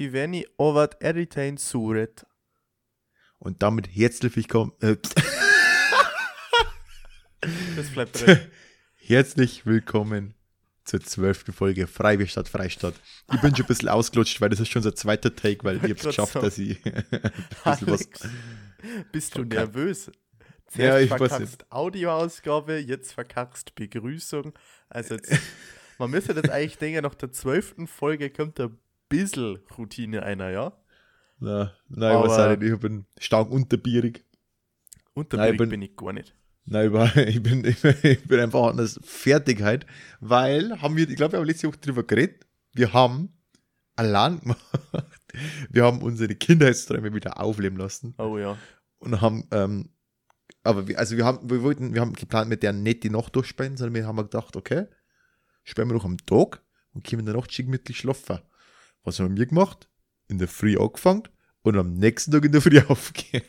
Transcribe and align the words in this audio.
Kiveni 0.00 0.46
ovat 0.56 0.96
eritain 1.02 1.58
suuret. 1.58 2.24
Und 3.38 3.62
damit 3.62 3.86
herzlich 3.94 4.34
willkommen. 4.34 4.72
Äh, 4.80 4.96
Das 7.76 7.90
bleibt 7.90 8.18
drin. 8.18 8.38
herzlich 8.94 9.66
willkommen 9.66 10.32
zur 10.84 11.02
zwölften 11.02 11.52
Folge 11.52 11.86
statt 12.26 12.48
Freistadt. 12.48 12.94
Ich 13.30 13.42
bin 13.42 13.54
schon 13.54 13.66
ein 13.66 13.68
bisschen 13.68 13.90
ausgelutscht, 13.90 14.40
weil 14.40 14.48
das 14.48 14.60
ist 14.60 14.68
schon 14.68 14.80
unser 14.80 14.94
zweiter 14.94 15.36
Take, 15.36 15.64
weil 15.64 15.76
ich 15.76 15.82
hab's 15.82 16.00
grad 16.00 16.16
geschafft, 16.16 16.32
sagen. 16.32 16.46
dass 16.46 16.56
ich. 16.56 16.80
Alex, 17.64 18.08
bist 19.12 19.36
du 19.36 19.44
nervös? 19.44 20.10
Zuerst 20.66 20.78
Ja, 20.78 20.98
ich 20.98 21.08
verkackst 21.10 21.70
Audioausgabe, 21.70 22.78
jetzt 22.78 23.12
verkackst 23.12 23.74
Begrüßung. 23.74 24.54
Also 24.88 25.16
jetzt, 25.16 25.38
man 25.98 26.10
müsste 26.10 26.32
das 26.32 26.48
eigentlich 26.48 26.78
denken, 26.78 27.02
nach 27.02 27.14
der 27.16 27.32
zwölften 27.32 27.86
Folge 27.86 28.30
kommt 28.30 28.58
ein 28.60 28.78
bisschen 29.10 29.58
Routine 29.76 30.22
einer, 30.22 30.48
ja? 30.50 30.72
Na, 31.38 31.74
nein, 31.88 32.16
ich 32.16 32.22
weiß 32.24 32.32
Aber- 32.32 32.52
auch 32.54 32.56
nicht, 32.58 32.72
ich 32.72 32.78
bin 32.80 33.06
stark 33.18 33.50
unterbierig. 33.50 34.24
Unterbierig 35.12 35.58
bin- 35.58 35.68
bin 35.68 35.82
ich 35.82 35.96
gar 35.96 36.12
nicht. 36.14 36.34
Nein, 36.64 36.86
über- 36.86 37.14
ich 37.16 37.42
bin, 37.42 37.64
ich 37.64 37.80
bin 38.24 38.40
einfach 38.40 38.68
an 38.70 38.76
der 38.78 38.88
Fertigkeit, 39.02 39.84
weil 40.20 40.80
haben 40.80 40.96
wir, 40.96 41.08
ich 41.08 41.16
glaube, 41.16 41.32
wir 41.32 41.40
haben 41.40 41.46
letzte 41.46 41.68
Woche 41.68 41.78
drüber 41.78 42.02
geredet. 42.04 42.46
Wir 42.72 42.92
haben 42.92 43.36
allein 43.96 44.40
gemacht. 44.40 44.60
Wir 45.70 45.84
haben 45.84 46.02
unsere 46.02 46.34
Kindheitsträume 46.34 47.14
wieder 47.14 47.38
aufleben 47.40 47.78
lassen 47.78 48.14
Oh 48.18 48.36
ja. 48.36 48.58
und 48.98 49.20
haben, 49.20 49.46
ähm, 49.52 49.90
aber 50.64 50.88
wir, 50.88 50.98
also 50.98 51.16
wir 51.16 51.24
haben, 51.24 51.48
wir 51.48 51.62
wollten, 51.62 51.94
wir 51.94 52.00
haben 52.00 52.14
geplant, 52.14 52.48
mit 52.48 52.64
der 52.64 52.72
nicht 52.72 53.04
die 53.04 53.10
Nacht 53.10 53.36
durchsperren, 53.36 53.76
sondern 53.76 53.94
wir 53.94 54.08
haben 54.08 54.16
gedacht, 54.16 54.56
okay, 54.56 54.86
sperren 55.62 55.88
wir 55.88 55.94
noch 55.94 56.04
am 56.04 56.18
Tag 56.26 56.64
und 56.94 57.06
können 57.06 57.20
in 57.20 57.26
der 57.26 57.36
Nacht 57.36 57.56
gemütlich 57.56 57.98
schlafen. 57.98 58.40
Was 59.02 59.18
haben 59.20 59.36
wir 59.36 59.46
gemacht? 59.46 59.88
In 60.28 60.38
der 60.38 60.48
Früh 60.48 60.76
angefangen 60.78 61.24
und 61.62 61.76
am 61.76 61.94
nächsten 61.94 62.30
Tag 62.32 62.44
in 62.44 62.52
der 62.52 62.60
Früh 62.60 62.80
aufgehen. 62.88 63.42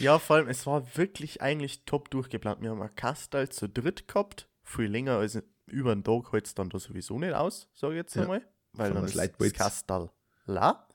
Ja, 0.00 0.18
vor 0.18 0.36
allem, 0.36 0.48
es 0.48 0.66
war 0.66 0.96
wirklich 0.96 1.40
eigentlich 1.42 1.84
top 1.84 2.10
durchgeplant. 2.10 2.60
Wir 2.62 2.70
haben 2.70 2.82
ein 2.82 2.94
Kastal 2.94 3.48
zu 3.48 3.68
dritt 3.68 4.06
gehabt. 4.06 4.48
Viel 4.62 4.86
länger 4.86 5.16
als 5.16 5.42
über 5.66 5.92
einen 5.92 6.04
Tag 6.04 6.32
hält 6.32 6.46
es 6.46 6.54
dann 6.54 6.68
da 6.70 6.78
sowieso 6.78 7.18
nicht 7.18 7.32
aus, 7.34 7.68
sage 7.72 7.94
ich 7.94 7.98
jetzt 7.98 8.14
Ja. 8.14 8.22
einmal. 8.22 8.46
Weil 8.72 8.88
Von 8.92 8.96
dann 9.02 9.04
das 9.12 9.14
ist 9.16 9.40
das. 9.40 9.52
Kastal 9.54 10.10
la. 10.46 10.88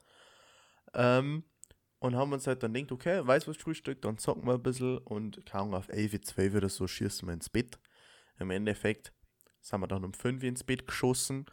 Ähm, 0.94 1.44
und 2.00 2.16
haben 2.16 2.32
uns 2.32 2.46
halt 2.46 2.62
dann 2.62 2.72
gedacht, 2.72 2.92
okay, 2.92 3.26
weiß 3.26 3.46
was 3.48 3.56
Frühstück, 3.56 4.00
dann 4.02 4.18
zocken 4.18 4.46
wir 4.46 4.54
ein 4.54 4.62
bisschen 4.62 4.98
und 4.98 5.44
kaum 5.46 5.74
auf 5.74 5.88
11, 5.88 6.20
12 6.22 6.54
oder 6.54 6.68
so 6.68 6.86
schießen 6.86 7.28
wir 7.28 7.34
ins 7.34 7.48
Bett. 7.50 7.78
Im 8.38 8.50
Endeffekt 8.50 9.12
sind 9.60 9.80
wir 9.80 9.88
dann 9.88 10.04
um 10.04 10.14
5 10.14 10.42
ins 10.44 10.64
Bett 10.64 10.86
geschossen. 10.86 11.46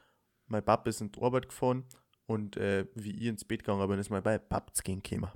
Mein 0.48 0.64
Papa 0.64 0.90
ist 0.90 1.02
in 1.02 1.12
die 1.12 1.22
Arbeit 1.22 1.50
gefahren 1.50 1.86
und 2.26 2.58
äh, 2.58 2.86
wie 2.96 3.12
ich 3.12 3.26
ins 3.28 3.46
Bett 3.46 3.64
gegangen 3.64 3.88
bin, 3.88 4.00
ist 4.00 4.10
mein 4.10 4.24
Papa 4.24 4.74
zu 4.74 4.84
gehen 4.84 5.02
gekommen. 5.02 5.32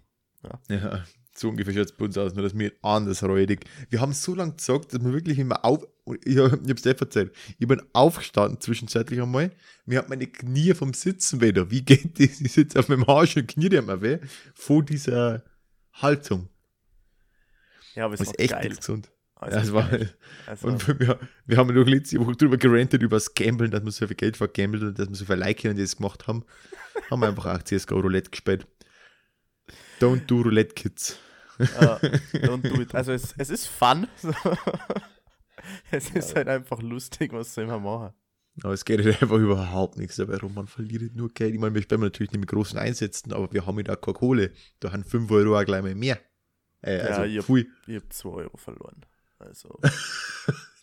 Ja, 0.70 1.04
so 1.34 1.50
ungefähr 1.50 1.73
schaut 1.73 1.86
es 1.86 1.92
bei 1.92 2.06
uns 2.06 2.18
aus, 2.18 2.34
nur 2.34 2.44
dass 2.44 2.58
wir 2.58 2.72
anders 2.82 3.23
räudig. 3.23 3.66
Wir 3.90 4.02
haben 4.02 4.14
so 4.14 4.36
lange 4.36 4.54
gesagt, 4.54 4.94
dass 4.94 5.04
wir 5.04 5.14
wirklich 5.14 5.40
immer 5.40 5.64
auf. 5.66 5.86
Ich, 6.23 6.36
ich 6.36 6.38
hab's 6.38 6.82
dir 6.82 6.95
erzählt. 6.98 7.36
Ich 7.58 7.67
bin 7.67 7.82
aufgestanden 7.94 8.60
zwischenzeitlich 8.60 9.22
einmal. 9.22 9.52
Mir 9.86 10.00
hat 10.00 10.10
meine 10.10 10.28
Knie 10.28 10.73
vom 10.73 10.94
Sitzen 10.94 11.42
wieder. 11.42 11.70
Wie 11.72 11.84
geht 11.84 12.20
das? 12.20 12.42
Ich 12.42 12.54
sitze 12.54 12.80
auf 12.80 12.90
meinem 12.90 13.04
Arsch 13.04 13.38
und 13.38 13.48
Knie 13.48 13.70
die 13.70 13.82
mir 13.82 14.02
weh. 14.02 14.20
Vor 14.54 14.84
dieser 14.84 15.44
Haltung. 15.94 16.50
Ja, 17.95 18.06
aber 18.06 18.14
es 18.14 18.22
ist 18.22 18.40
echt 18.40 18.52
geil. 18.52 18.70
nicht 18.70 18.78
gesund. 18.78 19.12
Also 19.40 19.56
ja, 19.58 19.64
es 19.64 19.73
war. 19.73 19.90
Also, 20.48 20.68
und 20.68 21.00
wir, 21.00 21.18
wir 21.45 21.58
haben 21.58 21.73
doch 21.73 21.86
letzte 21.88 22.20
Woche 22.20 22.34
drüber 22.34 22.58
gerantet, 22.58 23.02
über 23.02 23.16
das 23.16 23.34
Gambeln, 23.34 23.72
dass 23.72 23.84
wir 23.84 23.92
so 23.92 24.06
viel 24.06 24.16
Geld 24.18 24.36
vergambelt 24.38 24.84
und 24.84 25.00
dass 25.00 25.08
wir 25.09 25.16
so 25.16 25.26
viel 25.26 25.36
Like 25.36 25.64
und 25.64 25.80
das 25.80 25.95
gemacht 25.95 26.28
haben. 26.28 26.44
haben 27.09 27.22
wir 27.22 27.28
einfach 27.30 27.45
auch 27.45 27.64
CSGO 27.64 28.00
Roulette 28.00 28.30
gespielt. 28.32 28.67
Don't 30.02 30.26
do 30.28 30.42
Roulette, 30.42 30.73
Kids. 30.76 31.17
äh, 31.58 31.64
don't 31.66 32.67
do 32.67 32.82
it. 32.82 32.94
Also 32.94 33.12
es, 33.14 33.34
es 33.38 33.50
ist 33.50 33.67
fun. 33.67 34.08
es 35.92 36.10
ist 36.11 36.36
halt 36.36 36.48
einfach 36.48 36.82
lustig, 36.82 37.32
was 37.33 37.54
sie 37.56 37.61
immer 37.61 37.80
machen. 37.80 38.14
Aber 38.64 38.73
es 38.73 38.83
geht 38.83 39.04
halt 39.04 39.21
einfach 39.21 39.38
überhaupt 39.38 39.98
nichts 39.98 40.17
dabei 40.17 40.38
rum. 40.38 40.54
Man 40.54 40.67
verliert 40.67 41.02
nicht 41.02 41.16
nur 41.16 41.30
Geld. 41.30 41.54
Ich 41.54 41.60
meine, 41.60 41.73
wir 41.76 41.82
spielen 41.82 42.02
natürlich 42.02 42.32
nicht 42.32 42.42
mit 42.42 42.50
großen 42.50 42.77
Einsätzen, 42.77 43.32
aber 43.32 43.52
wir 43.54 43.66
haben 43.66 43.80
ja 43.80 43.94
auch 43.94 44.02
keine 44.02 44.16
Kohle. 44.16 44.52
Da 44.82 44.92
haben 44.92 45.04
5 45.06 45.32
Euro 45.32 45.58
auch 45.58 45.64
gleich 45.64 45.82
mal 45.82 45.95
mehr. 45.95 46.20
Äh, 46.82 47.00
also, 47.00 47.23
ich 47.23 47.38
hab- 47.38 47.45
pfui. 47.45 47.67
Ich 47.88 47.95
habe 47.95 48.10
2 48.10 48.30
Euro 48.30 48.58
verloren. 48.58 49.06
Also, 49.39 49.80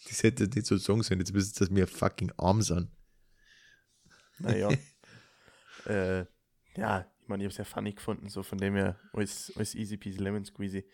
Das 0.08 0.22
hätte 0.22 0.44
nicht 0.44 0.66
so 0.66 0.76
sagen 0.76 1.02
sollen. 1.02 1.20
Jetzt 1.20 1.34
wisst 1.34 1.60
ihr, 1.60 1.66
dass 1.66 1.74
wir 1.74 1.86
fucking 1.86 2.32
arm 2.36 2.62
sind. 2.62 2.90
naja. 4.38 4.70
äh, 5.86 6.24
ja, 6.76 7.06
ich 7.20 7.28
meine, 7.28 7.42
ich 7.42 7.46
habe 7.46 7.52
es 7.52 7.58
ja 7.58 7.64
funny 7.64 7.92
gefunden, 7.92 8.28
so 8.28 8.42
von 8.42 8.58
dem 8.58 8.74
her 8.74 8.98
alles, 9.12 9.52
alles 9.56 9.74
easy 9.74 9.96
peasy 9.96 10.18
lemon 10.18 10.44
squeezy. 10.44 10.88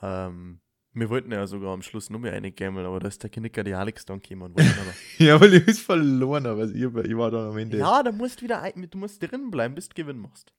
Ähm, 0.00 0.60
wir 0.92 1.10
wollten 1.10 1.32
ja 1.32 1.46
sogar 1.46 1.74
am 1.74 1.82
Schluss 1.82 2.08
nur 2.08 2.20
mehr 2.20 2.32
eine 2.32 2.52
gammeln, 2.52 2.86
aber 2.86 3.00
da 3.00 3.08
ist 3.08 3.22
der 3.22 3.30
Knicker 3.30 3.64
die 3.64 3.74
Alex 3.74 4.06
dann 4.06 4.20
gekommen 4.20 4.54
und 4.54 4.60
aber. 4.60 4.94
Ja, 5.18 5.40
weil 5.40 5.54
ich 5.54 5.66
es 5.68 5.80
verloren 5.80 6.46
habe. 6.46 6.62
Also 6.62 6.74
ich, 6.74 6.82
ich 6.82 7.16
war 7.16 7.30
da 7.30 7.50
am 7.50 7.58
Ende. 7.58 7.78
ja, 7.78 8.02
da 8.02 8.12
musst 8.12 8.42
wieder 8.42 8.62
ein, 8.62 8.88
du 8.88 8.98
musst 8.98 9.22
drin 9.22 9.50
bleiben, 9.50 9.74
bis 9.74 9.88
du 9.88 9.94
Gewinn 9.94 10.18
machst. 10.18 10.52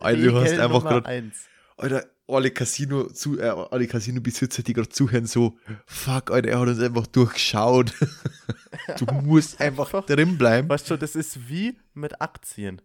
Alter, 0.00 0.22
du 0.22 0.34
hast 0.34 0.58
einfach 0.58 0.82
gerade. 0.82 1.06
eins. 1.06 1.46
Alter, 1.76 2.04
alle 2.26 2.50
Casino 2.50 3.08
zu, 3.10 3.38
äh, 3.38 3.48
alle 3.48 3.86
Casino-Besitzer, 3.86 4.62
die 4.62 4.72
gerade 4.72 4.88
zuhören, 4.88 5.26
so, 5.26 5.58
fuck, 5.86 6.30
Alter, 6.30 6.48
er 6.48 6.60
hat 6.60 6.68
uns 6.68 6.80
einfach 6.80 7.06
durchgeschaut. 7.06 7.92
du 8.98 9.04
musst 9.22 9.60
einfach 9.60 9.86
Einfach. 9.92 10.06
drin 10.06 10.38
bleiben. 10.38 10.68
Weißt 10.68 10.90
du, 10.90 10.96
das 10.96 11.14
ist 11.16 11.48
wie 11.48 11.78
mit 11.92 12.20
Aktien. 12.20 12.80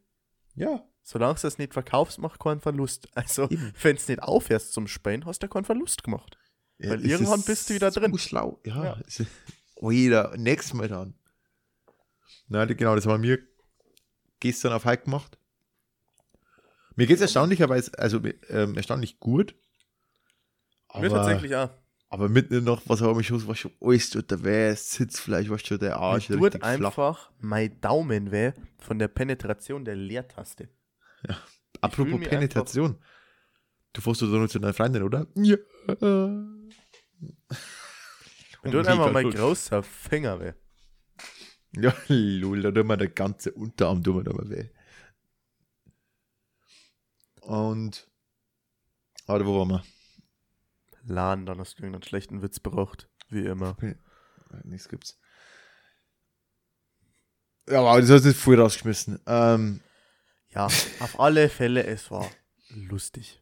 Ja. 0.55 0.83
Solange 1.01 1.39
du 1.39 1.47
es 1.47 1.57
nicht 1.57 1.73
verkaufst, 1.73 2.19
macht 2.19 2.39
keinen 2.39 2.59
Verlust. 2.59 3.07
Also, 3.15 3.49
wenn 3.81 3.95
du 3.95 4.01
nicht 4.07 4.21
aufhörst 4.21 4.73
zum 4.73 4.87
Spielen, 4.87 5.25
hast 5.25 5.41
du 5.41 5.47
keinen 5.47 5.65
Verlust 5.65 6.03
gemacht. 6.03 6.37
ja 6.77 6.91
Weil 6.91 6.99
es 6.99 7.05
irgendwann 7.05 7.39
ist 7.39 7.45
bist 7.45 7.69
du 7.69 7.73
wieder 7.75 7.91
so 7.91 7.99
drin. 8.01 8.17
schlau. 8.17 8.59
Ja. 8.65 8.83
Ja. 8.83 9.01
es 9.07 9.21
ist- 9.21 9.31
Alter, 9.81 10.35
nächstes 10.37 10.73
Mal 10.73 10.89
dann. 10.89 11.15
Nein, 12.49 12.67
genau, 12.75 12.93
das 12.95 13.05
haben 13.05 13.23
wir 13.23 13.39
gestern 14.41 14.73
auf 14.73 14.83
Hike 14.85 15.05
gemacht. 15.05 15.38
Mir 16.99 17.07
geht 17.07 17.15
es 17.15 17.21
erstaunlicherweise, 17.21 17.97
also 17.97 18.19
ähm, 18.49 18.75
erstaunlich 18.75 19.21
gut. 19.21 19.55
Mir 20.99 21.07
tatsächlich 21.07 21.55
auch. 21.55 21.69
Aber 22.09 22.27
mitten 22.27 22.65
noch, 22.65 22.81
was 22.87 22.99
habe 22.99 23.21
ich 23.21 23.27
schon, 23.27 23.47
was 23.47 23.57
schon 23.57 23.71
alles 23.79 24.09
tut 24.09 24.29
der 24.29 24.43
weh, 24.43 24.75
Sitzfleisch, 24.75 25.49
was 25.49 25.65
schon 25.65 25.79
der 25.79 25.95
Arsch 25.95 26.27
Mir 26.27 26.51
tut 26.51 26.61
einfach 26.61 27.31
mein 27.39 27.79
Daumen 27.79 28.33
weh 28.33 28.51
von 28.79 28.99
der 28.99 29.07
Penetration 29.07 29.85
der 29.85 29.95
Leertaste. 29.95 30.67
Apropos 31.79 32.09
fühl 32.09 32.19
mich 32.19 32.27
Penetration. 32.27 32.97
Du 33.93 34.01
fährst 34.01 34.21
doch 34.21 34.27
nur 34.27 34.49
zu 34.49 34.59
deiner 34.59 34.73
Freundin, 34.73 35.03
oder? 35.03 35.25
Ja. 35.35 35.55
Mir 38.61 38.71
tut 38.71 38.87
einfach 38.87 39.13
mein 39.13 39.29
großer 39.29 39.83
Finger 39.83 40.37
weh. 40.41 40.51
Ja, 41.77 41.95
lol, 42.09 42.61
da 42.61 42.71
tut 42.71 42.85
mir 42.85 42.97
der 42.97 43.07
ganze 43.07 43.53
Unterarm 43.53 44.03
tut 44.03 44.25
mir 44.25 44.49
weh. 44.49 44.69
Und. 47.49 48.07
Warte, 49.25 49.45
wo 49.47 49.57
waren 49.57 49.69
wir? 49.69 49.83
Lahn, 51.03 51.47
dann 51.47 51.57
hast 51.59 51.77
du 51.79 51.83
irgendeinen 51.83 52.03
schlechten 52.03 52.43
Witz 52.43 52.59
braucht. 52.59 53.09
Wie 53.29 53.45
immer. 53.45 53.75
Nichts 54.63 54.87
gibt's. 54.87 55.19
Ja, 57.67 57.81
aber 57.81 58.01
das 58.01 58.09
hast 58.11 58.25
du 58.25 58.33
voll 58.33 58.59
rausgeschmissen. 58.59 59.19
Ähm, 59.25 59.81
Ja, 60.49 60.65
auf 60.65 61.19
alle 61.19 61.49
Fälle, 61.49 61.85
es 61.85 62.11
war 62.11 62.29
lustig. 62.69 63.41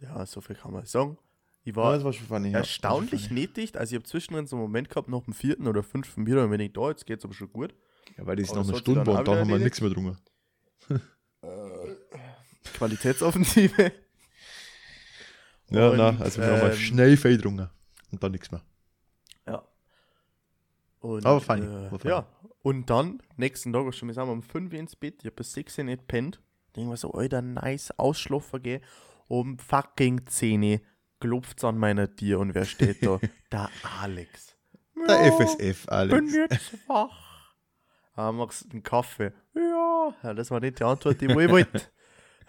Ja, 0.00 0.26
so 0.26 0.40
viel 0.40 0.56
kann 0.56 0.72
man 0.72 0.86
sagen. 0.86 1.16
Ich 1.62 1.74
ja, 1.76 1.82
war 1.82 1.94
das 1.94 2.02
war 2.04 2.12
funny. 2.12 2.50
ja. 2.50 2.58
erstaunlich 2.58 3.30
nötig. 3.30 3.78
Also 3.78 3.94
ich 3.94 4.00
habe 4.00 4.08
zwischendrin 4.08 4.46
so 4.46 4.56
einen 4.56 4.62
Moment 4.64 4.88
gehabt, 4.88 5.08
nach 5.08 5.22
dem 5.22 5.34
vierten 5.34 5.68
oder 5.68 5.84
fünften 5.84 6.24
Bier, 6.24 6.42
und 6.42 6.50
wenn 6.50 6.60
ich 6.60 6.72
da, 6.72 6.88
jetzt 6.90 7.06
geht's 7.06 7.24
aber 7.24 7.34
schon 7.34 7.52
gut. 7.52 7.74
Ja, 8.16 8.26
weil 8.26 8.36
das 8.36 8.50
Aber 8.50 8.60
noch 8.60 8.68
eine 8.68 8.78
Stunde 8.78 9.06
war 9.06 9.20
und 9.20 9.26
wieder 9.26 9.40
haben 9.40 9.48
wir 9.48 9.58
nichts 9.58 9.80
mehr 9.80 9.90
drungen. 9.90 10.18
Qualitätsoffensive. 12.72 13.92
Ja, 15.70 15.90
Und, 15.90 15.96
nein, 15.98 16.22
also 16.22 16.40
wir 16.40 16.46
haben 16.48 16.60
mal 16.60 16.70
ähm, 16.70 16.76
schnell 16.76 17.16
viel 17.16 17.38
drungen. 17.38 17.68
Und 18.12 18.22
dann 18.22 18.32
nichts 18.32 18.50
mehr. 18.52 18.62
Ja. 19.46 19.66
Und, 21.00 21.26
Aber 21.26 21.40
funny, 21.40 21.66
Äh, 21.66 22.08
ja. 22.08 22.26
Und 22.62 22.88
dann, 22.90 23.20
nächsten 23.36 23.72
Tag, 23.72 23.92
schon, 23.94 24.08
wir 24.08 24.14
sind 24.14 24.28
um 24.28 24.42
5 24.42 24.72
Uhr 24.72 24.78
ins 24.78 24.96
Bett, 24.96 25.16
ich 25.20 25.26
hab 25.26 25.36
bis 25.36 25.52
6 25.52 25.78
Uhr 25.78 25.84
nicht 25.84 26.06
pennt. 26.08 26.40
Denk 26.74 26.88
mir 26.88 26.96
so, 26.96 27.12
Alter, 27.12 27.42
nice, 27.42 27.90
ausschlafen 27.98 28.62
gehen. 28.62 28.82
Um 29.28 29.58
fucking 29.58 30.26
10 30.26 30.62
Uhr 30.62 30.80
klopft's 31.20 31.64
an 31.64 31.78
meiner 31.78 32.14
Tür 32.14 32.40
und 32.40 32.54
wer 32.54 32.64
steht 32.64 33.04
da? 33.04 33.18
Der 33.52 33.70
Alex. 34.00 34.54
Der 35.08 35.26
Ja, 35.26 35.32
FSF, 35.32 35.86
bin 35.86 35.94
Alex. 35.94 36.34
jetzt 36.34 36.88
wach. 36.88 37.54
Ah, 38.14 38.32
magst 38.32 38.64
du 38.66 38.70
einen 38.70 38.82
Kaffee? 38.82 39.32
Ja. 39.54 40.14
ja. 40.22 40.34
Das 40.34 40.50
war 40.50 40.60
nicht 40.60 40.78
die 40.78 40.84
Antwort, 40.84 41.20
die 41.20 41.26
ich 41.26 41.34
wollte. 41.34 41.82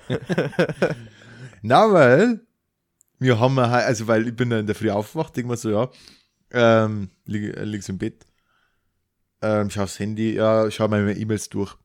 Na, 1.61 1.91
weil 1.91 2.41
wir 3.19 3.39
haben, 3.39 3.57
also 3.59 4.07
weil 4.07 4.27
ich 4.27 4.35
bin 4.35 4.49
dann 4.49 4.61
in 4.61 4.67
der 4.67 4.75
Früh 4.75 4.89
aufgewacht, 4.91 5.35
denk 5.35 5.47
mir 5.47 5.57
so, 5.57 5.71
ja, 5.71 5.89
ähm, 6.51 7.09
lieg, 7.25 7.55
äh, 7.57 7.63
liegst 7.63 7.89
im 7.89 7.97
Bett, 7.97 8.25
ähm, 9.41 9.69
schau 9.69 9.83
aufs 9.83 9.99
Handy, 9.99 10.33
ja, 10.35 10.69
schau 10.71 10.88
meine 10.88 11.13
E-Mails 11.13 11.49
durch. 11.49 11.75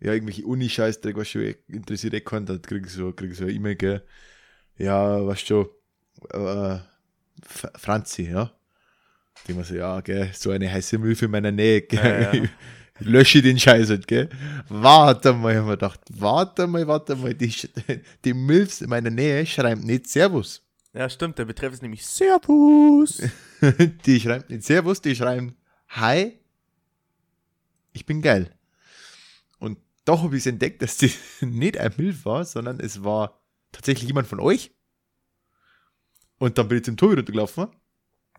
ja, 0.00 0.12
irgendwelche 0.12 0.46
Uni-Scheißdreck, 0.46 1.16
was 1.16 1.28
schon 1.28 1.54
interessiert 1.68 2.14
eh 2.14 2.20
keinen, 2.20 2.46
dann 2.46 2.62
krieg 2.62 2.84
ich 2.86 2.92
so, 2.92 3.12
krieg 3.12 3.30
ich 3.32 3.38
so 3.38 3.44
eine 3.44 3.52
E-Mail, 3.52 3.76
gell. 3.76 4.04
Ja, 4.78 5.26
was 5.26 5.40
schon, 5.40 5.68
äh, 6.32 6.78
Franzi, 7.78 8.30
ja. 8.30 8.52
Die 9.46 9.52
immer 9.52 9.64
so, 9.64 9.74
ja, 9.74 10.00
gell, 10.00 10.30
so 10.34 10.50
eine 10.50 10.70
heiße 10.72 10.98
Milch 10.98 11.22
in 11.22 11.30
meiner 11.30 11.52
Nähe, 11.52 11.82
gell. 11.82 12.22
Ja, 12.22 12.34
ja. 12.34 12.48
Lösche 12.98 13.42
den 13.42 13.58
Scheiß 13.58 13.90
halt, 13.90 14.06
gell. 14.06 14.28
Warte 14.68 15.32
mal, 15.32 15.56
haben 15.56 15.66
wir 15.66 15.76
gedacht, 15.76 16.00
warte 16.10 16.66
mal, 16.66 16.86
warte 16.86 17.16
mal, 17.16 17.34
die, 17.34 17.52
die 18.24 18.34
Milfs 18.34 18.80
in 18.80 18.90
meiner 18.90 19.10
Nähe 19.10 19.44
schreiben 19.46 19.82
nicht 19.82 20.06
Servus. 20.08 20.62
Ja, 20.92 21.08
stimmt, 21.10 21.38
der 21.38 21.44
Betreff 21.44 21.74
ist 21.74 21.82
nämlich 21.82 22.06
Servus. 22.06 23.22
die 24.06 24.20
schreiben 24.20 24.44
nicht 24.48 24.64
Servus, 24.64 25.00
die 25.00 25.14
schreiben 25.14 25.56
Hi, 25.88 26.38
ich 27.92 28.06
bin 28.06 28.22
geil. 28.22 28.54
Und 29.58 29.78
doch 30.04 30.22
habe 30.22 30.36
ich 30.36 30.46
entdeckt, 30.46 30.82
dass 30.82 30.96
die 30.96 31.12
nicht 31.40 31.78
ein 31.78 31.92
Milf 31.96 32.24
war, 32.24 32.44
sondern 32.44 32.80
es 32.80 33.04
war 33.04 33.40
tatsächlich 33.72 34.08
jemand 34.08 34.26
von 34.26 34.40
euch. 34.40 34.72
Und 36.38 36.58
dann 36.58 36.68
bin 36.68 36.78
ich 36.78 36.84
zum 36.84 36.96
Tobi 36.96 37.14
runtergelaufen, 37.14 37.68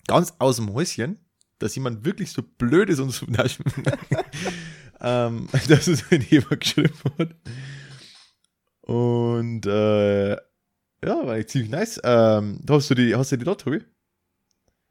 ganz 0.07 0.33
aus 0.39 0.57
dem 0.57 0.71
Häuschen, 0.73 1.19
dass 1.59 1.75
jemand 1.75 2.05
wirklich 2.05 2.31
so 2.31 2.41
blöd 2.41 2.89
ist 2.89 2.99
und 2.99 3.11
so, 3.11 3.25
ähm, 5.01 5.47
dass 5.67 5.87
es 5.87 6.11
ein 6.11 6.21
jemand 6.21 6.59
geschrieben 6.59 6.93
hat. 7.17 7.35
Und 8.81 9.65
äh, 9.65 10.31
ja, 10.31 10.39
war 11.01 11.33
eigentlich 11.33 11.47
ziemlich 11.47 11.71
nice. 11.71 11.99
Ähm, 12.03 12.61
hast 12.69 12.89
du 12.89 12.95
die, 12.95 13.15
hast 13.15 13.31
du 13.31 13.37
die 13.37 13.45
da, 13.45 13.55
Tobi? 13.55 13.83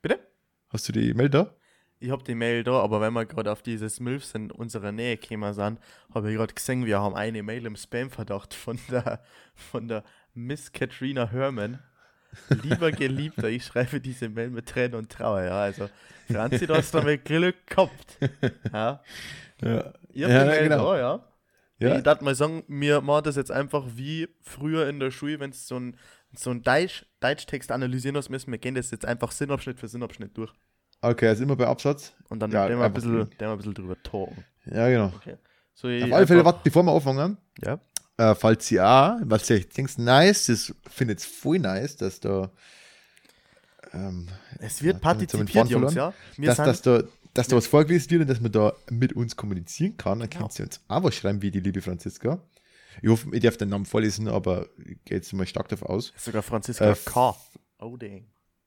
Bitte? 0.02 0.20
Hast 0.68 0.88
du 0.88 0.92
die 0.92 1.14
Mail 1.14 1.30
da? 1.30 1.54
Ich 1.98 2.10
hab 2.10 2.24
die 2.24 2.34
Mail 2.34 2.62
da, 2.62 2.72
aber 2.82 3.00
wenn 3.00 3.14
wir 3.14 3.24
gerade 3.24 3.50
auf 3.50 3.62
dieses 3.62 4.00
Milfs 4.00 4.34
in 4.34 4.50
unserer 4.50 4.92
Nähe 4.92 5.16
gekommen 5.16 5.54
sind, 5.54 5.80
habe 6.14 6.30
ich 6.30 6.36
gerade 6.36 6.52
gesehen, 6.52 6.84
wir 6.84 7.00
haben 7.00 7.14
eine 7.14 7.42
Mail 7.42 7.64
im 7.64 7.74
Spam-Verdacht 7.74 8.52
von 8.52 8.78
der, 8.90 9.22
von 9.54 9.88
der 9.88 10.04
Miss 10.34 10.72
Katrina 10.72 11.30
Herman. 11.30 11.78
Lieber 12.62 12.92
Geliebter, 12.92 13.48
ich 13.48 13.64
schreibe 13.64 14.00
diese 14.00 14.28
Mail 14.28 14.50
mit 14.50 14.66
Tränen 14.66 14.94
und 14.94 15.10
Trauer. 15.10 15.42
Ja, 15.42 15.60
also, 15.62 15.88
Franzi, 16.30 16.66
du 16.66 16.74
hast 16.74 16.92
damit 16.94 17.24
Glück 17.24 17.66
gehabt. 17.66 18.18
Ja, 18.72 19.02
Ja, 19.62 19.92
ich 20.12 20.22
hab 20.24 20.30
Ja, 20.30 20.40
die 20.44 20.50
Mail 20.50 20.62
genau. 20.68 20.92
da, 20.92 20.98
ja. 20.98 21.24
ja. 21.78 21.96
Ich 21.96 22.02
darf 22.02 22.20
mal 22.20 22.34
sagen, 22.34 22.64
mir 22.68 23.00
machen 23.00 23.24
das 23.24 23.36
jetzt 23.36 23.50
einfach 23.50 23.84
wie 23.94 24.28
früher 24.42 24.88
in 24.88 25.00
der 25.00 25.10
Schule, 25.10 25.40
wenn 25.40 25.50
es 25.50 25.66
so 25.66 25.78
ein, 25.78 25.96
so 26.34 26.50
ein 26.50 26.62
Deutsch, 26.62 27.06
Deutschtext 27.20 27.70
analysieren 27.72 28.16
hast, 28.16 28.28
müssen 28.28 28.50
wir 28.50 28.58
gehen 28.58 28.74
das 28.74 28.90
jetzt 28.90 29.04
einfach 29.06 29.32
Sinnabschnitt 29.32 29.78
für 29.78 29.88
Sinnabschnitt 29.88 30.36
durch. 30.36 30.52
Okay, 31.00 31.28
also 31.28 31.42
immer 31.42 31.56
bei 31.56 31.66
Absatz. 31.66 32.14
Und 32.28 32.40
dann 32.40 32.50
Ja, 32.50 32.68
werden 32.68 32.78
wir 32.78 32.86
ein 32.86 32.92
bisschen, 32.92 33.30
wir 33.38 33.48
ein 33.50 33.56
bisschen 33.56 33.74
drüber 33.74 34.02
talken. 34.02 34.44
Ja, 34.64 34.88
genau. 34.88 35.12
Okay. 35.16 35.36
So, 35.74 35.88
Auf 35.88 36.12
alle 36.12 36.26
Fälle, 36.26 36.44
warte, 36.44 36.60
bevor 36.64 36.82
wir 36.82 36.92
anfangen, 36.92 37.36
Ja. 37.62 37.78
Äh, 38.18 38.34
falls 38.34 38.70
ihr 38.70 38.86
auch, 38.86 39.16
was 39.24 39.48
ihr 39.50 39.60
denkt, 39.60 39.98
nice, 39.98 40.46
das 40.46 40.74
findet 40.90 41.20
voll 41.20 41.58
nice, 41.58 41.96
dass 41.96 42.20
da, 42.20 42.50
ähm, 43.92 44.28
Es 44.58 44.82
wird 44.82 44.94
Ja, 44.96 45.00
partizipiert, 45.00 45.68
Jungs, 45.68 45.94
ja. 45.94 46.12
Wir 46.36 46.48
dass, 46.48 46.56
dass, 46.58 46.82
da, 46.82 47.02
dass 47.34 47.48
da 47.48 47.56
was 47.56 47.66
vorgelesen 47.66 48.10
wird 48.10 48.22
und 48.22 48.28
dass 48.28 48.40
man 48.40 48.52
da 48.52 48.72
mit 48.90 49.12
uns 49.12 49.36
kommuniziern 49.36 49.96
kann, 49.96 50.20
dann 50.20 50.30
Genau. 50.30 50.46
könnt 50.46 50.58
ihr 50.58 50.64
uns 50.66 50.80
auch 50.88 51.02
was 51.02 51.14
schreiben, 51.14 51.42
wie 51.42 51.50
die 51.50 51.60
liebe 51.60 51.82
Franziska. 51.82 52.40
Ich 53.02 53.08
hoffe, 53.10 53.28
ich 53.32 53.42
darf 53.42 53.58
den 53.58 53.68
Namen 53.68 53.84
vorlesen, 53.84 54.26
aber 54.28 54.66
ich 54.78 54.96
gehe 55.04 55.18
jetzt 55.18 55.32
mal 55.34 55.46
stark 55.46 55.68
davon 55.68 55.88
aus. 55.88 56.12
sogar 56.16 56.42
Franziska 56.42 56.92
äh, 56.92 56.96
K. 57.04 57.36
Oh, 57.80 57.96
dang. 57.98 58.24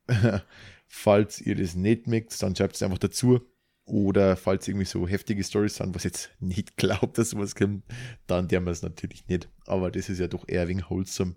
Falls 0.87 1.41
ihr 1.41 1.55
das 1.55 1.73
nicht 1.75 2.07
mögt, 2.07 2.41
dann 2.41 2.55
schreibt 2.55 2.75
es 2.75 2.83
einfach 2.83 2.97
dazu. 2.99 3.41
Oder 3.89 4.35
falls 4.35 4.67
irgendwie 4.67 4.85
so 4.85 5.07
heftige 5.07 5.43
Stories 5.43 5.75
sind, 5.75 5.95
was 5.95 6.03
jetzt 6.03 6.29
nicht 6.39 6.77
glaubt, 6.77 7.17
dass 7.17 7.31
sowas 7.31 7.55
kommt, 7.55 7.83
dann 8.27 8.47
der 8.47 8.61
wir 8.61 8.71
es 8.71 8.81
natürlich 8.81 9.27
nicht. 9.27 9.49
Aber 9.65 9.91
das 9.91 10.09
ist 10.09 10.19
ja 10.19 10.27
doch 10.27 10.47
eher 10.47 10.67
wegen 10.67 10.83
wholesome, 10.87 11.35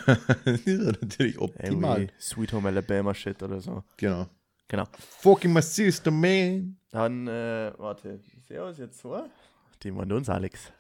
das 0.44 0.60
ist 0.60 0.66
ja 0.68 0.76
natürlich 0.92 1.36
optimal. 1.40 2.02
Irgendwie 2.02 2.14
Sweet 2.20 2.52
Home 2.52 2.68
Alabama 2.68 3.12
Shit 3.12 3.42
oder 3.42 3.60
so. 3.60 3.82
Genau. 3.96 4.28
Genau. 4.68 4.84
Fucking 5.18 5.52
my 5.52 5.60
sister, 5.62 6.12
man. 6.12 6.76
Dann, 6.92 7.26
äh, 7.26 7.72
warte, 7.76 8.20
Servus 8.46 8.78
jetzt 8.78 9.00
vor. 9.00 9.28
Die 9.82 9.90
meinen 9.90 10.12
uns, 10.12 10.28
Alex. 10.28 10.70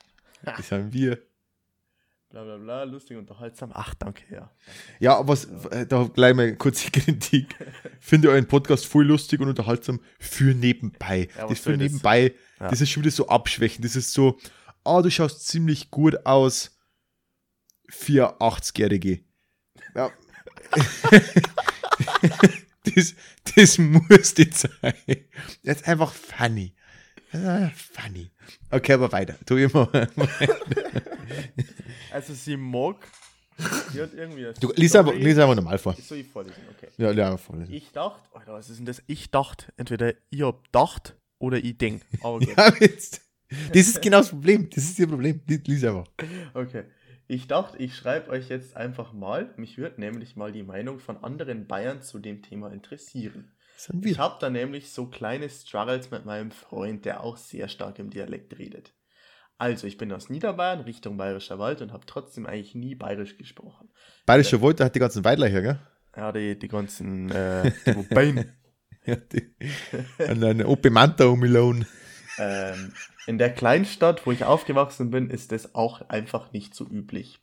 Das 0.44 0.70
haben 0.70 0.92
wir. 0.92 1.18
Bla 2.30 2.44
bla 2.44 2.58
bla, 2.58 2.82
lustig, 2.82 3.16
unterhaltsam. 3.16 3.70
Ach, 3.72 3.94
danke, 3.94 4.22
ja. 4.30 4.50
Ja, 5.00 5.16
aber 5.16 5.28
was, 5.28 5.46
äh, 5.70 5.86
da 5.86 6.04
gleich 6.12 6.34
mal 6.34 6.54
kurze 6.56 6.90
Kritik. 6.92 7.56
Finde 8.00 8.28
euren 8.28 8.46
Podcast 8.46 8.84
voll 8.84 9.06
lustig 9.06 9.40
und 9.40 9.48
unterhaltsam 9.48 10.00
für 10.18 10.54
nebenbei. 10.54 11.28
Ja, 11.36 11.46
das 11.46 11.58
für 11.60 11.64
soll 11.70 11.78
das? 11.78 11.84
nebenbei, 11.90 12.34
Ja. 12.60 12.68
das 12.68 12.82
ist 12.82 12.90
schon 12.90 13.02
wieder 13.02 13.12
so 13.12 13.28
abschwächen. 13.28 13.82
Das 13.82 13.96
ist 13.96 14.12
so, 14.12 14.38
ah, 14.84 15.00
du 15.00 15.10
schaust 15.10 15.46
ziemlich 15.48 15.90
gut 15.90 16.26
aus 16.26 16.78
für 17.88 18.38
80-Jährige. 18.42 19.20
Ja. 19.94 20.10
das, 22.94 23.14
das 23.56 23.78
muss 23.78 24.36
nicht 24.36 24.54
sein. 24.54 24.70
Das 25.64 25.76
ist 25.78 25.88
einfach 25.88 26.12
funny. 26.12 26.74
Funny. 27.30 28.30
Okay, 28.70 28.92
aber 28.92 29.12
weiter. 29.12 29.36
Tu 29.46 29.56
immer. 29.56 29.90
Also, 32.12 32.34
sie 32.34 32.56
mag. 32.56 32.96
Sie 33.92 34.00
hat 34.00 34.14
irgendwie. 34.14 34.52
Du, 34.60 34.72
lies 34.76 34.94
einfach, 34.94 35.12
Story- 35.12 35.24
lies 35.24 35.38
einfach 35.38 35.56
normal 35.56 35.78
vor. 35.78 35.94
Soll 35.94 36.18
ich 36.18 36.28
vorlesen? 36.28 36.62
Okay. 36.76 36.88
Ja, 36.96 37.10
ja, 37.10 37.36
voll. 37.36 37.66
Ich 37.70 37.90
dachte, 37.92 38.20
Alter, 38.36 38.52
was 38.54 38.70
ist 38.70 38.78
denn 38.78 38.86
das? 38.86 39.02
Ich 39.06 39.30
dachte, 39.30 39.72
entweder 39.76 40.14
ich 40.30 40.42
hab 40.42 40.62
gedacht 40.64 41.16
oder 41.38 41.58
ich 41.58 41.76
denk. 41.76 42.02
Aber 42.22 42.38
gut. 42.38 42.56
Ja, 42.56 42.72
jetzt. 42.78 43.22
Das 43.72 43.76
ist 43.88 44.02
genau 44.02 44.18
das 44.18 44.28
Problem. 44.30 44.68
Das 44.70 44.84
ist 44.84 44.98
ihr 44.98 45.08
Problem. 45.08 45.40
Lies- 45.48 45.84
einfach. 45.84 46.06
Okay. 46.54 46.84
Ich 47.30 47.46
dachte, 47.46 47.76
ich 47.78 47.94
schreibe 47.94 48.30
euch 48.30 48.48
jetzt 48.48 48.76
einfach 48.76 49.12
mal. 49.12 49.52
Mich 49.56 49.76
würde 49.76 50.00
nämlich 50.00 50.36
mal 50.36 50.50
die 50.52 50.62
Meinung 50.62 50.98
von 50.98 51.22
anderen 51.24 51.66
Bayern 51.66 52.00
zu 52.00 52.18
dem 52.20 52.42
Thema 52.42 52.72
interessieren. 52.72 53.52
Ich 54.02 54.18
habe 54.18 54.38
da 54.40 54.50
nämlich 54.50 54.90
so 54.92 55.06
kleine 55.06 55.48
Struggles 55.50 56.10
mit 56.10 56.24
meinem 56.24 56.50
Freund, 56.50 57.04
der 57.04 57.22
auch 57.22 57.36
sehr 57.36 57.68
stark 57.68 57.98
im 57.98 58.10
Dialekt 58.10 58.58
redet. 58.58 58.92
Also, 59.58 59.86
ich 59.86 59.98
bin 59.98 60.12
aus 60.12 60.30
Niederbayern, 60.30 60.80
Richtung 60.80 61.16
Bayerischer 61.16 61.58
Wald 61.58 61.82
und 61.82 61.92
habe 61.92 62.06
trotzdem 62.06 62.46
eigentlich 62.46 62.74
nie 62.74 62.94
bayerisch 62.94 63.36
gesprochen. 63.36 63.90
Bayerischer 64.24 64.62
Wald, 64.62 64.78
der 64.78 64.86
hat 64.86 64.94
die 64.94 65.00
ganzen 65.00 65.24
Weidler 65.24 65.48
hier, 65.48 65.62
gell? 65.62 65.78
Ja, 66.16 66.32
die, 66.32 66.58
die 66.58 66.68
ganzen 66.68 67.30
äh, 67.30 67.72
die. 67.86 68.44
Ja, 69.04 69.16
die. 69.16 69.54
Und 70.28 70.40
dann 70.42 70.62
Ope 70.64 70.90
Manta 70.90 71.24
um 71.24 71.40
Milone. 71.40 71.86
Ähm, 72.38 72.92
in 73.26 73.38
der 73.38 73.52
Kleinstadt, 73.52 74.26
wo 74.26 74.32
ich 74.32 74.44
aufgewachsen 74.44 75.10
bin, 75.10 75.30
ist 75.30 75.50
das 75.50 75.74
auch 75.74 76.02
einfach 76.08 76.52
nicht 76.52 76.74
so 76.74 76.86
üblich. 76.86 77.40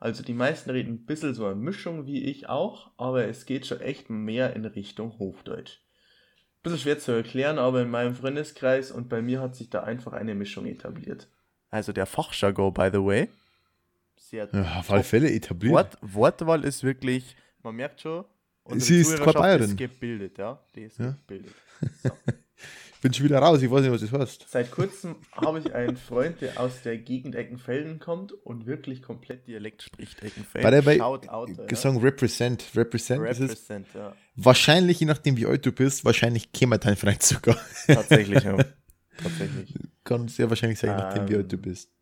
Also 0.00 0.22
die 0.22 0.34
meisten 0.34 0.70
reden 0.70 0.94
ein 0.94 1.04
bisschen 1.04 1.34
so 1.34 1.46
eine 1.46 1.54
Mischung 1.54 2.06
wie 2.06 2.24
ich 2.24 2.48
auch, 2.48 2.90
aber 2.96 3.28
es 3.28 3.46
geht 3.46 3.66
schon 3.66 3.80
echt 3.80 4.10
mehr 4.10 4.56
in 4.56 4.64
Richtung 4.64 5.18
Hochdeutsch. 5.18 5.80
Bisschen 6.62 6.78
schwer 6.78 6.98
zu 6.98 7.12
erklären, 7.12 7.58
aber 7.58 7.82
in 7.82 7.90
meinem 7.90 8.14
Freundeskreis 8.14 8.90
und 8.90 9.08
bei 9.08 9.22
mir 9.22 9.40
hat 9.40 9.54
sich 9.54 9.70
da 9.70 9.82
einfach 9.82 10.12
eine 10.12 10.34
Mischung 10.34 10.66
etabliert. 10.66 11.28
Also 11.72 11.92
der 11.92 12.06
Fachjargon, 12.06 12.72
by 12.72 12.90
the 12.92 12.98
way. 12.98 13.28
Sehr 14.16 14.48
Ja, 14.52 14.78
auf 14.78 14.90
alle 14.90 15.02
Fälle 15.02 15.32
etabliert. 15.32 15.72
Wort, 15.74 15.98
Wortwahl 16.02 16.64
ist 16.64 16.84
wirklich, 16.84 17.34
man 17.62 17.74
merkt 17.76 18.02
schon, 18.02 18.24
Sie 18.76 19.00
ist 19.00 19.18
keine 19.18 19.32
Bayerin. 19.32 19.70
ist 19.70 19.76
gebildet, 19.78 20.38
ja. 20.38 20.62
Die 20.74 20.82
ist 20.82 20.98
Ja. 20.98 21.16
gebildet. 21.26 21.52
So. 22.04 22.10
Bin 23.00 23.12
schon 23.12 23.24
wieder 23.24 23.40
raus, 23.40 23.60
ich 23.60 23.68
weiß 23.68 23.82
nicht, 23.82 23.90
was 23.90 24.00
das 24.02 24.12
heißt. 24.12 24.46
Seit 24.48 24.70
kurzem 24.70 25.16
habe 25.32 25.58
ich 25.58 25.74
einen 25.74 25.96
Freund, 25.96 26.40
der 26.40 26.60
aus 26.60 26.82
der 26.82 26.96
Gegend 26.98 27.34
Eckenfelden 27.34 27.98
kommt 27.98 28.30
und 28.32 28.66
wirklich 28.66 29.02
komplett 29.02 29.48
Dialekt 29.48 29.82
spricht. 29.82 30.22
Eckenfelden. 30.22 30.62
Bei 30.62 30.70
der 30.70 30.82
bei 30.82 30.98
Shout 30.98 31.28
out, 31.28 31.48
ja. 31.58 31.64
Gesang 31.64 31.96
Represent. 31.98 32.64
Represent 32.76 33.26
ist 33.26 33.40
es. 33.40 33.50
Represent, 33.50 33.88
ja. 33.94 34.14
Wahrscheinlich, 34.36 35.00
je 35.00 35.06
nachdem 35.06 35.36
wie 35.36 35.46
alt 35.46 35.66
du 35.66 35.72
bist, 35.72 36.04
wahrscheinlich 36.04 36.52
käme 36.52 36.78
dein 36.78 36.94
Freund 36.94 37.20
sogar. 37.24 37.58
Tatsächlich, 37.88 38.44
ja. 38.44 38.56
Tatsächlich. 39.22 39.74
Kann 40.04 40.28
sehr 40.28 40.48
wahrscheinlich 40.48 40.78
sein, 40.78 40.96
nachdem 40.96 41.28
wie 41.28 41.34
Ähm. 41.34 41.38
alt 41.40 41.52
du 41.52 41.58
bist. 41.58 41.92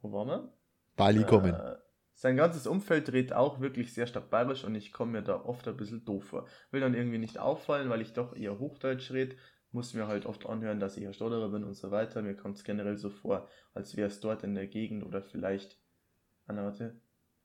Wo 0.00 0.12
waren 0.12 0.28
wir? 0.28 0.52
Bali 0.96 1.24
kommen. 1.24 1.54
Äh, 1.54 1.76
sein 2.14 2.36
ganzes 2.36 2.66
Umfeld 2.66 3.08
dreht 3.08 3.32
auch 3.32 3.60
wirklich 3.60 3.92
sehr 3.92 4.06
stark 4.06 4.30
bayerisch 4.30 4.64
und 4.64 4.74
ich 4.74 4.92
komme 4.92 5.12
mir 5.12 5.22
da 5.22 5.44
oft 5.44 5.66
ein 5.66 5.76
bisschen 5.76 6.04
doof 6.04 6.24
vor. 6.24 6.46
Will 6.70 6.80
dann 6.80 6.94
irgendwie 6.94 7.18
nicht 7.18 7.38
auffallen, 7.38 7.90
weil 7.90 8.00
ich 8.00 8.12
doch 8.12 8.36
eher 8.36 8.58
Hochdeutsch 8.58 9.10
rede, 9.10 9.36
muss 9.72 9.94
mir 9.94 10.06
halt 10.06 10.24
oft 10.24 10.46
anhören, 10.46 10.78
dass 10.78 10.96
ich 10.96 11.04
ein 11.04 11.14
Stotterer 11.14 11.48
bin 11.48 11.64
und 11.64 11.74
so 11.74 11.90
weiter. 11.90 12.22
Mir 12.22 12.36
kommt 12.36 12.56
es 12.56 12.64
generell 12.64 12.96
so 12.96 13.10
vor, 13.10 13.48
als 13.74 13.96
wäre 13.96 14.06
es 14.06 14.20
dort 14.20 14.44
in 14.44 14.54
der 14.54 14.68
Gegend 14.68 15.04
oder 15.04 15.22
vielleicht. 15.22 15.78
Anna, 16.46 16.64
warte. 16.64 17.00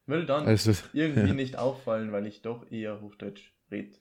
Will 0.05 0.25
dann 0.25 0.45
Also, 0.45 0.71
irgendwie 0.93 1.29
ja. 1.29 1.33
nicht 1.33 1.57
auffallen, 1.57 2.11
weil 2.11 2.27
ich 2.27 2.41
doch 2.43 2.69
eher 2.71 3.01
Hochdeutsch 3.01 3.53
rede. 3.71 3.97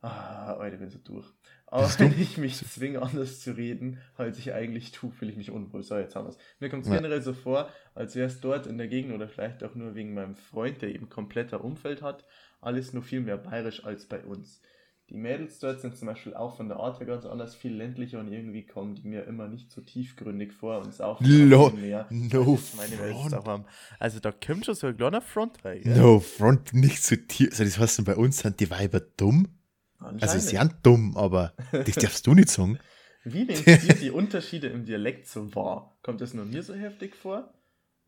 Ah, 0.00 0.64
ich 0.72 0.78
bin 0.78 0.90
so 0.90 0.98
durch. 0.98 1.26
Aber 1.68 1.90
wenn 1.98 2.14
ich 2.20 2.38
mich 2.38 2.56
zwinge, 2.66 3.02
anders 3.02 3.40
zu 3.40 3.56
reden, 3.56 3.98
als 4.16 4.38
ich 4.38 4.52
eigentlich 4.52 4.92
tue, 4.92 5.10
fühle 5.10 5.32
ich 5.32 5.36
mich 5.36 5.50
unwohl. 5.50 5.82
So, 5.82 5.96
jetzt 5.96 6.14
haben 6.14 6.26
wir 6.26 6.30
es. 6.30 6.38
Mir 6.60 6.68
kommt 6.70 6.84
es 6.84 6.88
Ja. 6.90 6.96
generell 6.96 7.22
so 7.22 7.32
vor, 7.32 7.68
als 7.94 8.14
wäre 8.14 8.28
es 8.28 8.40
dort 8.40 8.66
in 8.66 8.78
der 8.78 8.88
Gegend 8.88 9.12
oder 9.14 9.28
vielleicht 9.28 9.64
auch 9.64 9.74
nur 9.74 9.94
wegen 9.94 10.14
meinem 10.14 10.36
Freund, 10.36 10.80
der 10.82 10.94
eben 10.94 11.08
kompletter 11.08 11.64
Umfeld 11.64 12.02
hat, 12.02 12.24
alles 12.60 12.92
nur 12.92 13.02
viel 13.02 13.20
mehr 13.20 13.36
bayerisch 13.36 13.84
als 13.84 14.06
bei 14.06 14.20
uns. 14.24 14.60
Die 15.08 15.16
Mädels 15.16 15.60
dort 15.60 15.80
sind 15.80 15.96
zum 15.96 16.06
Beispiel 16.08 16.34
auch 16.34 16.56
von 16.56 16.68
der 16.68 16.78
Art 16.78 16.98
her 16.98 17.06
ganz 17.06 17.24
anders, 17.26 17.54
viel 17.54 17.72
ländlicher 17.72 18.18
und 18.18 18.26
irgendwie 18.32 18.66
kommen 18.66 18.96
die 18.96 19.06
mir 19.06 19.24
immer 19.24 19.46
nicht 19.46 19.70
so 19.70 19.80
tiefgründig 19.80 20.52
vor 20.52 20.80
und 20.80 20.92
saufen 20.92 21.48
Lo- 21.48 21.66
auch 21.66 21.70
viel 21.70 21.80
mehr. 21.80 22.06
no 22.10 22.58
meine 22.76 23.12
front. 23.12 23.34
auch 23.34 23.46
haben. 23.46 23.64
Also 24.00 24.18
da 24.18 24.32
kommt 24.32 24.66
schon 24.66 24.74
so 24.74 24.88
ein 24.88 24.96
kleiner 24.96 25.20
Front 25.20 25.64
rein. 25.64 25.82
No 25.84 26.18
front, 26.18 26.74
nicht 26.74 27.04
zu 27.04 27.24
tief. 27.24 27.50
Also 27.50 27.62
das 27.62 27.78
heißt, 27.78 28.04
bei 28.04 28.16
uns 28.16 28.38
sind 28.40 28.58
die 28.58 28.68
Weiber 28.68 28.98
dumm. 29.00 29.46
Also 29.98 30.38
sie 30.38 30.56
sind 30.56 30.74
dumm, 30.82 31.16
aber 31.16 31.52
das 31.72 31.94
darfst 31.96 32.26
du 32.26 32.34
nicht 32.34 32.48
sagen. 32.48 32.78
Wie 33.24 33.44
nehmt 33.44 33.66
ihr 33.66 33.94
die 33.94 34.10
Unterschiede 34.12 34.68
im 34.68 34.84
Dialekt 34.84 35.26
so 35.28 35.54
wahr? 35.54 35.96
Kommt 36.02 36.20
das 36.20 36.34
nur 36.34 36.44
mir 36.44 36.62
so 36.62 36.74
heftig 36.74 37.16
vor? 37.16 37.52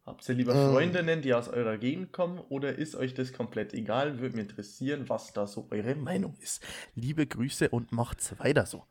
Habt 0.07 0.27
ihr 0.29 0.35
lieber 0.35 0.55
Ähm. 0.55 0.73
Freundinnen, 0.73 1.23
die 1.23 1.35
aus 1.35 1.49
eurer 1.49 1.77
Gegend 1.77 2.13
kommen, 2.13 2.39
oder 2.49 2.77
ist 2.77 2.95
euch 2.95 3.15
das 3.15 3.33
komplett 3.33 3.75
egal? 3.75 4.21
Würde 4.21 4.37
mich 4.37 4.49
interessieren, 4.49 5.09
was 5.09 5.33
da 5.33 5.47
so 5.47 5.67
eure 5.71 5.95
Meinung 5.97 6.37
ist. 6.41 6.63
Liebe 6.95 7.27
Grüße 7.27 7.69
und 7.69 7.93
macht's 7.93 8.39
weiter 8.39 8.65
so. 8.65 8.85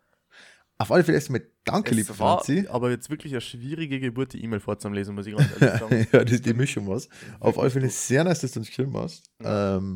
Auf 0.79 0.91
alle 0.91 1.03
Fälle 1.03 1.17
erstmal 1.17 1.41
danke, 1.63 1.95
liebe 1.95 2.11
es 2.11 2.19
war 2.19 2.37
Franzi. 2.37 2.67
aber 2.69 2.91
jetzt 2.91 3.09
wirklich 3.09 3.33
eine 3.33 3.41
schwierige 3.41 3.99
Geburt, 3.99 4.33
die 4.33 4.43
E-Mail 4.43 4.59
vorzulesen, 4.59 5.15
muss 5.15 5.25
ich 5.25 5.35
ganz 5.35 5.49
ehrlich 5.59 5.79
sagen. 5.79 6.07
ja, 6.11 6.23
das 6.23 6.33
ist 6.33 6.45
die 6.45 6.53
Mischung 6.53 6.87
was. 6.87 7.09
Auf 7.39 7.57
alle 7.57 7.71
Fälle 7.71 7.89
sehr 7.89 8.23
nice, 8.23 8.41
dass 8.41 8.51
du 8.51 8.59
uns 8.59 8.67
geschrieben 8.67 8.95
hast. 8.95 9.23
Ähm, 9.43 9.95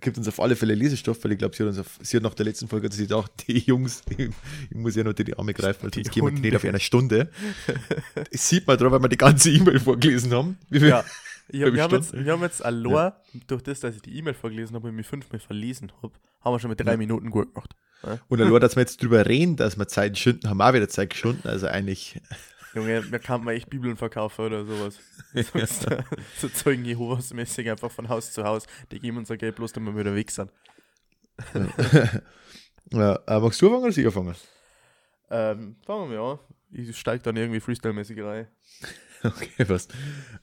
gibt 0.00 0.16
uns 0.18 0.26
auf 0.28 0.40
alle 0.40 0.56
Fälle 0.56 0.74
Lesestoff, 0.74 1.22
weil 1.24 1.32
ich 1.32 1.38
glaube, 1.38 1.54
sie, 1.56 1.62
hat 1.62 1.68
uns 1.68 1.78
auf- 1.78 1.98
sie 2.00 2.16
hat 2.16 2.22
nach 2.24 2.34
der 2.34 2.46
letzten 2.46 2.68
Folge 2.68 2.86
hat 2.86 2.92
sie 2.92 3.02
gedacht, 3.02 3.30
die 3.46 3.58
Jungs, 3.58 4.02
ich, 4.10 4.18
ich 4.70 4.76
muss 4.76 4.96
ja 4.96 5.04
noch 5.04 5.12
die, 5.12 5.36
Arme 5.36 5.52
greifen, 5.54 5.82
weil 5.84 5.92
sonst 5.94 6.10
gehen 6.10 6.24
wir 6.24 6.32
nicht 6.32 6.56
auf 6.56 6.64
einer 6.64 6.78
Stunde. 6.80 7.30
Das 8.30 8.48
sieht 8.48 8.66
man 8.66 8.76
drauf, 8.78 8.92
weil 8.92 9.02
wir 9.02 9.08
die 9.08 9.16
ganze 9.16 9.50
E-Mail 9.50 9.80
vorgelesen 9.80 10.32
haben. 10.32 10.58
Wie 10.68 10.80
wir, 10.82 10.88
Ja. 10.88 11.04
Ja, 11.52 11.72
wir, 11.74 11.82
haben 11.82 11.94
jetzt, 11.96 12.12
wir 12.12 12.32
haben 12.32 12.42
jetzt 12.42 12.64
allein, 12.64 13.10
durch 13.48 13.62
das, 13.62 13.80
dass 13.80 13.96
ich 13.96 14.02
die 14.02 14.16
E-Mail 14.16 14.34
vorgelesen 14.34 14.76
habe 14.76 14.86
und 14.88 14.94
mich 14.94 15.06
fünfmal 15.06 15.40
verlesen 15.40 15.90
habe, 16.00 16.12
haben 16.44 16.54
wir 16.54 16.60
schon 16.60 16.70
mit 16.70 16.78
drei 16.78 16.92
Ja. 16.92 16.96
Minuten 16.96 17.28
gut 17.30 17.52
gemacht. 17.52 17.74
Und 18.28 18.40
allein, 18.40 18.60
dass 18.60 18.76
wir 18.76 18.82
jetzt 18.82 19.02
drüber 19.02 19.26
reden, 19.26 19.56
dass 19.56 19.76
wir 19.76 19.88
Zeit 19.88 20.16
schunden, 20.16 20.48
haben 20.48 20.58
wir 20.58 20.68
auch 20.70 20.74
wieder 20.74 20.88
Zeit 20.88 21.10
geschunden. 21.10 21.48
Also 21.48 21.66
eigentlich, 21.66 22.20
Junge, 22.74 23.02
mir 23.02 23.18
kann 23.18 23.44
man 23.44 23.54
echt 23.54 23.68
Bibeln 23.68 23.96
verkaufen 23.96 24.46
oder 24.46 24.64
sowas. 24.64 24.98
Sonst, 25.52 25.86
äh, 25.90 26.02
so 26.36 26.48
Zeugen 26.48 26.84
Jehovas 26.84 27.32
mäßig 27.32 27.68
einfach 27.70 27.90
von 27.90 28.08
Haus 28.08 28.32
zu 28.32 28.44
Haus. 28.44 28.66
Die 28.90 29.00
geben 29.00 29.18
unser 29.18 29.36
Geld 29.36 29.56
bloß, 29.56 29.72
damit 29.72 29.94
wir 29.94 30.00
wieder 30.00 30.14
weg 30.14 30.30
sind. 30.30 30.52
ja, 32.92 33.16
äh, 33.26 33.40
magst 33.40 33.60
du 33.60 33.66
anfangen 33.66 33.84
oder 33.84 33.98
ich 33.98 34.06
anfangen? 34.06 34.36
Ähm, 35.30 35.76
fangen 35.84 36.10
wir 36.10 36.20
an. 36.20 36.38
Ich 36.72 36.96
steige 36.96 37.22
dann 37.22 37.36
irgendwie 37.36 37.60
Freestyle-mäßig 37.60 38.22
rein. 38.24 38.46
Okay, 39.22 39.68
was. 39.68 39.88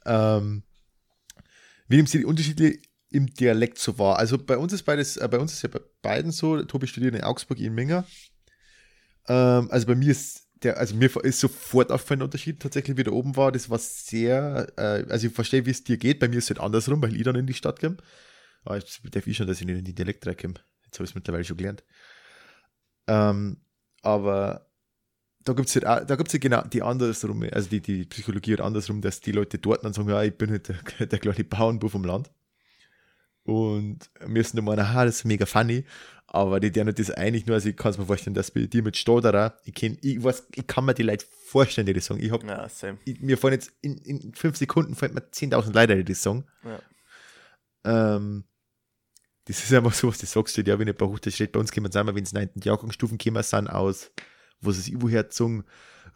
Ähm, 0.05 0.63
wie 1.87 1.95
nehmen 1.95 2.07
Sie 2.07 2.19
die 2.19 2.25
Unterschiede 2.25 2.77
im 3.09 3.27
Dialekt 3.27 3.77
so 3.77 3.97
wahr? 3.97 4.17
Also 4.17 4.37
bei 4.37 4.57
uns 4.57 4.73
ist 4.73 4.83
beides, 4.83 5.17
äh, 5.17 5.27
bei 5.29 5.39
uns 5.39 5.53
ist 5.53 5.61
ja 5.61 5.69
bei 5.69 5.79
beiden 6.01 6.31
so, 6.31 6.61
Tobi 6.63 6.87
studiert 6.87 7.15
in 7.15 7.23
Augsburg, 7.23 7.59
in 7.59 7.73
Minga. 7.73 8.05
Ähm, 9.27 9.69
also 9.71 9.87
bei 9.87 9.95
mir 9.95 10.11
ist 10.11 10.46
der, 10.63 10.77
also 10.77 10.95
mir 10.95 11.09
ist 11.23 11.39
sofort 11.39 11.91
aufgefallen 11.91 12.19
der 12.19 12.25
Unterschied 12.25 12.59
tatsächlich, 12.59 12.97
wie 12.97 13.03
da 13.03 13.11
oben 13.11 13.35
war. 13.35 13.51
Das 13.51 13.69
war 13.69 13.79
sehr, 13.79 14.67
äh, 14.77 15.05
also 15.09 15.27
ich 15.27 15.33
verstehe, 15.33 15.65
wie 15.65 15.71
es 15.71 15.83
dir 15.83 15.97
geht. 15.97 16.19
Bei 16.19 16.27
mir 16.27 16.37
ist 16.37 16.45
es 16.45 16.49
halt 16.51 16.59
andersrum, 16.59 17.01
weil 17.01 17.15
ich 17.15 17.23
dann 17.23 17.35
in 17.35 17.47
die 17.47 17.53
Stadt 17.53 17.79
komme. 17.79 17.97
Aber 18.63 18.77
jetzt 18.77 19.01
darf 19.11 19.27
ich 19.27 19.37
schon, 19.37 19.47
dass 19.47 19.61
ich 19.61 19.67
nicht 19.67 19.79
in 19.79 19.85
die 19.85 19.95
Dialekt 19.95 20.25
reinkomme. 20.25 20.55
Jetzt 20.85 20.97
habe 20.97 21.05
ich 21.05 21.11
es 21.11 21.15
mittlerweile 21.15 21.43
schon 21.43 21.57
gelernt. 21.57 21.83
Ähm, 23.07 23.57
aber 24.01 24.67
da 25.43 25.53
gibt 25.53 25.69
es 25.69 25.75
halt 25.75 25.85
auch, 25.85 26.05
da 26.05 26.15
gibt's 26.15 26.33
ja 26.33 26.39
genau 26.39 26.61
die 26.63 26.81
andersrum, 26.81 27.43
also 27.51 27.69
die, 27.69 27.81
die 27.81 28.05
Psychologie 28.05 28.51
halt 28.51 28.61
andersrum, 28.61 29.01
dass 29.01 29.21
die 29.21 29.31
Leute 29.31 29.59
dort 29.59 29.85
dann 29.85 29.93
sagen, 29.93 30.09
ja, 30.09 30.21
ich 30.23 30.37
bin 30.37 30.49
halt 30.49 30.67
der, 30.67 31.05
der 31.07 31.19
kleine 31.19 31.43
Bauernbub 31.43 31.91
vom 31.91 32.03
Land. 32.03 32.31
Und 33.47 33.99
wir 34.25 34.43
sind 34.43 34.59
immer, 34.59 34.77
aha, 34.77 35.05
das 35.05 35.19
ist 35.19 35.25
mega 35.25 35.45
funny. 35.45 35.85
Aber 36.27 36.59
die 36.59 36.69
deren 36.69 36.93
das 36.93 37.09
eigentlich 37.11 37.45
nur, 37.45 37.55
also 37.55 37.69
ich 37.69 37.77
kann 37.77 37.91
es 37.91 37.97
mir 37.97 38.05
vorstellen, 38.05 38.33
dass 38.33 38.51
dir 38.51 38.83
mit 38.83 38.97
Stotterer, 38.97 39.57
ich, 39.63 39.73
kenn, 39.73 39.97
ich, 40.01 40.21
weiß, 40.21 40.47
ich 40.53 40.67
kann 40.67 40.83
mir 40.83 40.93
die 40.93 41.03
Leute 41.03 41.25
vorstellen, 41.45 41.87
die 41.87 41.93
das 41.93 42.05
sagen. 42.05 42.21
Ich 42.21 42.29
hab, 42.29 42.43
Ja, 42.43 42.67
ich, 43.05 43.21
mir 43.21 43.37
fallen 43.37 43.53
jetzt 43.53 43.71
in, 43.81 43.97
in 43.99 44.33
fünf 44.33 44.57
Sekunden 44.57 44.95
fallen 44.95 45.13
mir 45.13 45.21
10.000 45.21 45.73
Leute, 45.73 45.95
die 45.95 46.03
das 46.03 46.21
sagen. 46.21 46.43
Ja. 46.65 48.15
Ähm, 48.15 48.43
das 49.45 49.63
ist 49.63 49.73
einfach 49.73 49.93
so, 49.93 50.09
was 50.09 50.17
du 50.17 50.25
sagst, 50.25 50.57
ja, 50.57 50.77
wenn 50.77 50.89
ich 50.89 50.97
bei 50.97 51.05
Hochdeutsch 51.05 51.35
steht, 51.35 51.53
bei 51.53 51.61
uns 51.61 51.71
kommen 51.71 51.89
sie 51.89 51.97
einmal, 51.97 52.15
wenn 52.15 52.23
es 52.23 52.33
9. 52.33 52.49
Jahrgangsstufen 52.61 53.17
kommen, 53.17 53.41
sind 53.43 53.69
aus, 53.69 54.11
wo 54.59 54.73
sie 54.73 54.81
es 54.81 54.87
irgendwoher 54.89 55.27
sagen, 55.29 55.63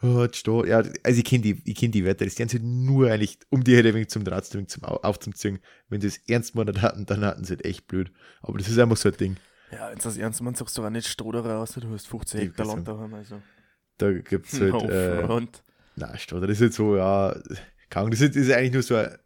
oh, 0.02 0.26
Stadt, 0.32 0.66
ja, 0.66 0.78
also 1.04 1.18
ich 1.18 1.24
kenne 1.24 1.42
die, 1.42 1.62
ich 1.64 1.76
kenn 1.76 1.92
die 1.92 2.04
Wörter, 2.04 2.24
das 2.24 2.34
sind 2.34 2.50
sie 2.50 2.58
nur 2.60 3.10
eigentlich, 3.10 3.38
um 3.50 3.64
die 3.64 3.76
halt 3.76 4.10
zum 4.10 4.24
Draht 4.24 4.44
zu 4.46 4.64
zum 4.66 4.84
Au- 4.84 4.96
aufzuziehen. 5.02 5.58
Wenn 5.88 6.00
sie 6.00 6.08
es 6.08 6.18
ernst 6.28 6.54
meinen 6.54 6.82
hatten, 6.82 7.06
dann 7.06 7.24
hatten 7.24 7.44
sie 7.44 7.54
halt 7.54 7.64
echt 7.64 7.86
blöd. 7.86 8.12
Aber 8.42 8.58
das 8.58 8.68
ist 8.68 8.78
einfach 8.78 8.96
so 8.96 9.08
ein 9.10 9.16
Ding. 9.16 9.36
Ja, 9.70 9.90
du 9.90 9.96
das 9.96 10.16
ernst 10.18 10.40
meinst, 10.42 10.58
sagst 10.60 10.76
du 10.78 10.84
auch 10.84 10.90
nicht 10.90 11.08
Stroder 11.08 11.44
raus, 11.44 11.72
du 11.74 11.88
hast 11.90 12.06
15 12.06 12.38
Ich 12.38 12.48
Hektar 12.48 12.64
weiß 12.64 12.66
Land 12.66 12.86
daheim, 12.86 13.14
also. 13.14 13.42
Da 13.98 14.12
gibt 14.12 14.46
es 14.48 14.60
halt, 14.60 14.82
No 14.82 14.88
äh, 14.88 15.28
na, 15.96 16.08
das 16.12 16.50
ist 16.50 16.60
halt 16.62 16.74
so, 16.74 16.96
ja, 16.96 17.36
Ahnung, 18.00 18.10
das 18.12 18.20
ist, 18.22 18.36
ist 18.36 18.50
eigentlich 18.52 18.72
nur 18.72 18.82
so, 18.82 18.96
ein, 18.96 19.16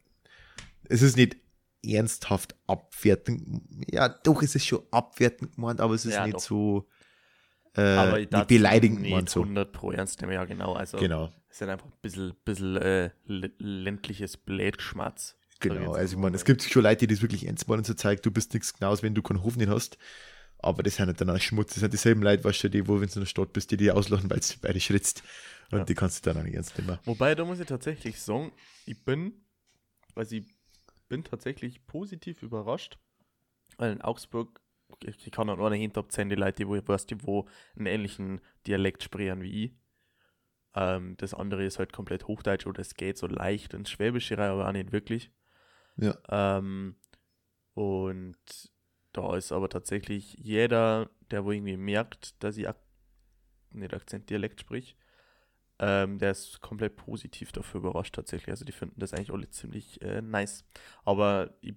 es 0.88 1.02
ist 1.02 1.16
nicht 1.16 1.37
ernsthaft 1.85 2.56
abwertend, 2.66 3.62
ja, 3.90 4.09
doch, 4.09 4.42
es 4.42 4.54
ist 4.54 4.66
schon 4.66 4.83
abwertend 4.90 5.54
gemeint, 5.54 5.80
aber 5.80 5.95
es 5.95 6.06
ist 6.06 6.14
Ja, 6.14 6.26
nicht 6.26 6.35
doch. 6.35 6.42
so, 6.42 6.88
äh, 7.76 8.21
nicht 8.21 8.49
beleidigend 8.49 9.00
nicht 9.02 9.11
gemeint 9.11 9.30
so. 9.30 9.40
100 9.42 9.73
pro 9.73 9.92
ernst 9.92 10.21
nehmen, 10.21 10.33
ja 10.33 10.45
genau. 10.45 10.73
Also 10.75 10.99
Genau. 10.99 11.33
es 11.49 11.61
ist 11.61 11.68
einfach 11.68 11.87
ein 11.87 11.92
bisschen, 12.02 12.35
bisschen 12.45 12.76
äh, 12.76 13.11
lä- 13.28 13.52
ländliches 13.59 14.37
Blätschmatz. 14.37 15.37
Genau, 15.61 15.92
also 15.95 16.16
ich 16.16 16.21
meine, 16.23 16.37
es 16.37 16.45
gibt 16.45 16.62
schon 16.62 16.83
Leute, 16.83 17.06
die 17.06 17.14
das 17.14 17.23
wirklich 17.23 17.47
ernst 17.47 17.66
meinen, 17.68 17.83
so 17.85 17.95
zeigt, 17.95 18.26
du 18.26 18.30
bist 18.30 18.52
nichts 18.52 18.75
genaues, 18.75 19.02
wenn 19.02 19.14
du 19.14 19.23
keinen 19.23 19.42
Hof 19.42 19.56
nicht 19.56 19.68
hast. 19.71 19.97
Aber 20.59 20.83
das 20.83 20.97
sind 20.97 21.06
halt 21.06 21.21
dann 21.21 21.30
auch 21.30 21.38
Schmutz, 21.40 21.71
das 21.75 21.80
sind 21.80 21.92
dieselben 21.92 22.23
Leute, 22.23 22.45
weißt 22.45 22.64
du, 22.64 22.71
die, 22.71 22.87
wo, 22.88 22.95
wenn 23.00 23.09
du 23.09 23.14
in 23.14 23.21
der 23.21 23.26
Stadt 23.26 23.52
bist, 23.52 23.71
die 23.71 23.76
die 23.76 23.90
auslachen, 23.90 24.28
weil 24.30 24.40
du 24.40 24.47
beide 24.61 24.80
schritzt. 24.80 25.23
Und 25.71 25.78
Ja. 25.80 25.85
die 25.85 25.95
kannst 25.95 26.25
du 26.26 26.30
dann 26.30 26.40
auch 26.40 26.45
nicht 26.45 26.54
ernst 26.54 26.78
nehmen. 26.78 26.99
Wobei, 27.04 27.35
da 27.35 27.45
muss 27.45 27.61
ich 27.61 27.66
tatsächlich 27.66 28.21
sagen, 28.21 28.52
ich 28.85 29.02
bin, 29.04 29.33
also 30.14 30.37
ich 30.37 30.45
bin 31.09 31.25
tatsächlich 31.25 31.87
positiv 31.87 32.42
überrascht, 32.42 32.99
weil 33.78 33.92
in 33.92 34.00
Augsburg, 34.02 34.61
ich 35.00 35.31
kann 35.31 35.50
an 35.50 35.61
einer 35.61 35.83
Hand 35.83 35.99
abzählen, 35.99 36.28
die 36.28 36.37
Leute, 36.37 36.59
die 36.59 36.69
wo 36.69 36.76
ich 36.76 36.87
weiß, 36.87 37.07
die 37.07 37.23
wo 37.25 37.47
einen 37.76 37.87
ähnlichen 37.87 38.40
Dialekt 38.66 39.02
sprechen 39.02 39.43
wie 39.43 39.64
ich. 39.64 39.73
Ähm, 40.75 41.16
das 41.16 41.35
andere 41.35 41.64
ist 41.64 41.78
halt 41.78 41.93
komplett 41.93 42.26
Hochdeutsch 42.26 42.66
oder 42.66 42.81
es 42.81 42.95
geht 42.95 43.19
so 43.19 43.26
leicht 43.26 43.75
ins 43.75 43.90
Schwäbische 43.90 44.38
rein, 44.38 44.50
aber 44.50 44.69
auch 44.69 44.73
nicht 44.73 44.93
wirklich. 44.93 45.31
Ja. 45.97 46.16
Ähm, 46.28 46.97
und 47.75 48.37
da 49.12 49.37
ist 49.37 49.52
aber 49.52 49.69
tatsächlich 49.69 50.35
jeder, 50.35 51.11
der 51.31 51.45
wo 51.45 51.52
irgendwie 51.52 51.76
merkt, 51.76 52.43
dass 52.43 52.57
ich 52.57 52.69
ak 52.69 52.76
nicht 53.71 53.93
Akzent 53.93 54.31
Dialekt 54.31 54.61
sprich, 54.61 54.97
ähm, 55.78 56.19
der 56.19 56.31
ist 56.31 56.61
komplett 56.62 56.97
positiv 56.97 57.52
dafür 57.52 57.81
überrascht 57.81 58.14
tatsächlich. 58.14 58.49
Also 58.50 58.64
die 58.64 58.73
finden 58.73 58.99
das 58.99 59.12
eigentlich 59.12 59.33
alle 59.33 59.50
ziemlich 59.50 60.00
äh, 60.00 60.23
nice. 60.23 60.64
Aber 61.05 61.55
ich 61.61 61.75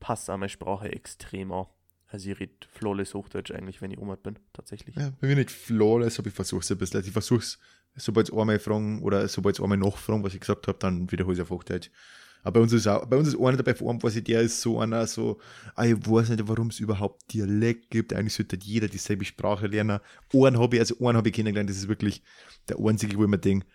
passe 0.00 0.32
an 0.32 0.40
meine 0.40 0.50
Sprache 0.50 0.92
extrem 0.92 1.52
an. 1.52 1.66
Also 2.08 2.30
ich 2.30 2.40
rede 2.40 2.52
flawless 2.70 3.14
Hochdeutsch 3.14 3.50
eigentlich, 3.50 3.82
wenn 3.82 3.90
ich 3.90 3.98
Oma 3.98 4.16
bin, 4.16 4.38
tatsächlich. 4.54 4.96
Ja, 4.96 5.12
bei 5.20 5.28
mir 5.28 5.36
nicht 5.36 5.50
flawless, 5.50 6.18
aber 6.18 6.28
ich 6.28 6.34
versuche 6.34 6.60
es 6.60 6.70
ein 6.70 6.78
bisschen. 6.78 6.96
Also 6.96 7.08
ich 7.08 7.12
versuche 7.12 7.40
es, 7.40 7.58
sobald 7.96 8.30
es 8.30 8.34
einmal 8.34 8.58
fragen 8.58 9.02
oder 9.02 9.28
sobald 9.28 9.56
es 9.56 9.62
einmal 9.62 9.76
nachfragen, 9.76 10.24
was 10.24 10.32
ich 10.32 10.40
gesagt 10.40 10.66
habe, 10.68 10.78
dann 10.78 11.10
wiederhole 11.12 11.34
ich 11.34 11.40
es 11.40 11.42
auf 11.42 11.50
Hochdeutsch. 11.50 11.90
Aber 12.42 12.52
bei 12.52 12.60
uns 12.60 12.72
ist 12.72 12.86
auch, 12.86 13.04
bei 13.04 13.16
uns 13.16 13.28
ist 13.28 13.38
einer 13.38 13.56
dabei, 13.58 13.74
vor 13.74 13.90
allem 13.90 13.98
der 14.24 14.40
ist 14.40 14.60
so 14.60 14.80
einer, 14.80 15.06
so, 15.06 15.38
ah, 15.74 15.84
ich 15.84 15.96
weiß 15.96 16.30
nicht, 16.30 16.48
warum 16.48 16.68
es 16.68 16.80
überhaupt 16.80 17.32
Dialekt 17.34 17.90
gibt. 17.90 18.14
Eigentlich 18.14 18.34
sollte 18.34 18.56
jeder 18.62 18.88
dieselbe 18.88 19.24
Sprache 19.26 19.66
lernen. 19.66 20.00
Einen 20.32 20.58
habe 20.58 20.76
ich, 20.76 20.80
also 20.80 20.98
einen 21.00 21.18
habe 21.18 21.28
ich 21.28 21.34
kennengelernt, 21.34 21.68
das 21.68 21.76
ist 21.76 21.88
wirklich 21.88 22.22
der 22.68 22.78
einzige, 22.78 23.18
wo 23.18 23.24
ich 23.24 23.28
mir 23.28 23.38
denke, 23.38 23.66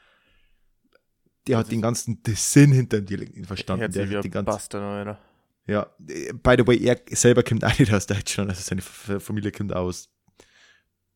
der 1.47 1.57
hat 1.57 1.71
den 1.71 1.81
ganzen 1.81 2.23
den 2.23 2.35
Sinn 2.35 2.71
hinter 2.71 3.01
dem 3.01 3.05
Dialekt 3.05 3.45
verstanden. 3.45 3.91
Der 3.91 4.05
hat 4.05 4.23
die 4.23 4.29
ein 4.29 4.31
ganze, 4.31 4.51
Bastard 4.51 4.81
Alter. 4.81 5.19
Ja, 5.67 5.87
by 5.97 6.55
the 6.57 6.67
way, 6.67 6.83
er 6.83 6.99
selber 7.09 7.43
kommt 7.43 7.63
auch 7.63 7.77
nicht 7.79 7.93
aus 7.93 8.05
Deutschland, 8.07 8.49
also 8.49 8.61
seine 8.61 8.81
Familie 8.81 9.51
kommt 9.51 9.73
aus 9.73 10.09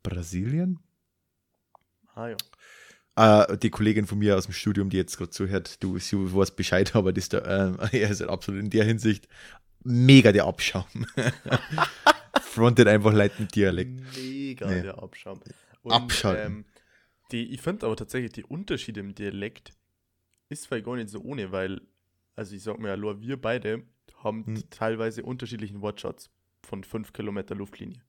Brasilien. 0.04 0.80
Ah 2.16 2.30
ja. 2.30 2.38
Äh, 3.18 3.58
die 3.58 3.70
Kollegin 3.70 4.06
von 4.06 4.20
mir 4.20 4.38
aus 4.38 4.46
dem 4.46 4.54
Studium, 4.54 4.90
die 4.90 4.98
jetzt 4.98 5.18
gerade 5.18 5.32
zuhört, 5.32 5.84
du 5.84 5.98
sie 6.00 6.16
weißt 6.18 6.56
Bescheid, 6.56 6.96
aber 6.96 7.12
das 7.12 7.30
da, 7.30 7.40
äh, 7.40 7.74
er 8.00 8.10
ist 8.10 8.22
halt 8.22 8.30
absolut 8.30 8.62
in 8.62 8.70
der 8.70 8.86
Hinsicht 8.86 9.28
mega 9.84 10.32
der 10.32 10.46
Abschaum. 10.46 10.86
Frontet 12.42 12.88
einfach 12.88 13.14
Leute 13.14 13.42
mit 13.42 13.56
Dialekt. 13.56 14.02
Mega 14.16 14.68
Nee. 14.68 14.82
der 14.82 15.02
Abschaum. 15.02 15.40
Abschalten. 15.84 16.58
Ähm, 16.58 16.66
die, 17.32 17.54
ich 17.54 17.62
finde 17.62 17.86
aber 17.86 17.96
tatsächlich 17.96 18.34
die 18.34 18.44
Unterschiede 18.44 19.00
im 19.00 19.16
Dialekt 19.16 19.74
ist 20.50 20.68
vielleicht 20.68 20.86
gar 20.86 20.96
nicht 20.96 21.10
so 21.10 21.20
ohne, 21.22 21.52
weil, 21.52 21.82
also 22.36 22.56
ich 22.56 22.64
sag 22.64 22.80
mir 22.80 22.90
ja, 22.90 22.98
nur 22.98 23.22
wir 23.22 23.40
beide 23.42 23.84
haben 24.24 24.46
Hm. 24.46 24.64
teilweise 24.70 25.24
unterschiedlichen 25.24 25.82
Wortschatz 25.82 26.30
von 26.64 26.84
5 26.84 27.14
Kilometer 27.14 27.56
Luftlinie. 27.56 28.02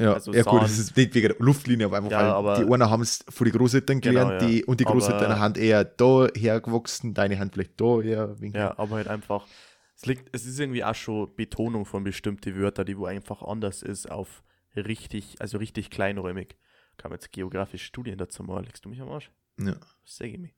Ja, 0.00 0.14
Also 0.14 0.32
ja 0.32 0.42
gut, 0.44 0.62
das 0.62 0.78
ist 0.78 0.96
nicht 0.96 1.14
wegen 1.14 1.28
der 1.28 1.36
Luftlinie, 1.38 1.84
aber 1.86 1.98
einfach, 1.98 2.10
Ja, 2.10 2.34
aber- 2.34 2.56
die 2.64 2.72
einen 2.72 2.88
haben 2.88 3.02
es 3.02 3.22
von 3.28 3.44
den 3.44 3.52
Großeltern 3.54 4.00
Genau, 4.00 4.20
gelernt 4.28 4.42
ja. 4.42 4.48
die, 4.48 4.64
und 4.64 4.80
die 4.80 4.84
Großeltern 4.84 5.38
haben 5.38 5.54
eher 5.56 5.84
da 5.84 6.26
hergewachsen, 6.34 7.12
deine 7.12 7.38
Hand 7.38 7.52
vielleicht 7.52 7.78
da 7.78 8.00
her. 8.00 8.34
Ja, 8.40 8.78
aber 8.78 8.96
halt 8.96 9.08
einfach, 9.08 9.46
es 9.94 10.06
liegt, 10.06 10.34
es 10.34 10.46
ist 10.46 10.58
irgendwie 10.58 10.82
auch 10.84 10.94
schon 10.94 11.34
Betonung 11.36 11.84
von 11.84 12.02
bestimmten 12.02 12.56
Wörtern, 12.56 12.86
die 12.86 12.96
wo 12.96 13.04
einfach 13.04 13.42
anders 13.42 13.82
ist 13.82 14.10
auf 14.10 14.42
richtig, 14.74 15.36
also 15.40 15.58
richtig 15.58 15.90
kleinräumig. 15.90 16.56
Kann 16.96 17.10
man 17.10 17.18
jetzt 17.18 17.30
geografisch 17.32 17.84
Studien 17.84 18.16
dazu 18.16 18.42
mal, 18.42 18.64
legst 18.64 18.84
du 18.86 18.88
mich 18.88 19.02
am 19.02 19.10
Arsch? 19.10 19.30
Ja. 19.58 19.76
Sag 20.06 20.28
ich 20.28 20.38
mir. 20.38 20.50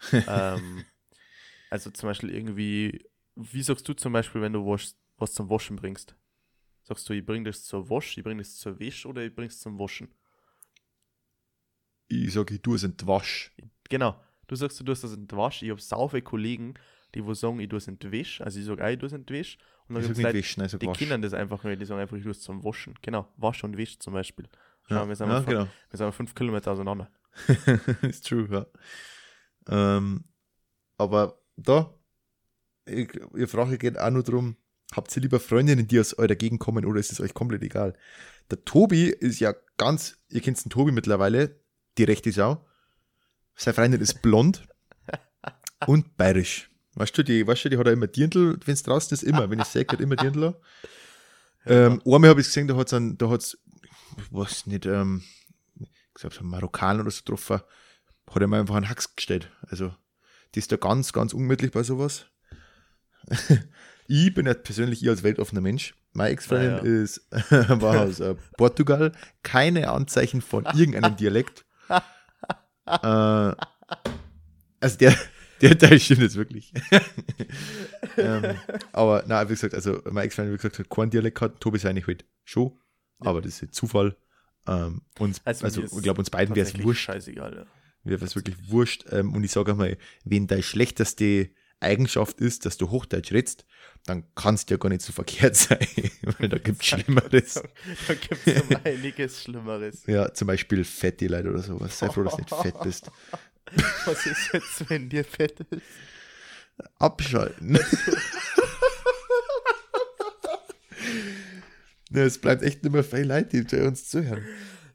ähm, 0.28 0.84
also 1.70 1.90
zum 1.90 2.10
Beispiel 2.10 2.28
irgendwie, 2.34 3.02
wie 3.36 3.62
sagst 3.62 3.88
du 3.88 3.94
zum 3.94 4.12
Beispiel, 4.12 4.40
wenn 4.40 4.52
du 4.52 4.64
was, 4.66 4.96
was 5.16 5.32
zum 5.32 5.50
Waschen 5.50 5.76
bringst? 5.76 6.16
Sagst 6.82 7.08
du, 7.08 7.14
ich 7.14 7.24
bring 7.24 7.44
das 7.44 7.64
zur 7.64 7.88
Wasch, 7.88 8.16
ich 8.18 8.24
bring 8.24 8.38
das 8.38 8.56
zur 8.56 8.78
Wäsch 8.78 9.06
oder 9.06 9.24
ich 9.24 9.34
bring's 9.34 9.58
zum 9.58 9.78
Waschen? 9.78 10.14
Ich 12.08 12.32
sage, 12.32 12.58
du 12.58 12.76
sind 12.76 13.06
Wasch. 13.06 13.52
Genau. 13.88 14.20
Du 14.46 14.56
sagst, 14.56 14.78
du 14.78 14.84
tust 14.84 15.04
das 15.04 15.14
in 15.14 15.26
die 15.26 15.36
Wasch. 15.36 15.62
Ich 15.62 15.70
habe 15.70 15.80
sau 15.80 16.08
viele 16.08 16.22
Kollegen, 16.22 16.74
die 17.14 17.24
wo 17.24 17.32
sagen, 17.32 17.60
ich 17.60 17.68
tue 17.68 17.78
es 17.78 17.88
in 17.88 17.98
die 17.98 18.12
Wäsch. 18.12 18.40
Also 18.42 18.58
ich 18.60 18.66
sage, 18.66 18.90
ich 18.90 18.98
tue 18.98 19.06
es 19.06 19.12
in 19.14 19.24
die 19.24 19.32
Wäsch. 19.32 19.56
Und 19.88 19.94
dann 19.94 20.02
Ich 20.02 20.08
gibt 20.08 20.16
sage 20.20 20.28
es 20.28 20.34
nicht 20.34 20.34
Leute, 20.34 20.38
Wasch, 20.38 20.56
nein, 20.58 20.66
ich 20.66 20.78
die 20.98 21.04
kennen 21.06 21.22
das 21.22 21.32
einfach 21.32 21.64
nicht. 21.64 21.80
Die 21.80 21.86
sagen 21.86 22.00
einfach, 22.00 22.16
ich 22.16 22.22
tue 22.22 22.32
es 22.32 22.40
zum 22.42 22.62
Waschen. 22.62 22.94
Genau. 23.00 23.32
Wasch 23.36 23.64
und 23.64 23.76
Wäsch 23.78 23.98
zum 23.98 24.12
Beispiel. 24.12 24.46
Schau, 24.88 24.96
Ja, 24.96 25.08
wir, 25.08 25.16
sind 25.16 25.28
ja 25.30 25.38
einfach, 25.38 25.50
genau. 25.50 25.68
wir 25.90 25.96
sind 25.96 26.12
fünf 26.14 26.34
Kilometer 26.34 26.72
auseinander. 26.72 27.10
ist 28.02 28.26
true, 28.26 28.46
ja. 28.50 28.66
Ähm, 29.68 30.24
aber 30.98 31.40
da, 31.56 31.94
ich, 32.86 33.08
Ihre 33.34 33.46
Frage 33.46 33.78
geht 33.78 33.98
auch 33.98 34.10
nur 34.10 34.22
darum, 34.22 34.56
habt 34.92 35.14
ihr 35.16 35.22
lieber 35.22 35.40
Freundinnen, 35.40 35.88
die 35.88 36.00
aus 36.00 36.14
eurer 36.14 36.34
Gegend 36.34 36.60
kommen 36.60 36.84
oder 36.84 37.00
ist 37.00 37.12
es 37.12 37.20
euch 37.20 37.34
komplett 37.34 37.62
egal? 37.62 37.94
Der 38.50 38.64
Tobi 38.64 39.06
ist 39.08 39.40
ja 39.40 39.54
ganz, 39.76 40.18
ihr 40.28 40.40
kennt 40.40 40.62
den 40.64 40.70
Tobi 40.70 40.92
mittlerweile, 40.92 41.60
die 41.98 42.04
rechte 42.04 42.32
Sau. 42.32 42.66
Seine 43.56 43.74
Freundin 43.74 44.00
ist 44.00 44.22
blond 44.22 44.66
und 45.86 46.16
bayerisch. 46.16 46.70
Weißt 46.94 47.16
du, 47.16 47.24
die, 47.24 47.46
weißt 47.46 47.64
du, 47.64 47.68
die 47.70 47.78
hat 47.78 47.86
ja 47.86 47.92
immer 47.92 48.06
Dirndl, 48.06 48.58
wenn 48.64 48.74
es 48.74 48.82
draußen 48.82 49.14
ist, 49.14 49.22
immer, 49.22 49.50
wenn 49.50 49.58
ich 49.58 49.66
sehe, 49.66 49.86
hat 49.88 50.00
immer 50.00 50.16
Dirndl. 50.16 50.54
Ähm, 51.66 52.02
einmal 52.04 52.28
habe 52.28 52.42
ich 52.42 52.46
gesehen, 52.46 52.68
da 52.68 52.76
hat 52.76 52.92
es, 52.92 53.16
da 53.16 53.30
hat's, 53.30 53.56
ich 54.18 54.30
weiß 54.30 54.66
nicht, 54.66 54.84
ähm, 54.84 55.22
ich 55.80 55.88
glaube, 56.12 56.34
so 56.34 56.42
ein 56.42 56.46
Marokkaner 56.46 57.00
oder 57.00 57.10
so 57.10 57.20
getroffen, 57.20 57.62
hat 58.30 58.42
er 58.42 58.46
mir 58.46 58.58
einfach 58.58 58.74
einen 58.74 58.90
Hax 58.90 59.16
gestellt. 59.16 59.50
Also, 59.62 59.94
die 60.54 60.58
ist 60.58 60.70
da 60.72 60.76
ganz, 60.76 61.14
ganz 61.14 61.32
ungemütlich 61.32 61.70
bei 61.70 61.82
sowas. 61.82 62.26
ich 64.08 64.34
bin 64.34 64.46
ja 64.46 64.54
persönlich 64.54 65.02
ich 65.02 65.08
als 65.08 65.22
weltoffener 65.22 65.60
Mensch. 65.60 65.94
Meine 66.12 66.30
Ex-Freundin 66.30 66.72
Ah, 66.74 66.84
ja. 66.84 67.02
ist, 67.02 67.26
war 67.50 68.02
aus 68.02 68.20
äh, 68.20 68.34
Portugal. 68.56 69.12
Keine 69.42 69.90
Anzeichen 69.90 70.40
von 70.42 70.64
irgendeinem 70.74 71.16
Dialekt. 71.16 71.64
äh, 72.86 72.92
also 74.80 74.98
der, 75.00 75.14
der 75.60 75.78
Teil 75.78 75.98
stimmt 75.98 76.22
jetzt 76.22 76.36
wirklich. 76.36 76.72
ähm, 78.16 78.54
aber 78.92 79.24
na, 79.26 79.44
wie 79.48 79.54
gesagt, 79.54 79.74
also 79.74 80.00
meine 80.04 80.26
Ex-Freundin, 80.26 80.52
wie 80.52 80.58
gesagt, 80.58 80.78
hat 80.78 80.90
keinen 80.90 81.10
Dialekt 81.10 81.38
gehabt. 81.38 81.60
Tobi 81.60 81.78
sei 81.78 81.92
nicht 81.92 82.06
halt 82.06 82.24
schon, 82.44 82.78
aber 83.18 83.40
das 83.40 83.54
ist 83.54 83.60
jetzt 83.62 83.74
Zufall. 83.74 84.16
Ähm, 84.66 85.02
uns, 85.18 85.40
Also 85.44 85.64
also, 85.64 85.82
ist 85.82 85.92
ich 85.96 86.02
glaube, 86.02 86.20
uns 86.20 86.30
beiden 86.30 86.54
wäre 86.54 86.66
es 86.66 86.82
wurscht. 86.82 87.04
Scheißegal, 87.04 87.54
ja. 87.54 87.66
Mir 88.04 88.20
wäre 88.20 88.24
es 88.24 88.36
wirklich 88.36 88.56
wurscht. 88.70 89.06
Ähm, 89.10 89.34
und 89.34 89.42
ich 89.44 89.50
sage 89.50 89.72
einmal, 89.72 89.96
wenn 90.24 90.46
deine 90.46 90.62
schlechteste 90.62 91.50
Eigenschaft 91.84 92.40
ist, 92.40 92.66
dass 92.66 92.76
du 92.76 92.90
Hochdeutsch 92.90 93.32
redst, 93.32 93.64
dann 94.06 94.24
kannst 94.34 94.68
du 94.68 94.74
ja 94.74 94.78
gar 94.78 94.88
nicht 94.88 95.02
so 95.02 95.12
verkehrt 95.12 95.56
sein. 95.56 95.86
Weil 96.38 96.48
da 96.48 96.58
gibt 96.58 96.80
es 96.82 96.86
Schlimmeres. 96.86 97.62
Da 98.08 98.14
gibt 98.14 98.46
es 98.46 98.62
um 98.62 98.76
einiges 98.84 99.42
Schlimmeres. 99.42 100.02
Ja, 100.06 100.32
zum 100.32 100.48
Beispiel 100.48 100.84
fette 100.84 101.26
Leute 101.26 101.50
oder 101.50 101.62
sowas. 101.62 101.98
Sei 101.98 102.08
froh, 102.10 102.22
dass 102.24 102.36
du 102.36 102.42
nicht 102.42 102.54
fett 102.54 102.80
bist. 102.82 103.10
Was 104.04 104.26
ist 104.26 104.52
jetzt, 104.52 104.90
wenn 104.90 105.08
dir 105.08 105.24
fett 105.24 105.60
ist? 105.70 105.82
Abschalten. 106.98 107.78
ja, 112.10 112.22
es 112.24 112.38
bleibt 112.38 112.62
echt 112.62 112.82
nicht 112.82 112.92
mehr 112.92 113.04
viele 113.04 113.24
Leute, 113.24 113.62
die 113.64 113.76
bei 113.76 113.86
uns 113.86 114.08
zuhören. 114.08 114.44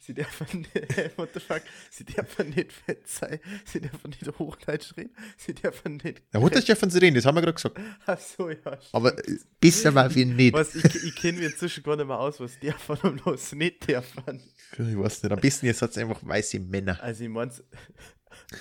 Sie 0.09 0.15
dürfen 0.15 0.61
nicht, 0.61 1.17
what 1.19 1.29
the 1.35 1.39
fuck, 1.39 1.61
sie 1.91 2.03
dürfen 2.03 2.49
nicht 2.49 2.73
fett 2.73 3.07
sein, 3.07 3.39
sie 3.63 3.79
dürfen 3.79 4.09
nicht 4.09 4.39
Hochdeutsch 4.39 4.97
reden, 4.97 5.13
sie 5.37 5.53
dürfen 5.53 5.97
nicht. 6.03 6.23
Ja, 6.33 6.39
Mutter 6.39 6.63
Stefan 6.63 6.89
reden, 6.89 7.13
das 7.13 7.27
haben 7.27 7.35
wir 7.35 7.41
gerade 7.43 7.53
gesagt. 7.53 7.79
Achso, 8.07 8.49
ja. 8.49 8.55
stimmt. 8.57 8.89
Aber 8.91 9.15
äh, 9.19 9.37
besser 9.59 9.91
mal 9.91 10.13
wie 10.15 10.25
nicht. 10.25 10.53
Was, 10.53 10.73
ich, 10.73 11.03
ich 11.03 11.15
kenne 11.15 11.37
mir 11.37 11.49
inzwischen 11.51 11.83
gar 11.83 11.95
nicht 11.95 12.07
mehr 12.07 12.17
aus, 12.17 12.39
was 12.39 12.57
dürfen 12.57 12.97
und 13.03 13.23
was 13.23 13.53
nicht 13.53 13.87
dürfen. 13.87 14.41
Ich 14.71 14.97
weiß 14.97 15.21
nicht. 15.21 15.31
Am 15.31 15.39
besten 15.39 15.67
jetzt 15.67 15.83
hat 15.83 15.91
es 15.91 15.97
einfach 15.99 16.21
weiße 16.23 16.59
Männer. 16.59 16.99
Also 17.03 17.25
ich 17.25 17.29
mein's, 17.29 17.61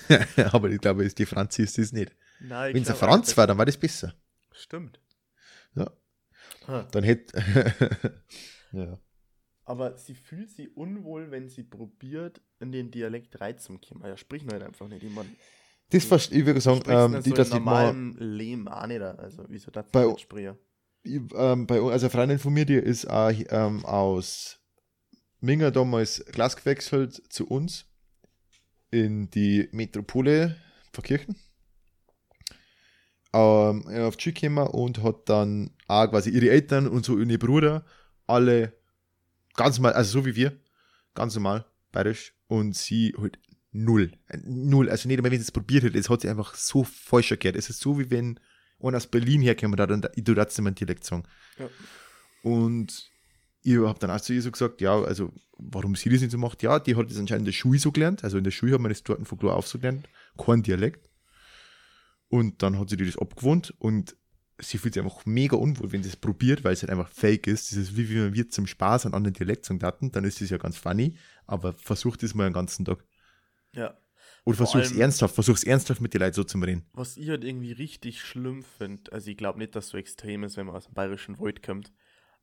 Aber 0.51 0.69
ich 0.69 0.79
glaube, 0.79 1.07
die 1.07 1.25
Franzi 1.25 1.63
ist 1.63 1.79
das 1.79 1.91
nicht. 1.93 2.15
Wenn 2.41 2.83
es 2.83 2.91
ein 2.91 2.95
Franz 2.95 3.35
war, 3.37 3.47
dann 3.47 3.57
war 3.57 3.65
das 3.65 3.77
besser. 3.77 4.13
Stimmt. 4.51 4.99
Ja. 5.73 5.89
Ah, 6.67 6.83
Dann 6.91 7.03
hätte. 7.03 7.41
ja. 8.71 8.99
Aber 9.69 9.95
sie 9.99 10.15
fühlt 10.15 10.49
sich 10.49 10.75
unwohl, 10.75 11.29
wenn 11.29 11.47
sie 11.47 11.61
probiert, 11.61 12.41
in 12.59 12.71
den 12.71 12.89
Dialekt 12.89 13.39
reinzukommen. 13.39 14.03
Ja, 14.03 14.17
sprich 14.17 14.43
nicht 14.43 14.63
einfach 14.63 14.87
nicht. 14.87 15.03
Ich 15.03 15.13
mein, 15.13 15.29
Das 15.91 16.05
verstehe 16.05 16.39
ich, 16.39 16.45
würde 16.47 16.59
sagen, 16.59 16.81
ähm, 16.87 17.11
nicht 17.11 17.27
die, 17.27 17.29
so 17.29 17.35
das 17.35 17.49
in 17.49 17.57
nicht 17.57 17.65
mal. 17.65 17.95
Leben 18.17 18.67
auch 18.67 18.87
nicht. 18.87 18.99
Also, 19.01 19.45
wieso 19.47 19.69
das 19.69 19.85
Bei- 19.91 20.05
nicht 20.07 20.21
sprechen? 20.21 20.57
Ich, 21.03 21.21
ähm, 21.35 21.67
bei, 21.67 21.79
also 21.79 22.07
eine 22.07 22.09
Freundin 22.09 22.39
von 22.39 22.51
mir, 22.51 22.65
die 22.65 22.73
ist 22.77 23.05
auch, 23.07 23.31
ähm, 23.49 23.85
aus 23.85 24.59
Minga 25.39 25.69
damals 25.69 26.25
Glas 26.31 26.55
gewechselt 26.57 27.21
zu 27.31 27.47
uns 27.47 27.85
in 28.89 29.29
die 29.29 29.69
Metropole 29.71 30.55
Verkirchen. 30.91 31.35
Ähm, 33.31 33.87
auf 33.87 34.17
die 34.17 34.23
Schule 34.23 34.33
gekommen 34.33 34.67
und 34.67 35.03
hat 35.03 35.29
dann 35.29 35.69
auch 35.87 36.07
quasi 36.09 36.31
ihre 36.31 36.49
Eltern 36.49 36.87
und 36.87 37.05
so 37.05 37.19
ihre 37.19 37.37
Brüder 37.37 37.85
alle 38.25 38.73
ganz 39.59 39.77
normal, 39.77 39.93
also 39.93 40.21
so 40.21 40.25
wie 40.25 40.35
wir, 40.35 40.57
ganz 41.13 41.35
normal, 41.35 41.65
bayerisch 41.91 42.33
und 42.47 42.77
sie 42.77 43.13
halt 43.19 43.37
null. 43.71 44.13
Äh, 44.27 44.37
Null, 44.45 44.89
also 44.89 45.07
nicht 45.07 45.17
einmal, 45.17 45.31
wenn 45.31 45.39
sie 45.39 45.43
es 45.43 45.51
probiert 45.51 45.83
hätte, 45.83 45.99
es 45.99 46.09
hat 46.09 46.21
sie 46.21 46.29
einfach 46.29 46.55
so 46.55 46.85
falsch 46.85 47.31
erklärt. 47.31 47.57
Es 47.57 47.69
ist 47.69 47.81
so, 47.81 47.99
wie 47.99 48.09
wenn 48.09 48.39
einer 48.81 48.95
aus 48.95 49.07
Berlin 49.07 49.41
herkommt 49.41 49.77
hat 49.79 49.91
und 49.91 50.09
ich 50.15 50.23
tue 50.23 50.33
trotzdem 50.33 50.65
einen 50.65 50.75
Dialekt 50.75 51.03
sagen. 51.03 51.23
Ja. 51.57 51.69
Und 52.41 53.11
ich 53.61 53.77
habe 53.77 53.99
dann 53.99 54.11
auch 54.11 54.21
zu 54.21 54.31
ihr 54.31 54.41
so 54.41 54.49
gesagt, 54.49 54.79
ja, 54.79 54.97
also 54.97 55.33
warum 55.57 55.93
sie 55.95 56.09
das 56.09 56.21
nicht 56.21 56.31
so 56.31 56.37
macht, 56.37 56.63
ja, 56.63 56.79
die 56.79 56.95
hat 56.95 57.09
das 57.09 57.17
anscheinend 57.17 57.41
in 57.41 57.51
der 57.51 57.51
Schule 57.51 57.79
so 57.79 57.91
gelernt, 57.91 58.23
also 58.23 58.37
in 58.37 58.45
der 58.45 58.51
Schule 58.51 58.73
hat 58.73 58.79
man 58.79 58.89
das 58.89 59.03
dort 59.03 59.27
von 59.27 59.37
klar 59.37 59.57
auf 59.57 59.67
so 59.67 59.77
gelernt, 59.77 60.07
kein 60.37 60.63
Dialekt. 60.63 61.09
Und 62.29 62.63
dann 62.63 62.79
hat 62.79 62.89
sie 62.89 62.95
dir 62.95 63.05
das 63.05 63.17
abgewohnt 63.17 63.73
und 63.79 64.15
sie 64.59 64.77
fühlt 64.77 64.93
sich 64.93 65.03
einfach 65.03 65.25
mega 65.25 65.55
unwohl, 65.57 65.91
wenn 65.91 66.03
sie 66.03 66.09
es 66.09 66.15
probiert, 66.15 66.63
weil 66.63 66.73
es 66.73 66.81
halt 66.81 66.91
einfach 66.91 67.09
fake 67.09 67.47
ist. 67.47 67.71
Das 67.71 67.77
ist 67.77 67.97
wie 67.97 68.09
wenn 68.13 68.33
wir 68.33 68.49
zum 68.49 68.67
Spaß 68.67 69.05
einen 69.05 69.15
anderen 69.15 69.33
Dialekt 69.33 69.65
sagen 69.65 69.79
daten, 69.79 70.11
dann 70.11 70.23
ist 70.23 70.41
das 70.41 70.49
ja 70.49 70.57
ganz 70.57 70.77
funny, 70.77 71.15
aber 71.45 71.73
versucht 71.73 72.23
es 72.23 72.35
mal 72.35 72.45
den 72.45 72.53
ganzen 72.53 72.85
Tag. 72.85 73.03
Ja. 73.73 73.97
Oder 74.45 74.57
Vor 74.57 74.67
versuch's 74.67 74.91
allem- 74.91 75.01
ernsthaft, 75.01 75.35
versuch's 75.35 75.63
ernsthaft 75.63 76.01
mit 76.01 76.13
den 76.13 76.21
Leuten 76.21 76.33
so 76.35 76.43
zu 76.43 76.57
reden. 76.59 76.85
Was 76.93 77.17
ich 77.17 77.29
halt 77.29 77.43
irgendwie 77.43 77.71
richtig 77.71 78.21
schlimm 78.21 78.63
finde, 78.63 79.11
also 79.11 79.29
ich 79.29 79.37
glaube 79.37 79.59
nicht, 79.59 79.75
dass 79.75 79.89
so 79.89 79.97
extrem 79.97 80.43
ist, 80.43 80.57
wenn 80.57 80.65
man 80.65 80.75
aus 80.75 80.85
dem 80.85 80.93
bayerischen 80.93 81.39
Wald 81.39 81.61
kommt, 81.61 81.91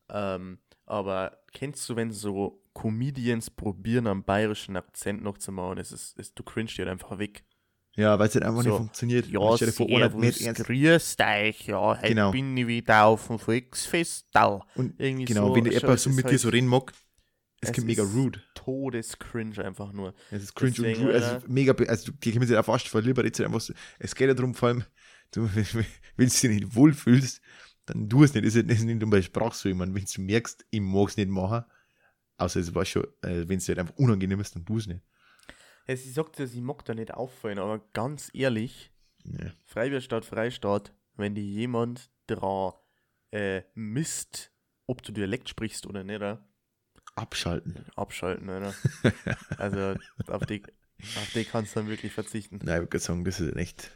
ähm, 0.08 0.58
aber 0.84 1.38
kennst 1.52 1.88
du, 1.88 1.96
wenn 1.96 2.12
so 2.12 2.62
Comedians 2.74 3.50
probieren, 3.50 4.06
einen 4.06 4.22
bayerischen 4.22 4.76
Akzent 4.76 5.22
noch 5.22 5.38
zu 5.38 5.50
machen, 5.50 5.78
es 5.78 5.90
ist, 5.90 6.18
es, 6.18 6.32
du 6.34 6.42
cringe 6.44 6.68
dir 6.68 6.84
halt 6.84 6.90
einfach 6.90 7.18
weg. 7.18 7.44
Ja, 7.96 8.18
weil 8.18 8.28
es 8.28 8.34
halt 8.34 8.44
einfach 8.44 8.62
So. 8.62 8.68
nicht 8.68 8.76
funktioniert. 8.78 9.26
Ja, 9.28 9.40
Stell 9.56 9.68
dir 9.68 9.72
vor, 9.72 9.88
ernst. 9.88 10.64
grüßt 10.64 11.20
euch, 11.22 11.66
ja, 11.66 11.80
heute 11.96 12.08
Genau. 12.08 12.30
bin 12.30 12.56
ich 12.56 12.66
wieder 12.66 13.04
auf 13.06 13.26
dem 13.28 13.38
Volksfestal. 13.38 14.60
Und 14.74 15.00
Irgendwie 15.00 15.24
genau, 15.24 15.48
so, 15.48 15.54
wenn 15.56 15.64
jemand 15.72 16.00
so 16.00 16.10
mit 16.10 16.26
dir 16.26 16.30
halt- 16.32 16.40
so 16.40 16.48
reden 16.50 16.66
mag, 16.68 16.92
es 17.62 17.70
es 17.70 17.74
kommt 17.74 17.86
mega 17.86 18.02
ist- 18.02 18.14
rude. 18.14 18.42
Todescringe 18.54 19.64
einfach 19.64 19.92
nur. 19.92 20.14
Es 20.30 20.42
ist 20.42 20.54
cringe 20.54 20.72
Deswegen, 20.72 21.00
und 21.00 21.06
rude. 21.06 21.14
Also 21.24 21.46
mega, 21.48 21.72
be- 21.72 21.88
also 21.88 22.12
die 22.12 22.32
können 22.32 22.46
sich 22.46 22.56
auch 22.56 22.64
fast 22.64 22.92
lieber 22.94 23.24
jetzt 23.24 23.40
einfach 23.40 23.60
so. 23.60 23.72
Es 23.98 24.14
geht 24.14 24.28
ja 24.28 24.34
darum, 24.34 24.54
vor 24.54 24.68
allem, 24.68 24.84
du, 25.32 25.48
wenn 25.54 25.86
du 26.18 26.24
dich 26.24 26.42
nicht 26.42 26.74
wohlfühlst, 26.74 27.40
dann 27.86 28.08
tu 28.10 28.24
es 28.24 28.34
nicht. 28.34 28.44
Es 28.44 28.54
ist 28.56 28.66
nicht, 28.66 28.82
nicht 28.84 29.00
nur 29.00 29.08
bei 29.08 29.22
Sprache 29.22 29.56
so, 29.56 29.68
ich 29.70 29.74
meine, 29.74 29.94
wenn 29.94 30.04
du 30.04 30.20
merkst, 30.20 30.66
ich 30.70 30.80
mag 30.80 31.08
es 31.08 31.16
nicht 31.16 31.30
machen, 31.30 31.64
außer 32.36 32.60
es 32.60 32.74
war 32.74 32.84
schon, 32.84 33.04
äh, 33.22 33.48
wenn 33.48 33.56
es 33.58 33.68
halt 33.68 33.78
einfach 33.78 33.94
unangenehm 33.96 34.40
ist, 34.40 34.54
dann 34.54 34.64
tu 34.66 34.76
es 34.76 34.86
nicht. 34.86 35.00
Ja, 35.88 35.96
sie 35.96 36.10
sagt 36.10 36.38
ja, 36.38 36.46
sie 36.46 36.60
mag 36.60 36.84
da 36.84 36.94
nicht 36.94 37.14
auffallen, 37.14 37.58
aber 37.58 37.80
ganz 37.92 38.30
ehrlich, 38.34 38.90
Ja. 39.24 39.50
Freibier 39.64 40.00
statt 40.00 40.24
Freistaat, 40.24 40.92
wenn 41.16 41.34
die 41.34 41.52
jemand 41.54 42.10
dran 42.26 42.72
äh, 43.30 43.62
misst, 43.74 44.52
ob 44.86 45.02
du 45.02 45.12
Dialekt 45.12 45.48
sprichst 45.48 45.86
oder 45.86 46.04
nicht, 46.04 46.20
äh, 46.20 46.36
Abschalten. 47.14 47.84
abschalten, 47.94 48.48
oder? 48.48 48.74
also 49.58 49.94
auf 50.28 50.44
die, 50.46 50.62
auf 51.16 51.32
die 51.34 51.44
kannst 51.44 51.74
du 51.74 51.80
dann 51.80 51.88
wirklich 51.88 52.12
verzichten. 52.12 52.60
Nein, 52.62 52.82
ich 52.82 52.92
würde 52.92 52.98
sagen, 52.98 53.24
das 53.24 53.40
ist 53.40 53.56
echt. 53.56 53.90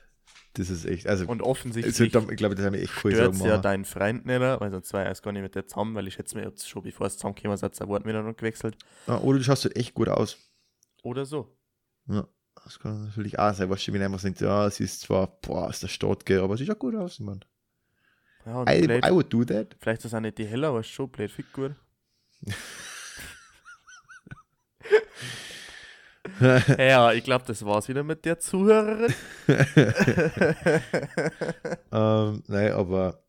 Das 0.54 0.68
ist 0.68 0.84
echt. 0.84 1.06
Also, 1.06 1.26
Und 1.26 1.42
offensichtlich 1.42 2.00
ich 2.00 2.10
glaube, 2.10 2.54
das 2.54 2.64
haben 2.64 2.72
wir 2.72 2.82
echt 2.82 3.04
cool 3.04 3.12
stört 3.12 3.36
ja 3.36 3.58
deinen 3.58 3.84
Freund 3.84 4.26
nicht, 4.26 4.40
weil 4.40 4.70
sonst 4.70 4.92
war 4.92 5.02
er 5.02 5.08
erst 5.08 5.22
gar 5.22 5.30
nicht 5.32 5.42
mit 5.42 5.54
der 5.54 5.66
zusammen, 5.68 5.94
weil 5.94 6.08
ich 6.08 6.14
schätze 6.14 6.36
mir, 6.36 6.44
jetzt 6.44 6.68
schon 6.68 6.82
bevor 6.82 7.06
es 7.06 7.14
zusammengekommen 7.14 7.54
ist, 7.54 7.62
hat 7.62 7.76
sein 7.76 7.88
Wort 7.88 8.04
noch 8.04 8.36
gewechselt. 8.36 8.76
Ah, 9.06 9.18
oder 9.18 9.38
du 9.38 9.44
schaust 9.44 9.64
halt 9.64 9.76
echt 9.76 9.94
gut 9.94 10.08
aus. 10.08 10.38
Oder 11.04 11.24
so. 11.24 11.56
Ja, 12.10 12.26
das 12.64 12.78
kann 12.80 13.06
natürlich 13.06 13.38
auch 13.38 13.54
sein, 13.54 13.70
was 13.70 13.86
wenn 13.86 14.02
einfach 14.02 14.18
sagt, 14.18 14.40
ja, 14.40 14.68
sie 14.68 14.84
ist 14.84 15.00
zwar, 15.02 15.28
boah, 15.42 15.68
aus 15.68 15.78
der 15.80 15.88
Stadt, 15.88 16.26
gell, 16.26 16.40
aber 16.40 16.56
sie 16.56 16.66
schaut 16.66 16.80
gut 16.80 16.96
aus, 16.96 17.20
Mann. 17.20 17.44
Ja, 18.44 18.60
und 18.60 18.68
I, 18.68 18.80
blöd, 18.80 19.06
I 19.06 19.10
would 19.10 19.32
do 19.32 19.44
that. 19.44 19.76
vielleicht 19.78 20.04
ist 20.04 20.14
auch 20.14 20.20
nicht 20.20 20.38
die 20.38 20.46
heller, 20.46 20.68
aber 20.68 20.80
ist 20.80 20.88
schon 20.88 21.08
blöd, 21.08 21.30
fick 21.30 21.52
gut. 21.52 21.74
ja, 26.78 27.12
ich 27.12 27.22
glaube, 27.22 27.44
das 27.46 27.64
war's 27.64 27.88
wieder 27.88 28.02
mit 28.02 28.24
der 28.24 28.40
Zuhörerin. 28.40 29.14
ähm, 31.92 32.42
nein, 32.46 32.72
aber. 32.72 33.22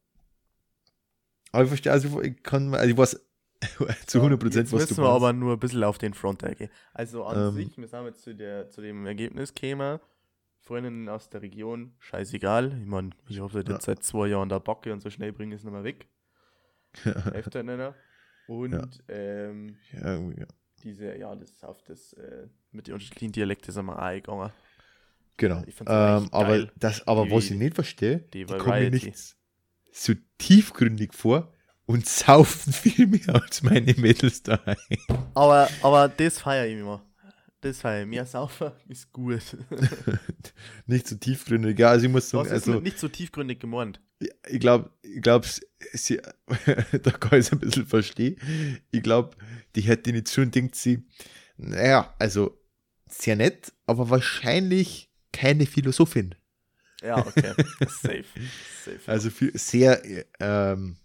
Aber 1.52 1.64
ich 1.64 1.70
verstehe, 1.70 1.92
also 1.92 2.22
ich 2.22 2.42
kann, 2.42 2.74
also 2.74 2.90
ich 2.90 2.98
weiß 2.98 3.20
zu 4.08 4.18
100 4.20 4.40
Prozent, 4.40 4.66
Jetzt 4.68 4.74
was 4.74 4.82
müssen 4.82 4.96
du 4.96 5.02
wir 5.02 5.10
meinst. 5.10 5.16
aber 5.24 5.34
nur 5.34 5.54
ein 5.54 5.60
bisschen 5.60 5.84
auf 5.84 5.98
den 5.98 6.14
Front 6.14 6.44
eingehen. 6.44 6.70
Also 6.94 7.26
an 7.26 7.50
Ähm. 7.50 7.54
sich, 7.56 7.78
wir 7.78 7.88
sind 7.88 8.06
jetzt 8.06 8.22
zu, 8.24 8.36
der, 8.36 8.70
zu 8.70 8.82
dem 8.82 9.06
Ergebnis 9.06 9.54
gekommen. 9.54 10.00
Freundinnen 10.64 11.10
aus 11.10 11.30
der 11.30 11.42
Region, 11.42 11.94
scheißegal. 12.00 12.78
Ich 12.80 12.86
meine, 12.86 13.10
ich 13.28 13.40
hoffe, 13.40 13.60
jetzt 13.60 13.70
Ja. 13.70 13.80
seit 13.82 14.04
zwei 14.04 14.28
Jahren 14.28 14.48
da 14.50 14.60
Backe 14.60 14.94
und 14.94 15.02
so 15.02 15.10
schnell 15.10 15.34
bringen 15.34 15.54
es 15.54 15.64
nicht 15.64 15.74
mehr 15.74 15.84
weg. 15.84 16.08
Öfter 17.34 17.64
nicht 17.64 17.78
mehr. 17.78 17.96
Und 18.48 18.74
Ja. 18.74 18.88
ähm, 19.10 19.78
ja, 19.92 20.16
ja. 20.20 20.46
diese, 20.84 21.16
ja, 21.18 21.36
das 21.36 21.64
auf 21.64 21.82
das 21.84 22.14
äh, 22.14 22.48
mit 22.72 22.88
den 22.88 22.94
unterschiedlichen 22.94 23.32
Dialekten 23.32 23.72
sind 23.74 23.86
wir 23.86 23.94
auch 23.98 24.02
eingegangen. 24.02 24.52
Genau. 25.38 25.56
Fand's 25.72 25.82
eigentlich 25.88 26.24
Ähm, 26.28 26.34
aber 26.34 26.66
das, 26.78 27.08
aber 27.08 27.26
die- 27.26 27.32
was 27.32 27.46
ich 27.46 27.58
nicht 27.58 27.76
verstehe, 27.76 28.20
die 28.34 28.46
die 28.46 28.58
kommen 28.58 28.90
nicht 28.92 29.36
so 29.92 30.14
tiefgründig 30.38 31.14
vor 31.14 31.52
und 31.86 32.08
saufen 32.08 32.74
viel 32.74 33.08
mehr 33.08 33.36
als 33.36 33.64
meine 33.64 33.94
Mädels 33.96 34.44
daheim. 34.44 34.78
Aber, 35.34 35.70
aber 35.82 36.10
das 36.10 36.40
feiere 36.40 36.68
ich 36.68 36.80
immer. 36.80 37.04
Das 37.62 37.82
feiere 37.82 38.02
ich. 38.04 38.08
Mehr 38.08 38.26
Saufer 38.26 38.76
ist 38.88 39.12
gut. 39.12 39.58
nicht 40.88 41.08
so 41.08 41.16
tiefgründig. 41.16 41.78
Ja, 41.78 41.90
also 41.92 42.06
ich 42.06 42.12
muss 42.12 42.30
sagen, 42.30 42.46
Was 42.46 42.48
ist 42.48 42.68
also 42.68 42.80
nicht 42.80 43.00
so 43.00 43.08
tiefgründig 43.08 43.60
gemeint? 43.60 44.00
ich 44.48 44.60
glaube, 44.60 44.92
ich 45.02 45.22
glaube, 45.22 45.48
sie, 45.94 46.18
da 47.04 47.12
kann 47.12 47.40
ich 47.40 47.46
es 47.46 47.52
ein 47.52 47.60
bisschen 47.60 47.86
verstehen. 47.86 48.38
Ich 48.92 49.02
glaube, 49.02 49.36
die 49.76 49.82
hätte 49.82 50.12
nicht 50.12 50.30
schon 50.30 50.52
denkt 50.52 50.76
sie, 50.76 51.04
naja, 51.58 52.14
also 52.20 52.58
sehr 53.08 53.36
nett, 53.36 53.74
aber 53.86 54.10
wahrscheinlich 54.10 55.10
keine 55.32 55.66
Philosophin. 55.66 56.36
Ja, 57.02 57.18
okay. 57.26 57.54
Safe. 57.80 58.26
Safe. 58.86 59.00
Also 59.08 59.30
viel, 59.30 59.58
sehr, 59.58 60.06
äh, 60.06 60.26
ähm, 60.40 60.98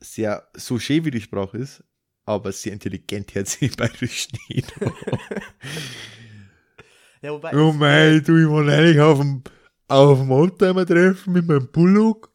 sehr 0.00 0.48
so 0.54 0.78
schön 0.78 1.04
wie 1.04 1.10
die 1.10 1.20
Sprache 1.20 1.58
ist, 1.58 1.84
aber 2.24 2.52
sehr 2.52 2.72
intelligent 2.72 3.32
sie 3.46 3.68
bayerisch 3.68 4.28
nicht. 4.48 4.72
ja, 7.22 7.32
wobei, 7.32 7.56
oh 7.56 7.72
mein, 7.72 8.22
du, 8.24 8.36
ich 8.36 8.48
war 8.48 8.66
eigentlich 8.66 9.00
auf 9.00 9.18
dem, 9.18 9.42
auf 9.88 10.18
dem 10.18 10.30
Oldtimer 10.30 10.86
treffen 10.86 11.32
mit 11.32 11.46
meinem 11.46 11.68
Bullock 11.70 12.32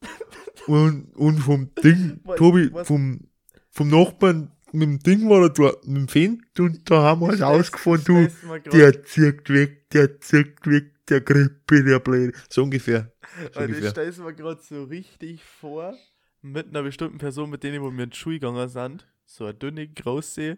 und, 0.67 1.13
und 1.15 1.39
vom 1.39 1.73
Ding, 1.75 2.19
Tobi, 2.37 2.71
vom, 2.83 3.27
vom 3.69 3.89
Nachbarn 3.89 4.51
mit 4.71 4.83
dem 4.83 4.99
Ding 4.99 5.29
war 5.29 5.41
er 5.43 5.49
dort, 5.49 5.87
mit 5.87 5.97
dem 5.97 6.07
Fendt 6.07 6.59
und 6.59 6.89
da 6.89 7.01
haben 7.01 7.21
wir 7.21 7.33
es 7.33 7.41
ausgefahren, 7.41 8.03
du, 8.05 8.27
der 8.71 9.03
zirkt 9.03 9.49
weg, 9.51 9.89
der 9.89 10.19
zirkt 10.19 10.67
weg, 10.67 10.93
der 11.09 11.21
Grippe, 11.21 11.83
der 11.83 11.99
Blöde. 11.99 12.33
So 12.49 12.63
ungefähr. 12.63 13.11
So 13.53 13.61
ich 13.61 13.67
ungefähr. 13.67 13.89
stelle 13.89 14.09
es 14.09 14.17
mir 14.17 14.33
gerade 14.33 14.61
so 14.61 14.83
richtig 14.83 15.43
vor, 15.43 15.97
mit 16.41 16.67
einer 16.67 16.83
bestimmten 16.83 17.17
Person, 17.17 17.49
mit 17.49 17.63
denen 17.63 17.81
wo 17.81 17.91
wir 17.91 18.03
in 18.03 18.09
die 18.09 18.17
Schule 18.17 18.39
gegangen 18.39 18.69
sind. 18.69 19.07
So 19.25 19.45
eine 19.45 19.53
dünne, 19.53 19.87
große, 19.87 20.57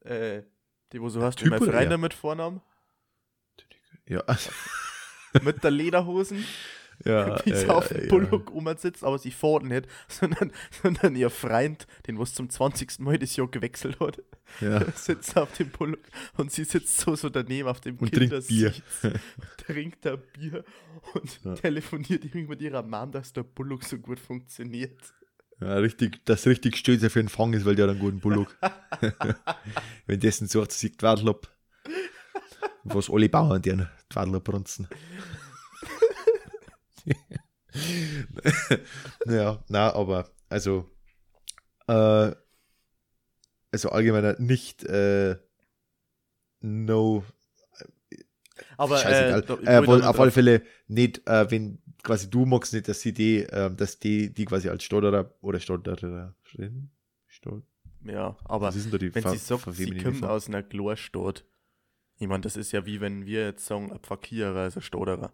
äh, 0.00 0.42
die 0.92 1.00
wo 1.00 1.08
so 1.08 1.22
hast, 1.22 1.38
Typ 1.38 1.50
mein 1.50 1.60
Freund 1.60 2.00
mit 2.00 2.14
Vornamen, 2.14 2.60
Ja, 4.06 4.24
mit 5.42 5.62
der 5.62 5.70
Lederhosen, 5.70 6.44
ja, 7.04 7.40
wie 7.44 7.50
ja, 7.50 7.56
sie 7.56 7.66
ja, 7.66 7.74
auf 7.74 7.88
dem 7.88 8.02
ja. 8.02 8.08
Bullock 8.08 8.52
sitzt, 8.78 9.04
aber 9.04 9.18
sie 9.18 9.30
fährt 9.30 9.64
nicht, 9.64 9.86
sondern, 10.08 10.52
sondern 10.82 11.16
ihr 11.16 11.30
Freund, 11.30 11.86
den 12.06 12.18
was 12.18 12.34
zum 12.34 12.50
20. 12.50 13.00
Mal 13.00 13.18
das 13.18 13.36
Jahr 13.36 13.48
gewechselt 13.48 13.98
hat, 14.00 14.22
ja. 14.60 14.84
sitzt 14.94 15.36
auf 15.36 15.52
dem 15.56 15.70
Bullock 15.70 16.00
und 16.36 16.52
sie 16.52 16.64
sitzt 16.64 16.98
so, 16.98 17.14
so 17.14 17.28
daneben 17.28 17.68
auf 17.68 17.80
dem 17.80 17.96
Und 17.96 18.12
trinkt 18.12 18.48
Bier. 18.48 18.72
Kindersitz, 18.72 19.22
trinkt 19.56 20.06
ein 20.06 20.18
Bier 20.32 20.64
und 21.14 21.40
Ja. 21.44 21.54
telefoniert 21.54 22.24
irgendwie 22.24 22.46
mit 22.46 22.60
ihrer 22.62 22.82
Mom, 22.82 23.12
dass 23.12 23.32
der 23.32 23.42
Bullock 23.42 23.84
so 23.84 23.98
gut 23.98 24.20
funktioniert. 24.20 24.98
Ja, 25.60 25.74
richtig, 25.74 26.24
das 26.24 26.46
richtig 26.46 26.76
stolz 26.76 27.00
für 27.12 27.22
den 27.22 27.28
Fang 27.28 27.52
ist, 27.52 27.66
weil 27.66 27.76
der 27.76 27.84
hat 27.86 27.90
einen 27.90 28.00
guten 28.00 28.20
Bullock. 28.20 28.56
Wenn 30.06 30.18
dessen 30.18 30.48
so 30.48 30.64
sieht 30.66 30.98
Twadlop. 30.98 31.48
Was 32.84 33.10
alle 33.10 33.28
Bauern 33.28 33.60
deren 33.60 33.88
Twadlop 34.08 34.44
brunzen. 34.44 34.88
ja, 39.26 39.62
na, 39.68 39.92
aber 39.94 40.30
also 40.48 40.90
äh, 41.88 42.32
also 43.72 43.90
allgemeiner 43.90 44.38
nicht 44.40 44.84
äh, 44.84 45.36
no 46.62 47.24
Aber 48.76 48.96
scheißegal. 48.96 49.44
äh, 49.64 49.66
Äh, 49.66 49.86
wohl 49.86 50.02
auf 50.02 50.18
alle 50.20 50.30
Fälle 50.30 50.62
nicht, 50.88 51.26
äh, 51.26 51.50
wenn 51.50 51.78
quasi 52.02 52.30
du 52.30 52.46
magst 52.46 52.72
nicht, 52.72 52.88
dass 52.88 53.00
sie 53.00 53.12
die, 53.12 53.42
äh, 53.44 53.74
dass 53.74 53.98
die, 53.98 54.32
die 54.32 54.44
quasi 54.44 54.68
als 54.68 54.84
Stotterer 54.84 55.34
oder 55.40 55.60
Stottererin, 55.60 56.90
Stot 57.26 57.62
Ja, 58.04 58.36
aber 58.44 58.72
wenn 58.72 59.22
Ver- 59.22 59.32
sie 59.32 59.38
sagt, 59.38 59.72
sie 59.72 60.00
Form? 60.02 60.24
aus 60.24 60.48
einer 60.48 60.62
Glorstadt, 60.62 61.44
ich 62.18 62.28
meine, 62.28 62.42
das 62.42 62.56
ist 62.56 62.72
ja 62.72 62.86
wie 62.86 63.00
wenn 63.00 63.26
wir 63.26 63.44
jetzt 63.46 63.66
sagen, 63.66 63.92
ein 63.92 64.00
Pfakierer 64.00 64.66
ist 64.66 64.76
ein 64.76 64.82
Stotterer. 64.82 65.32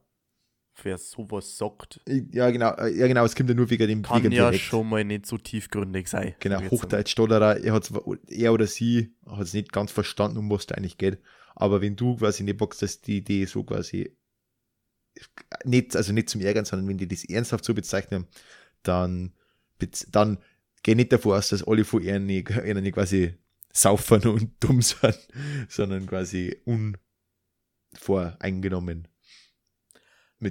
Wer 0.83 0.99
sowas 0.99 1.57
sagt, 1.57 2.01
Ja, 2.07 2.51
genau, 2.51 2.75
äh, 2.75 2.95
ja, 2.97 3.07
genau, 3.07 3.25
es 3.25 3.35
kommt 3.35 3.49
ja 3.49 3.55
nur 3.55 3.71
wegen 3.71 3.89
dem 3.89 4.03
kann 4.03 4.23
wegen 4.23 4.33
ja 4.33 4.45
Dialekt. 4.45 4.65
schon 4.65 4.89
mal 4.89 5.05
nicht 5.05 5.27
so 5.27 5.39
tiefgründig 5.39 6.09
sein. 6.09 6.35
Genau, 6.41 6.57
sag 6.57 6.65
ich 6.67 6.71
jetzt 6.71 6.73
einmal. 6.73 6.85
Hochdeutsch, 6.85 7.11
Stotterer, 7.13 7.57
er, 7.59 7.81
er 8.29 8.53
oder 8.53 8.67
sie 8.67 9.15
hat 9.27 9.43
es 9.43 9.55
nicht 9.55 9.73
ganz 9.73 9.91
verstanden, 9.91 10.39
um 10.39 10.51
was 10.51 10.67
da 10.67 10.75
eigentlich 10.75 10.99
geht. 10.99 11.19
Aber 11.55 11.81
wenn 11.81 11.97
du 11.97 12.17
quasi 12.17 12.45
nicht 12.45 12.59
bockst, 12.59 12.83
dass 12.83 13.01
die 13.01 13.19
Idee 13.19 13.47
so 13.47 13.65
quasi 13.65 14.15
nicht, 15.65 15.97
also 15.97 16.13
nicht 16.13 16.29
zum 16.29 16.43
Ärgern, 16.43 16.67
sondern 16.67 16.89
wenn 16.89 16.99
die 16.99 17.09
das 17.09 17.25
ernsthaft 17.25 17.65
so 17.65 17.73
bezeichnen, 17.73 18.27
dann, 18.83 19.33
dann 20.11 20.39
geh 20.83 20.95
nicht 20.95 21.13
davor 21.13 21.39
aus, 21.39 21.49
dass 21.49 21.67
alle 21.67 21.85
von 21.85 22.03
ihnen 22.03 22.27
nicht 22.27 22.47
quasi 22.47 23.35
saufen 23.73 24.27
und 24.27 24.51
dumm 24.61 24.83
sind, 24.83 25.19
sondern 25.69 26.07
quasi 26.07 26.61
unvoreingenommen 28.03 29.09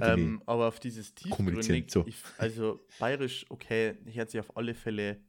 mit. 0.00 0.18
Ähm, 0.18 0.42
aber 0.46 0.68
auf 0.68 0.80
dieses 0.80 1.14
tiefgründig, 1.14 1.90
so. 1.90 2.04
ich, 2.06 2.16
also 2.38 2.80
bayerisch, 2.98 3.46
okay, 3.48 3.96
hört 4.12 4.30
sich 4.30 4.40
auf 4.40 4.56
alle 4.56 4.74
Fälle 4.74 5.20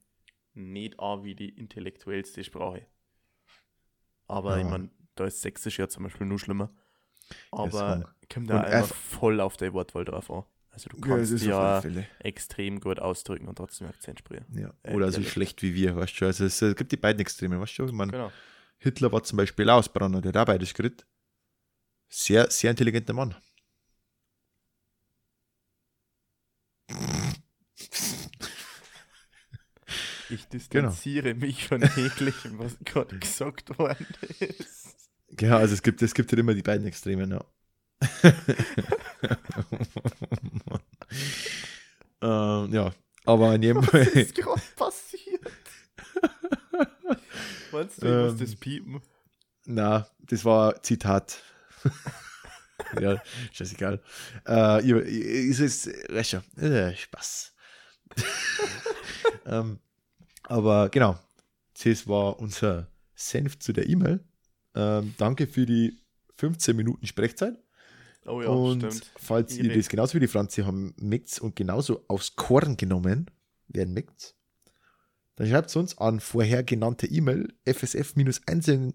nicht 0.54 1.00
an 1.00 1.24
wie 1.24 1.36
die 1.36 1.50
intellektuellste 1.50 2.44
Sprache. 2.44 2.86
Aber 4.28 4.58
Ja. 4.58 4.64
ich 4.66 4.70
meine, 4.70 4.90
da 5.16 5.26
ist 5.26 5.42
Sächsisch 5.42 5.80
ja 5.80 5.88
zum 5.88 6.04
Beispiel 6.04 6.28
nur 6.28 6.40
schlimmer. 6.40 6.72
Aber 7.52 8.14
kommt 8.32 8.50
da 8.50 8.62
einfach 8.62 8.96
voll 8.96 9.40
auf 9.42 9.58
die 9.58 9.72
Wortwahl 9.74 10.06
drauf 10.06 10.30
an. 10.32 10.44
Also 10.70 10.90
du 10.90 10.98
Ja, 10.98 11.04
kannst 11.18 11.44
ja, 11.44 11.82
Fälle. 11.82 12.08
extrem 12.20 12.80
gut 12.80 13.00
ausdrücken 13.00 13.48
und 13.48 13.56
trotzdem 13.56 13.88
Akzent 13.88 14.20
sprechen. 14.20 14.46
Ja. 14.58 14.72
äh, 14.84 14.94
Oder 14.94 15.08
so 15.08 15.14
Dialekt. 15.18 15.34
schlecht 15.34 15.62
wie 15.64 15.74
wir, 15.74 15.96
weißt 15.96 16.22
du. 16.22 16.26
Also 16.26 16.46
es 16.46 16.62
äh, 16.62 16.76
gibt 16.76 16.92
die 16.92 16.98
beiden 16.98 17.20
Extreme, 17.20 17.60
weißt 17.60 17.80
du. 17.80 17.86
Ich 17.86 17.92
mein, 17.92 18.12
Genau. 18.12 18.32
Hitler 18.78 19.12
war 19.12 19.24
zum 19.24 19.38
Beispiel 19.38 19.68
Ausbrenner, 19.70 20.22
der 20.22 20.30
hat 20.30 20.38
auch 20.38 20.46
beides 20.46 20.74
geredet. 20.74 21.06
Sehr, 22.10 22.50
sehr 22.52 22.70
intelligenter 22.72 23.14
Mann. 23.14 23.36
Ich 30.30 30.42
Genau. 30.50 30.52
distanziere 30.90 31.34
mich 31.36 31.68
von 31.68 31.82
jeglichem, 31.96 32.60
was 32.60 32.76
gerade 32.86 33.18
gesagt 33.20 33.78
worden 33.80 34.06
ist. 34.40 34.96
Ja, 35.40 35.58
also 35.58 35.74
es 35.74 35.82
gibt, 35.84 36.02
es 36.02 36.14
gibt 36.14 36.32
halt 36.32 36.40
immer 36.40 36.54
die 36.54 36.62
beiden 36.64 36.86
Extremen, 36.88 37.32
ja. 37.32 37.44
ähm, 42.22 42.74
ja, 42.74 42.92
aber 43.26 43.56
in 43.56 43.64
jedem 43.64 43.82
Was 43.84 43.90
Fall. 43.90 44.02
ist 44.08 44.36
gerade 44.36 44.62
passiert? 44.76 45.42
Meinst 47.72 48.02
du, 48.02 48.06
ich 48.08 48.14
muss 48.32 48.32
Ähm. 48.34 48.40
das 48.40 48.56
piepen? 48.56 49.02
Na, 49.66 50.08
das 50.20 50.46
war 50.46 50.82
Zitat. 50.84 51.42
ja, 53.02 53.22
scheißegal. 53.52 54.02
Äh, 54.48 54.90
ist 55.50 55.60
es 55.60 55.88
Rescher. 56.10 56.44
Äh, 56.58 56.96
Spaß. 56.96 57.54
ähm, 59.46 59.80
aber 60.48 60.90
genau, 60.90 61.18
das 61.84 62.08
war 62.08 62.40
unser 62.40 62.90
Senf 63.16 63.60
zu 63.60 63.74
der 63.74 63.88
E-Mail. 63.90 64.24
Ähm, 64.76 65.14
danke 65.18 65.48
für 65.48 65.66
die 65.66 66.00
15 66.38 66.76
Minuten 66.76 67.06
Sprechzeit. 67.08 67.58
Oh 68.26 68.42
ja, 68.42 68.50
und 68.50 68.80
stimmt. 68.82 69.12
falls 69.18 69.58
ihr 69.58 69.74
das 69.74 69.88
genauso 69.88 70.16
wie 70.16 70.20
die 70.20 70.28
Franzi 70.28 70.62
haben 70.64 70.94
meckt 71.00 71.40
und 71.40 71.56
genauso 71.56 72.04
aufs 72.08 72.36
Korn 72.36 72.76
genommen 72.76 73.32
werden 73.70 73.94
meckt, 73.94 74.36
dann 75.36 75.48
schreibt 75.48 75.74
uns 75.76 75.98
an 75.98 76.20
vorher 76.20 76.64
genannte 76.64 77.08
E-Mail 77.08 77.54
fsf-einsendungen 77.66 78.94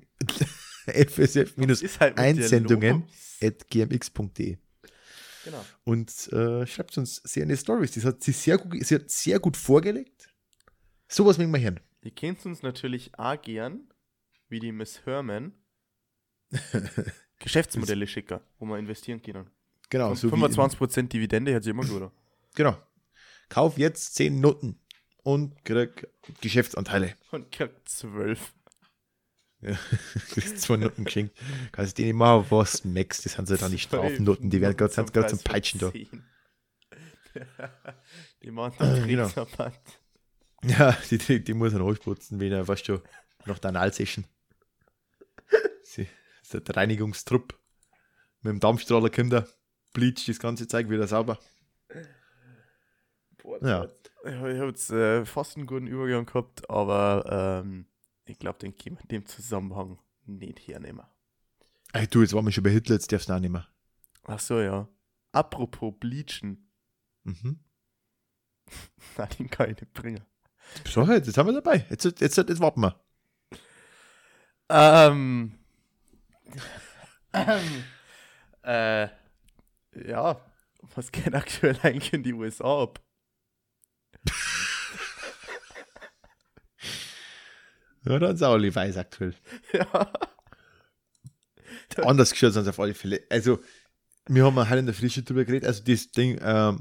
Ist 1.83 2.01
halt 2.01 2.19
at 2.19 3.71
gmx.de 3.71 4.59
Genau. 5.45 5.65
und 5.85 6.33
äh, 6.33 6.67
schreibt 6.67 6.97
uns 6.99 7.17
sehr 7.25 7.43
in 7.43 7.49
die 7.49 7.57
Stories. 7.57 7.91
Das 7.93 8.05
hat 8.05 8.23
sie 8.23 8.31
sehr 8.31 8.59
gut, 8.59 8.85
sie 8.85 8.95
hat 8.95 9.11
sehr 9.11 9.41
gut 9.41 9.57
vorgelegt. 9.57 10.29
Sowas 11.13 11.39
mögen 11.39 11.53
wir 11.53 11.61
hören. 11.61 11.81
Ihr 12.03 12.11
kennt 12.11 12.45
uns 12.47 12.63
natürlich 12.63 13.17
auch 13.19 13.41
gern, 13.41 13.89
wie 14.49 14.61
die 14.61 14.73
Miss 14.73 15.05
Herman, 15.05 15.53
Geschäftsmodelle 17.39 18.07
schicker, 18.07 18.43
wo 18.59 18.67
wir 18.67 18.79
investieren 18.79 19.23
können. 19.23 19.51
Genau, 19.91 20.11
Und 20.11 20.17
so 20.17 20.31
wie 20.31 20.35
in- 20.35 20.41
25% 20.53 21.09
Dividende 21.09 21.55
hat 21.55 21.65
sie 21.65 21.71
immer 21.71 21.85
gut. 21.87 22.11
genau. 22.55 22.77
Kauf 23.49 23.77
jetzt 23.77 24.15
10 24.15 24.41
Noten 24.41 24.79
und 25.23 25.63
krieg 25.65 26.09
Geschäftsanteile. 26.41 27.15
Und 27.31 27.53
kriegt 27.53 27.89
12. 27.89 28.53
Ja, 29.65 29.79
kriegst 30.31 30.61
zwei 30.61 30.77
Noten 30.77 31.05
geschenkt. 31.05 31.39
Kannst 31.71 31.97
du 31.97 32.03
denen 32.03 32.19
mal 32.19 32.45
was 32.51 32.85
Max, 32.85 33.23
das 33.23 33.35
sind 33.35 33.47
so 33.47 33.57
dann 33.57 33.71
die 33.71 33.79
Strafnoten, 33.79 34.51
die 34.51 34.61
werden 34.61 34.77
gerade 34.77 34.93
gerade 35.13 35.29
zum 35.29 35.39
Peitschen 35.39 35.79
da. 35.79 35.93
Die 38.43 38.51
machen 38.51 38.75
dann 38.81 39.07
Genau. 39.07 39.23
Kriegsrabatt. 39.29 40.01
Ja, 40.65 40.93
die, 41.11 41.19
die, 41.19 41.43
die 41.43 41.55
muss 41.55 41.73
er 41.73 41.83
aufputzen, 41.83 42.41
wenn 42.41 42.53
er 42.53 42.67
fast 42.67 42.87
schon 42.87 43.03
nach 43.47 43.59
der 43.59 43.71
Analsession. 43.71 44.25
Sie, 45.83 46.09
das 46.41 46.55
ist 46.55 46.69
der 46.69 46.77
Reinigungstrupp. 46.77 47.59
Mit 48.43 48.53
dem 48.53 48.61
Dampfstrahler 48.61 49.11
kommt 49.11 49.33
er, 49.33 49.49
bleacht 49.93 50.29
das 50.29 50.39
ganze 50.39 50.67
Zeug 50.67 50.89
wieder 50.89 51.07
sauber. 51.07 51.39
Boah, 53.39 53.65
Ja. 53.65 53.89
Ich 54.25 54.35
habe 54.35 54.69
jetzt 54.69 54.91
äh, 54.91 55.25
fast 55.25 55.57
einen 55.57 55.67
guten 55.67 55.89
Übergang 55.89 56.27
gehabt, 56.27 56.71
aber 56.71 57.63
ähm, 57.65 57.87
ich 58.25 58.39
glaube, 58.39 58.61
den 58.61 58.77
können 58.77 58.97
wir 58.97 59.03
in 59.03 59.09
dem 59.09 59.27
Zusammenhang 59.27 59.99
nicht 60.27 60.61
hernehmen. 60.61 61.05
Ey, 61.93 62.07
du, 62.07 62.23
jetzt 62.23 62.33
waren 62.33 62.45
wir 62.45 62.53
schon 62.53 62.63
bei 62.63 62.71
Hitler, 62.71 62.95
jetzt 62.95 63.11
darfst 63.11 63.29
du 63.29 63.33
auch 63.33 63.41
nicht 63.41 63.51
mehr. 63.51 63.67
Ach 64.23 64.39
so, 64.39 64.61
ja. 64.61 64.89
Apropos 65.33 65.93
Bleachen. 65.99 66.71
Mhm. 67.25 67.59
Nein, 69.17 69.29
den 69.39 69.51
kann 69.51 69.71
ich 69.71 69.81
nicht 69.81 69.93
bringen. 69.93 70.25
So, 70.89 71.05
jetzt 71.05 71.37
haben 71.37 71.47
wir 71.47 71.61
dabei. 71.61 71.87
Jetzt, 71.91 72.05
jetzt, 72.05 72.21
jetzt, 72.21 72.37
jetzt 72.37 72.61
warten 72.61 72.81
wir. 72.81 73.01
Ähm. 74.69 75.59
ähm 77.33 77.85
äh. 78.63 79.09
Ja. 80.09 80.41
Was 80.95 81.13
geht 81.13 81.35
aktuell 81.35 81.79
eigentlich 81.83 82.13
in 82.13 82.23
die 82.23 82.33
USA 82.33 82.83
ab? 82.83 83.01
Ja, 88.05 88.19
dann 88.19 88.35
ist 88.35 88.43
alle 88.43 88.75
weiß 88.75 88.97
aktuell. 88.97 89.35
ja. 89.73 90.13
Anders 92.05 92.31
gestört 92.31 92.55
sind 92.55 92.69
auf 92.69 92.81
alle 92.81 92.95
Fälle. 92.95 93.23
Also, 93.31 93.61
wir 94.27 94.45
haben 94.45 94.57
halt 94.57 94.81
in 94.81 94.87
der 94.87 94.95
Frische 94.95 95.23
drüber 95.23 95.45
geredet. 95.45 95.69
Also, 95.69 95.85
das 95.85 96.11
Ding 96.11 96.39
ähm, 96.43 96.81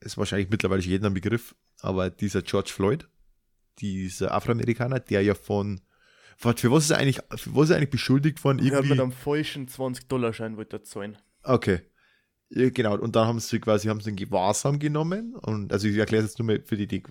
ist 0.00 0.16
wahrscheinlich 0.16 0.48
mittlerweile 0.48 0.80
schon 0.80 0.92
jedem 0.92 1.06
ein 1.06 1.14
Begriff, 1.14 1.54
aber 1.82 2.10
dieser 2.10 2.42
George 2.42 2.70
Floyd, 2.72 3.08
dieser 3.78 4.32
Afroamerikaner, 4.32 5.00
der 5.00 5.22
ja 5.22 5.34
von. 5.34 5.80
Warte, 6.40 6.62
für 6.62 6.72
was 6.72 6.84
ist 6.84 6.90
er 6.90 6.98
eigentlich, 6.98 7.20
für 7.36 7.54
was 7.54 7.64
ist 7.64 7.70
er 7.70 7.76
eigentlich 7.76 7.90
beschuldigt 7.90 8.42
worden? 8.42 8.58
Ich 8.58 8.66
habe 8.66 8.76
Irgendwie, 8.76 8.90
mit 8.90 9.00
einem 9.00 9.12
falschen 9.12 9.68
20-Dollar-Schein 9.68 10.56
wollte 10.56 10.76
er 10.76 10.84
zahlen. 10.84 11.18
okay. 11.42 11.82
Ja, 12.54 12.68
genau, 12.68 12.98
und 12.98 13.16
dann 13.16 13.26
haben 13.26 13.40
sie 13.40 13.60
quasi 13.60 13.88
haben 13.88 14.00
sie 14.00 14.10
den 14.10 14.16
Gewahrsam 14.16 14.78
genommen. 14.78 15.34
Und 15.34 15.72
also 15.72 15.88
ich 15.88 15.96
erkläre 15.96 16.22
es 16.22 16.30
jetzt 16.32 16.38
nur 16.38 16.44
mal 16.44 16.60
für 16.62 16.76
die, 16.76 16.86
die 16.86 17.02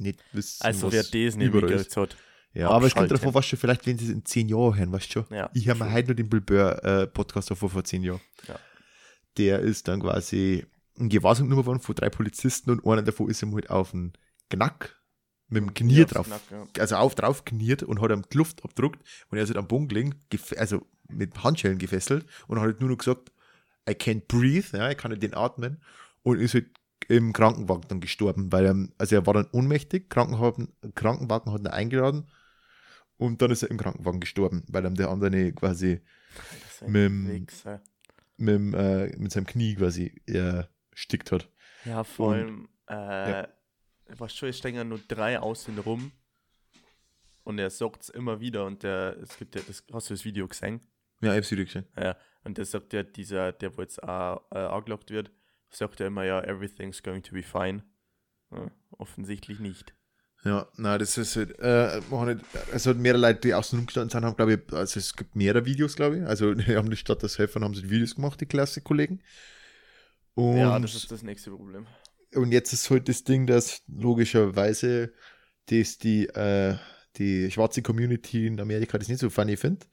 nicht 0.00 0.18
wissen. 0.32 0.64
Also, 0.64 0.88
was 0.88 0.94
wer 1.12 1.26
das 1.26 1.36
nicht 1.36 1.96
hat. 1.96 2.16
Ja, 2.52 2.70
aber 2.70 2.86
es 2.86 2.94
kommt 2.94 3.04
abschalten. 3.04 3.08
davon, 3.08 3.34
was 3.34 3.46
schon, 3.46 3.58
vielleicht, 3.58 3.86
wenn 3.86 3.98
sie 3.98 4.06
es 4.06 4.10
in 4.10 4.24
zehn 4.24 4.48
Jahren 4.48 4.76
hören, 4.76 4.90
weißt 4.90 5.14
du 5.14 5.24
schon. 5.24 5.36
Ja, 5.36 5.48
ich 5.54 5.68
habe 5.68 5.78
mir 5.84 5.92
heute 5.92 6.08
nur 6.08 6.14
den 6.16 6.28
Bill 6.28 6.40
Burr 6.40 6.82
äh, 6.84 7.06
Podcast 7.06 7.52
davor 7.52 7.70
vor 7.70 7.84
zehn 7.84 8.02
Jahren. 8.02 8.20
Ja. 8.48 8.58
Der 9.38 9.60
ist 9.60 9.86
dann 9.86 10.00
quasi 10.00 10.64
in 10.64 10.66
Gewahrsam 11.08 11.48
genommen 11.48 11.66
worden 11.66 11.80
von 11.80 11.94
drei 11.94 12.10
Polizisten 12.10 12.70
und 12.70 12.86
einer 12.86 13.02
davon 13.02 13.30
ist 13.30 13.42
ihm 13.42 13.54
halt 13.54 13.70
auf 13.70 13.92
den 13.92 14.12
Knack 14.50 15.00
mit 15.48 15.62
dem 15.62 15.74
Knie 15.74 15.98
Ja, 15.98 16.04
drauf, 16.04 16.26
Knack, 16.26 16.42
ja. 16.50 16.66
also 16.78 16.96
auf 16.96 17.14
drauf 17.14 17.44
kniert 17.44 17.82
und 17.82 18.00
hat 18.00 18.10
ihm 18.10 18.22
die 18.32 18.36
Luft 18.36 18.64
abdruckt 18.64 19.00
und 19.30 19.38
er 19.38 19.44
ist 19.44 19.50
halt 19.50 19.58
am 19.58 19.66
Boden 19.68 19.88
gelegen, 19.88 20.14
also 20.56 20.86
mit 21.08 21.42
Handschellen 21.42 21.78
gefesselt 21.78 22.26
und 22.46 22.58
hat 22.58 22.66
halt 22.66 22.80
nur 22.80 22.90
noch 22.90 22.98
gesagt, 22.98 23.32
I 23.88 23.92
can't 23.92 24.26
breathe, 24.28 24.76
ja, 24.76 24.90
ich 24.90 24.96
kann 24.98 25.10
nicht 25.10 25.22
den 25.22 25.34
atmen 25.34 25.82
und 26.22 26.38
ist 26.38 26.54
halt 26.54 26.66
im 27.08 27.32
Krankenwagen 27.32 27.88
dann 27.88 28.00
gestorben, 28.00 28.52
weil 28.52 28.66
er, 28.66 28.88
also 28.98 29.16
er 29.16 29.26
war 29.26 29.34
dann 29.34 29.48
ohnmächtig, 29.52 30.08
Krankenwagen, 30.10 30.68
Krankenwagen 30.94 31.52
hat 31.52 31.62
ihn 31.62 31.66
eingeladen 31.66 32.30
und 33.16 33.42
dann 33.42 33.50
ist 33.50 33.62
er 33.62 33.70
im 33.70 33.78
Krankenwagen 33.78 34.20
gestorben, 34.20 34.64
weil 34.68 34.84
ihm 34.86 34.94
der 34.94 35.10
andere 35.10 35.52
quasi 35.52 36.00
Mit 36.86 37.52
mit, 38.36 38.74
äh, 38.74 39.16
mit 39.18 39.32
seinem 39.32 39.46
Knie 39.46 39.74
quasi 39.74 40.22
erstickt 41.00 41.32
hat. 41.32 41.48
Ja, 41.84 42.04
vor 42.04 42.34
allem, 42.34 42.68
äh, 42.86 43.46
was 44.08 44.34
schon, 44.36 44.48
es 44.48 44.62
ja 44.62 44.84
nur 44.84 45.00
drei 45.08 45.38
außen 45.38 45.78
rum. 45.78 46.12
Und 47.42 47.58
er 47.58 47.70
sagt 47.70 48.02
es 48.02 48.08
immer 48.10 48.40
wieder 48.40 48.66
und 48.66 48.82
der, 48.82 49.16
es 49.22 49.38
gibt 49.38 49.54
ja, 49.54 49.62
das, 49.66 49.82
hast 49.92 50.10
du 50.10 50.14
das 50.14 50.24
Video 50.24 50.46
gesehen? 50.46 50.80
Ja, 51.22 51.32
ich 51.32 51.38
hab's 51.38 51.50
wieder 51.50 51.64
gesehen. 51.64 51.86
Ja, 51.98 52.16
und 52.44 52.58
der 52.58 52.64
sagt 52.64 52.92
ja, 52.92 53.02
dieser, 53.02 53.52
der 53.52 53.76
wo 53.76 53.82
jetzt 53.82 54.02
auch 54.02 54.44
äh, 54.50 54.58
angelockt 54.58 55.10
wird, 55.10 55.30
sagt 55.70 56.00
ja 56.00 56.06
immer, 56.06 56.24
ja, 56.24 56.40
everything's 56.42 57.02
going 57.02 57.22
to 57.22 57.32
be 57.32 57.42
fine. 57.42 57.82
Ja, 58.52 58.70
offensichtlich 58.90 59.58
nicht. 59.58 59.94
Ja, 60.44 60.68
nein, 60.76 60.98
das 60.98 61.18
ist 61.18 61.36
halt, 61.36 61.58
äh, 61.58 62.00
hat 62.00 62.96
mehrere 62.96 63.20
Leute, 63.20 63.40
die 63.40 63.54
außen 63.54 63.78
rumgestanden 63.78 64.10
sind, 64.10 64.24
haben, 64.24 64.36
glaube 64.36 64.54
ich, 64.54 64.72
also 64.72 64.98
es 64.98 65.14
gibt 65.14 65.36
mehrere 65.36 65.64
Videos, 65.66 65.96
glaube 65.96 66.18
ich. 66.18 66.24
Also, 66.24 66.54
die 66.54 66.76
haben 66.76 66.90
die 66.90 66.96
Stadt 66.96 67.22
das 67.22 67.38
Helfern, 67.38 67.64
haben 67.64 67.74
sie 67.74 67.90
Videos 67.90 68.14
gemacht, 68.14 68.40
die 68.40 68.46
Klasse-Kollegen. 68.46 69.22
Und, 70.34 70.56
ja, 70.56 70.78
das 70.78 70.94
ist 70.94 71.10
das 71.10 71.22
nächste 71.22 71.50
Problem. 71.50 71.86
und 72.34 72.52
jetzt 72.52 72.72
ist 72.72 72.88
halt 72.90 73.08
das 73.08 73.24
Ding, 73.24 73.46
dass 73.46 73.82
logischerweise 73.88 75.12
dass 75.66 75.98
die, 75.98 76.26
äh, 76.26 76.76
die 77.16 77.50
schwarze 77.50 77.82
Community 77.82 78.46
in 78.46 78.60
Amerika 78.60 78.98
das 78.98 79.08
nicht 79.08 79.20
so 79.20 79.30
funny 79.30 79.56
findet. 79.56 79.88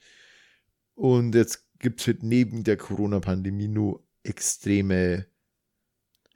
Und 0.95 1.35
jetzt 1.35 1.67
gibt 1.79 2.01
es 2.01 2.07
halt 2.07 2.23
neben 2.23 2.63
der 2.63 2.77
Corona-Pandemie 2.77 3.67
nur 3.67 4.03
extreme 4.23 5.27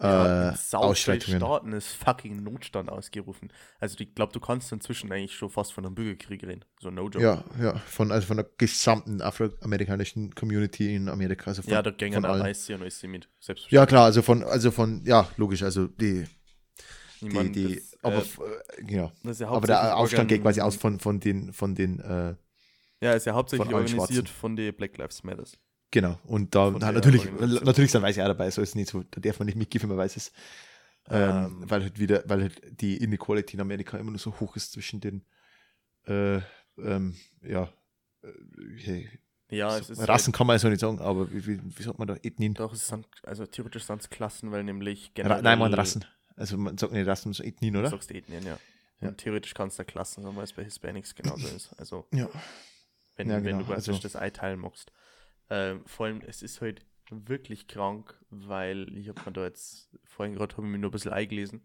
Ja, 0.01 0.49
äh, 0.51 0.55
Ausschreitungen. 0.73 1.39
Staaten 1.39 1.73
ist 1.73 1.93
fucking 1.93 2.43
Notstand 2.43 2.89
ausgerufen. 2.89 3.51
Also 3.79 3.97
ich 3.99 4.15
glaube, 4.15 4.33
du 4.33 4.39
kannst 4.39 4.71
inzwischen 4.71 5.11
eigentlich 5.11 5.35
schon 5.35 5.49
fast 5.49 5.73
von 5.73 5.85
einem 5.85 5.95
Bürgerkrieg 5.95 6.43
reden. 6.43 6.65
So 6.79 6.89
no 6.89 7.03
joke. 7.03 7.21
Ja, 7.21 7.43
ja, 7.61 7.75
von, 7.77 8.11
also 8.11 8.27
von 8.27 8.37
der 8.37 8.47
gesamten 8.57 9.21
afroamerikanischen 9.21 10.33
Community 10.33 10.95
in 10.95 11.09
Amerika. 11.09 11.51
Also 11.51 11.61
von, 11.61 11.71
ja 11.73 11.81
da 11.81 11.91
gängen 11.91 12.25
auch. 12.25 12.39
Weiße 12.39 12.75
und 12.75 12.81
alles 12.81 13.03
mit. 13.03 13.29
Ja, 13.69 13.85
klar, 13.85 14.05
also 14.05 14.21
von, 14.21 14.43
also 14.43 14.71
von, 14.71 15.03
ja, 15.05 15.27
logisch, 15.37 15.63
also 15.63 15.87
die, 15.87 16.25
Ich 17.15 17.21
die, 17.21 17.29
mein, 17.29 17.51
die, 17.53 17.75
das, 17.75 17.97
aber, 18.03 18.15
äh, 18.15 18.19
f- 18.19 18.39
äh, 18.39 18.83
genau. 18.83 19.11
das 19.23 19.31
ist 19.33 19.39
ja 19.41 19.47
Aber 19.47 19.67
der 19.67 19.97
Aufstand 19.97 20.29
geht 20.29 20.41
quasi 20.41 20.61
aus 20.61 20.75
von, 20.75 20.99
von 20.99 21.19
den, 21.19 21.53
von 21.53 21.75
den, 21.75 21.99
äh, 21.99 22.35
Ja, 23.01 23.13
ist 23.13 23.25
ja 23.25 23.33
hauptsächlich 23.33 23.73
von 23.73 23.75
organisiert 23.75 24.29
von 24.29 24.55
den 24.55 24.73
Black 24.75 24.97
Lives 24.97 25.23
Matters. 25.23 25.57
Genau. 25.91 26.17
Und 26.25 26.55
da, 26.55 26.71
der 26.71 26.91
natürlich, 26.91 27.29
natürlich 27.63 27.91
sind 27.91 28.01
Weiße 28.01 28.21
auch 28.23 28.27
dabei, 28.27 28.49
so 28.51 28.61
ist 28.61 28.69
es 28.69 28.75
nicht 28.75 28.89
so, 28.89 29.03
da 29.03 29.21
darf 29.21 29.39
man 29.39 29.45
nicht 29.45 29.55
mitgeben, 29.57 29.89
wenn 29.89 29.95
man 29.97 30.03
weiß 30.05 30.17
es. 30.17 30.31
Ähm, 31.09 31.29
Ähm. 31.61 31.63
weil 31.69 31.81
halt 31.81 31.99
wieder, 31.99 32.23
weil 32.27 32.41
halt 32.43 32.61
die 32.81 32.97
Inequality 32.97 33.55
in 33.55 33.61
Amerika 33.61 33.97
immer 33.97 34.11
nur 34.11 34.19
so 34.19 34.39
hoch 34.39 34.55
ist 34.55 34.71
zwischen 34.73 35.01
den, 35.01 35.25
äh, 36.05 36.37
ähm, 36.77 37.15
ja, 37.41 37.63
äh, 38.23 38.27
hey, 38.77 39.09
Ja, 39.49 39.81
so, 39.81 39.93
Rassen 40.03 40.31
kann 40.31 40.45
man 40.47 40.59
so 40.59 40.69
nicht 40.69 40.79
sagen, 40.79 40.99
aber 40.99 41.31
wie, 41.31 41.45
wie, 41.47 41.59
wie 41.77 41.83
sagt 41.83 41.97
man 41.99 42.07
da, 42.07 42.15
Ethnien? 42.21 42.51
Halt, 42.53 42.59
doch, 42.59 42.73
es 42.73 42.87
sind, 42.87 43.07
also 43.23 43.45
theoretisch 43.47 43.83
sind 43.85 43.99
es 44.01 44.09
Klassen, 44.11 44.51
weil 44.51 44.63
nämlich 44.63 45.11
Ra 45.17 45.41
nein, 45.41 45.57
man 45.59 45.73
Rassen. 45.73 46.05
Also 46.35 46.57
man 46.57 46.77
sagt 46.77 46.93
nicht 46.93 47.07
Rassen, 47.07 47.33
sondern 47.33 47.53
Ethnien, 47.55 47.73
Du 47.73 47.79
oder? 47.79 47.89
sagst 47.89 48.11
Ethnien, 48.11 48.45
ja. 48.45 48.57
Ja. 49.01 49.09
Und 49.09 49.17
theoretisch 49.17 49.55
kannst 49.55 49.79
du 49.79 49.83
Klassen 49.83 50.21
sagen, 50.23 50.35
weil 50.35 50.43
es 50.43 50.53
bei 50.53 50.63
Hispanics 50.63 51.15
genauso 51.15 51.47
ist. 51.55 51.73
Also 51.79 52.05
Ja. 52.13 52.29
wenn, 53.15 53.27
Ja, 53.29 53.35
wenn 53.37 53.43
genau, 53.43 53.57
du 53.59 53.65
praktisch 53.65 53.89
also- 53.89 54.01
das 54.01 54.15
einteilen 54.15 54.59
magst. 54.59 54.91
Ähm, 55.51 55.83
vor 55.85 56.05
allem, 56.07 56.21
es 56.25 56.41
ist 56.41 56.61
halt 56.61 56.85
wirklich 57.09 57.67
krank, 57.67 58.15
weil 58.29 58.97
ich 58.97 59.09
habe 59.09 59.19
mir 59.25 59.33
da 59.33 59.43
jetzt, 59.43 59.89
vorhin 60.05 60.33
gerade 60.33 60.55
habe 60.55 60.65
ich 60.65 60.71
mich 60.71 60.79
nur 60.81 60.89
ein 60.89 60.93
bisschen 60.93 61.11
eingelesen 61.11 61.61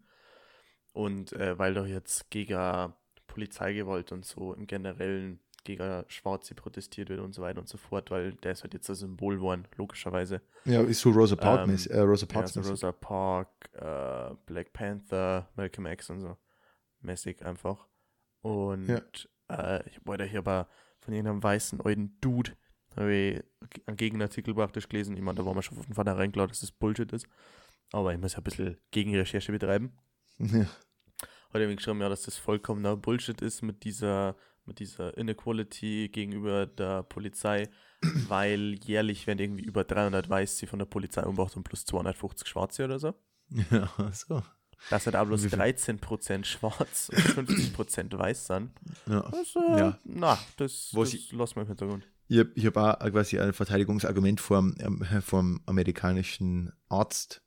und 0.93 1.31
äh, 1.33 1.57
weil 1.57 1.73
da 1.73 1.85
jetzt 1.85 2.29
gegen 2.29 2.93
Polizeigewalt 3.27 4.11
und 4.11 4.25
so 4.25 4.53
im 4.53 4.67
Generellen 4.67 5.39
gegen 5.63 6.03
Schwarze 6.09 6.55
protestiert 6.55 7.09
wird 7.09 7.19
und 7.21 7.33
so 7.33 7.41
weiter 7.41 7.59
und 7.59 7.69
so 7.69 7.77
fort, 7.77 8.11
weil 8.11 8.33
der 8.33 8.53
ist 8.53 8.63
halt 8.63 8.73
jetzt 8.73 8.89
ein 8.89 8.95
Symbol 8.95 9.35
geworden, 9.37 9.67
logischerweise. 9.77 10.41
Ja, 10.65 10.81
ist 10.81 10.99
so 11.01 11.11
Rosa 11.11 11.35
Park 11.35 11.67
Ähm, 11.69 11.77
äh, 11.89 11.99
Rosa 11.99 12.25
Ja, 12.25 12.33
Parks 12.33 12.53
so 12.53 12.59
mäßig. 12.59 12.71
Rosa 12.71 12.91
Park, 12.91 13.49
äh, 13.73 14.35
Black 14.45 14.73
Panther, 14.73 15.49
Malcolm 15.55 15.85
X 15.87 16.09
und 16.09 16.21
so. 16.21 16.37
Mäßig 17.01 17.45
einfach. 17.45 17.87
Und 18.41 18.87
Ja. 18.87 19.01
äh, 19.77 19.87
ich 19.89 20.05
wollte 20.05 20.25
hier 20.25 20.39
aber 20.39 20.67
von 20.99 21.13
irgendeinem 21.13 21.43
weißen 21.43 21.81
alten 21.81 22.17
Dude, 22.21 22.51
habe 22.97 23.13
ich 23.13 23.43
einen 23.87 23.97
Gegenartikel 23.97 24.53
praktisch 24.53 24.87
gelesen. 24.89 25.15
Ich 25.15 25.21
meine, 25.23 25.37
da 25.37 25.45
war 25.45 25.53
mir 25.53 25.61
schon 25.63 25.77
von 25.81 25.93
vornherein 25.93 26.31
klar, 26.31 26.47
dass 26.47 26.61
das 26.61 26.71
Bullshit 26.71 27.11
ist. 27.13 27.27
Aber 27.91 28.13
ich 28.13 28.19
muss 28.19 28.33
ja 28.33 28.39
ein 28.39 28.43
bisschen 28.43 28.77
Gegenrecherche 28.91 29.51
betreiben. 29.51 29.93
Ja. 30.39 30.65
Hat 31.53 31.61
mir 31.61 31.75
geschrieben, 31.75 32.01
ja, 32.01 32.09
dass 32.09 32.23
das 32.23 32.37
vollkommener 32.37 32.97
Bullshit 32.97 33.41
ist 33.41 33.61
mit 33.61 33.83
dieser, 33.83 34.35
mit 34.65 34.79
dieser 34.79 35.17
Inequality 35.17 36.09
gegenüber 36.09 36.65
der 36.65 37.03
Polizei, 37.03 37.69
weil 38.27 38.75
jährlich 38.83 39.25
werden 39.27 39.39
irgendwie 39.39 39.63
über 39.63 39.83
300 39.83 40.29
Weiße 40.29 40.67
von 40.67 40.79
der 40.79 40.85
Polizei 40.85 41.23
umgebracht 41.23 41.55
und 41.55 41.63
plus 41.63 41.85
250 41.85 42.47
Schwarze 42.47 42.85
oder 42.85 42.99
so. 42.99 43.13
ja, 43.71 43.89
so. 44.11 44.43
Dass 44.89 45.05
halt 45.05 45.15
auch 45.15 45.25
bloß 45.25 45.43
Wie 45.43 45.49
viel? 45.49 45.59
13% 45.59 46.43
schwarz 46.45 47.09
und 47.09 47.49
50% 47.49 48.17
weiß 48.17 48.47
sind. 48.47 48.71
Ja. 49.07 49.21
Äh, 49.31 49.79
Ja. 49.79 49.99
Na, 50.03 50.37
das, 50.57 50.91
Was 50.93 51.11
das 51.11 51.31
lassen 51.31 51.55
wir 51.55 51.61
im 51.63 51.67
Hintergrund. 51.67 52.07
Ich 52.27 52.39
habe 52.39 52.51
ich 52.55 52.65
hab 52.65 52.77
auch 52.77 52.99
quasi 53.11 53.39
ein 53.39 53.53
Verteidigungsargument 53.53 54.41
vom, 54.41 54.75
ähm, 54.79 55.05
vom 55.21 55.61
amerikanischen 55.65 56.73
Arzt 56.89 57.41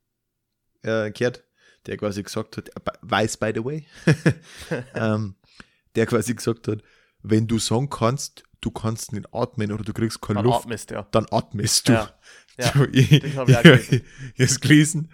äh, 0.83 1.11
gehört, 1.11 1.45
der 1.87 1.97
quasi 1.97 2.23
gesagt 2.23 2.57
hat, 2.57 2.69
äh, 2.71 2.81
weiß 3.03 3.37
by 3.37 3.53
the 3.55 3.65
way, 3.65 3.87
ähm, 4.95 5.35
der 5.95 6.07
quasi 6.07 6.35
gesagt 6.35 6.69
hat, 6.69 6.83
wenn 7.23 7.47
du 7.47 7.59
sagen 7.59 7.91
kannst, 7.91 8.45
du 8.61 8.71
kannst 8.71 9.13
nicht 9.13 9.33
atmen 9.35 9.73
oder 9.73 9.85
du 9.85 9.93
kriegst 9.93 10.23
keine 10.23 10.39
Dann 10.39 10.47
Luft, 10.47 10.61
atmest 10.61 10.91
ja. 10.91 11.07
dann 11.11 11.27
atmest 11.31 11.89
du. 11.89 11.93
Ja. 11.93 12.15
Ja, 12.59 12.73
So, 12.75 12.85
ich, 12.93 13.21
das 13.21 13.37
hab 13.37 13.49
ich 13.49 13.57
auch 13.57 13.63
gelesen. 13.63 14.03
ich 14.35 14.43
hab's 14.43 14.61
gelesen. 14.61 15.11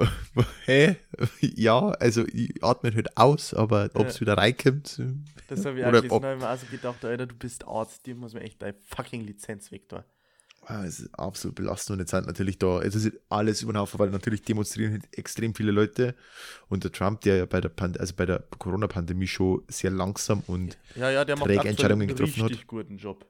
Hä? 0.66 0.96
Ja, 1.40 1.90
also 1.90 2.24
ich 2.26 2.62
atme 2.62 2.94
halt 2.94 3.16
aus, 3.16 3.54
aber 3.54 3.90
ob 3.94 4.06
es 4.08 4.14
Ja. 4.14 4.20
wieder 4.20 4.36
reinkommt, 4.36 5.00
Das 5.48 5.64
habe 5.64 5.80
ich 5.80 5.86
Oder 5.86 5.98
auch 5.98 6.02
gelesen. 6.02 6.20
Da 6.22 6.28
habe 6.28 6.34
ich 6.36 6.40
mir 6.40 6.48
also 6.48 6.66
gedacht, 6.66 7.04
Alter, 7.04 7.26
du 7.26 7.34
bist 7.34 7.66
Arzt, 7.66 8.06
dir 8.06 8.14
muss 8.14 8.34
man 8.34 8.42
echt 8.42 8.62
deine 8.62 8.74
fucking 8.86 9.24
Lizenz 9.26 9.70
weg 9.72 9.88
tun. 9.88 10.02
Ah, 10.66 10.84
es 10.84 11.00
ist 11.00 11.14
absolut 11.18 11.56
belastend 11.56 11.94
und 11.94 12.00
jetzt 12.00 12.10
sind 12.10 12.26
natürlich 12.26 12.58
da, 12.58 12.80
es 12.82 12.94
ist 12.94 13.12
alles 13.28 13.62
über 13.62 13.72
den 13.72 13.78
Haufen, 13.78 13.98
weil 13.98 14.10
natürlich 14.10 14.42
demonstrieren 14.42 14.92
halt 14.92 15.08
extrem 15.18 15.54
viele 15.54 15.72
Leute 15.72 16.14
und 16.68 16.84
der 16.84 16.92
Trump, 16.92 17.22
der 17.22 17.36
ja 17.38 17.46
bei 17.46 17.60
der, 17.60 17.70
Pand 17.70 17.98
also 17.98 18.14
bei 18.14 18.26
der 18.26 18.44
Corona-Pandemie 18.58 19.26
schon 19.26 19.62
sehr 19.68 19.90
langsam 19.90 20.42
und 20.46 20.78
Ja, 20.94 21.10
ja, 21.10 21.24
der 21.24 21.36
macht 21.36 21.46
Träge 21.46 21.68
aktuell 21.70 21.70
Entscheidungen 21.70 22.02
einen 22.02 22.08
getroffen 22.08 22.42
hat. 22.44 22.50
richtig 22.50 22.66
guten 22.66 22.98
Job. 22.98 23.26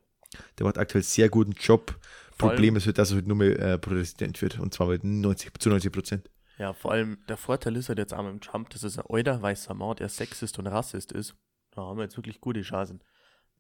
der 0.59 0.67
macht 0.67 0.77
aktuell 0.79 1.03
sehr 1.05 1.29
guten 1.29 1.53
Job. 1.53 1.97
Vor 2.37 2.51
Problem 2.51 2.77
ist 2.77 2.87
halt, 2.87 2.99
dass 2.99 3.11
er 3.11 3.17
halt 3.17 3.27
nur 3.29 3.37
mehr 3.37 3.59
äh, 3.59 3.79
Präsident 3.79 4.41
wird 4.43 4.59
und 4.59 4.75
zwar 4.75 4.89
mit 4.89 5.05
90, 5.05 5.53
zu 5.59 5.69
90 5.71 5.93
Prozent. 5.93 6.31
Ja, 6.61 6.75
vor 6.75 6.93
allem 6.93 7.19
der 7.29 7.39
Vorteil 7.39 7.75
ist 7.77 7.89
halt 7.89 7.99
jetzt 7.99 8.13
auch 8.13 8.23
mit 8.23 8.45
Trump, 8.45 8.69
dass 8.71 8.83
es 8.83 8.99
ein 8.99 9.05
alter 9.09 9.41
weißer 9.41 9.73
Mann, 9.75 9.97
der 9.97 10.11
Sexist 10.11 10.59
und 10.59 10.67
Rassist 10.67 11.11
ist. 11.11 11.35
Da 11.71 11.83
haben 11.83 11.97
wir 11.97 12.03
jetzt 12.05 12.17
wirklich 12.19 12.41
gute 12.41 12.61
Chancen. 12.63 13.03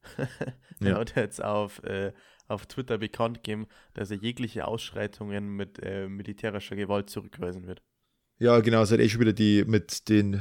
er 0.80 0.86
Ja. 0.86 0.98
hat 0.98 1.16
jetzt 1.16 1.42
auf, 1.42 1.82
äh, 1.84 2.12
auf 2.46 2.66
Twitter 2.66 2.98
bekannt 2.98 3.38
gegeben, 3.42 3.66
dass 3.94 4.10
er 4.10 4.18
jegliche 4.18 4.66
Ausschreitungen 4.66 5.48
mit 5.56 5.78
äh, 5.82 6.08
militärischer 6.08 6.76
Gewalt 6.76 7.08
zurückweisen 7.08 7.66
wird. 7.66 7.82
Ja, 8.38 8.60
genau, 8.60 8.82
es 8.82 8.90
hat 8.90 9.00
eh 9.00 9.08
schon 9.08 9.20
wieder 9.20 9.34
die 9.34 9.64
mit 9.66 10.08
den 10.08 10.40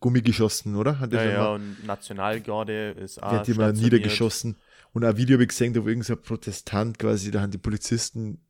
Gummigeschossen, 0.00 0.76
oder? 0.76 1.00
Hat 1.00 1.12
Ja, 1.12 1.22
der 1.22 1.32
ja, 1.32 1.38
mal- 1.42 1.54
und 1.56 1.84
Nationalgarde 1.86 2.90
ist 2.92 3.22
auch 3.22 3.32
wird 3.32 3.48
immer 3.48 3.64
stationiert. 3.66 3.92
niedergeschossen. 3.92 4.56
Und 4.92 5.04
ein 5.04 5.16
Video 5.16 5.34
habe 5.34 5.42
ich 5.44 5.48
gesehen, 5.48 5.74
da 5.74 5.82
wo 5.84 5.88
irgendein 5.88 6.22
Protestant 6.22 6.98
quasi, 6.98 7.30
da 7.32 7.40
haben 7.40 7.50
die 7.50 7.58
Polizisten 7.58 8.40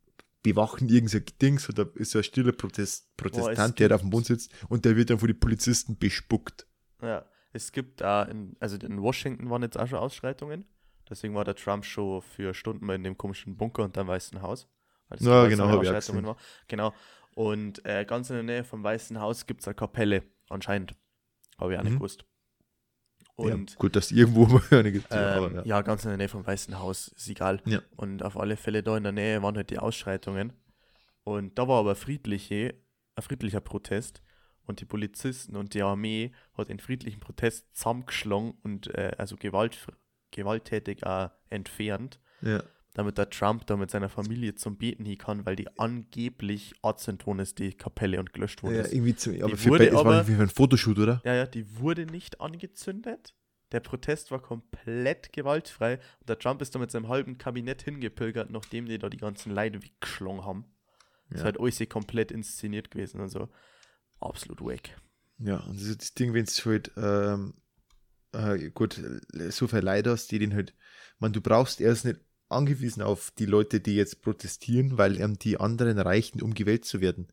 bewachen 0.45 0.87
irgendein 0.89 1.25
Dings 1.41 1.67
und 1.67 1.77
da 1.77 1.85
ist 1.95 2.11
so 2.11 2.19
ein 2.19 2.23
stiller 2.23 2.51
Protest, 2.51 3.15
Protestant, 3.17 3.79
der 3.79 3.89
da 3.89 3.95
auf 3.95 4.01
dem 4.01 4.11
Boden 4.11 4.25
sitzt 4.25 4.51
und 4.69 4.85
der 4.85 4.95
wird 4.95 5.09
dann 5.09 5.19
von 5.19 5.27
den 5.27 5.39
Polizisten 5.39 5.97
bespuckt. 5.97 6.67
Ja, 7.01 7.25
es 7.51 7.71
gibt 7.71 8.01
da, 8.01 8.23
in, 8.23 8.55
also 8.59 8.77
in 8.77 9.01
Washington 9.01 9.49
waren 9.49 9.63
jetzt 9.63 9.77
auch 9.77 9.87
schon 9.87 9.99
Ausschreitungen. 9.99 10.65
Deswegen 11.09 11.35
war 11.35 11.43
der 11.45 11.55
Trump 11.55 11.85
schon 11.85 12.21
für 12.21 12.53
Stunden 12.53 12.85
mal 12.85 12.95
in 12.95 13.03
dem 13.03 13.17
komischen 13.17 13.57
Bunker 13.57 13.83
und 13.83 13.95
dem 13.95 14.07
Weißen 14.07 14.41
Haus. 14.41 14.67
Weil 15.07 15.17
das 15.19 15.27
Ja, 15.27 15.47
genau, 15.47 15.69
Ausschreitungen 15.79 16.25
war. 16.25 16.37
Genau. 16.67 16.93
Und 17.35 17.85
äh, 17.85 18.05
ganz 18.05 18.29
in 18.29 18.35
der 18.35 18.43
Nähe 18.43 18.63
vom 18.63 18.83
Weißen 18.83 19.19
Haus 19.19 19.45
gibt 19.45 19.61
es 19.61 19.67
eine 19.67 19.75
Kapelle, 19.75 20.23
anscheinend. 20.49 20.95
Habe 21.59 21.73
ich 21.73 21.79
auch 21.79 21.83
nicht 21.83 21.93
Mhm. 21.93 21.97
gewusst. 21.97 22.25
Und 23.35 23.71
ja, 23.71 23.77
gut, 23.77 23.95
dass 23.95 24.11
irgendwo 24.11 24.45
mal 24.47 24.63
eine 24.71 24.91
gibt. 24.91 25.07
ähm, 25.11 25.55
ja. 25.55 25.65
ja. 25.65 25.81
ganz 25.81 26.05
in 26.05 26.09
der 26.09 26.17
Nähe 26.17 26.29
vom 26.29 26.45
Weißen 26.45 26.79
Haus, 26.79 27.09
ist 27.09 27.29
egal. 27.29 27.61
Ja. 27.65 27.81
Und 27.95 28.23
auf 28.23 28.37
alle 28.37 28.55
Fälle 28.55 28.81
da 28.81 28.95
in 28.95 29.03
der 29.03 29.11
Nähe 29.11 29.41
waren 29.41 29.55
halt 29.55 29.69
die 29.69 29.79
Ausschreitungen. 29.79 30.53
Und 31.23 31.57
da 31.57 31.67
war 31.67 31.79
aber 31.79 31.95
friedliche, 31.95 32.75
ein 33.15 33.23
friedlicher 33.23 33.61
Protest. 33.61 34.21
Und 34.67 34.79
die 34.79 34.85
Polizisten 34.85 35.55
und 35.55 35.73
die 35.73 35.83
Armee 35.83 36.31
hat 36.57 36.69
den 36.69 36.79
friedlichen 36.79 37.19
Protest 37.19 37.67
zusammengeschlagen 37.75 38.55
und 38.63 38.87
äh, 38.95 39.11
also 39.17 39.35
gewalt, 39.35 39.77
gewalttätig 40.31 41.05
auch 41.05 41.29
entfernt, 41.49 42.19
ja. 42.41 42.63
Damit 42.95 43.17
der 43.19 43.29
Trump 43.29 43.67
da 43.67 43.77
mit 43.77 43.91
seiner 43.91 44.09
Familie 44.09 44.55
zum 44.55 44.77
Beten 44.77 45.05
hin 45.05 45.17
kann, 45.19 45.45
weil 45.45 45.55
die 45.55 45.67
angeblich 45.77 46.73
worden 46.81 47.39
ist, 47.39 47.59
die 47.59 47.73
Kapelle 47.73 48.19
und 48.19 48.33
gelöscht 48.33 48.63
worden 48.63 48.75
ja, 48.75 48.81
ist. 48.81 48.93
irgendwie 48.93 49.15
zu, 49.15 49.31
aber 49.43 49.55
für, 49.57 49.69
wurde 49.69 49.91
war 49.93 49.99
aber- 50.01 50.15
irgendwie 50.15 50.35
für 50.35 50.41
ein 50.43 50.49
Fotoshoot, 50.49 50.97
oder? 50.97 51.21
Ja, 51.25 51.35
ja, 51.35 51.45
die 51.45 51.77
wurde 51.79 52.05
nicht 52.07 52.41
angezündet. 52.41 53.35
Der 53.71 53.79
Protest 53.81 54.31
war 54.31 54.41
komplett 54.41 55.33
gewaltfrei. 55.33 55.95
Und 56.19 56.29
der 56.29 56.39
Trump 56.39 56.61
ist 56.61 56.73
da 56.73 56.79
mit 56.79 56.89
seinem 56.91 57.09
halben 57.09 57.37
Kabinett 57.37 57.81
hingepilgert, 57.81 58.49
nachdem 58.49 58.85
die 58.85 58.97
da 58.97 59.09
die 59.09 59.17
ganzen 59.17 59.53
Leute 59.53 59.83
weggeschlagen 59.83 60.45
haben. 60.45 60.65
Das 61.29 61.37
ist 61.37 61.39
Ja. 61.41 61.45
halt 61.45 61.59
alles 61.59 61.89
komplett 61.89 62.31
inszeniert 62.31 62.91
gewesen. 62.91 63.19
Also 63.19 63.49
absolut 64.21 64.61
wack. 64.61 64.89
Ja, 65.39 65.57
und 65.57 65.75
das 65.75 65.87
ist 65.87 66.01
das 66.01 66.13
Ding, 66.13 66.33
wenn 66.33 66.45
es 66.45 66.63
halt, 66.65 66.91
ähm, 66.95 67.55
äh, 68.31 68.69
gut, 68.69 69.01
so 69.49 69.67
viele 69.67 69.81
Leute 69.81 70.11
hast, 70.11 70.31
die 70.31 70.39
den 70.39 70.53
halt, 70.53 70.73
man, 71.19 71.33
du 71.33 71.41
brauchst 71.41 71.81
erst 71.81 72.05
nicht 72.05 72.19
angewiesen 72.49 73.01
auf 73.01 73.31
die 73.31 73.45
Leute, 73.45 73.79
die 73.79 73.95
jetzt 73.95 74.21
protestieren, 74.21 74.97
weil 74.97 75.19
ähm, 75.19 75.37
die 75.39 75.59
anderen 75.59 75.97
reichen, 75.99 76.41
um 76.41 76.53
gewählt 76.53 76.85
zu 76.85 77.01
werden. 77.01 77.27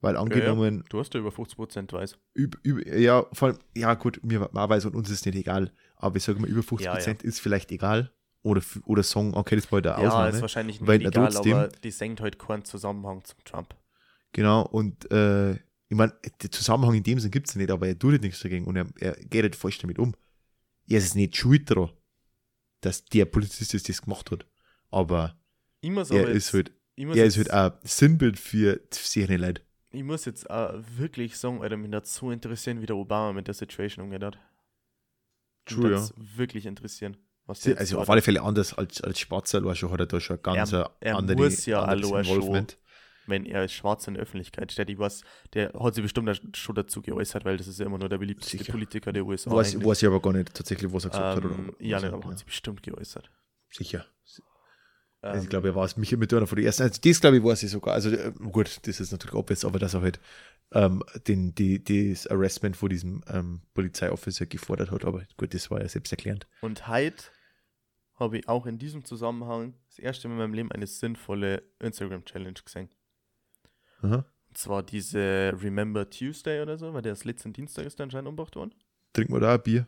Weil 0.00 0.16
angenommen, 0.16 0.84
Du 0.90 0.98
hast 1.00 1.14
ja 1.14 1.20
über 1.20 1.30
50% 1.30 1.92
weiß. 1.92 2.18
Üb, 2.36 2.58
üb, 2.64 2.86
ja, 2.86 3.24
vor 3.32 3.48
allem, 3.48 3.58
ja 3.74 3.94
gut, 3.94 4.20
mir 4.22 4.48
man 4.52 4.68
weiß 4.68 4.84
und 4.86 4.94
uns 4.96 5.08
ist 5.10 5.24
nicht 5.24 5.36
egal, 5.36 5.72
aber 5.96 6.16
ich 6.16 6.24
sage 6.24 6.38
mal, 6.40 6.48
über 6.50 6.62
50% 6.62 6.84
Ja, 6.84 6.98
ja. 6.98 7.12
ist 7.22 7.40
vielleicht 7.40 7.72
egal. 7.72 8.12
Oder, 8.42 8.60
oder 8.84 9.02
sagen, 9.02 9.32
okay, 9.34 9.56
das 9.56 9.72
war 9.72 9.80
der 9.80 9.92
Ja, 9.92 10.06
Ausnahme. 10.08 10.28
ist 10.28 10.42
wahrscheinlich 10.42 10.78
nicht 10.80 10.86
Weil, 10.88 11.00
egal, 11.00 11.32
trotzdem- 11.32 11.54
aber 11.54 11.68
die 11.68 11.90
senkt 11.90 12.20
halt 12.20 12.38
keinen 12.38 12.64
Zusammenhang 12.66 13.24
zum 13.24 13.42
Trump. 13.44 13.74
Genau, 14.32 14.62
und 14.66 15.10
äh, 15.10 15.52
ich 15.54 15.96
meine, 15.96 16.12
der 16.42 16.50
Zusammenhang 16.50 16.94
in 16.94 17.02
dem 17.04 17.18
Sinn 17.20 17.30
gibt 17.30 17.48
es 17.48 17.56
nicht, 17.56 17.70
aber 17.70 17.86
er 17.86 17.98
tut 17.98 18.12
halt 18.12 18.22
nichts 18.22 18.40
dagegen 18.40 18.66
und 18.66 18.76
er, 18.76 18.86
er 19.00 19.12
geht 19.14 19.44
halt 19.44 19.56
falsch 19.56 19.78
damit 19.78 19.98
um. 19.98 20.14
Er 20.86 20.98
ist 20.98 21.14
nicht 21.14 21.34
schuld 21.36 21.70
daran, 21.70 21.90
dass 22.84 23.04
der 23.04 23.24
Polizist 23.26 23.74
das, 23.74 23.82
das 23.82 24.02
gemacht 24.02 24.30
hat. 24.30 24.46
Aber 24.90 25.36
er 25.82 26.28
ist 26.28 26.52
jetzt, 26.52 26.54
halt, 26.54 26.72
ich 26.96 27.06
muss 27.06 27.16
er 27.16 27.24
ist 27.26 27.36
jetzt, 27.36 27.52
halt 27.52 27.74
ein 27.74 27.86
Sinnbild 27.86 28.38
für 28.38 28.80
sehr 28.90 29.26
Leute. 29.38 29.62
ich 29.90 30.02
muss 30.02 30.24
jetzt 30.24 30.48
auch 30.50 30.74
wirklich 30.96 31.36
sagen, 31.36 31.62
Alter, 31.62 31.76
mich 31.76 31.92
hat 31.92 32.06
so 32.06 32.30
interessieren, 32.30 32.80
wie 32.80 32.86
der 32.86 32.96
Obama 32.96 33.32
mit 33.32 33.46
der 33.46 33.54
Situation 33.54 34.04
umgeht 34.04 34.22
hat. 34.22 34.38
True, 35.66 35.92
ja. 35.92 36.08
wirklich 36.16 36.66
interessieren. 36.66 37.16
Sie- 37.54 37.76
Also 37.76 37.98
auf 37.98 38.08
alle 38.08 38.22
Fälle 38.22 38.42
anders 38.42 38.74
als, 38.74 39.00
als 39.02 39.18
Schwarzer, 39.20 39.64
war 39.64 39.74
schon, 39.74 39.90
hat 39.90 40.00
er 40.00 40.06
da 40.06 40.20
schon 40.20 40.40
ganz 40.42 40.72
Er- 40.72 40.90
er 41.00 41.16
andere, 41.16 41.36
muss 41.36 41.66
ja 41.66 41.82
anderes 41.82 42.12
allein 42.12 42.24
schon. 42.24 42.66
Wenn 43.26 43.46
er 43.46 43.60
als 43.60 43.72
Schwarz 43.72 44.06
in 44.06 44.14
der 44.14 44.22
Öffentlichkeit 44.22 44.70
steht, 44.72 44.90
ich 44.90 44.98
weiß, 44.98 45.22
der 45.54 45.72
hat 45.78 45.94
sich 45.94 46.02
bestimmt 46.02 46.40
schon 46.56 46.74
dazu 46.74 47.00
geäußert, 47.00 47.44
weil 47.44 47.56
das 47.56 47.66
ist 47.68 47.78
ja 47.80 47.86
immer 47.86 47.98
nur 47.98 48.08
der 48.08 48.18
beliebteste 48.18 48.58
Sicher. 48.58 48.72
Politiker 48.72 49.12
der 49.12 49.24
USA. 49.24 49.50
Weiß, 49.50 49.74
eigentlich. 49.74 49.86
weiß 49.88 50.02
ich 50.02 50.08
aber 50.08 50.20
gar 50.20 50.32
nicht 50.32 50.52
tatsächlich, 50.54 50.92
was 50.92 51.04
er 51.06 51.10
gesagt 51.10 51.24
hat. 51.24 51.44
ähm, 51.44 51.50
Oder, 51.70 51.82
ja, 51.82 51.96
was 51.96 52.02
nicht, 52.02 52.12
er- 52.12 52.14
aber 52.18 52.28
hat 52.30 52.38
sich 52.38 52.46
bestimmt 52.46 52.82
geäußert. 52.82 53.30
Sicher. 53.70 54.04
Ähm, 55.22 55.30
Also 55.30 55.44
ich 55.44 55.48
glaube, 55.48 55.68
er 55.68 55.74
war 55.74 55.84
es 55.86 55.96
mich 55.96 56.14
mit 56.16 56.32
einer 56.34 56.46
von 56.46 56.56
den 56.56 56.66
ersten. 56.66 56.82
Also 56.82 57.00
das 57.02 57.20
glaube 57.20 57.38
ich 57.38 57.44
weiß 57.44 57.62
ich 57.62 57.70
sogar. 57.70 57.94
Also 57.94 58.10
äh, 58.10 58.32
gut, 58.52 58.80
das 58.86 59.00
ist 59.00 59.10
natürlich 59.10 59.34
obvious, 59.34 59.64
aber 59.64 59.78
dass 59.78 59.94
er 59.94 60.02
halt 60.02 60.20
ähm, 60.72 61.02
den, 61.26 61.54
die, 61.54 61.82
das 61.82 62.26
Arrestment 62.26 62.76
von 62.76 62.88
diesem 62.90 63.22
ähm, 63.28 63.62
Polizeiofficer 63.72 64.44
gefordert 64.46 64.90
hat. 64.90 65.04
Aber 65.04 65.22
gut, 65.38 65.54
das 65.54 65.70
war 65.70 65.80
ja 65.80 65.88
selbsterklärend. 65.88 66.46
Und 66.60 66.88
heute 66.88 67.24
habe 68.16 68.38
ich 68.38 68.48
auch 68.48 68.66
in 68.66 68.78
diesem 68.78 69.04
Zusammenhang 69.04 69.74
das 69.88 69.98
erste 69.98 70.28
Mal 70.28 70.34
in 70.34 70.38
meinem 70.40 70.54
Leben 70.54 70.72
eine 70.72 70.86
sinnvolle 70.86 71.62
Instagram-Challenge 71.80 72.60
gesehen. 72.64 72.90
Aha. 74.04 74.24
Und 74.48 74.58
zwar 74.58 74.82
diese 74.82 75.52
Remember 75.60 76.08
Tuesday 76.08 76.60
oder 76.60 76.76
so, 76.76 76.92
weil 76.94 77.02
der 77.02 77.12
das 77.12 77.24
letzten 77.24 77.52
Dienstag 77.52 77.86
ist 77.86 78.00
anscheinend 78.00 78.28
umgebracht 78.28 78.54
worden. 78.56 78.74
Trinken 79.12 79.32
wir 79.32 79.40
da 79.40 79.54
ein 79.54 79.62
Bier? 79.62 79.86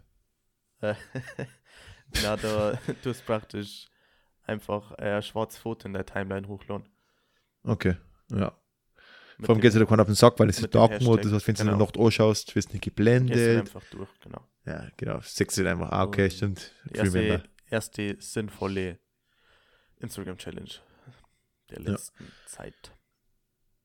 Na, 0.81 2.37
da 2.37 2.79
du 3.03 3.11
hast 3.11 3.25
praktisch 3.27 3.89
einfach 4.45 4.93
äh, 4.99 5.17
ein 5.17 5.23
schwarzes 5.23 5.59
Foto 5.61 5.87
in 5.87 5.95
der 5.95 6.07
Timeline 6.07 6.49
hochladen. 6.49 6.89
Okay, 7.63 7.97
ja. 8.31 8.57
Mit 9.39 9.47
Vor 9.47 9.55
allem 9.55 9.61
geht 9.61 9.75
es 9.75 9.79
ja 9.79 9.85
keiner 9.85 10.03
auf 10.03 10.09
den 10.09 10.15
Sack, 10.15 10.39
weil 10.39 10.49
es 10.49 10.59
ist 10.59 10.75
Dark 10.75 11.01
Mode, 11.03 11.23
das 11.23 11.33
heißt, 11.33 11.47
wenn 11.49 11.55
du 11.57 11.61
in 11.63 11.67
genau. 11.67 11.79
der 11.79 11.87
Nacht 11.87 11.99
anschaust, 11.99 12.57
wirst 12.57 12.71
du 12.71 12.73
nicht 12.73 12.85
gehst 12.85 12.99
du 12.99 13.03
geblendet. 13.03 13.61
einfach 13.61 13.83
durch, 13.91 14.09
genau. 14.21 14.41
Ja, 14.65 14.89
genau. 14.97 15.21
Sechst 15.21 15.59
du 15.59 15.63
halt 15.65 15.73
einfach, 15.77 15.93
ah, 15.93 16.05
okay, 16.05 16.31
stimmt. 16.31 16.73
Erste, 16.93 17.15
Remember. 17.19 17.45
erste 17.69 18.17
sinnvolle 18.19 18.99
Instagram-Challenge 19.99 20.71
der 21.71 21.83
Ja. 21.83 21.91
letzten 21.91 22.33
Zeit. 22.47 22.96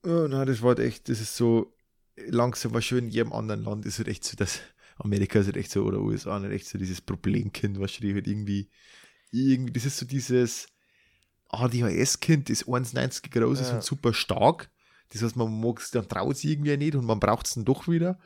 Oh, 0.04 0.28
na, 0.28 0.46
das 0.46 0.62
war 0.62 0.78
echt, 0.80 1.10
das 1.10 1.22
ist 1.22 1.36
so 1.36 1.74
langsam 2.28 2.74
war 2.74 2.82
schon 2.82 3.00
in 3.00 3.10
jedem 3.10 3.34
anderen 3.34 3.64
Land 3.64 3.86
ist 3.86 3.98
halt 3.98 4.08
echt 4.08 4.24
so, 4.24 4.36
dass 4.36 4.60
Amerika 4.98 5.40
ist 5.40 5.46
halt 5.48 5.58
echt 5.58 5.72
so 5.72 5.84
oder 5.84 6.00
USA 6.00 6.40
nicht 6.40 6.52
echt 6.52 6.68
so 6.68 6.78
dieses 6.78 7.02
Problemkind, 7.02 7.80
was 7.80 7.94
die 7.94 8.14
halt 8.14 8.28
irgendwie, 8.28 8.70
irgendwie, 9.32 9.74
das 9.74 9.86
ist 9.86 9.98
so 9.98 10.06
dieses 10.06 10.68
ADHS-Kind, 11.50 12.50
das 12.50 12.66
1,90 12.66 13.30
groß 13.32 13.60
ist 13.60 13.70
Ja. 13.70 13.76
und 13.76 13.84
super 13.84 14.14
stark. 14.14 14.70
Das 15.10 15.22
heißt, 15.22 15.36
man 15.36 15.60
mag 15.60 15.80
es, 15.80 15.92
dann 15.92 16.08
traut 16.08 16.36
es 16.36 16.44
irgendwie 16.44 16.78
nicht 16.78 16.96
und 16.96 17.06
man 17.06 17.20
braucht 17.20 17.46
es 17.46 17.56
dann 17.56 17.66
doch 17.66 17.88
wieder. 17.88 18.20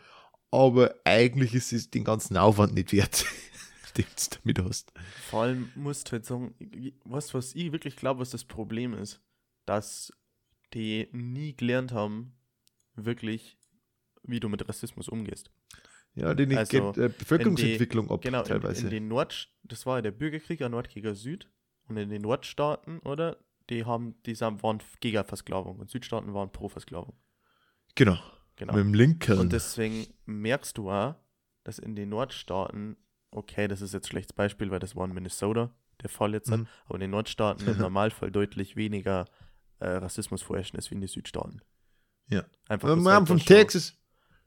Aber 0.52 0.94
eigentlich 1.04 1.54
ist 1.56 1.74
es 1.74 1.90
den 1.90 2.04
ganzen 2.04 2.38
Aufwand 2.38 2.74
nicht 2.74 2.94
wert, 2.94 3.26
den 3.98 4.06
du 4.06 4.38
damit 4.54 4.70
hast. 4.70 4.94
Vor 5.30 5.44
allem 5.44 5.70
musst 5.76 6.08
du 6.08 6.12
halt 6.14 6.26
sagen, 6.26 6.54
was, 7.04 7.34
was 7.34 7.56
ich 7.56 7.72
wirklich 7.72 7.96
glaube, 7.96 8.20
was 8.20 8.30
das 8.30 8.44
Problem 8.46 8.94
ist, 8.94 9.22
dass 9.66 10.14
die 10.74 11.08
nie 11.12 11.56
gelernt 11.56 11.92
haben, 11.92 12.34
wirklich, 12.96 13.58
wie 14.24 14.40
du 14.40 14.50
mit 14.50 14.68
Rassismus 14.68 15.08
umgehst. 15.10 15.52
Ja, 16.14 16.34
den 16.34 16.58
Also, 16.58 16.94
geht 16.94 16.98
äh, 17.04 17.10
Bevölkerungsentwicklung 17.10 18.10
ab, 18.10 18.22
Genau, 18.22 18.40
in, 18.42 18.46
teilweise. 18.48 18.86
in 18.86 18.90
den 18.90 19.08
Nord, 19.10 19.50
das 19.64 19.86
war 19.86 19.98
ja 19.98 20.02
der 20.02 20.12
Bürgerkrieg 20.12 20.62
an 20.62 20.72
Nord 20.72 20.90
gegen 20.90 21.14
Süd 21.14 21.50
und 21.88 21.98
in 21.98 22.10
den 22.10 22.22
Nordstaaten, 22.22 23.00
oder? 23.00 23.38
Die 23.70 23.84
haben, 23.84 24.16
die 24.26 24.36
sind- 24.36 24.62
waren 24.64 24.80
gegen 25.02 25.24
Versklavung 25.26 25.80
und 25.80 25.90
Südstaaten 25.90 26.34
waren 26.34 26.52
pro 26.52 26.70
Versklavung. 26.70 27.16
genau. 27.96 28.18
Genau. 28.58 28.72
Mit 28.72 28.86
dem 28.86 28.94
Lincoln. 28.94 29.40
Und 29.40 29.52
deswegen 29.52 30.08
merkst 30.26 30.78
du 30.78 30.90
auch, 30.90 31.16
dass 31.66 31.78
in 31.78 31.94
den 31.98 32.08
Nordstaaten, 32.08 32.96
okay, 33.32 33.68
das 33.68 33.82
ist 33.82 33.94
jetzt 33.94 34.06
ein 34.06 34.12
schlechtes 34.12 34.32
Beispiel, 34.32 34.72
weil 34.72 34.80
das 34.80 34.96
war 34.96 35.04
in 35.06 35.14
Minnesota 35.14 35.76
der 36.02 36.08
Fall 36.10 36.32
jetzt, 36.34 36.50
hat, 36.50 36.62
Mhm. 36.62 36.68
aber 36.86 36.96
in 36.96 37.02
den 37.02 37.12
Nordstaaten 37.12 37.68
im 37.68 37.78
Normalfall 37.90 38.32
deutlich 38.32 38.78
weniger 38.78 39.26
äh, 39.80 39.88
Rassismus 39.88 40.42
vorherrschen 40.42 40.78
ist 40.80 40.90
wie 40.92 40.96
in 40.96 41.02
den 41.02 41.08
Südstaaten. 41.08 41.62
Ja. 42.28 42.46
Einfach, 42.68 42.90
haben 42.90 43.04
da 43.04 43.26
von 43.26 43.40
Texas. 43.40 43.98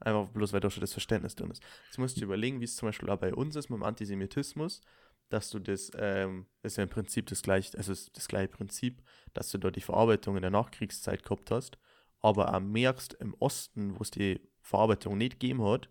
einfach 0.01 0.29
bloß, 0.33 0.53
weil 0.53 0.61
da 0.61 0.70
schon 0.70 0.81
das 0.81 0.93
Verständnis 0.93 1.35
drin 1.35 1.51
ist. 1.51 1.62
Jetzt 1.87 1.99
musst 1.99 2.16
du 2.16 2.24
überlegen, 2.24 2.61
wie 2.61 2.64
es 2.64 2.76
zum 2.76 2.89
Beispiel 2.89 3.11
auch 3.11 3.18
bei 3.18 3.35
uns 3.35 3.57
ist 3.57 3.68
mit 3.70 3.79
dem 3.79 3.85
Antisemitismus, 3.85 4.81
dass 5.29 5.51
du 5.51 5.59
das, 5.59 5.91
ähm, 5.97 6.47
ist 6.62 6.76
ja 6.76 6.85
im 6.85 6.89
Prinzip 6.89 7.26
das 7.26 7.43
gleiche, 7.43 7.76
also 7.76 7.93
es 7.93 8.03
ist 8.03 8.16
das 8.16 8.29
gleiche 8.29 8.49
Prinzip, 8.49 9.03
dass 9.35 9.51
du 9.51 9.59
da 9.59 9.70
die 9.70 9.81
Verarbeitung 9.81 10.37
in 10.37 10.43
der 10.43 10.51
Nachkriegszeit 10.51 11.22
gehabt 11.22 11.51
hast, 11.51 11.79
aber 12.20 12.55
auch 12.55 12.61
merkst, 12.61 13.14
im 13.14 13.35
Osten, 13.35 13.97
wo 13.99 14.03
es 14.03 14.11
die 14.11 14.41
Verarbeitung 14.62 15.16
nicht 15.18 15.39
gegeben 15.39 15.62
hat, 15.62 15.91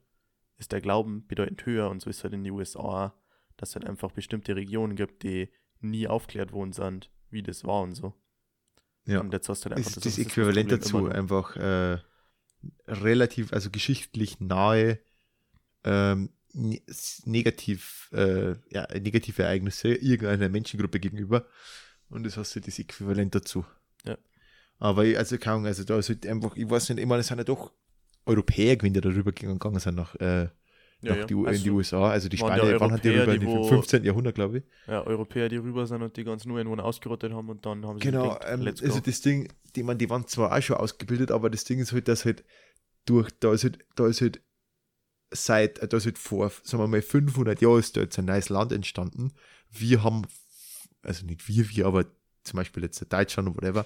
ist 0.57 0.71
der 0.71 0.81
Glauben 0.81 1.25
bedeutend 1.27 1.65
höher 1.65 1.89
und 1.89 2.01
so 2.01 2.09
ist 2.09 2.23
halt 2.23 2.33
in 2.33 2.43
den 2.43 2.53
USA, 2.53 3.13
dass 3.57 3.69
es 3.69 3.75
halt 3.75 3.87
einfach 3.87 4.11
bestimmte 4.11 4.55
Regionen 4.55 4.95
gibt, 4.95 5.23
die 5.23 5.49
nie 5.79 6.07
aufklärt 6.07 6.51
worden 6.51 6.73
sind, 6.73 7.11
wie 7.29 7.43
das 7.43 7.63
war 7.63 7.83
und 7.83 7.93
so. 7.93 8.13
Ja. 9.07 9.21
Und 9.21 9.33
jetzt 9.33 9.49
hast 9.49 9.65
du 9.65 9.69
halt 9.69 9.77
einfach 9.77 9.89
ist 9.89 9.97
das 9.97 10.05
Rassismusproblem 10.05 10.49
Äquivalent 10.67 10.71
dazu, 10.71 10.97
immer 10.99 11.07
noch. 11.09 11.15
einfach 11.15 11.55
äh, 11.55 11.97
relativ, 12.87 13.53
also 13.53 13.69
geschichtlich 13.69 14.39
nahe 14.39 14.99
ähm, 15.83 16.29
ne 16.53 16.81
negativ, 17.25 18.09
äh, 18.13 18.55
ja, 18.69 18.87
negative 18.99 19.43
Ereignisse 19.43 19.89
irgendeiner 19.93 20.49
Menschengruppe 20.49 20.99
gegenüber 20.99 21.45
und 22.09 22.25
das 22.25 22.35
hast 22.37 22.55
du 22.55 22.59
das 22.59 22.79
Äquivalent 22.79 23.33
dazu. 23.35 23.65
Ja. 24.05 24.17
Aber 24.79 25.05
ich- 25.05 25.17
also 25.17 25.37
keine 25.37 25.53
Ahnung, 25.55 25.65
also 25.67 25.83
da 25.83 25.97
ist 25.97 26.09
halt 26.09 26.25
einfach, 26.25 26.55
ich 26.55 26.69
weiß 26.69 26.89
nicht, 26.89 26.99
ich 26.99 27.05
meine, 27.05 27.21
es 27.21 27.27
sind 27.27 27.37
ja 27.37 27.43
doch 27.43 27.71
Europäer 28.25 28.75
gewesen, 28.75 28.93
die 28.95 29.01
darüber 29.01 29.31
gegangen 29.31 29.79
sind 29.79 29.95
nach, 29.95 30.15
äh, 30.15 30.49
Ja, 31.01 31.13
nach 31.13 31.15
ja. 31.15 31.25
die, 31.25 31.33
in 31.33 31.43
Also, 31.43 31.63
die 31.63 31.71
USA, 31.71 32.09
also 32.09 32.29
die 32.29 32.37
waren 32.39 32.55
ja 32.55 32.63
Spanier 32.63 32.79
waren 32.79 32.91
halt 32.91 33.05
die 33.05 33.09
rüber 33.09 33.35
die 33.37 33.41
im 33.53 33.63
wo- 33.63 33.63
15. 33.63 34.05
Jahrhundert, 34.05 34.35
glaube 34.35 34.59
ich. 34.59 34.63
Ja, 34.87 35.01
Europäer, 35.05 35.49
die 35.49 35.57
rüber 35.57 35.85
sind 35.85 36.01
und 36.01 36.17
die 36.17 36.23
ganzen 36.23 36.49
Ureinwohner 36.51 36.83
ausgerottet 36.85 37.31
haben 37.33 37.49
und 37.49 37.65
dann 37.65 37.85
haben 37.85 37.99
sie 37.99 38.09
Genau, 38.09 38.11
gedacht, 38.11 38.41
ähm, 38.43 38.75
also 38.81 38.99
das 38.99 39.21
Ding, 39.21 39.51
die, 39.75 39.83
man, 39.83 39.97
die 39.97 40.09
waren 40.09 40.27
zwar 40.27 40.55
auch 40.55 40.61
schon 40.61 40.77
ausgebildet, 40.77 41.31
aber 41.31 41.49
das 41.49 41.63
Ding 41.63 41.79
ist 41.79 41.91
halt, 41.93 42.07
dass 42.07 42.25
halt 42.25 42.43
durch, 43.05 43.29
da 43.39 43.53
ist 43.53 43.63
halt, 43.65 43.79
da 43.95 44.07
ist 44.07 44.21
halt 44.21 44.41
seit, 45.31 45.79
äh, 45.79 45.87
da 45.87 45.97
ist 45.97 46.05
halt 46.05 46.17
vor, 46.19 46.51
sagen 46.63 46.83
wir 46.83 46.87
mal, 46.87 47.01
500 47.01 47.61
Jahren 47.61 47.79
ist 47.79 47.97
da 47.97 48.01
jetzt 48.01 48.19
ein 48.19 48.25
neues 48.25 48.49
Land 48.49 48.71
entstanden. 48.73 49.33
Wir 49.71 50.03
haben, 50.03 50.23
also 51.03 51.25
nicht 51.25 51.47
wir, 51.47 51.69
wir, 51.71 51.87
aber 51.87 52.05
zum 52.47 52.57
Beispiel 52.57 52.83
jetzt 52.83 53.05
Deutschland 53.11 53.47
oder 53.49 53.57
whatever, 53.57 53.85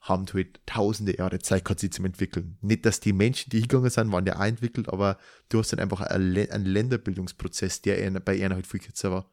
haben 0.00 0.26
halt 0.32 0.60
tausende 0.66 1.16
Jahre 1.16 1.38
Zeit 1.38 1.64
gehabt, 1.64 1.80
sie 1.80 1.90
zum 1.90 2.04
entwickeln. 2.04 2.58
Nicht, 2.60 2.84
dass 2.86 3.00
die 3.00 3.12
Menschen, 3.12 3.50
die 3.50 3.58
hingegangen 3.60 3.90
sind, 3.90 4.10
waren 4.12 4.26
ja 4.26 4.36
auch 4.36 4.44
entwickelt, 4.44 4.88
aber 4.88 5.18
du 5.48 5.58
hast 5.58 5.72
dann 5.72 5.80
einfach 5.80 6.00
einen, 6.00 6.32
Lä- 6.34 6.50
einen 6.50 6.66
Länderbildungsprozess, 6.66 7.82
der 7.82 8.10
bei 8.20 8.36
ihnen 8.36 8.52
halt 8.54 8.66
viel 8.66 8.80
kürzer 8.80 9.10
war. 9.10 9.30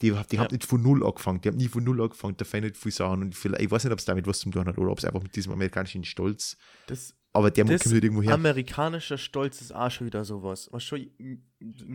Die, 0.00 0.10
die 0.10 0.36
Ja. 0.36 0.42
haben 0.42 0.50
nicht 0.52 0.64
von 0.66 0.82
Null 0.82 1.06
angefangen, 1.06 1.40
die 1.40 1.48
haben 1.48 1.56
nie 1.58 1.68
von 1.68 1.84
Null 1.84 2.00
angefangen, 2.02 2.36
da 2.36 2.44
fehlen 2.44 2.64
nicht 2.64 2.76
viele 2.76 2.92
Sachen 2.92 3.22
und 3.22 3.34
ich 3.36 3.70
weiß 3.70 3.84
nicht, 3.84 3.92
ob 3.92 3.98
es 4.00 4.04
damit 4.04 4.26
was 4.26 4.40
zu 4.40 4.50
tun 4.50 4.66
hat 4.66 4.76
oder 4.78 4.90
ob 4.90 4.98
es 4.98 5.04
einfach 5.04 5.22
mit 5.22 5.36
diesem 5.36 5.52
amerikanischen 5.52 6.02
Stolz, 6.02 6.56
Das, 6.88 7.14
aber 7.32 7.52
der 7.52 7.64
kommt 7.64 7.84
halt 7.84 8.02
irgendwo 8.02 8.20
her. 8.22 8.34
amerikanischer 8.34 9.16
Stolz 9.16 9.60
ist 9.60 9.72
auch 9.72 9.92
schon 9.92 10.08
wieder 10.08 10.24
sowas. 10.24 10.68
Was 10.72 10.82
schon, 10.82 11.08
m- 11.20 11.44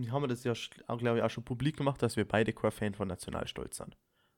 haben 0.09 0.23
wir 0.23 0.28
das 0.30 0.45
ja, 0.45 0.53
glaube 0.97 1.17
ich, 1.17 1.23
auch 1.23 1.30
schon 1.30 1.43
publik 1.43 1.75
gemacht, 1.75 2.01
dass 2.01 2.15
wir 2.15 2.25
beide 2.25 2.53
kein 2.53 2.71
Fan 2.71 2.93
von 2.93 3.09
Nationalstolz 3.09 3.75
sind. 3.75 3.97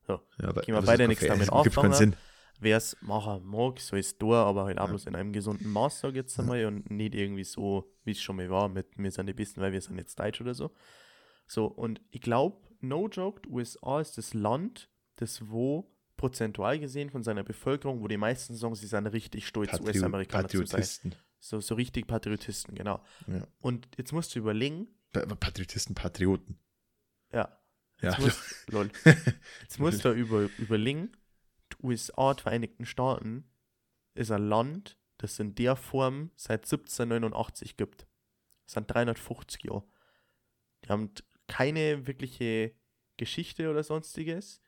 So, 0.09 0.19
ja, 0.41 0.49
aber, 0.49 0.61
können 0.61 0.77
wir 0.77 0.81
beide 0.81 1.07
nichts 1.07 1.25
damit 1.25 1.51
anfangen. 1.51 2.15
Wer 2.61 2.75
es 2.77 2.97
machen 3.01 3.45
mag, 3.45 3.79
soll 3.79 3.99
es 3.99 4.17
tun, 4.17 4.33
aber 4.33 4.65
halt 4.65 4.79
auch 4.79 4.85
Ja. 4.85 4.89
bloß 4.89 5.05
in 5.05 5.15
einem 5.15 5.31
gesunden 5.31 5.69
Maß, 5.71 5.99
sag 6.01 6.09
ich 6.09 6.15
jetzt 6.17 6.35
Ja. 6.37 6.43
einmal, 6.43 6.65
und 6.65 6.89
nicht 6.89 7.15
irgendwie 7.15 7.43
so, 7.45 7.89
wie 8.03 8.11
es 8.11 8.21
schon 8.21 8.35
mal 8.35 8.49
war, 8.49 8.67
mit 8.67 8.87
wir 8.97 9.11
sind 9.11 9.27
die 9.27 9.33
Besten, 9.33 9.61
weil 9.61 9.71
wir 9.71 9.79
sind 9.81 9.97
jetzt 9.97 10.19
Deutsch 10.19 10.41
oder 10.41 10.53
so. 10.53 10.71
So, 11.47 11.65
und 11.67 12.01
ich 12.11 12.21
glaube, 12.21 12.57
no 12.81 13.07
joke, 13.07 13.47
USA 13.49 14.01
ist 14.01 14.17
das 14.17 14.33
Land, 14.33 14.89
das 15.17 15.47
wo 15.49 15.89
prozentual 16.17 16.79
gesehen 16.79 17.09
von 17.09 17.23
seiner 17.23 17.43
Bevölkerung, 17.43 18.01
wo 18.01 18.07
die 18.09 18.17
meisten 18.17 18.53
sagen, 18.55 18.75
sie 18.75 18.87
sind 18.87 19.07
richtig 19.07 19.47
stolz, 19.47 19.69
Patrio 19.71 19.87
US-Amerikaner 19.87 20.49
zu 20.49 20.65
sein. 20.65 20.85
So, 21.39 21.61
so 21.61 21.75
richtig 21.75 22.07
Patriotisten, 22.07 22.75
genau. 22.75 23.01
Ja. 23.27 23.47
Und 23.61 23.87
jetzt 23.97 24.11
musst 24.11 24.35
du 24.35 24.39
überlegen, 24.39 24.87
Pa- 25.13 25.25
Patriotisten, 25.25 25.95
Patrioten. 25.95 26.59
ja, 27.31 27.57
Ja. 28.01 28.11
jetzt 28.11 28.19
musst, 28.19 28.71
lol, 28.71 28.89
jetzt 29.61 29.79
musst 29.79 30.05
du 30.05 30.11
über, 30.11 30.49
überlegen, 30.57 31.11
die 31.73 31.85
USA, 31.85 32.33
die 32.33 32.41
Vereinigten 32.43 32.85
Staaten, 32.85 33.43
ist 34.15 34.31
ein 34.31 34.47
Land, 34.47 34.97
das 35.17 35.39
in 35.39 35.55
der 35.55 35.75
Form 35.75 36.31
seit 36.35 36.61
1789 36.61 37.77
gibt. 37.77 38.07
Das 38.65 38.73
sind 38.73 38.89
350 38.89 39.65
Jahre. 39.65 39.83
Die 40.83 40.89
haben 40.89 41.11
keine 41.47 42.07
wirkliche 42.07 42.73
Geschichte 43.17 43.69
oder 43.69 43.83
sonstiges. 43.83 44.61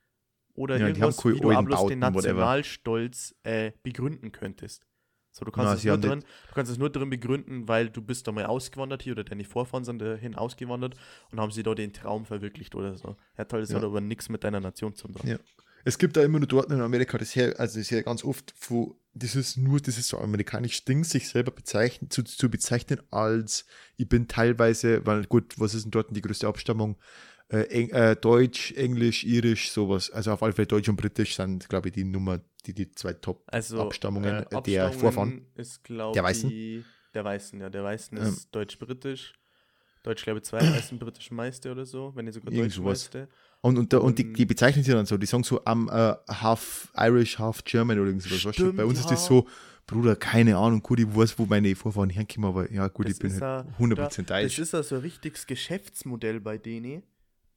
Oder 0.53 0.77
Ja, 0.77 0.91
die 0.91 1.01
haben 1.01 1.11
irgendwas, 1.11 1.25
wie 1.25 1.39
du 1.39 1.63
bloß 1.63 1.87
den. 1.87 1.99
Nationalstolz 1.99 3.35
äh, 3.43 3.71
begründen 3.83 4.31
könntest. 4.31 4.85
So, 5.31 5.45
du 5.45 5.51
kannst, 5.51 5.71
Na, 5.71 5.73
es 5.75 5.83
nur 5.85 5.97
drin, 5.97 6.19
du 6.49 6.53
kannst 6.53 6.71
es 6.71 6.77
nur 6.77 6.89
drin 6.89 7.09
begründen, 7.09 7.67
weil 7.67 7.89
du 7.89 8.01
bist 8.01 8.27
da 8.27 8.31
mal 8.31 8.45
ausgewandert 8.45 9.01
hier 9.01 9.13
oder 9.13 9.23
deine 9.23 9.45
Vorfahren 9.45 9.85
sind 9.85 9.99
dahin 9.99 10.35
ausgewandert 10.35 10.95
und 11.31 11.39
haben 11.39 11.51
sie 11.51 11.63
da 11.63 11.73
den 11.73 11.93
Traum 11.93 12.25
verwirklicht 12.25 12.75
oder 12.75 12.97
so. 12.97 13.15
Ja, 13.37 13.45
toll, 13.45 13.61
das 13.61 13.69
Ja. 13.69 13.77
hat 13.77 13.83
aber 13.83 14.01
nichts 14.01 14.27
mit 14.29 14.43
deiner 14.43 14.59
Nation 14.59 14.93
zu 14.93 15.07
tun. 15.07 15.29
Ja. 15.29 15.37
Es 15.83 15.97
gibt 15.97 16.15
da 16.15 16.21
immer 16.21 16.37
nur 16.37 16.47
dort 16.47 16.69
in 16.71 16.79
Amerika, 16.79 17.17
das 17.17 17.35
her, 17.35 17.55
also 17.57 17.79
das 17.79 17.87
ist 17.87 17.89
ja 17.89 18.01
ganz 18.03 18.23
oft, 18.23 18.53
wo 18.69 18.95
das 19.13 19.35
ist 19.35 19.57
nur 19.57 19.79
dieses 19.79 20.07
so 20.07 20.19
amerikanische 20.19 20.85
Ding, 20.85 21.03
sich 21.03 21.27
selber 21.27 21.51
bezeichnen, 21.51 22.09
zu, 22.09 22.23
zu 22.23 22.49
bezeichnen 22.49 23.01
als, 23.09 23.65
ich 23.97 24.07
bin 24.07 24.27
teilweise, 24.27 25.05
weil 25.05 25.25
gut, 25.25 25.59
was 25.59 25.73
ist 25.73 25.83
denn 25.85 25.91
dort 25.91 26.15
die 26.15 26.21
größte 26.21 26.47
Abstammung? 26.47 26.97
Äh, 27.51 27.63
Eng, 27.63 27.89
äh, 27.89 28.15
Deutsch, 28.15 28.71
Englisch, 28.73 29.23
Irisch, 29.25 29.71
sowas. 29.71 30.09
Also 30.09 30.31
auf 30.31 30.41
alle 30.41 30.53
Fälle 30.53 30.67
Deutsch 30.67 30.87
und 30.89 30.95
Britisch 30.95 31.35
sind, 31.35 31.67
glaube 31.67 31.89
ich, 31.89 31.93
die 31.93 32.03
Nummer, 32.05 32.39
die, 32.65 32.73
die 32.73 32.89
zwei 32.91 33.13
Top. 33.13 33.43
Also 33.47 33.89
äh, 33.91 34.45
der 34.65 34.91
Vorfahren. 34.93 35.45
ist, 35.55 35.83
glaube 35.83 36.13
Der 36.13 36.23
Weißen? 36.23 36.49
ich, 36.49 36.85
der 37.13 37.25
Weißen, 37.25 37.59
ja. 37.59 37.69
Der 37.69 37.83
Weißen 37.83 38.17
Ähm. 38.17 38.23
ist 38.23 38.55
deutsch-britisch. 38.55 39.33
Deutsch, 40.03 40.23
glaube 40.23 40.39
ich, 40.39 40.45
zweitmeisten 40.45 40.97
britischen 40.97 41.35
Meister 41.35 41.71
oder 41.73 41.85
so, 41.85 42.11
wenn 42.15 42.25
nicht 42.25 42.33
sogar 42.33 42.51
Irgend 42.51 42.71
deutsch 42.71 42.77
sowas. 42.77 43.03
Meister. 43.13 43.27
Und, 43.61 43.77
und, 43.77 43.93
da- 43.93 43.99
und 43.99 44.17
die, 44.17 44.33
die 44.33 44.45
bezeichnen 44.45 44.83
sie 44.83 44.91
dann 44.93 45.05
so, 45.05 45.15
die 45.17 45.27
sagen 45.27 45.43
so 45.43 45.63
am 45.65 45.89
äh, 45.89 46.15
half 46.27 46.91
Irish, 46.97 47.37
half 47.37 47.63
German 47.65 47.99
oder 47.99 48.07
irgendwas. 48.07 48.31
Stimmt, 48.55 48.77
Bei 48.77 48.85
uns 48.85 48.97
ist 48.99 49.11
das 49.11 49.21
ja. 49.23 49.27
so, 49.27 49.47
Bruder, 49.85 50.15
keine 50.15 50.57
Ahnung, 50.57 50.81
gut, 50.81 50.99
ich 51.01 51.15
weiß, 51.15 51.37
wo 51.37 51.45
meine 51.45 51.75
Vorfahren 51.75 52.09
herkommen, 52.09 52.49
aber 52.49 52.71
ja, 52.71 52.87
gut, 52.87 53.05
Das 53.05 53.13
ich 53.13 53.19
bin 53.19 53.31
halt 53.33 53.41
ja- 53.41 53.65
100% 53.77 53.95
Das 54.31 54.41
Deutsch. 54.41 54.57
ist 54.59 54.73
also 54.73 54.95
ein 54.95 55.01
richtiges 55.01 55.45
Geschäftsmodell 55.45 56.39
bei 56.39 56.57
denen, 56.57 57.03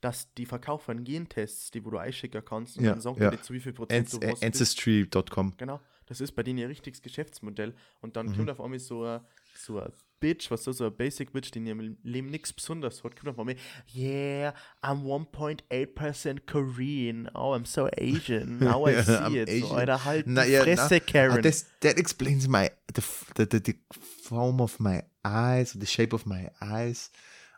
dass 0.04 0.32
die 0.34 0.44
verkaufen 0.46 1.02
Gentests, 1.04 1.70
die 1.70 1.84
wo 1.84 1.90
du 1.90 1.98
einschicken 1.98 2.44
kannst 2.44 2.76
und 2.76 2.84
Ja, 2.84 2.90
dann 2.92 3.00
sagen 3.00 3.22
ja. 3.22 3.30
dir, 3.30 3.40
zu 3.40 3.54
wie 3.54 3.60
viel 3.60 3.72
Prozent 3.72 4.12
An 4.14 4.20
du. 4.20 4.46
Ancestry.com. 4.46 5.54
Genau, 5.56 5.80
das 6.06 6.20
ist 6.20 6.32
bei 6.32 6.42
denen 6.42 6.58
ihr 6.58 6.68
richtiges 6.68 7.00
Geschäftsmodell. 7.02 7.74
Und 8.00 8.16
dann 8.16 8.26
Mhm. 8.26 8.36
kommt 8.36 8.50
auf 8.50 8.60
einmal 8.60 8.78
so 8.78 9.04
ein, 9.04 9.20
so 9.56 9.80
ein 9.80 9.90
Bitch, 10.20 10.50
was 10.50 10.64
so, 10.64 10.72
so 10.72 10.86
ein 10.86 10.96
Basic 10.96 11.32
Bitch, 11.32 11.50
die 11.52 11.58
in 11.58 11.66
ihrem 11.66 11.96
Leben 12.02 12.28
nichts 12.30 12.52
Besonderes 12.52 13.02
hat, 13.04 13.16
kommt 13.16 13.28
auf 13.30 13.38
einmal, 13.38 13.56
yeah, 13.94 14.54
I'm 14.82 15.02
1.8% 15.04 16.46
Korean. 16.46 17.28
Oh, 17.34 17.54
I'm 17.54 17.66
so 17.66 17.88
Asian. 17.98 18.58
Now 18.60 18.86
I 18.86 19.02
see 19.02 19.12
I'm 19.12 19.34
it. 19.36 19.48
So, 19.48 19.54
Asian. 19.54 19.78
Alter, 19.78 20.04
halt 20.04 20.26
Na 20.26 20.44
die 20.44 20.52
ja, 20.52 20.62
Fresse, 20.62 20.96
Ah, 20.96 21.00
Karen. 21.00 21.42
this, 21.42 21.66
that 21.80 21.98
explains 21.98 22.48
my 22.48 22.70
the, 22.94 23.02
the, 23.36 23.46
the, 23.50 23.60
the 23.72 23.74
form 24.22 24.60
of 24.60 24.78
my 24.80 25.02
eyes, 25.24 25.72
the 25.78 25.86
shape 25.86 26.12
of 26.14 26.24
my 26.26 26.50
eyes. 26.60 27.10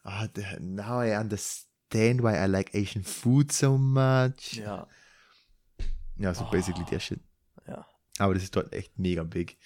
Ah, 0.04 0.26
the, 0.34 0.44
now 0.60 1.00
I 1.00 1.16
understand 1.16 1.65
understand 1.94 2.22
why 2.22 2.34
I 2.36 2.46
like 2.46 2.74
Asian 2.74 3.02
food 3.04 3.52
so 3.52 3.76
much. 3.78 4.54
Ja, 4.54 4.86
Ja, 6.18 6.32
so 6.34 6.44
Oh. 6.44 6.50
basically 6.50 6.84
der 6.90 6.98
Shit. 7.00 7.20
ja. 7.68 7.86
Aber 8.18 8.32
das 8.34 8.42
ist 8.44 8.56
dort 8.56 8.72
echt 8.72 8.98
mega 8.98 9.22
big. 9.22 9.58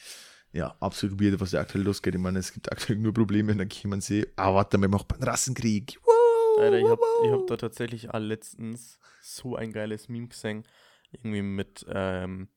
Ja, 0.52 0.74
absolut 0.80 1.20
weird, 1.20 1.38
was 1.40 1.52
da 1.52 1.60
aktuell 1.60 1.84
losgeht. 1.84 2.14
Ich 2.16 2.20
meine, 2.20 2.40
es 2.40 2.52
gibt 2.52 2.72
aktuell 2.72 2.98
nur 2.98 3.14
Probleme 3.14 3.54
kann 3.68 3.90
man 3.90 4.00
sehen, 4.00 4.26
ah, 4.34 4.52
warte 4.52 4.76
wir 4.78 4.88
machen 4.88 5.06
einen 5.12 5.22
Rassenkrieg. 5.22 6.00
Wow, 6.02 6.58
Alter, 6.60 6.78
ich 6.78 6.84
hab, 6.88 6.98
wow. 6.98 7.40
hab 7.40 7.46
da 7.46 7.56
tatsächlich 7.56 8.10
all 8.12 8.24
letztens 8.24 8.98
so 9.22 9.54
ein 9.54 9.72
geiles 9.72 10.08
Meme 10.08 10.26
gesehen. 10.26 10.64
Irgendwie 11.12 11.42
mit 11.42 11.86
ähm, 11.88 12.48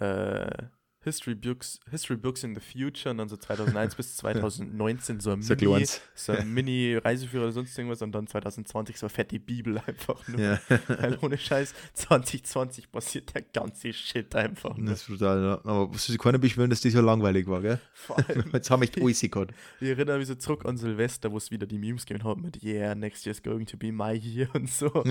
äh, 0.00 0.64
History 1.04 1.34
Books, 1.34 1.78
History 1.90 2.16
Books 2.16 2.42
in 2.44 2.54
the 2.54 2.60
Future 2.60 3.10
und 3.10 3.18
dann 3.18 3.28
so 3.28 3.36
2001 3.36 3.94
bis 3.96 4.16
2019 4.16 5.20
so 5.20 5.30
ein 5.32 5.42
So 5.42 5.54
ein 5.54 5.58
Mini, 5.60 5.86
so 6.14 6.32
ein 6.32 6.52
Mini-Reiseführer 6.52 7.44
oder 7.44 7.52
sonst 7.52 7.76
irgendwas 7.78 8.02
und 8.02 8.12
dann 8.12 8.26
2020 8.26 8.98
so 8.98 9.08
fett 9.08 9.30
die 9.30 9.38
Bibel 9.38 9.78
einfach 9.86 10.26
nur. 10.28 10.40
Ja, 10.40 10.60
Weil 10.88 11.18
ohne 11.22 11.38
Scheiß, 11.38 11.74
2020 11.94 12.90
passiert 12.90 13.34
der 13.34 13.42
ganze 13.42 13.92
Shit 13.92 14.34
einfach 14.34 14.76
nur. 14.76 14.90
das 14.90 15.02
ist 15.02 15.08
brutal, 15.08 15.42
ja. 15.42 15.54
Aber 15.64 15.92
was 15.92 16.08
ich 16.08 16.18
keiner 16.18 16.38
beschwören, 16.38 16.70
dass 16.70 16.80
das 16.80 16.92
so 16.92 17.00
langweilig 17.00 17.46
war, 17.46 17.60
gell? 17.60 17.78
Vor 17.92 18.18
allem, 18.18 18.44
Jetzt 18.52 18.70
haben 18.70 18.80
wir 18.80 18.88
echt 18.88 19.00
alles 19.00 19.20
gehabt. 19.20 19.52
ich 19.80 19.88
erinnere 19.88 20.18
mich 20.18 20.28
so 20.28 20.34
zurück 20.34 20.64
an 20.64 20.76
Silvester, 20.76 21.30
wo 21.30 21.36
es 21.36 21.50
wieder 21.50 21.66
die 21.66 21.78
Memes 21.78 22.06
gegeben 22.06 22.28
hat 22.28 22.38
mit 22.38 22.62
Yeah, 22.62 22.94
next 22.94 23.26
year's 23.26 23.42
going 23.42 23.66
to 23.66 23.76
be 23.76 23.92
my 23.92 24.12
year 24.12 24.48
und 24.54 24.70
so. 24.70 24.88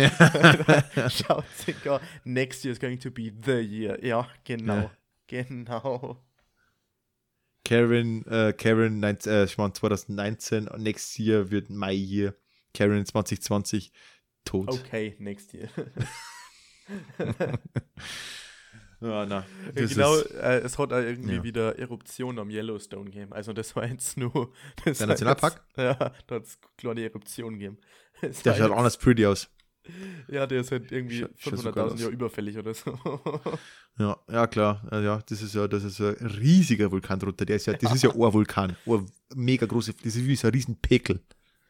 Schaut 1.09 1.45
sogar, 1.65 2.01
next 2.23 2.63
year 2.63 2.71
is 2.71 2.79
going 2.79 2.99
to 2.99 3.11
be 3.11 3.31
the 3.45 3.59
year. 3.59 4.03
Ja, 4.03 4.27
genau. 4.43 4.75
Ja. 4.75 4.91
Genau. 5.33 6.23
Karen, 7.65 8.23
äh, 8.27 8.53
Karen, 8.53 8.99
nein, 8.99 9.17
äh, 9.25 9.45
ich 9.45 9.57
meine 9.57 9.73
2019, 9.73 10.65
next 10.77 11.17
year 11.17 11.49
wird 11.49 11.71
my 11.71 11.91
year. 11.91 12.35
Karen 12.75 13.03
2020, 13.03 13.91
tot. 14.45 14.69
Okay, 14.69 15.15
next 15.17 15.53
year. 15.53 15.69
Ja, 19.01 19.25
na, 19.25 19.45
das 19.75 19.93
genau, 19.93 20.17
äh, 20.17 20.59
es 20.59 20.77
hat 20.79 20.91
irgendwie 20.91 21.35
Ja. 21.35 21.43
wieder 21.43 21.77
Eruption 21.77 22.39
am 22.39 22.49
Yellowstone 22.49 23.03
gegeben. 23.03 23.33
Also 23.33 23.51
das 23.51 23.75
war 23.75 23.85
jetzt 23.85 24.15
nur... 24.15 24.53
Das 24.85 24.99
Der 24.99 25.07
Nationalpark? 25.07 25.61
Jetzt, 25.75 25.77
ja, 25.77 25.93
da 26.27 26.35
hat 26.35 26.43
es 26.43 26.57
kleine 26.77 27.01
Eruption 27.03 27.53
gegeben. 27.59 27.79
Es 28.21 28.43
der 28.43 28.55
schaut 28.55 28.71
anders 28.71 28.97
pretty 28.97 29.25
aus. 29.25 29.49
Ja, 30.27 30.47
der 30.47 30.61
ist 30.61 30.71
halt 30.71 30.91
irgendwie 30.91 31.23
Scha- 31.25 31.29
schaut 31.37 31.57
so 31.59 31.71
geil 31.71 31.85
500.000 31.85 31.93
aus. 31.93 31.99
Jahre 32.01 32.11
überfällig 32.13 32.57
oder 32.57 32.73
so. 32.73 32.97
Ja, 33.99 34.17
ja 34.27 34.47
klar. 34.47 34.87
Ja, 34.91 35.01
ja, 35.01 35.21
das 35.27 35.41
ist 35.43 35.53
ja, 35.53 35.67
das 35.67 35.83
ist 35.83 35.99
ein 36.01 36.15
riesiger 36.25 36.91
Vulkan 36.91 37.19
drunter. 37.19 37.45
Der 37.45 37.57
ist 37.57 37.67
ja, 37.67 37.73
das 37.73 37.93
ist 37.93 38.01
ja 38.03 38.09
ein 38.11 38.15
Vulkan. 38.33 38.75
Ein 38.87 39.11
mega 39.35 39.67
große, 39.67 39.93
das 39.93 40.15
ist 40.15 40.25
wie 40.25 40.35
so 40.35 40.47
ein 40.47 40.53
riesen 40.53 40.77
Pekel. 40.81 41.21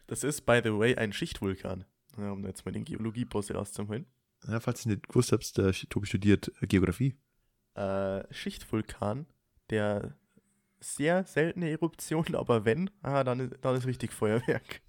Das 0.08 0.24
ist, 0.24 0.42
by 0.46 0.62
the 0.64 0.72
way, 0.72 0.96
ein 0.96 1.12
Schichtvulkan. 1.12 1.84
Ja, 2.18 2.32
um 2.32 2.46
jetzt 2.46 2.66
mal 2.66 2.72
den 2.72 2.86
Geologie-Post 2.86 3.54
rauszuholen. 3.54 4.06
Ja, 4.48 4.60
falls 4.60 4.86
ihr 4.86 4.92
nicht 4.92 5.08
gewusst 5.10 5.32
habt, 5.34 5.58
der 5.58 5.72
Tobi 5.74 6.06
studiert 6.08 6.52
äh, 6.62 6.68
Geografie. 6.68 7.16
Äh, 7.76 8.24
Schichtvulkan, 8.34 9.26
der 9.70 10.16
sehr 10.80 11.26
seltene 11.26 11.70
Eruption, 11.72 12.36
aber 12.36 12.64
wenn, 12.66 12.90
ah, 13.02 13.24
dann, 13.24 13.52
dann 13.62 13.76
ist 13.76 13.88
richtig 13.88 14.14
Feuerwerk. 14.14 14.82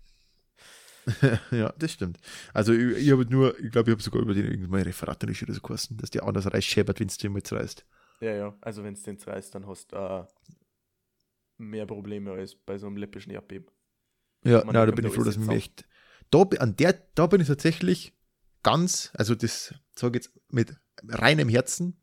ja, 1.50 1.72
das 1.78 1.92
stimmt. 1.92 2.18
Also 2.52 2.72
ich, 2.72 2.98
ich 2.98 3.10
habe 3.12 3.24
nur, 3.26 3.58
ich 3.58 3.70
glaube, 3.70 3.90
ich 3.90 3.94
habe 3.94 4.02
sogar 4.02 4.22
über 4.22 4.34
den 4.34 4.46
irgendwann 4.46 4.82
Referat 4.82 5.22
oder 5.22 5.34
so 5.34 5.60
geheißen, 5.60 5.96
dass 5.96 6.10
der 6.10 6.24
anders 6.24 6.52
reißt, 6.52 6.76
wenn 6.76 7.06
es 7.08 7.18
den 7.18 7.34
jetzt 7.34 7.52
reißt. 7.52 7.84
Ja, 8.20 8.34
ja. 8.34 8.56
Also 8.60 8.84
wenn 8.84 8.94
es 8.94 9.02
den 9.02 9.18
zerreißt, 9.18 9.54
dann 9.54 9.66
hast 9.66 9.92
du 9.92 9.96
äh, 9.96 10.24
mehr 11.58 11.86
Probleme 11.86 12.32
als 12.32 12.54
bei 12.54 12.78
so 12.78 12.86
einem 12.86 12.96
läppischen 12.96 13.32
Erdbeben. 13.32 13.68
Ja, 14.44 14.62
na, 14.66 14.86
da 14.86 14.92
bin 14.92 15.06
ich 15.06 15.12
froh, 15.12 15.24
dass 15.24 15.38
mich 15.38 15.48
echt. 15.48 15.88
Da, 16.30 16.42
an 16.58 16.76
der, 16.76 16.94
da 17.14 17.26
bin 17.26 17.40
ich 17.40 17.48
tatsächlich 17.48 18.14
ganz, 18.62 19.10
also 19.14 19.34
das 19.34 19.74
sage 19.94 20.18
ich 20.18 20.24
jetzt 20.24 20.40
mit 20.50 20.74
reinem 21.08 21.48
Herzen, 21.48 22.00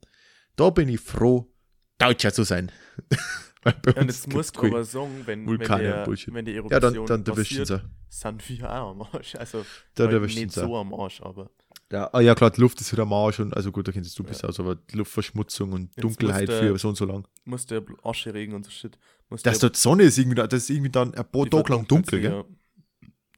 da 0.55 0.69
bin 0.69 0.89
ich 0.89 0.99
froh, 0.99 1.53
Deutscher 1.97 2.33
zu 2.33 2.43
sein. 2.43 2.71
Und 3.64 3.76
du 3.86 3.93
keine- 3.93 4.74
aber 4.74 4.84
sagen, 4.84 5.22
wenn, 5.26 5.39
wenn, 5.41 5.47
Vulkane 5.47 5.84
und 5.84 5.89
der, 5.97 6.03
Bullshit. 6.05 6.34
wenn 6.34 6.45
die 6.45 6.51
Ja, 6.51 6.57
Eruption 6.57 7.05
dann, 7.07 7.24
dann 7.24 7.36
erwischen 7.36 7.59
passiert, 7.59 7.82
sie. 7.82 7.89
sind 8.09 8.49
wir 8.49 8.70
auch 8.72 8.91
am 8.91 9.01
Arsch. 9.03 9.36
Also 9.36 9.66
Dann 9.95 10.07
halt 10.12 10.22
nicht 10.24 10.51
sie. 10.51 10.59
so 10.59 10.76
am 10.78 10.93
Arsch, 10.93 11.22
aber 11.22 11.49
Ja, 11.91 12.09
ah, 12.14 12.22
ja, 12.22 12.34
klar, 12.36 12.49
die 12.51 12.62
Luft 12.62 12.82
ist 12.82 12.91
wieder 12.91 13.03
am 13.03 13.14
Arsch 13.14 13.39
und 13.39 13.53
also 13.55 13.72
gut, 13.72 13.88
da 13.88 13.91
kennst 13.91 14.18
du 14.18 14.24
besser 14.24 14.49
aus, 14.49 14.59
aber 14.59 14.76
die 14.76 14.97
Luftverschmutzung 14.97 15.74
und 15.74 15.95
Jetzt 15.95 16.03
Dunkelheit 16.03 16.47
muss 16.47 16.59
der- 16.59 16.70
für 16.74 16.78
so 16.80 16.89
und 16.89 16.95
so 16.95 17.05
lang. 17.05 17.28
muss 17.45 17.66
der 17.68 17.84
Asche 18.03 18.34
regen 18.34 18.53
und 18.53 18.64
so 18.66 18.72
shit. 18.72 18.97
Muss 19.30 19.43
Dass 19.43 19.59
der, 19.59 19.70
dort 19.70 19.78
Sonne 19.78 20.03
ist 20.03 20.18
irgendwie, 20.18 20.36
da- 20.36 20.47
das 20.47 20.64
ist 20.64 20.70
irgendwie 20.72 20.89
dann 20.91 21.14
ein 21.14 21.26
paar 21.30 21.49
Tage 21.49 21.72
lang 21.74 21.88
dunkel, 21.88 22.20
gell? 22.22 22.32
ja. 22.32 22.43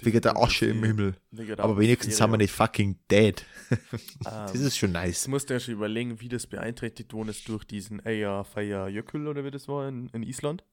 Wegen 0.06 0.22
der 0.22 0.38
Asche 0.38 0.66
im 0.68 0.84
Himmel. 0.84 1.16
Aber 1.58 1.78
wenigstens 1.78 2.18
sind 2.18 2.32
wir 2.32 2.38
nicht 2.38 2.52
fucking 2.54 3.00
dead. 3.10 3.46
Ähm, 3.72 3.80
Das 4.24 4.56
ist 4.56 4.78
schon 4.78 4.92
nice. 4.92 5.28
musst 5.28 5.50
du 5.50 5.56
ja 5.56 5.60
schon 5.60 5.74
überlegen, 5.74 6.20
wie 6.22 6.30
das 6.30 6.46
beeinträchtigt 6.48 7.12
worden 7.14 7.30
ist 7.30 7.48
durch 7.50 7.64
diesen 7.64 8.06
Eyjafjallajökull 8.06 9.28
oder 9.28 9.44
wie 9.44 9.52
das 9.52 9.68
war 9.68 9.88
in, 9.88 10.10
in 10.10 10.22
Island. 10.24 10.64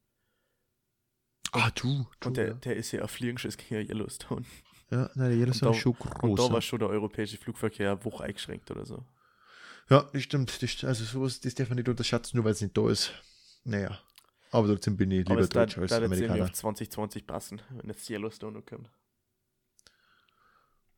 Ah, 1.53 1.70
du. 1.74 1.89
Und 1.89 2.07
du, 2.20 2.31
der, 2.31 2.55
der 2.55 2.76
ist 2.76 2.93
ja 2.93 3.03
ein 3.03 3.09
Fliegenschiss 3.09 3.57
gegen 3.57 3.89
Yellowstone. 3.89 4.45
ja. 4.91 4.99
ja, 5.03 5.11
nein, 5.14 5.31
der 5.31 5.39
Yellowstone 5.39 5.70
Und 5.70 5.76
ist 5.76 5.83
schon 5.83 5.93
Und 5.95 6.11
groß. 6.11 6.39
da 6.41 6.47
ja. 6.47 6.53
war 6.53 6.61
schon 6.62 6.78
der 6.78 6.89
europäische 6.89 7.39
Flugverkehr 7.39 8.05
Woche 8.05 8.24
eingeschränkt 8.24 8.70
oder 8.70 8.85
so. 8.87 9.05
Ja, 9.89 10.09
das 10.12 10.22
stimmt. 10.22 10.62
Das, 10.62 10.85
also 10.85 11.05
sowas, 11.05 11.41
das 11.41 11.55
darf 11.55 11.68
man 11.70 11.76
nicht 11.76 11.89
unterschätzen, 11.89 12.37
nur 12.37 12.45
weil 12.45 12.53
es 12.53 12.61
nicht 12.61 12.76
da 12.76 12.89
ist. 12.89 13.12
Naja. 13.64 13.99
Aber 14.53 14.68
trotzdem 14.68 14.97
bin 14.97 15.11
ich 15.11 15.26
Aber 15.26 15.37
lieber 15.37 15.49
da, 15.49 15.61
Deutsch 15.61 15.78
als 15.78 15.91
da 15.91 15.99
Amerikaner. 16.05 16.45
auf 16.45 16.53
2020 16.53 17.26
passen, 17.26 17.62
wenn 17.70 17.89
jetzt 17.89 18.09
Yellowstone 18.11 18.62
kommt. 18.62 18.91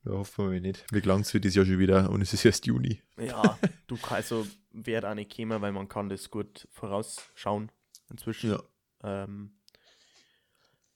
Ja, 0.05 0.13
hoffen 0.13 0.51
wir 0.51 0.61
nicht. 0.61 0.87
Gelangt 0.89 1.27
es 1.27 1.31
für 1.31 1.41
dieses 1.41 1.57
Jahr 1.57 1.67
schon 1.67 1.79
wieder 1.79 2.11
und 2.11 2.23
es 2.23 2.33
ist 2.33 2.45
erst 2.45 2.67
Juni. 2.67 3.01
Ja, 3.17 3.59
du 3.87 3.97
kannst 4.03 4.33
also 4.33 4.47
wird 4.73 5.05
auch 5.05 5.15
nicht 5.15 5.37
kommen, 5.37 5.61
weil 5.63 5.73
man 5.73 5.89
kann 5.89 6.09
das 6.09 6.31
gut 6.31 6.67
vorausschauen 6.73 7.71
inzwischen. 8.11 8.51
Ja. 8.51 8.63
Ähm, 9.05 9.59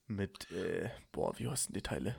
mit, 0.07 0.51
äh, 0.51 0.91
boah, 1.13 1.39
wie 1.39 1.49
heißen 1.49 1.73
die 1.73 1.83
Teile? 1.83 2.17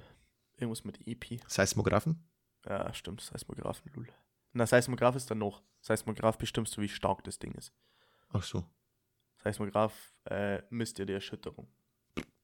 Irgendwas 0.55 0.83
mit 0.83 1.05
EP. 1.07 1.41
Seismographen? 1.47 2.23
Ja, 2.65 2.93
stimmt, 2.93 3.21
Seismographen, 3.21 3.91
lul. 3.93 4.07
Na, 4.53 4.65
Seismograph 4.65 5.15
ist 5.15 5.29
dann 5.29 5.37
noch. 5.39 5.61
Seismograph 5.81 6.37
bestimmst 6.37 6.75
du, 6.75 6.81
wie 6.81 6.89
stark 6.89 7.23
das 7.23 7.39
Ding 7.39 7.53
ist. 7.53 7.73
Ach 8.29 8.43
so. 8.43 8.65
Seismograph 9.43 10.13
äh, 10.25 10.61
misst 10.69 10.99
ja 10.99 11.05
die 11.05 11.13
Erschütterung. 11.13 11.67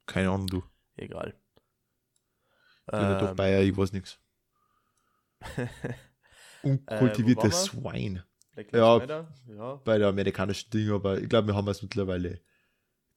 Keine 0.05 0.29
Ahnung, 0.29 0.47
du. 0.47 0.63
Egal. 0.95 1.33
Ja 2.91 3.19
doch 3.19 3.31
Ähm, 3.31 3.35
Bayer, 3.35 3.61
ich 3.61 3.75
weiß 3.75 3.93
nichts. 3.93 4.19
Äh, 6.63 6.69
Unkultiviertes 6.69 7.67
Schwein. 7.67 8.23
Black 8.53 8.71
Ja. 8.71 9.27
Ja. 9.49 9.75
Bei 9.83 9.97
der 9.97 10.07
amerikanischen 10.07 10.69
Ding, 10.69 10.91
aber 10.91 11.19
ich 11.19 11.27
glaube, 11.27 11.49
wir 11.49 11.55
haben 11.55 11.67
es 11.67 11.81
mittlerweile. 11.81 12.39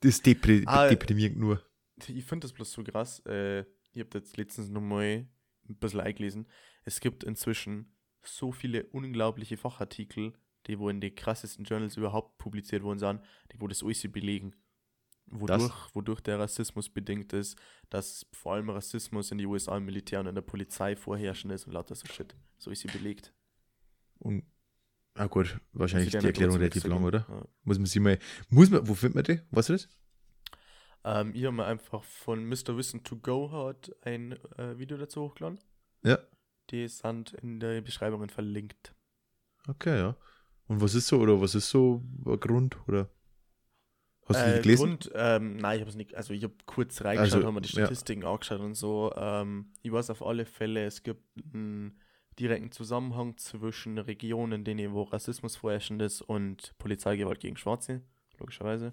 Das 0.00 0.14
ist 0.16 0.26
depri 0.26 0.64
Ah, 0.66 0.88
deprimierend 0.88 1.38
nur. 1.38 1.62
Ich 2.08 2.24
finde 2.24 2.44
das 2.44 2.52
bloß 2.52 2.72
so 2.72 2.82
krass. 2.82 3.20
Äh, 3.26 3.60
ich 3.92 4.00
habe 4.00 4.18
jetzt 4.18 4.36
letztens 4.36 4.68
nochmal 4.68 5.28
ein 5.68 5.76
bisschen 5.76 6.00
eingelesen. 6.00 6.48
Es 6.84 7.00
gibt 7.00 7.24
inzwischen 7.24 7.96
so 8.22 8.52
viele 8.52 8.84
unglaubliche 8.86 9.56
Fachartikel, 9.56 10.34
die 10.66 10.78
wo 10.78 10.88
in 10.88 11.00
den 11.00 11.14
krassesten 11.14 11.64
Journals 11.64 11.96
überhaupt 11.96 12.38
publiziert 12.38 12.82
worden 12.82 12.98
sind, 12.98 13.20
die 13.52 13.60
wo 13.60 13.68
das 13.68 13.82
alles 13.82 14.10
belegen. 14.10 14.54
Wodurch, 15.28 15.94
wodurch 15.94 16.20
der 16.20 16.38
Rassismus 16.38 16.88
bedingt 16.88 17.32
ist, 17.32 17.58
dass 17.90 18.26
vor 18.32 18.54
allem 18.54 18.70
Rassismus 18.70 19.32
in 19.32 19.38
die 19.38 19.46
USA 19.46 19.76
im 19.76 19.84
Militär 19.84 20.20
und 20.20 20.26
in 20.26 20.34
der 20.34 20.42
Polizei 20.42 20.94
vorherrschend 20.94 21.52
ist 21.52 21.66
und 21.66 21.72
lauter 21.72 21.94
so 21.94 22.06
Shit. 22.06 22.36
So 22.58 22.70
ist 22.70 22.80
sie 22.80 22.88
belegt. 22.88 23.32
Und, 24.18 24.44
ah 25.14 25.26
gut, 25.26 25.60
wahrscheinlich 25.72 26.14
ist 26.14 26.22
die 26.22 26.26
Erklärung 26.26 26.56
relativ 26.56 26.84
lang, 26.84 27.02
oder? 27.02 27.20
sagen. 27.20 27.48
Muss 27.64 27.78
man 27.78 27.86
sie 27.86 28.00
mal. 28.00 28.18
Muss 28.48 28.70
man, 28.70 28.86
wo 28.86 28.94
findet 28.94 29.14
man 29.14 29.24
die? 29.24 29.42
Was 29.50 29.68
ist 29.68 29.84
das? 29.84 29.92
Ja. 29.92 29.96
Ähm, 31.06 31.32
ich 31.34 31.44
habe 31.44 31.54
mir 31.54 31.64
einfach 31.64 32.02
von 32.02 32.44
Mr. 32.44 32.76
Wissen 32.76 33.04
to 33.04 33.16
Go 33.16 33.50
hat 33.52 33.94
ein 34.02 34.32
äh, 34.58 34.76
Video 34.76 34.96
dazu 34.96 35.22
hochgeladen. 35.22 35.60
Ja. 36.04 36.18
Die 36.70 36.88
sind 36.88 37.32
in 37.34 37.60
der 37.60 37.80
Beschreibung 37.80 38.28
verlinkt. 38.28 38.92
Okay, 39.68 39.96
ja. 39.98 40.16
Und 40.66 40.80
was 40.80 40.94
ist 40.96 41.06
so, 41.06 41.20
oder 41.20 41.40
was 41.40 41.54
ist 41.54 41.70
so 41.70 42.02
ein 42.24 42.40
Grund, 42.40 42.76
oder? 42.88 43.08
Hast 44.28 44.40
du 44.40 44.44
die 44.52 44.58
Äh, 44.58 44.62
gelesen? 44.62 44.86
Grund, 44.86 45.10
ähm, 45.14 45.56
nein, 45.56 45.76
ich 45.76 45.80
habe 45.80 45.90
es 45.90 45.96
nicht, 45.96 46.14
also 46.14 46.32
ich 46.34 46.42
habe 46.42 46.54
kurz 46.66 47.02
reingeschaut, 47.02 47.34
Also, 47.34 47.46
habe 47.46 47.52
mir 47.52 47.60
die 47.60 47.68
ja. 47.76 47.84
Statistiken 47.84 48.24
angeschaut 48.24 48.60
und 48.60 48.74
so. 48.74 49.12
Ähm, 49.16 49.72
ich 49.82 49.92
weiß 49.92 50.10
auf 50.10 50.22
alle 50.24 50.44
Fälle, 50.46 50.84
es 50.84 51.02
gibt 51.02 51.22
einen 51.54 51.98
direkten 52.38 52.70
Zusammenhang 52.72 53.36
zwischen 53.38 53.98
Regionen, 53.98 54.52
in 54.52 54.64
denen 54.64 54.92
wo 54.92 55.02
Rassismus 55.04 55.56
vorherrschend 55.56 56.02
ist 56.02 56.20
und 56.22 56.74
Polizeigewalt 56.78 57.40
gegen 57.40 57.56
Schwarze, 57.56 58.02
logischerweise. 58.38 58.90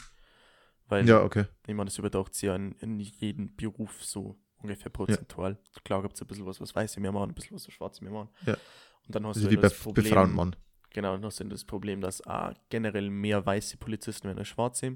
Weil, 0.87 1.07
Ja, 1.07 1.23
okay. 1.23 1.45
ich 1.65 1.73
meine, 1.73 1.85
das 1.89 1.97
übertaucht 1.97 2.33
sich 2.35 2.43
ja 2.47 2.55
in, 2.55 2.73
in 2.79 2.99
jeden 2.99 3.55
Beruf 3.55 4.03
so 4.03 4.37
ungefähr 4.61 4.91
prozentual. 4.91 5.57
Klar 5.83 6.01
gibt 6.03 6.13
es 6.15 6.21
ein 6.21 6.27
bisschen 6.27 6.45
was, 6.45 6.61
was 6.61 6.73
Weiße 6.75 6.99
mehr 6.99 7.11
machen, 7.11 7.31
ein 7.31 7.33
bisschen 7.33 7.55
was, 7.55 7.67
was 7.67 7.73
Schwarze 7.73 8.03
mehr 8.03 8.13
machen. 8.13 8.29
Ja. 8.45 8.53
Und 8.53 9.15
dann 9.15 9.25
hast 9.27 9.37
Also 9.37 9.47
du 9.47 9.51
wie 9.51 9.55
ja 9.55 9.61
bei, 9.61 9.67
das 9.67 9.77
bei 9.77 9.83
Problem, 9.83 10.13
Frauen, 10.13 10.33
Mann. 10.35 10.55
Genau, 10.91 11.17
noch 11.17 11.31
sind 11.31 11.51
das 11.51 11.65
Problem, 11.65 11.99
dass 12.01 12.25
ah, 12.27 12.53
generell 12.69 13.09
mehr 13.09 13.45
weiße 13.45 13.77
Polizisten 13.77 14.27
werden 14.27 14.39
als 14.39 14.47
schwarze. 14.47 14.95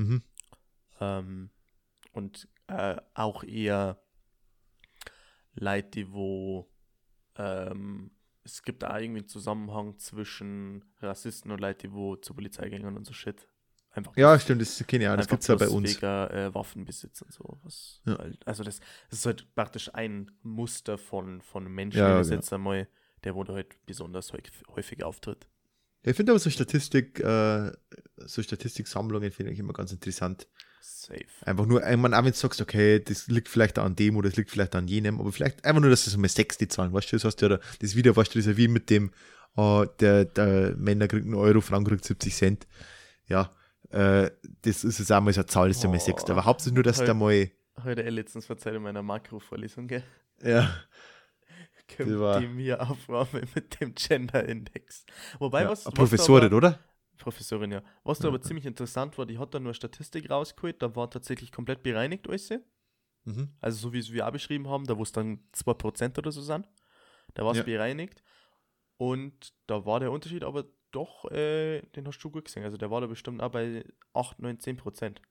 Mhm. 0.00 0.22
Ähm, 1.00 1.50
und 2.12 2.48
äh, 2.68 2.96
auch 3.14 3.44
eher 3.44 4.00
Leute, 5.54 5.90
die 5.90 6.12
wo 6.12 6.70
ähm, 7.36 8.10
es 8.42 8.62
gibt 8.62 8.82
da 8.82 8.98
irgendwie 8.98 9.20
einen 9.20 9.28
Zusammenhang 9.28 9.98
zwischen 9.98 10.84
Rassisten 11.00 11.50
und 11.50 11.60
Leute, 11.60 11.88
die 11.88 11.92
wo 11.92 12.16
zur 12.16 12.36
Polizei 12.36 12.68
gehen 12.68 12.84
und 12.84 13.04
so 13.04 13.12
Shit. 13.12 13.46
Einfach 13.92 14.16
Ja, 14.16 14.38
stimmt, 14.38 14.62
das 14.62 14.84
kenne 14.86 15.04
ich 15.04 15.10
auch, 15.10 15.16
das 15.16 15.28
gibt 15.28 15.42
es 15.42 15.48
ja 15.48 15.56
bei 15.56 15.66
bloß 15.66 15.74
uns. 15.74 15.96
Wegen, 15.96 16.06
äh, 16.06 16.54
Waffenbesitz 16.54 17.22
und 17.22 17.32
so. 17.32 17.58
Was 17.62 18.00
Ja. 18.06 18.18
halt, 18.18 18.46
also 18.46 18.62
das, 18.62 18.80
das 19.10 19.18
ist 19.18 19.26
halt 19.26 19.54
praktisch 19.54 19.92
ein 19.94 20.30
Muster 20.42 20.96
von, 20.96 21.42
von 21.42 21.64
Menschen, 21.70 21.98
Ja, 21.98 22.18
das 22.18 22.28
ja. 22.30 22.36
jetzt 22.36 22.52
einmal, 22.52 22.88
der 23.24 23.34
wo 23.34 23.44
da 23.44 23.52
halt 23.54 23.84
besonders 23.86 24.32
häufig 24.32 25.02
auftritt. 25.04 25.48
Ich 26.02 26.16
finde 26.16 26.32
aber 26.32 26.38
so 26.38 26.50
Statistik, 26.50 27.20
äh, 27.20 27.70
so 28.16 28.42
Statistiksammlungen 28.42 29.30
finde 29.30 29.52
ich 29.52 29.58
immer 29.58 29.72
ganz 29.72 29.92
interessant. 29.92 30.46
Safe. 30.80 31.24
Einfach 31.44 31.66
nur, 31.66 31.80
meine, 31.80 32.18
auch 32.18 32.24
wenn 32.24 32.32
du 32.32 32.36
sagst, 32.36 32.60
okay, 32.60 33.00
das 33.00 33.28
liegt 33.28 33.48
vielleicht 33.48 33.78
an 33.78 33.96
dem 33.96 34.16
oder 34.16 34.28
das 34.28 34.36
liegt 34.36 34.50
vielleicht 34.50 34.74
an 34.74 34.88
jenem, 34.88 35.20
aber 35.20 35.30
vielleicht 35.30 35.64
einfach 35.64 35.80
nur, 35.80 35.90
dass 35.90 36.06
das 36.06 36.16
mal 36.16 36.28
sechs 36.28 36.56
die 36.56 36.68
Zahlen, 36.68 36.92
weißt 36.92 37.12
du, 37.12 37.18
das 37.18 37.36
du 37.36 37.46
ja 37.46 37.56
da, 37.56 37.64
das 37.80 37.94
Video, 37.94 38.16
weißt 38.16 38.34
du, 38.34 38.38
das 38.38 38.46
ist 38.46 38.52
ja 38.52 38.56
wie 38.56 38.68
mit 38.68 38.88
dem, 38.88 39.10
äh, 39.56 39.86
der, 40.00 40.24
der 40.24 40.76
Männer 40.76 41.06
kriegt 41.08 41.24
einen 41.26 41.34
Euro, 41.34 41.60
Frauen 41.60 41.84
kriegt 41.84 42.04
70 42.04 42.34
Cent. 42.34 42.66
Ja, 43.26 43.54
äh, 43.90 44.30
das 44.62 44.84
ist 44.84 44.98
jetzt 44.98 45.12
auch 45.12 45.20
mal 45.20 45.32
so 45.32 45.40
eine 45.40 45.46
Zahl, 45.46 45.68
das 45.68 45.78
ist 45.78 45.82
ja 45.82 45.90
mal 45.90 46.00
sechs. 46.00 46.24
Aber 46.24 46.44
hauptsächlich 46.44 46.74
nur, 46.74 46.84
dass 46.84 46.98
Halt. 46.98 47.08
da 47.08 47.14
mal, 47.14 47.50
Heute 47.84 48.02
letztens 48.02 48.46
verzeiht 48.46 48.74
in 48.74 48.82
meiner 48.82 49.02
Makro-Vorlesung, 49.02 49.86
gell? 49.86 50.02
ja, 50.42 50.70
Kommt 51.96 52.42
die 52.42 52.48
mir 52.48 52.80
Aufnahme 52.80 53.42
mit 53.54 53.80
dem 53.80 53.94
Gender-Index. 53.94 55.04
Wobei, 55.38 55.62
ja 55.62 55.70
was, 55.70 55.86
was 55.86 55.94
Professorin, 55.94 56.46
aber, 56.46 56.56
oder? 56.56 56.78
Professorin, 57.18 57.70
ja. 57.72 57.82
Was 58.04 58.18
da 58.18 58.28
aber 58.28 58.40
ziemlich 58.40 58.66
interessant 58.66 59.16
war, 59.18 59.26
die 59.26 59.38
hat 59.38 59.54
da 59.54 59.60
nur 59.60 59.74
Statistik 59.74 60.30
rausgeholt, 60.30 60.82
da 60.82 60.94
war 60.96 61.10
tatsächlich 61.10 61.52
komplett 61.52 61.82
bereinigt 61.82 62.28
alles. 62.28 62.50
Mhm. 63.24 63.50
Also 63.60 63.76
so 63.78 63.92
wie 63.92 63.98
es 63.98 64.10
wir 64.12 64.26
auch 64.26 64.32
beschrieben 64.32 64.68
haben, 64.68 64.86
da 64.86 64.96
wo 64.96 65.02
es 65.02 65.12
dann 65.12 65.40
2% 65.52 66.18
oder 66.18 66.32
so 66.32 66.40
sind. 66.40 66.66
Da 67.34 67.44
war 67.44 67.52
es 67.52 67.58
Ja. 67.58 67.64
bereinigt. 67.64 68.22
Und 68.96 69.54
da 69.66 69.84
war 69.86 70.00
der 70.00 70.10
Unterschied 70.12 70.44
aber 70.44 70.64
doch, 70.90 71.30
äh, 71.30 71.82
den 71.94 72.06
hast 72.06 72.18
du 72.18 72.30
gut 72.30 72.46
gesehen. 72.46 72.64
Also 72.64 72.76
der 72.76 72.90
war 72.90 73.00
da 73.00 73.06
bestimmt 73.06 73.42
auch 73.42 73.50
bei 73.50 73.84
8, 74.12 74.40
9, 74.40 74.58
10 74.58 74.76
Prozent. 74.76 75.22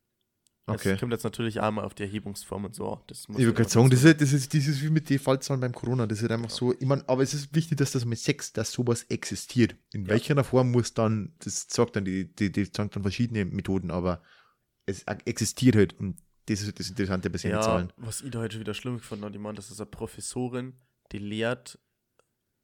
Okay. 0.75 0.91
Das 0.91 0.99
kommt 0.99 1.11
jetzt 1.13 1.23
natürlich 1.23 1.59
auch 1.59 1.71
mal 1.71 1.83
auf 1.83 1.93
die 1.93 2.03
Erhebungsform 2.03 2.65
und 2.65 2.75
so. 2.75 3.01
Das 3.07 3.27
muss 3.27 3.39
Ich 3.39 3.45
würde 3.45 3.57
gerade 3.57 3.69
sagen, 3.69 3.89
das 3.89 4.03
ist, 4.03 4.21
das, 4.21 4.33
ist, 4.33 4.53
das 4.53 4.67
ist 4.67 4.81
wie 4.81 4.89
mit 4.89 5.09
den 5.09 5.19
Fallzahlen 5.19 5.61
beim 5.61 5.73
Corona. 5.73 6.07
Das 6.07 6.21
ist 6.21 6.29
einfach 6.31 6.49
so, 6.49 6.73
ich 6.73 6.85
meine, 6.85 7.07
aber 7.07 7.23
es 7.23 7.33
ist 7.33 7.53
wichtig, 7.55 7.77
dass 7.77 7.91
das 7.91 8.05
mit 8.05 8.19
Sex, 8.19 8.53
dass 8.53 8.71
sowas 8.71 9.03
existiert. 9.09 9.75
In 9.93 10.03
Ja. 10.05 10.09
welcher 10.11 10.43
Form 10.43 10.71
muss 10.71 10.93
dann, 10.93 11.33
das 11.39 11.67
sagt 11.69 11.95
dann 11.95 12.05
die, 12.05 12.33
die, 12.33 12.51
die 12.51 12.65
sagen 12.65 12.89
dann 12.91 13.03
verschiedene 13.03 13.45
Methoden, 13.45 13.91
aber 13.91 14.21
es 14.85 15.03
existiert 15.25 15.75
halt 15.75 15.93
und 15.99 16.17
das 16.47 16.61
ist 16.61 16.79
das 16.79 16.89
Interessante 16.89 17.29
bei 17.29 17.37
seinen 17.37 17.51
Ja, 17.51 17.61
Zahlen. 17.61 17.93
was 17.97 18.21
ich 18.21 18.31
da 18.31 18.39
heute 18.39 18.53
schon 18.53 18.61
wieder 18.61 18.73
schlimm 18.73 18.97
gefunden 18.97 19.23
habe, 19.25 19.35
ich 19.35 19.41
meine, 19.41 19.55
das 19.55 19.69
ist 19.69 19.79
eine 19.79 19.85
Professorin, 19.89 20.73
die 21.11 21.19
lehrt 21.19 21.79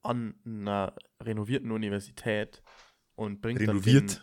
an 0.01 0.33
einer 0.45 0.95
renovierten 1.21 1.71
Universität 1.71 2.63
und 3.15 3.41
bringt 3.41 3.61
Renoviert, 3.61 4.21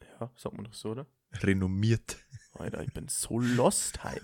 dann 0.00 0.08
den, 0.08 0.08
Ja, 0.20 0.30
sagt 0.36 0.54
man 0.56 0.64
doch 0.64 0.74
so, 0.74 0.90
oder? 0.92 1.06
renommiert. 1.42 2.16
Alter, 2.60 2.82
ich 2.82 2.92
bin 2.92 3.08
so 3.08 3.38
lost 3.38 4.04
halt. 4.04 4.22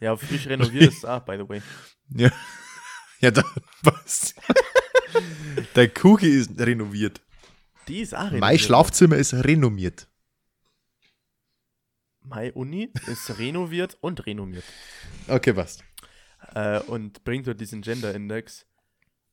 Ja, 0.00 0.16
frisch 0.16 0.46
renoviert 0.46 0.92
ist 0.92 1.06
auch, 1.06 1.20
by 1.24 1.36
the 1.36 1.48
way. 1.48 1.62
Ja, 2.08 2.30
ja 3.20 3.30
dann 3.30 3.44
was? 3.82 4.34
Der 5.76 5.88
Kugi 5.88 6.28
ist 6.28 6.58
renoviert. 6.58 7.20
Die 7.88 8.00
ist 8.00 8.14
auch 8.14 8.20
renoviert. 8.20 8.40
Mein 8.40 8.58
Schlafzimmer 8.58 9.16
ist 9.16 9.34
renommiert. 9.34 10.08
Meine 12.20 12.52
Uni 12.52 12.92
ist 13.06 13.38
renoviert 13.38 13.98
und 14.00 14.26
renommiert. 14.26 14.64
Okay, 15.28 15.56
was? 15.56 15.82
Äh, 16.54 16.80
und 16.80 17.24
bringt 17.24 17.46
halt 17.46 17.60
diesen 17.60 17.82
Gender-Index, 17.82 18.66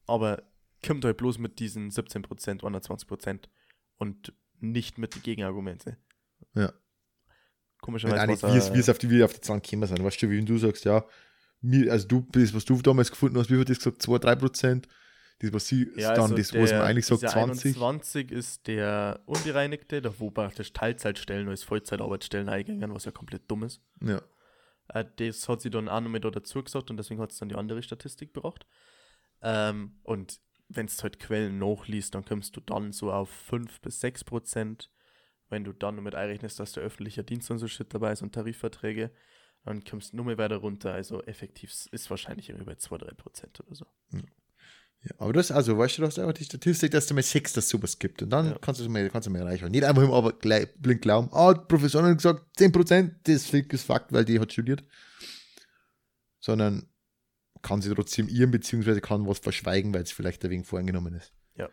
aber 0.06 0.44
kommt 0.86 1.06
halt 1.06 1.18
bloß 1.18 1.38
mit 1.38 1.60
diesen 1.60 1.92
17%, 1.92 2.62
21% 2.62 3.50
und 3.98 4.34
nicht 4.60 4.98
mit 4.98 5.16
den 5.16 5.24
Gegenargumenten. 5.24 5.98
Ja. 6.54 6.74
Komischerweise 7.82 8.24
Auch 8.24 8.28
nicht, 8.28 8.44
wie 8.44 8.58
es, 8.58 8.70
äh, 8.70 8.74
wie 8.74 8.80
es 8.80 8.90
auf 8.90 8.98
die, 8.98 9.10
wie 9.10 9.24
auf 9.24 9.34
die 9.34 9.42
Zahlen 9.42 9.62
gekommen 9.62 9.88
sind. 9.88 10.04
Weißt 10.04 10.22
du, 10.22 10.30
wie 10.30 10.38
wenn 10.38 10.46
du 10.46 10.58
sagst, 10.58 10.86
ja, 10.86 11.06
also 11.90 12.08
du 12.08 12.22
bist, 12.22 12.54
was 12.54 12.66
du 12.66 12.82
damals 12.82 13.10
gefunden 13.10 13.38
hast, 13.38 13.50
wie 13.50 13.56
viel 13.56 13.66
das 13.66 13.78
gesagt, 13.78 14.02
2, 14.02 14.20
3 14.20 14.36
Prozent? 14.36 14.88
Das, 15.40 15.54
was 15.54 15.68
sie 15.68 15.90
Ja, 15.96 16.14
dann, 16.14 16.24
also 16.24 16.36
das, 16.36 16.54
was 16.54 16.72
man 16.72 16.82
eigentlich 16.82 17.06
sagt, 17.06 17.22
dieser 17.22 17.32
20. 17.32 17.76
21 17.78 18.32
ist 18.32 18.68
der 18.68 19.22
Unbereinigte, 19.26 20.02
da 20.02 20.14
wo 20.20 20.32
praktisch 20.32 20.74
Teilzeitstellen 20.74 21.48
als 21.48 21.64
Vollzeitarbeitsstellen 21.64 22.50
eingängen, 22.50 22.94
was 22.94 23.06
ja 23.06 23.12
komplett 23.12 23.50
dumm 23.50 23.64
ist. 23.64 23.82
Ja. 24.02 24.22
Äh, 24.90 25.06
das 25.16 25.48
hat 25.48 25.62
sie 25.62 25.70
dann 25.70 25.88
auch 25.88 26.02
noch 26.02 26.10
mit 26.10 26.26
da 26.26 26.32
dazu 26.32 26.62
gesagt 26.62 26.90
und 26.90 26.98
deswegen 26.98 27.22
hat 27.22 27.32
es 27.32 27.38
dann 27.38 27.48
die 27.48 27.56
andere 27.56 27.82
Statistik 27.82 28.34
gebracht. 28.34 28.66
Ähm, 29.42 30.00
und 30.04 30.40
wenn 30.68 30.88
du 30.88 30.94
halt 31.02 31.20
Quellen 31.20 31.58
nachliest, 31.58 32.16
dann 32.16 32.26
kommst 32.26 32.56
du 32.56 32.62
dann 32.62 32.92
so 32.92 33.12
auf 33.12 33.30
5 33.30 33.82
bis 33.82 34.02
6 34.02 34.26
Prozent. 34.26 34.90
Wenn 35.50 35.64
du 35.64 35.74
dann 35.74 35.96
noch 35.96 36.04
mit 36.04 36.16
einrechnest, 36.16 36.60
dass 36.60 36.74
der 36.74 36.84
öffentliche 36.84 37.24
Dienst 37.24 37.50
und 37.52 37.58
so 37.60 37.68
Shit 37.68 37.94
dabei 37.94 38.12
ist 38.12 38.22
und 38.22 38.34
Tarifverträge, 38.34 39.12
dann 39.66 39.84
kommst 39.84 40.14
du 40.14 40.18
nur 40.18 40.26
mehr 40.26 40.38
weiter 40.38 40.58
runter. 40.58 40.94
Also 40.94 41.24
effektiv 41.24 41.72
ist 41.92 42.10
wahrscheinlich 42.10 42.50
irgendwie 42.50 42.66
bei 42.66 42.74
2-3 42.78 43.14
Prozent 43.16 43.60
oder 43.60 43.76
so. 43.76 43.86
ja. 44.14 44.22
Aber 45.18 45.32
das, 45.32 45.50
also, 45.50 45.78
weißt 45.78 45.98
du, 45.98 46.02
du 46.02 46.08
hast 46.08 46.20
einfach 46.20 46.34
die 46.34 46.44
Statistik, 46.44 46.92
dass 46.92 47.08
du 47.08 47.14
mal 47.14 47.24
Sex, 47.24 47.54
dass 47.54 47.70
sowas 47.70 47.98
gibt. 48.00 48.22
Und 48.22 48.32
dann 48.32 48.48
Ja. 48.52 48.58
kannst 48.60 48.82
du 48.82 48.90
mal, 48.90 49.10
kannst 49.10 49.28
du 49.28 49.32
mal 49.32 49.40
erreichen. 49.40 49.72
Nicht 49.72 49.86
einfach 49.86 50.04
immer 50.04 50.14
aber 50.16 50.34
gleich 50.34 50.68
blind 50.76 51.02
glauben, 51.02 51.30
ah, 51.32 51.54
die 51.54 51.62
Professorin 51.68 52.08
hat 52.12 52.18
gesagt, 52.18 52.46
10 52.58 52.72
Prozent, 52.74 53.16
das 53.24 53.50
ist 53.54 53.84
Fakt, 53.86 54.12
weil 54.12 54.26
die 54.26 54.40
hat 54.42 54.52
studiert. 54.52 54.84
Sondern 56.40 56.88
kann 57.62 57.82
sie 57.82 57.94
trotzdem 57.94 58.28
irren, 58.30 58.52
beziehungsweise 58.52 59.02
kann 59.02 59.26
was 59.28 59.40
verschweigen, 59.40 59.94
weil 59.94 60.04
es 60.04 60.12
vielleicht 60.12 60.44
deswegen 60.44 60.64
voreingenommen 60.64 61.14
ist. 61.16 61.34
Ja, 61.56 61.70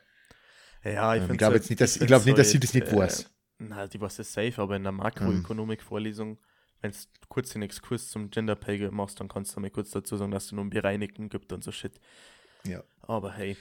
Ähm, 1.15 1.21
find's 1.23 1.33
ich 1.33 1.39
glaube 1.39 1.53
halt- 1.55 1.63
jetzt 1.63 1.71
nicht, 1.71 1.81
dass- 1.81 1.97
ich 1.97 2.07
glaube 2.07 2.25
nicht, 2.27 2.39
dass 2.39 2.51
sie 2.51 2.61
das 2.61 2.75
nicht 2.75 2.93
weiß. 2.93 3.29
Na, 3.59 3.87
die 3.87 4.01
weiß 4.01 4.19
es 4.19 4.33
safe, 4.33 4.61
aber 4.61 4.77
in 4.77 4.83
der 4.83 4.93
Makroökonomik-Vorlesung, 4.93 6.39
wenn 6.83 6.91
du 6.91 6.97
kurz 7.29 7.53
den 7.53 7.63
Exkurs 7.63 8.09
zum 8.11 8.31
Gender 8.31 8.55
Pay 8.55 8.79
Gap 8.79 8.93
machst, 8.93 9.19
dann 9.21 9.29
kannst 9.29 9.57
du 9.57 9.61
mal 9.61 9.71
kurz 9.71 9.91
dazu 9.91 10.17
sagen, 10.17 10.31
dass 10.31 10.47
es 10.47 10.53
nur 10.53 10.61
einen 10.61 10.71
Bereinigten 10.71 11.29
gibt 11.29 11.53
und 11.53 11.65
so 11.65 11.73
Shit. 11.73 11.99
Ja. 12.65 12.83
Aber 13.01 13.33
hey, 13.33 13.57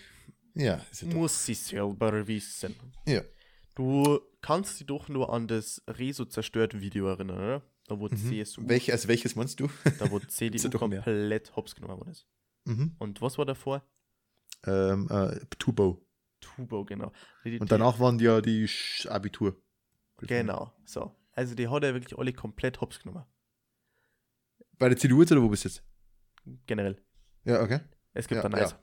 Ja, 0.53 0.81
muss 1.03 1.45
sie 1.45 1.53
selber 1.53 2.27
wissen. 2.27 2.75
Ja. 3.05 3.21
Du 3.75 4.19
kannst 4.41 4.79
dich 4.79 4.87
doch 4.87 5.09
nur 5.09 5.31
an 5.33 5.47
das 5.47 5.81
Reso 5.87 6.25
zerstört 6.25 6.79
Video 6.79 7.07
erinnern, 7.07 7.37
oder? 7.37 7.61
Da 7.87 7.99
wo 7.99 8.07
Mhm. 8.07 8.15
CSU, 8.17 8.61
Welche, 8.67 8.91
also 8.93 9.07
welches 9.07 9.35
meinst 9.35 9.59
du? 9.59 9.69
da 9.99 10.09
wo 10.09 10.19
CDU 10.19 10.57
mehr. 10.87 11.01
komplett 11.03 11.55
hops 11.55 11.75
genommen 11.75 11.97
worden 11.99 12.09
ist. 12.11 12.25
mhm. 12.65 12.95
Und 12.99 13.21
was 13.21 13.37
war 13.37 13.45
davor? 13.45 13.83
ähm, 14.65 15.07
äh, 15.11 15.39
Tubo. 15.59 16.01
Tubo, 16.41 16.83
genau. 16.85 17.11
Die, 17.43 17.59
Und 17.59 17.71
danach 17.71 17.99
waren 17.99 18.17
ja 18.19 18.41
die 18.41 18.67
Sch 18.67 19.05
Abitur. 19.07 19.61
Genau, 20.17 20.73
so. 20.85 21.15
Also 21.33 21.55
die 21.55 21.67
hat 21.67 21.83
er 21.83 21.93
wirklich 21.93 22.17
alle 22.17 22.31
komplett 22.33 22.79
hops 22.81 22.99
genommen. 22.99 23.25
Bei 24.77 24.89
der 24.89 24.97
CDU 24.97 25.21
jetzt 25.21 25.31
oder 25.31 25.41
wo 25.41 25.49
bist 25.49 25.65
du 25.65 25.69
jetzt? 25.69 25.83
Generell. 26.65 27.01
Ja, 27.43 27.61
okay. 27.61 27.79
Es 28.13 28.27
gibt 28.27 28.37
Ja, 28.37 28.49
dann 28.49 28.55
eins. 28.55 28.75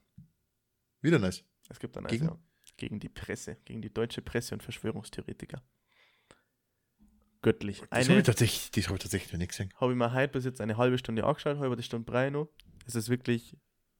Wieder 1.01 1.19
nice. 1.19 1.45
Es 1.69 1.79
gibt 1.79 1.97
dann 1.97 2.05
Gegen? 2.05 2.29
also 2.29 2.41
gegen 2.77 3.01
die 3.01 3.09
Presse, 3.09 3.57
gegen 3.65 3.83
die 3.83 3.93
deutsche 3.93 4.23
Presse 4.23 4.55
und 4.55 4.63
Verschwörungstheoretiker. 4.63 5.63
Göttlich. 7.43 7.81
Das 7.81 7.91
habe 7.91 7.97
Eine 8.13 8.19
ich 8.21 8.25
tatsächlich, 8.27 8.71
das 8.71 8.89
hab 8.89 8.97
ich 8.97 9.03
tatsächlich 9.03 9.33
noch 9.33 9.39
nicht 9.39 9.49
gesehen. 9.51 9.73
habe 9.77 9.93
ich 9.93 9.99
mir 9.99 10.13
heute 10.13 10.33
bis 10.33 10.45
jetzt 10.45 10.61
eine 10.61 10.77
halbe 10.77 10.97
Stunde 10.99 11.25
angeschaut, 11.25 11.59
halbe 11.59 11.77
die 11.77 11.83
Stunde 11.83 12.05
brei 12.11 12.31
noch. 12.31 12.49
Es 12.87 12.95
ist 12.95 13.09
wirklich 13.09 13.57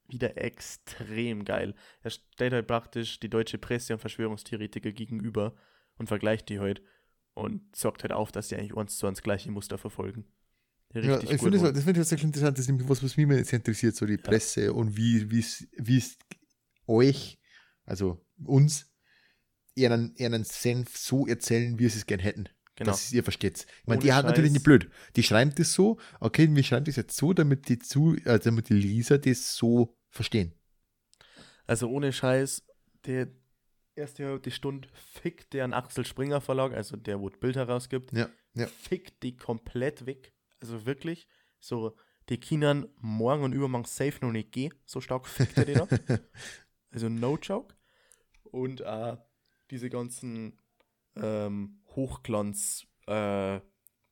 wieder 0.07 0.37
extrem 0.37 1.43
geil. 1.43 1.75
Er 2.01 2.09
stellt 2.11 2.53
halt 2.53 2.67
praktisch 2.67 3.19
die 3.19 3.29
deutsche 3.29 3.57
Presse 3.57 3.93
und 3.93 3.99
Verschwörungstheoretiker 3.99 4.91
gegenüber 4.91 5.55
und 5.97 6.07
vergleicht 6.07 6.49
die 6.49 6.59
halt 6.59 6.81
und 7.33 7.75
sagt 7.75 8.03
halt 8.03 8.11
auf, 8.11 8.31
dass 8.31 8.47
die 8.47 8.55
eigentlich 8.55 8.75
eins 8.75 8.97
zu 8.97 9.07
eins 9.07 9.21
gleiche 9.21 9.51
Muster 9.51 9.77
verfolgen. 9.77 10.25
Richtig 10.93 11.11
Ja, 11.11 11.19
ich 11.19 11.41
finde 11.41 11.57
das, 11.57 11.73
das 11.73 11.83
finde 11.83 11.91
ich 11.91 11.97
tatsächlich 11.97 12.25
interessant. 12.25 12.57
Das 12.57 12.65
ist 12.65 12.69
nämlich 12.69 12.87
was, 12.87 13.03
was 13.03 13.17
mich 13.17 13.23
immer 13.23 13.43
sehr 13.43 13.57
interessiert, 13.57 13.95
so 13.95 14.05
die 14.05 14.17
Presse 14.17 14.73
und 14.73 14.95
wie 14.95 15.29
wie 15.31 15.39
es 15.39 15.67
wie 15.77 15.97
es 15.97 16.17
euch, 16.87 17.39
also 17.85 18.25
uns, 18.45 18.93
ihren, 19.75 20.15
ihren 20.15 20.43
Senf 20.43 20.97
so 20.97 21.27
erzählen, 21.27 21.79
wie 21.79 21.89
sie 21.89 21.97
es 21.97 22.05
gern 22.05 22.19
hätten. 22.19 22.49
genau. 22.75 22.91
Dass 22.91 23.11
ihr 23.11 23.23
versteht. 23.23 23.65
Ich 23.81 23.87
meine, 23.87 23.99
Ohne 23.99 24.05
die 24.05 24.13
hat 24.13 24.25
natürlich 24.25 24.51
nicht 24.51 24.63
blöd. 24.63 24.89
Die 25.15 25.23
schreiben 25.23 25.53
das 25.55 25.73
so, 25.73 25.99
okay, 26.19 26.47
wir 26.49 26.63
schreiben 26.63 26.85
das 26.85 26.95
jetzt 26.95 27.15
so, 27.15 27.33
damit 27.33 27.69
die, 27.69 27.79
zu, 27.79 28.15
äh, 28.25 28.39
damit 28.39 28.69
die 28.69 28.73
Leser 28.73 29.17
das 29.17 29.55
so 29.55 29.97
verstehen. 30.09 30.53
Also 31.65 31.89
ohne 31.89 32.11
Scheiß, 32.11 32.63
der 33.05 33.27
erste 33.95 34.25
halbe 34.25 34.51
Stunde 34.51 34.87
fickt 34.93 35.53
der 35.53 35.65
an 35.65 35.73
Axel 35.73 36.05
Springer 36.05 36.41
Verlag, 36.41 36.73
also 36.73 36.95
der, 36.97 37.19
wo 37.19 37.29
das 37.29 37.39
Bild 37.39 37.55
herausgibt, 37.55 38.11
Ja, 38.13 38.29
ja. 38.53 38.67
fickt 38.67 39.23
die 39.23 39.35
komplett 39.35 40.05
weg. 40.05 40.33
Also 40.61 40.85
wirklich, 40.85 41.27
so, 41.59 41.95
die 42.29 42.39
Kindern 42.39 42.87
morgen 42.99 43.43
und 43.43 43.53
übermorgen 43.53 43.85
safe 43.85 44.17
noch 44.21 44.31
nicht 44.31 44.51
gehen. 44.51 44.73
So 44.85 45.01
stark 45.01 45.27
fickt 45.27 45.57
er 45.57 45.65
die 45.65 45.73
da. 45.73 45.87
Also 46.91 47.09
no 47.09 47.37
joke. 47.37 47.73
Und 48.43 48.81
äh, 48.81 49.17
diese 49.71 49.89
ganzen 49.89 50.59
ähm, 51.15 51.81
Hochglanz 51.95 52.85
äh, 53.07 53.59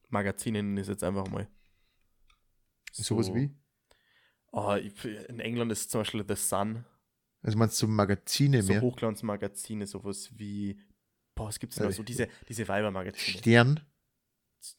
Magazine 0.10 0.82
ist 0.82 0.88
jetzt 0.88 1.04
einfach 1.04 1.28
mal. 1.30 1.48
Sowas 2.92 3.32
wie? 3.36 3.52
Oh, 4.52 4.74
in 4.74 5.40
England 5.40 5.72
ist 5.72 5.92
zum 5.92 6.02
Beispiel 6.02 6.26
The 6.28 6.36
Sun, 6.36 6.84
Also 7.42 7.58
meinst 7.58 7.82
du 7.82 7.88
Magazine 7.88 8.62
so 8.62 8.74
mehr? 8.74 8.82
Hochglanzmagazine, 8.82 9.88
sowas 9.88 10.32
wie, 10.38 10.80
boah, 11.36 11.50
es 11.50 11.60
gibt 11.60 11.78
noch 11.80 11.90
Äh, 11.90 11.92
so 11.94 12.04
diese, 12.04 12.28
diese 12.48 12.68
Weibermagazine. 12.68 13.38
Stern? 13.40 13.80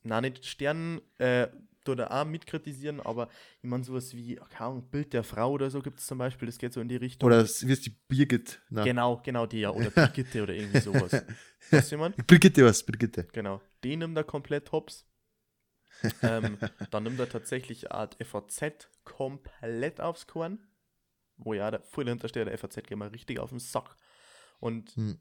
Nein, 0.05 0.23
nicht 0.23 0.47
Sternen, 0.47 1.01
äh, 1.19 1.49
oder 1.89 2.13
auch 2.13 2.25
mitkritisieren, 2.25 3.01
aber 3.01 3.29
ich 3.61 3.69
meine 3.69 3.85
sowas 3.85 4.15
wie, 4.15 4.37
keine 4.37 4.71
Ahnung, 4.71 4.91
Bild 4.91 5.13
der 5.13 5.25
Frau 5.25 5.53
oder 5.53 5.71
so 5.71 5.83
gibt 5.83 5.99
es 5.99 6.07
zum 6.07 6.19
Beispiel, 6.19 6.47
das 6.47 6.59
geht 6.59 6.73
so 6.73 6.81
in 6.81 6.89
die 6.89 6.97
Richtung. 6.97 7.27
Oder 7.27 7.45
wie 7.45 7.73
ist 7.73 7.87
die 7.87 7.97
Birgit? 8.09 8.61
Na. 8.71 8.85
Genau, 8.85 9.21
genau 9.25 9.47
die 9.47 9.61
ja, 9.61 9.71
oder 9.71 9.91
Brigitte 9.91 10.43
oder 10.43 10.55
irgendwie 10.55 10.81
sowas. 10.81 11.25
Weißt 11.71 11.91
du, 11.91 11.97
jemand? 11.97 12.27
Brigitte 12.27 12.65
was, 12.65 12.85
Brigitte. 12.85 13.27
Genau. 13.33 13.61
Den 13.85 14.01
nimmt 14.01 14.17
er 14.17 14.25
komplett 14.25 14.71
hops. 14.73 15.07
ähm, 16.23 16.59
dann 16.91 17.03
nimmt 17.05 17.21
er 17.21 17.29
tatsächlich 17.29 17.93
Art 17.93 18.17
FAZ 18.25 18.89
komplett 19.05 20.01
aufs 20.01 20.27
Korn. 20.27 20.59
Wo 21.45 21.55
ja, 21.55 21.71
der 21.71 21.83
voll 21.83 22.07
hintersteht, 22.09 22.47
der 22.47 22.57
FAZ 22.59 22.77
geht 22.77 22.97
mal 22.97 23.09
richtig 23.09 23.39
auf 23.39 23.51
den 23.51 23.59
Sack. 23.59 23.97
Und 24.61 24.91
Hm. 24.97 25.19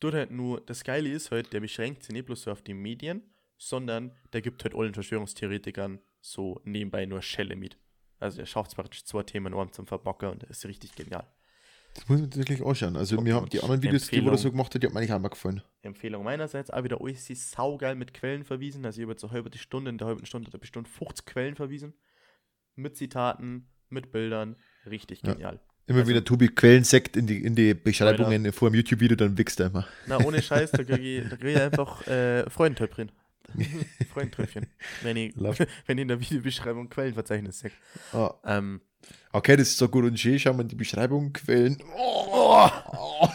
tut 0.00 0.14
halt 0.14 0.30
nur, 0.30 0.60
das 0.60 0.84
Geile 0.84 1.08
ist 1.08 1.30
halt, 1.30 1.52
der 1.52 1.60
beschränkt 1.60 2.02
sich 2.04 2.12
nicht 2.12 2.26
bloß 2.26 2.42
so 2.42 2.50
auf 2.52 2.62
die 2.62 2.74
Medien, 2.74 3.22
sondern 3.58 4.12
der 4.32 4.42
gibt 4.42 4.62
halt 4.64 4.74
allen 4.74 4.94
Verschwörungstheoretikern 4.94 6.00
so 6.20 6.60
nebenbei 6.64 7.06
nur 7.06 7.22
Schelle 7.22 7.56
mit. 7.56 7.78
Also 8.18 8.40
er 8.40 8.46
schafft 8.46 8.74
praktisch 8.74 9.04
zwei 9.04 9.22
Themen 9.22 9.54
einem 9.54 9.72
zum 9.72 9.86
Verbacker 9.86 10.30
und 10.32 10.42
das 10.42 10.50
ist 10.50 10.66
richtig 10.66 10.94
genial. 10.94 11.26
Das 11.94 12.08
muss 12.08 12.20
man 12.20 12.34
wirklich 12.34 12.62
anschauen. 12.64 12.96
Also 12.96 13.18
mir 13.22 13.34
haben 13.34 13.48
die 13.48 13.60
anderen 13.60 13.82
Videos, 13.82 14.08
die 14.08 14.16
wo 14.16 14.16
er 14.16 14.18
Empfehlung. 14.32 14.36
so 14.38 14.50
gemacht 14.50 14.74
hat, 14.74 14.82
die 14.82 14.86
hat 14.86 14.92
mir 14.92 15.00
eigentlich 15.00 15.12
auch 15.12 15.18
mal 15.18 15.28
gefallen. 15.28 15.62
Empfehlung 15.80 16.24
meinerseits, 16.24 16.70
auch 16.70 16.84
wieder 16.84 17.00
alles 17.00 17.30
ist 17.30 17.50
saugeil 17.52 17.94
mit 17.94 18.12
Quellen 18.12 18.44
verwiesen. 18.44 18.84
Also 18.84 18.98
ich 19.00 19.04
habe 19.04 19.12
jetzt 19.12 19.24
eine 19.24 19.32
halbe 19.32 19.56
Stunde, 19.56 19.90
in 19.90 19.96
der 19.98 20.06
halben 20.06 20.26
Stunde 20.26 20.46
hat 20.48 20.54
er 20.54 20.60
bestimmt 20.60 20.88
50 20.88 21.24
Quellen 21.24 21.56
verwiesen. 21.56 21.94
Mit 22.74 22.96
Zitaten, 22.98 23.68
mit 23.90 24.12
Bildern. 24.12 24.56
Richtig 24.88 25.22
Ja. 25.24 25.32
genial. 25.32 25.60
Immer 25.88 26.00
Also- 26.00 26.10
wieder 26.10 26.24
Tobi 26.24 26.48
Quellensekt 26.48 27.16
in 27.16 27.26
die, 27.26 27.44
in 27.44 27.54
die 27.54 27.72
Beschreibungen 27.74 28.52
vor 28.52 28.70
dem 28.70 28.74
YouTube-Video, 28.76 29.16
dann 29.16 29.38
wächst 29.38 29.60
er 29.60 29.66
immer. 29.66 29.86
Na, 30.06 30.18
ohne 30.24 30.42
Scheiß, 30.42 30.72
da 30.72 30.82
kriege 30.82 30.98
ich, 31.22 31.28
krieg 31.30 31.56
ich 31.56 31.60
einfach 31.60 32.06
äh, 32.08 32.48
Freudentöpfchen. 32.50 33.12
Freundentröpfchen. 34.12 34.66
Wenn 35.02 35.16
ich, 35.16 35.34
wenn 35.86 35.98
ich 35.98 36.02
in 36.02 36.08
der 36.08 36.20
Videobeschreibung 36.20 36.88
Quellenverzeichnis 36.90 37.60
sehe. 37.60 37.70
Ah, 38.12 38.34
Ähm, 38.44 38.80
okay, 39.32 39.56
das 39.56 39.68
ist 39.68 39.78
so 39.78 39.88
gut 39.88 40.04
und 40.04 40.18
schön. 40.18 40.38
Schauen 40.40 40.56
wir 40.56 40.62
in 40.62 40.68
die 40.68 40.74
Beschreibung, 40.74 41.32
Quellen. 41.32 41.78
Oh, 41.96 42.68
oh. 42.92 43.28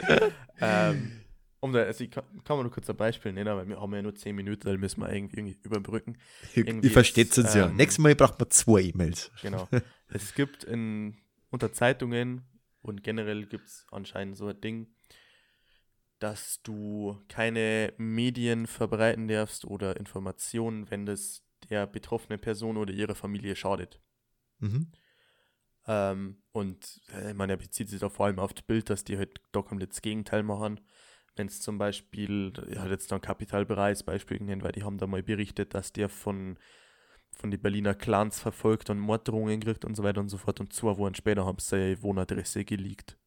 ähm, 0.60 1.17
um 1.60 1.72
da, 1.72 1.82
also 1.82 2.04
ich 2.04 2.10
kann, 2.10 2.24
kann 2.44 2.56
man 2.56 2.64
nur 2.64 2.72
kurz 2.72 2.88
ein 2.88 2.96
Beispiel 2.96 3.32
nennen, 3.32 3.56
weil 3.56 3.68
wir 3.68 3.80
haben 3.80 3.94
ja 3.94 4.02
nur 4.02 4.14
10 4.14 4.34
Minuten, 4.34 4.66
da 4.66 4.76
müssen 4.76 5.00
wir 5.00 5.12
irgendwie, 5.12 5.38
irgendwie 5.38 5.58
überbrücken. 5.62 6.18
Irgendwie 6.54 6.88
Ihr 6.88 6.92
versteht 6.92 7.30
ist, 7.30 7.38
uns 7.38 7.54
ja. 7.54 7.68
ähm, 7.68 7.76
Nächstes 7.76 7.98
Mal 7.98 8.14
braucht 8.14 8.38
man 8.38 8.50
zwei 8.50 8.82
E-Mails. 8.82 9.30
Genau. 9.42 9.68
es 10.08 10.34
gibt 10.34 10.64
in, 10.64 11.16
unter 11.50 11.72
Zeitungen 11.72 12.42
und 12.80 13.02
generell 13.02 13.46
gibt 13.46 13.66
es 13.66 13.86
anscheinend 13.90 14.36
so 14.36 14.46
ein 14.46 14.60
Ding, 14.60 14.88
dass 16.18 16.62
du 16.62 17.20
keine 17.28 17.92
Medien 17.96 18.66
verbreiten 18.66 19.28
darfst 19.28 19.64
oder 19.64 19.96
Informationen, 19.96 20.90
wenn 20.90 21.06
das 21.06 21.42
der 21.70 21.86
betroffenen 21.86 22.40
Person 22.40 22.76
oder 22.76 22.92
ihrer 22.92 23.14
Familie 23.14 23.56
schadet. 23.56 24.00
Mhm. 24.58 24.92
Ähm, 25.86 26.42
und 26.52 27.00
äh, 27.14 27.32
ich 27.32 27.38
er 27.38 27.56
bezieht 27.56 27.88
sich 27.88 28.00
da 28.00 28.08
vor 28.08 28.26
allem 28.26 28.38
auf 28.38 28.52
das 28.52 28.64
Bild, 28.64 28.90
dass 28.90 29.04
die 29.04 29.16
halt 29.16 29.40
da 29.52 29.62
komplett 29.62 29.92
das 29.92 30.02
Gegenteil 30.02 30.42
machen. 30.42 30.80
Wenn 31.38 31.46
es 31.46 31.60
zum 31.60 31.78
Beispiel, 31.78 32.52
er 32.68 32.82
hat 32.82 32.90
jetzt 32.90 33.12
dann 33.12 33.20
Capital 33.20 33.64
Bra 33.64 33.84
als 33.86 34.02
Beispiel 34.02 34.38
genannt, 34.38 34.62
weil 34.64 34.72
die 34.72 34.82
haben 34.82 34.98
da 34.98 35.06
mal 35.06 35.22
berichtet, 35.22 35.72
dass 35.74 35.92
der 35.92 36.08
von, 36.08 36.58
von 37.36 37.50
den 37.50 37.60
Berliner 37.62 37.94
Clans 37.94 38.40
verfolgt 38.40 38.90
und 38.90 38.98
Morddrohungen 38.98 39.60
kriegt 39.60 39.84
und 39.84 39.94
so 39.94 40.02
weiter 40.02 40.20
und 40.20 40.28
so 40.28 40.38
fort. 40.38 40.60
Und 40.60 40.72
zwei 40.72 40.96
Wochen 40.98 41.14
später 41.14 41.46
haben 41.46 41.58
sie 41.60 41.68
seine 41.68 42.02
Wohnadresse 42.02 42.64
geleakt. 42.64 43.18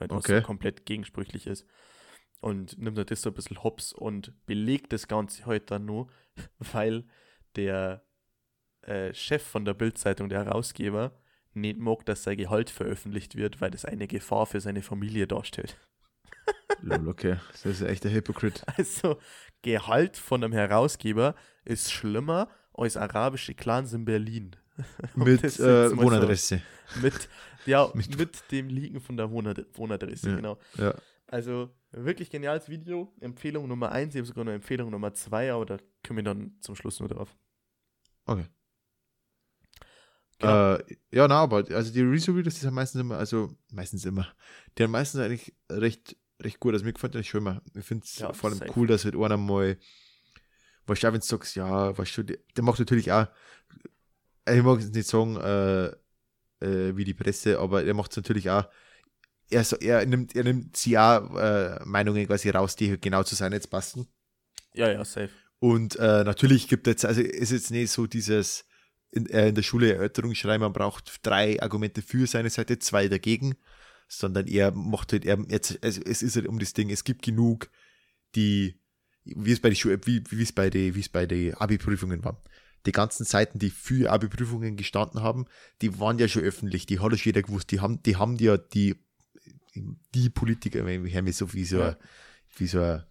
Halt, 0.00 0.10
was 0.10 0.24
Okay. 0.24 0.42
komplett 0.42 0.86
gegensprüchlich 0.86 1.46
ist. 1.46 1.66
Und 2.40 2.78
nimmt 2.78 2.98
er 2.98 3.04
das 3.04 3.22
so 3.22 3.30
ein 3.30 3.34
bisschen 3.34 3.62
hops 3.62 3.92
und 3.92 4.34
belegt 4.46 4.92
das 4.92 5.08
Ganze 5.08 5.46
heute 5.46 5.66
dann 5.66 5.84
nur, 5.84 6.08
weil 6.58 7.04
der 7.56 8.04
äh, 8.82 9.14
Chef 9.14 9.42
von 9.42 9.64
der 9.64 9.74
Bildzeitung, 9.74 10.28
der 10.28 10.44
Herausgeber, 10.46 11.18
nicht 11.54 11.78
mag, 11.78 12.06
dass 12.06 12.22
sein 12.24 12.38
Gehalt 12.38 12.70
veröffentlicht 12.70 13.36
wird, 13.36 13.60
weil 13.60 13.70
das 13.70 13.84
eine 13.84 14.08
Gefahr 14.08 14.46
für 14.46 14.60
seine 14.60 14.82
Familie 14.82 15.26
darstellt. 15.26 15.78
Lol, 16.82 17.08
okay. 17.08 17.36
Das 17.52 17.66
ist 17.66 17.82
echt 17.82 18.04
ein 18.06 18.12
Hypocrite. 18.12 18.62
Also, 18.76 19.18
Gehalt 19.62 20.16
von 20.16 20.42
einem 20.42 20.52
Herausgeber 20.52 21.34
ist 21.64 21.92
schlimmer 21.92 22.48
als 22.72 22.96
arabische 22.96 23.54
Clans 23.54 23.92
in 23.92 24.04
Berlin. 24.04 24.56
Mit 25.14 25.42
äh, 25.42 25.62
mal 25.62 25.88
so- 25.90 25.96
Wohnadresse. 25.98 26.62
Mit, 27.02 27.28
ja, 27.66 27.90
Mit- 27.94 28.16
mit, 28.18 28.42
dem 28.50 28.68
Liegen 28.68 29.00
von 29.00 29.16
der 29.16 29.30
Wohnad 29.30 29.66
Wohnadresse, 29.74 30.30
Ja. 30.30 30.36
genau. 30.36 30.58
Ja. 30.76 30.94
Also, 31.26 31.70
wirklich 31.92 32.30
geniales 32.30 32.68
Video. 32.68 33.12
Empfehlung 33.20 33.68
Nummer 33.68 33.92
1, 33.92 34.14
ich 34.14 34.18
habe 34.20 34.26
sogar 34.26 34.44
noch 34.44 34.52
Empfehlung 34.52 34.90
Nummer 34.90 35.12
2, 35.12 35.52
aber 35.52 35.66
da 35.66 35.76
kommen 36.06 36.16
wir 36.18 36.24
dann 36.24 36.56
zum 36.60 36.74
Schluss 36.74 36.98
nur 37.00 37.08
drauf. 37.08 37.36
Okay. 38.24 38.46
Genau. 40.38 40.74
Äh, 40.76 40.84
ja, 41.12 41.28
na, 41.28 41.42
aber 41.42 41.64
also 41.70 41.92
die 41.92 42.00
Rezo-Videos, 42.00 42.54
die 42.54 42.60
sind 42.60 42.72
meistens 42.74 43.02
immer, 43.02 43.18
also 43.18 43.54
meistens 43.70 44.04
immer, 44.06 44.26
die 44.78 44.84
haben 44.84 44.90
meistens 44.90 45.20
eigentlich 45.20 45.54
recht, 45.70 46.16
recht 46.40 46.60
gut. 46.60 46.72
Also 46.74 46.84
mir 46.84 46.92
gefällt 46.92 47.14
das 47.14 47.26
schon 47.26 47.40
immer. 47.40 47.62
Ich 47.74 47.84
finde 47.84 48.04
es 48.04 48.18
Ja, 48.18 48.32
vor 48.32 48.50
allem 48.50 48.58
safe. 48.58 48.72
cool, 48.76 48.86
dass 48.86 49.04
halt 49.04 49.16
einer 49.16 49.36
mal, 49.36 49.78
weißt 50.86 51.02
du, 51.02 51.06
wenn 51.12 51.20
du 51.20 51.26
sagst, 51.26 51.56
ja, 51.56 51.96
weißt 51.96 52.18
du, 52.18 52.22
der, 52.24 52.38
der 52.56 52.64
macht 52.64 52.78
natürlich 52.78 53.12
auch, 53.12 53.26
ich 54.48 54.62
mag 54.62 54.80
jetzt 54.80 54.94
nicht 54.94 55.08
sagen, 55.08 55.36
äh, 55.36 55.86
äh, 56.64 56.96
wie 56.96 57.04
die 57.04 57.14
Presse, 57.14 57.58
aber 57.58 57.84
er 57.84 57.94
macht 57.94 58.10
es 58.12 58.16
natürlich 58.16 58.50
auch, 58.50 58.66
er, 59.50 59.64
so, 59.64 59.76
er 59.76 60.04
nimmt, 60.06 60.34
er 60.36 60.44
nimmt 60.44 60.76
sie 60.76 60.96
auch 60.98 61.36
äh, 61.36 61.80
Meinungen 61.84 62.26
quasi 62.26 62.50
raus, 62.50 62.76
die 62.76 62.90
halt 62.90 63.02
genau 63.02 63.22
zu 63.22 63.34
sein 63.34 63.52
jetzt 63.52 63.70
passen. 63.70 64.06
Ja, 64.74 64.90
ja, 64.90 65.04
safe. 65.04 65.30
Und 65.58 65.96
äh, 65.96 66.24
natürlich 66.24 66.68
gibt 66.68 66.86
es, 66.86 67.04
also 67.04 67.20
ist 67.20 67.50
jetzt 67.50 67.70
nicht 67.70 67.90
so 67.90 68.06
dieses 68.06 68.64
in, 69.10 69.26
äh, 69.26 69.48
in 69.48 69.54
der 69.54 69.62
Schule 69.62 69.92
Erörterung 69.92 70.34
schreiben, 70.34 70.62
man 70.62 70.72
braucht 70.72 71.18
drei 71.22 71.60
Argumente 71.60 72.00
für 72.00 72.26
seine 72.26 72.50
Seite, 72.50 72.78
zwei 72.78 73.08
dagegen, 73.08 73.56
sondern 74.12 74.48
er 74.48 74.72
macht 74.72 75.12
halt, 75.12 75.24
er, 75.24 75.38
jetzt, 75.48 75.78
also 75.84 76.00
es 76.04 76.20
ist 76.20 76.34
halt 76.34 76.48
um 76.48 76.58
das 76.58 76.72
Ding, 76.72 76.90
es 76.90 77.04
gibt 77.04 77.22
genug, 77.22 77.70
die, 78.34 78.74
wie 79.24 79.52
es 79.52 79.60
bei 79.60 79.68
den 79.70 79.76
Schule, 79.76 80.00
wie, 80.04 80.22
wie 80.30 80.42
es 80.42 80.52
bei 80.52 80.68
den, 80.68 80.96
wie 80.96 81.00
es 81.00 81.08
bei 81.08 81.26
den 81.26 81.54
Abi-Prüfungen 81.54 82.24
war. 82.24 82.42
Die 82.86 82.92
ganzen 82.92 83.24
Seiten, 83.24 83.60
die 83.60 83.70
für 83.70 84.10
Abi-Prüfungen 84.10 84.76
gestanden 84.76 85.22
haben, 85.22 85.46
die 85.80 86.00
waren 86.00 86.18
ja 86.18 86.26
schon 86.26 86.42
öffentlich, 86.42 86.86
die 86.86 86.98
hat 86.98 87.12
ja 87.12 87.18
schon 87.18 87.30
jeder 87.30 87.42
gewusst, 87.42 87.70
die 87.70 87.78
haben, 87.80 88.02
die 88.02 88.16
haben 88.16 88.36
ja 88.36 88.56
die, 88.56 88.96
die 90.14 90.28
Politiker, 90.30 90.84
wenn 90.84 91.04
wir 91.04 91.14
haben 91.16 91.30
so 91.32 91.52
wie 91.52 91.64
so, 91.64 91.78
Ja. 91.78 91.90
ein- 91.90 91.96
wie 92.56 92.66
so 92.66 92.80
ein 92.80 93.04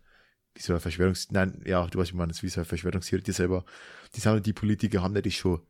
wie 0.55 0.61
so 0.61 0.73
eine 0.73 0.79
Verschwörungs... 0.81 1.31
Nein, 1.31 1.61
ja, 1.65 1.87
du 1.87 1.99
weißt, 1.99 2.11
wie 2.11 2.17
man 2.17 2.27
das 2.27 2.43
wie 2.43 2.49
so 2.49 2.59
eine 2.59 2.65
Verschwörungstheorie 2.65 3.31
selber. 3.31 3.63
Die, 4.15 4.19
sagen, 4.19 4.43
die 4.43 4.51
Politiker 4.51 5.01
haben 5.01 5.15
ja 5.15 5.21
das 5.21 5.35
schon 5.35 5.61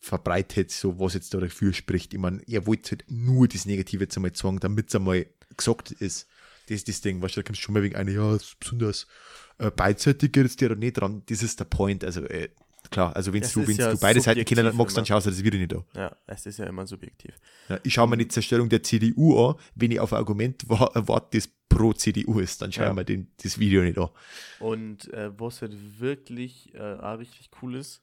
verbreitet, 0.00 0.70
so 0.70 0.98
was 0.98 1.14
jetzt 1.14 1.32
da 1.34 1.38
dafür 1.38 1.72
spricht. 1.72 2.14
Ich 2.14 2.20
meine, 2.20 2.40
ihr 2.46 2.66
wollt 2.66 2.90
halt 2.90 3.04
nur 3.08 3.46
das 3.48 3.66
Negative 3.66 4.04
jetzt 4.04 4.16
einmal 4.16 4.34
sagen, 4.34 4.58
damit 4.58 4.88
es 4.88 4.94
einmal 4.96 5.26
gesagt 5.56 5.92
ist. 5.92 6.26
Das 6.66 6.76
ist 6.76 6.88
das 6.88 7.00
Ding, 7.00 7.20
weißt 7.20 7.36
du, 7.36 7.40
da 7.42 7.46
kommst 7.46 7.60
du 7.60 7.64
schon 7.64 7.74
mal 7.74 7.82
wegen 7.82 7.96
einer, 7.96 8.10
ja, 8.12 8.38
besonders 8.60 9.06
äh, 9.58 9.70
beidseitig 9.70 10.32
geht 10.32 10.44
jetzt 10.44 10.60
dir 10.60 10.74
nicht 10.76 10.94
dran. 10.94 11.22
Das 11.26 11.42
ist 11.42 11.58
der 11.60 11.64
Point. 11.66 12.02
Also, 12.04 12.24
äh, 12.24 12.48
klar, 12.90 13.14
also 13.14 13.32
wenn 13.32 13.42
du, 13.42 13.60
ja 13.72 13.92
du 13.92 13.98
beide 13.98 14.20
Seiten 14.20 14.44
kennen 14.44 14.74
magst, 14.76 14.96
dann 14.96 15.04
schaust 15.04 15.26
du 15.26 15.30
das 15.30 15.42
wieder 15.44 15.58
nicht 15.58 15.74
an. 15.74 15.84
Ja, 15.94 16.16
es 16.26 16.46
ist 16.46 16.58
ja 16.58 16.66
immer 16.66 16.86
subjektiv. 16.86 17.34
Ja, 17.68 17.78
ich 17.82 17.92
schaue 17.92 18.08
mir 18.08 18.16
die 18.16 18.28
Zerstörung 18.28 18.68
der 18.68 18.82
CDU 18.82 19.36
an, 19.48 19.56
wenn 19.74 19.90
ich 19.90 20.00
auf 20.00 20.12
ein 20.12 20.18
Argument 20.18 20.66
wa- 20.68 20.90
warte, 20.94 21.36
das 21.38 21.48
pro 21.68 21.92
CDU 21.92 22.38
ist, 22.40 22.62
dann 22.62 22.72
schaue 22.72 22.84
Ja. 22.84 22.90
ich 22.90 22.96
mir 22.96 23.04
den, 23.04 23.32
das 23.42 23.58
Video 23.58 23.82
nicht 23.82 23.98
an. 23.98 24.08
Und 24.60 25.12
äh, 25.12 25.30
was 25.38 25.60
halt 25.62 25.74
wirklich 26.00 26.72
äh, 26.74 26.80
richtig 26.82 27.50
cool 27.62 27.74
ist, 27.76 28.02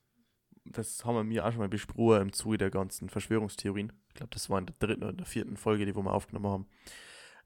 das 0.71 1.05
haben 1.05 1.15
wir 1.15 1.23
mir 1.23 1.45
auch 1.45 1.51
schon 1.51 1.59
mal 1.59 1.69
besprochen 1.69 2.21
im 2.21 2.33
Zuge 2.33 2.57
der 2.57 2.69
ganzen 2.69 3.09
Verschwörungstheorien. 3.09 3.91
Ich 4.09 4.15
glaube, 4.15 4.29
das 4.31 4.49
war 4.49 4.59
in 4.59 4.65
der 4.67 4.75
dritten 4.79 5.03
oder 5.03 5.13
der 5.13 5.25
vierten 5.25 5.57
Folge, 5.57 5.85
die 5.85 5.95
wir 5.95 6.03
mal 6.03 6.11
aufgenommen 6.11 6.47
haben. 6.47 6.67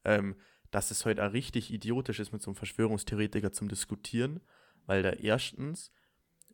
Ähm, 0.04 0.36
dass 0.70 0.90
es 0.90 1.04
heute 1.04 1.24
auch 1.26 1.32
richtig 1.32 1.72
idiotisch 1.72 2.18
ist, 2.18 2.32
mit 2.32 2.42
so 2.42 2.50
einem 2.50 2.56
Verschwörungstheoretiker 2.56 3.52
zum 3.52 3.68
Diskutieren, 3.68 4.40
weil 4.86 5.02
der 5.02 5.20
erstens, 5.20 5.92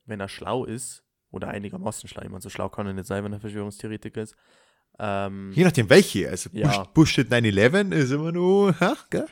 wenn 0.07 0.21
er 0.21 0.29
schlau 0.29 0.65
ist, 0.65 1.05
oder 1.31 1.49
einigermaßen 1.49 2.09
schlau, 2.09 2.23
ich 2.23 2.31
meine, 2.31 2.41
so 2.41 2.51
schlau 2.51 2.69
kann 2.69 2.87
er 2.87 2.95
nicht 2.95 3.07
sein, 3.07 3.23
wenn 3.23 3.33
er 3.33 3.41
Verschwörungstheoretiker 3.41 4.23
ist, 4.23 4.35
ähm, 4.99 5.53
Je 5.55 5.63
nachdem 5.65 5.89
welche. 5.91 6.29
Also 6.29 6.51
Ja. 6.53 6.83
Bush, 6.83 6.93
Bullshit 6.95 7.31
9-11 7.31 7.93
ist 7.95 8.11
immer 8.11 8.33
nur, 8.33 8.79
ha, 8.81 8.97
gell? 9.11 9.27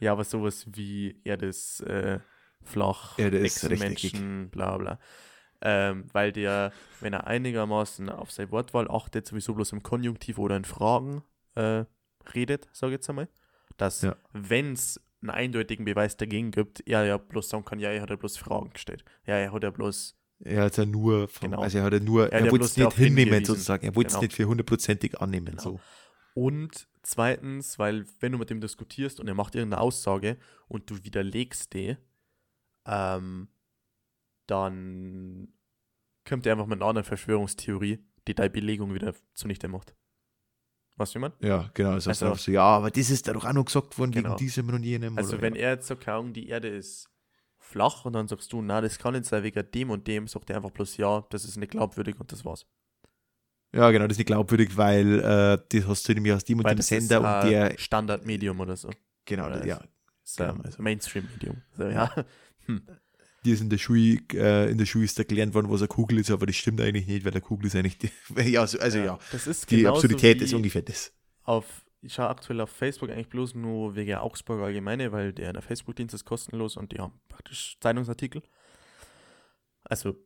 Ja, 0.00 0.12
aber 0.12 0.24
sowas 0.24 0.66
wie, 0.72 1.20
ja, 1.24 1.36
das 1.36 1.80
äh, 1.80 2.18
flach, 2.66 3.18
Ja, 3.18 3.28
Echsenmenschen, 3.28 4.50
bla 4.50 4.76
bla. 4.76 4.98
Ähm, 5.62 6.04
weil 6.12 6.32
der, 6.32 6.72
wenn 7.00 7.12
er 7.14 7.26
einigermaßen 7.26 8.08
auf 8.10 8.30
sein 8.30 8.50
Wortwahl 8.50 8.90
achtet, 8.90 9.26
sowieso 9.26 9.54
bloß 9.54 9.72
im 9.72 9.82
Konjunktiv 9.82 10.38
oder 10.38 10.56
in 10.56 10.64
Fragen 10.66 11.22
äh, 11.54 11.84
redet, 12.34 12.68
sage 12.72 12.92
ich 12.92 12.96
jetzt 12.98 13.08
einmal, 13.08 13.28
dass, 13.78 14.02
Ja. 14.02 14.16
wenn 14.32 14.72
es 14.72 15.00
einen 15.22 15.30
eindeutigen 15.30 15.86
Beweis 15.86 16.16
dagegen 16.18 16.50
gibt, 16.50 16.86
er 16.86 17.04
ja 17.06 17.16
bloß 17.16 17.48
sagen 17.48 17.64
kann, 17.64 17.78
ja, 17.78 17.90
er 17.90 18.02
hat 18.02 18.10
ja 18.10 18.16
bloß 18.16 18.36
Fragen 18.36 18.70
gestellt. 18.70 19.04
Ja, 19.26 19.36
er 19.36 19.50
hat 19.52 19.62
ja 19.62 19.70
bloß 19.70 20.14
Er 20.44 20.64
hat 20.64 20.76
ja 20.76 20.84
nur, 20.84 21.26
vom, 21.28 21.50
Genau. 21.50 21.62
also 21.62 21.78
er 21.78 21.84
hat 21.84 21.94
ja 21.94 22.00
nur, 22.00 22.30
er 22.30 22.44
ja 22.44 22.50
wollte 22.50 22.66
es 22.66 22.76
nicht 22.76 22.92
hinnehmen 22.92 23.16
hingewiesen. 23.32 23.46
sozusagen. 23.46 23.86
Er 23.86 23.96
wollte 23.96 24.08
es 24.08 24.12
Genau. 24.14 24.22
nicht 24.24 24.34
für 24.36 24.44
hundertprozentig 24.44 25.18
annehmen. 25.20 25.46
Genau. 25.56 25.62
So. 25.62 25.80
Und 26.34 26.86
zweitens, 27.02 27.78
weil 27.78 28.04
wenn 28.20 28.32
du 28.32 28.38
mit 28.38 28.50
dem 28.50 28.60
diskutierst 28.60 29.18
und 29.20 29.28
er 29.28 29.34
macht 29.34 29.54
irgendeine 29.54 29.80
Aussage 29.80 30.36
und 30.68 30.90
du 30.90 31.02
widerlegst 31.02 31.72
die, 31.72 31.96
ähm, 32.86 33.48
dann 34.46 35.48
kommt 36.28 36.46
er 36.46 36.52
einfach 36.52 36.66
mit 36.66 36.80
einer 36.80 36.88
anderen 36.88 37.04
Verschwörungstheorie, 37.04 38.04
die 38.26 38.34
deine 38.34 38.50
Belegung 38.50 38.94
wieder 38.94 39.14
zunichte 39.34 39.68
macht. 39.68 39.94
Weißt 40.96 41.14
du, 41.14 41.18
wie 41.18 41.20
man? 41.22 41.32
Ja, 41.40 41.70
genau. 41.74 41.90
Also, 41.92 42.10
Also- 42.10 42.34
so, 42.34 42.50
ja, 42.50 42.62
aber 42.62 42.90
das 42.90 43.10
ist 43.10 43.28
da 43.28 43.32
doch 43.32 43.44
auch 43.44 43.52
noch 43.52 43.64
gesagt 43.66 43.98
worden 43.98 44.12
Genau. 44.12 44.30
wegen 44.30 44.36
diesem 44.38 44.68
und 44.68 44.82
jenem. 44.82 45.18
Also 45.18 45.40
wenn 45.40 45.54
ja. 45.54 45.62
er 45.62 45.70
jetzt 45.72 45.88
sagt, 45.88 46.08
Ahnung, 46.08 46.32
die 46.32 46.48
Erde 46.48 46.68
ist 46.68 47.08
flach 47.58 48.04
und 48.04 48.14
dann 48.14 48.28
sagst 48.28 48.52
du, 48.52 48.62
na, 48.62 48.80
das 48.80 48.98
kann 48.98 49.12
nicht 49.14 49.26
sein 49.26 49.42
wegen 49.42 49.70
dem 49.72 49.90
und 49.90 50.06
dem, 50.06 50.26
sagt 50.26 50.48
er 50.50 50.56
einfach 50.56 50.70
bloß, 50.70 50.96
ja, 50.96 51.24
das 51.30 51.44
ist 51.44 51.56
nicht 51.56 51.72
glaubwürdig 51.72 52.18
und 52.18 52.32
das 52.32 52.44
war's. 52.44 52.66
Ja, 53.74 53.90
genau, 53.90 54.04
das 54.06 54.14
ist 54.14 54.18
nicht 54.18 54.28
glaubwürdig, 54.28 54.76
weil 54.76 55.18
äh, 55.20 55.58
das 55.68 55.86
hast 55.86 56.08
du 56.08 56.14
nämlich 56.14 56.32
aus 56.32 56.44
dem 56.44 56.60
und 56.60 56.68
dem 56.70 56.80
Sender 56.80 57.18
ist 57.18 57.44
und 57.44 57.50
der. 57.50 57.78
Standardmedium 57.78 58.58
oder 58.60 58.76
so. 58.76 58.90
Genau, 59.26 59.46
oder 59.48 59.66
ja. 59.66 59.76
Das 59.78 60.32
ist 60.32 60.40
ein 60.40 60.52
Genau, 60.52 60.64
also- 60.64 60.82
Mainstream-Medium. 60.82 61.62
So, 61.76 61.84
ja. 61.88 62.10
Die 63.44 63.50
ist 63.52 63.60
in 63.60 63.70
der 63.70 63.78
Schule, 63.78 64.18
äh, 64.32 64.70
in 64.70 64.78
der 64.78 64.86
Schule 64.86 65.04
ist 65.04 65.18
da 65.18 65.22
gelernt 65.22 65.54
worden, 65.54 65.70
was 65.70 65.80
eine 65.80 65.88
Kugel 65.88 66.18
ist, 66.18 66.30
aber 66.30 66.46
das 66.46 66.56
stimmt 66.56 66.80
eigentlich 66.80 67.06
nicht, 67.06 67.24
weil 67.24 67.32
eine 67.32 67.40
Kugel 67.40 67.66
ist 67.66 67.76
eigentlich 67.76 67.98
die, 67.98 68.10
ja, 68.50 68.66
so, 68.66 68.78
also 68.78 68.98
ja, 68.98 69.18
Das 69.30 69.46
ist 69.46 69.70
die 69.70 69.86
Absurdität 69.86 70.40
ist 70.42 70.52
ungefähr 70.52 70.82
das. 70.82 71.12
auf, 71.42 71.84
ich 72.02 72.12
schaue 72.14 72.28
aktuell 72.28 72.60
auf 72.60 72.70
Facebook 72.70 73.10
eigentlich 73.10 73.28
bloß 73.28 73.54
nur 73.54 73.94
wegen 73.94 74.14
Augsburg 74.16 74.60
Allgemeine, 74.62 75.12
weil 75.12 75.32
der, 75.32 75.52
der 75.52 75.62
Facebook-Dienst 75.62 76.14
ist 76.14 76.24
kostenlos 76.24 76.76
und 76.76 76.92
die 76.92 76.98
haben 76.98 77.20
praktisch 77.28 77.76
Zeitungsartikel. 77.80 78.42
Also 79.84 80.16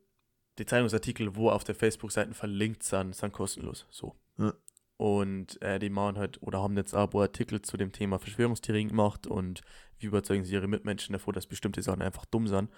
die 0.57 0.65
Zeitungsartikel, 0.65 1.35
wo 1.35 1.49
auf 1.49 1.63
der 1.63 1.75
Facebook-Seite 1.75 2.33
verlinkt 2.33 2.83
sind, 2.83 3.15
sind 3.15 3.33
kostenlos. 3.33 3.85
So. 3.89 4.15
Ja. 4.37 4.53
Und 4.97 5.61
äh, 5.61 5.79
die 5.79 5.89
machen 5.89 6.17
halt, 6.17 6.41
oder 6.41 6.61
haben 6.61 6.77
jetzt 6.77 6.93
auch 6.93 7.03
ein 7.03 7.09
paar 7.09 7.21
Artikel 7.23 7.61
zu 7.61 7.77
dem 7.77 7.91
Thema 7.91 8.19
Verschwörungstheorien 8.19 8.89
gemacht 8.89 9.25
und 9.25 9.61
wie 10.01 10.07
überzeugen 10.07 10.43
sie 10.43 10.53
ihre 10.53 10.67
Mitmenschen 10.67 11.13
davor, 11.13 11.33
dass 11.33 11.47
bestimmte 11.47 11.81
Sachen 11.81 12.01
einfach 12.01 12.25
dumm 12.25 12.47
sind. 12.47 12.69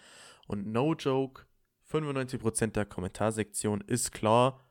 Und 0.48 0.68
no 0.68 0.94
joke, 0.94 1.46
95% 1.92 2.68
der 2.68 2.86
Kommentarsektion 2.86 3.82
ist 3.82 4.12
klar, 4.12 4.70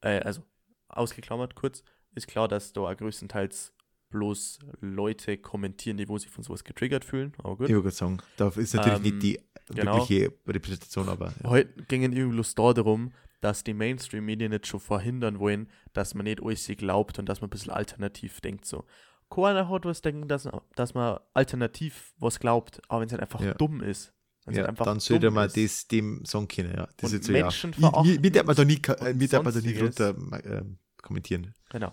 äh, 0.00 0.20
also 0.20 0.42
ausgeklammert 0.88 1.54
kurz, 1.54 1.82
ist 2.14 2.26
klar, 2.26 2.48
dass 2.48 2.72
da 2.72 2.92
größtenteils 2.92 3.72
bloß 4.10 4.60
Leute 4.80 5.36
kommentieren, 5.36 5.96
die 5.96 6.08
wo 6.08 6.16
sich 6.16 6.30
von 6.30 6.44
sowas 6.44 6.64
getriggert 6.64 7.04
fühlen. 7.04 7.32
Aber 7.38 7.56
gut. 7.56 7.68
Ich 7.68 7.74
würde 7.74 7.90
sagen, 7.90 8.18
da 8.36 8.48
ist 8.48 8.74
natürlich 8.74 8.98
Ähm, 8.98 9.02
nicht 9.02 9.22
die 9.22 9.40
genau. 9.74 9.96
wirkliche 9.96 10.32
Repräsentation, 10.46 11.08
aber 11.08 11.34
ja. 11.42 11.50
Heute 11.50 11.82
ging 11.84 12.02
irgendwie 12.02 12.32
bloß 12.32 12.54
da 12.54 12.72
darum, 12.72 13.12
dass 13.40 13.64
die 13.64 13.74
Mainstream-Medien 13.74 14.52
jetzt 14.52 14.68
schon 14.68 14.80
verhindern 14.80 15.38
wollen, 15.38 15.68
dass 15.92 16.14
man 16.14 16.24
nicht 16.24 16.42
alles 16.42 16.66
glaubt 16.76 17.18
und 17.18 17.28
dass 17.28 17.40
man 17.40 17.48
ein 17.48 17.50
bisschen 17.50 17.72
alternativ 17.72 18.40
denkt. 18.40 18.64
So. 18.64 18.84
Keiner 19.30 19.68
hat 19.68 19.84
was 19.84 20.00
denken, 20.02 20.28
dass, 20.28 20.48
dass 20.76 20.94
man 20.94 21.18
alternativ 21.34 22.14
was 22.18 22.38
glaubt, 22.38 22.80
aber 22.88 23.00
wenn 23.00 23.06
es 23.06 23.12
halt 23.12 23.22
einfach 23.22 23.40
Ja. 23.40 23.54
dumm 23.54 23.82
ist. 23.82 24.12
ja, 24.54 24.60
halt 24.60 24.68
einfach 24.70 24.84
dann 24.84 25.00
sollte 25.00 25.30
man 25.32 25.46
ist. 25.48 25.56
das 25.56 25.88
dem 25.88 26.24
sagen 26.24 26.46
können, 26.46 26.72
ja. 26.76 26.88
Das 26.98 27.10
Und 27.12 27.18
ist 27.20 27.26
so, 27.26 27.32
ja. 27.32 27.42
Menschen 27.42 27.70
Ich- 27.70 27.78
Mir 27.78 28.20
mir 28.20 28.30
darf 28.30 28.46
man 28.46 28.54
da 28.56 28.64
nie, 28.64 28.80
äh, 29.00 29.14
mir 29.14 29.28
darf 29.28 29.42
man 29.42 29.52
da 29.52 29.60
nie 29.60 29.74
drunter 29.74 30.10
ähm, 30.44 30.78
kommentieren. 31.02 31.52
Genau. 31.70 31.92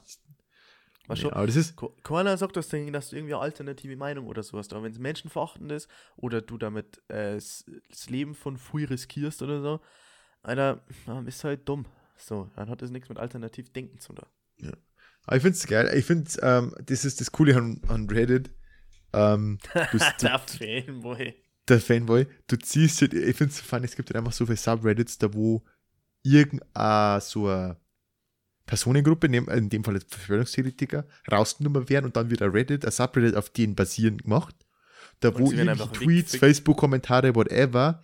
Nee, 1.10 1.16
du, 1.22 1.32
aber 1.34 1.48
das 1.48 1.56
ist, 1.58 1.76
Ke- 1.76 1.92
Keiner 2.04 2.38
sagt 2.38 2.56
das 2.56 2.70
Ding, 2.70 2.94
dass 2.94 3.10
du 3.10 3.18
irgendwie 3.18 3.34
eine 3.34 3.44
alternative 3.44 3.98
Meinung 3.98 4.28
oder 4.28 4.42
sowas 4.42 4.68
hast. 4.68 4.74
Aber 4.74 4.84
wenn 4.84 4.92
es 4.94 5.00
menschenverachtend 5.00 5.72
ist 5.72 5.90
oder 6.16 6.42
du 6.42 6.58
damit 6.58 7.02
äh, 7.10 7.34
das 7.36 7.66
Leben 8.10 8.36
von 8.36 8.58
früh 8.58 8.86
riskierst 8.86 9.42
oder 9.42 9.62
so, 9.62 9.80
Alter, 10.44 10.82
du 11.06 11.48
halt 11.48 11.68
dumm. 11.68 11.86
So, 12.16 12.50
dann 12.56 12.70
hat 12.70 12.82
das 12.82 12.90
nichts 12.92 13.10
mit 13.10 13.18
alternativ 13.18 13.72
denken 13.74 14.00
zu 14.00 14.14
tun. 14.14 14.28
Aber 15.26 15.38
ich 15.38 15.42
finde 15.44 15.58
es 15.58 15.68
geil. 15.68 15.92
Ich 15.96 16.06
finde, 16.06 16.32
ähm, 16.42 16.76
das 16.86 17.06
ist 17.06 17.22
das 17.22 17.32
Coole 17.32 17.56
an, 17.56 17.82
an 17.88 18.10
Reddit. 18.10 18.52
Ähm, 19.14 19.60
du, 19.92 19.98
Der 20.22 20.40
Fanboy. 20.40 21.36
der 21.70 21.80
Fanboy, 21.80 22.28
du 22.48 22.58
ziehst 22.58 23.02
halt, 23.02 23.14
ich 23.14 23.36
finde 23.36 23.52
es 23.52 23.58
so 23.58 23.64
funny, 23.64 23.86
es 23.86 23.96
gibt 23.96 24.10
halt 24.10 24.18
einfach 24.18 24.34
so 24.34 24.46
viele 24.46 24.58
Subreddits, 24.58 25.18
da 25.18 25.34
wo 25.34 25.64
irgendeine 26.24 27.22
so 27.22 27.48
eine 27.48 27.78
Personengruppe, 28.66 29.28
in 29.28 29.70
dem 29.70 29.84
Fall 29.84 30.00
Verschwörungstheoretiker, 30.08 31.06
rausgenommen 31.32 31.90
werden 31.90 32.06
und 32.06 32.16
dann 32.16 32.30
wieder 32.30 32.54
Reddit, 32.54 32.86
ein 32.86 32.92
Subreddit 32.92 33.36
auf 33.36 33.50
denen 33.50 33.76
basierend 33.76 34.24
gemacht. 34.24 34.56
Da 35.20 35.30
Und 35.30 35.40
wo 35.40 35.52
irgendwelche 35.52 35.72
einfach 35.72 35.92
Tweets. 35.92 36.36
Facebook-Kommentare, 36.36 37.36
whatever, 37.36 38.02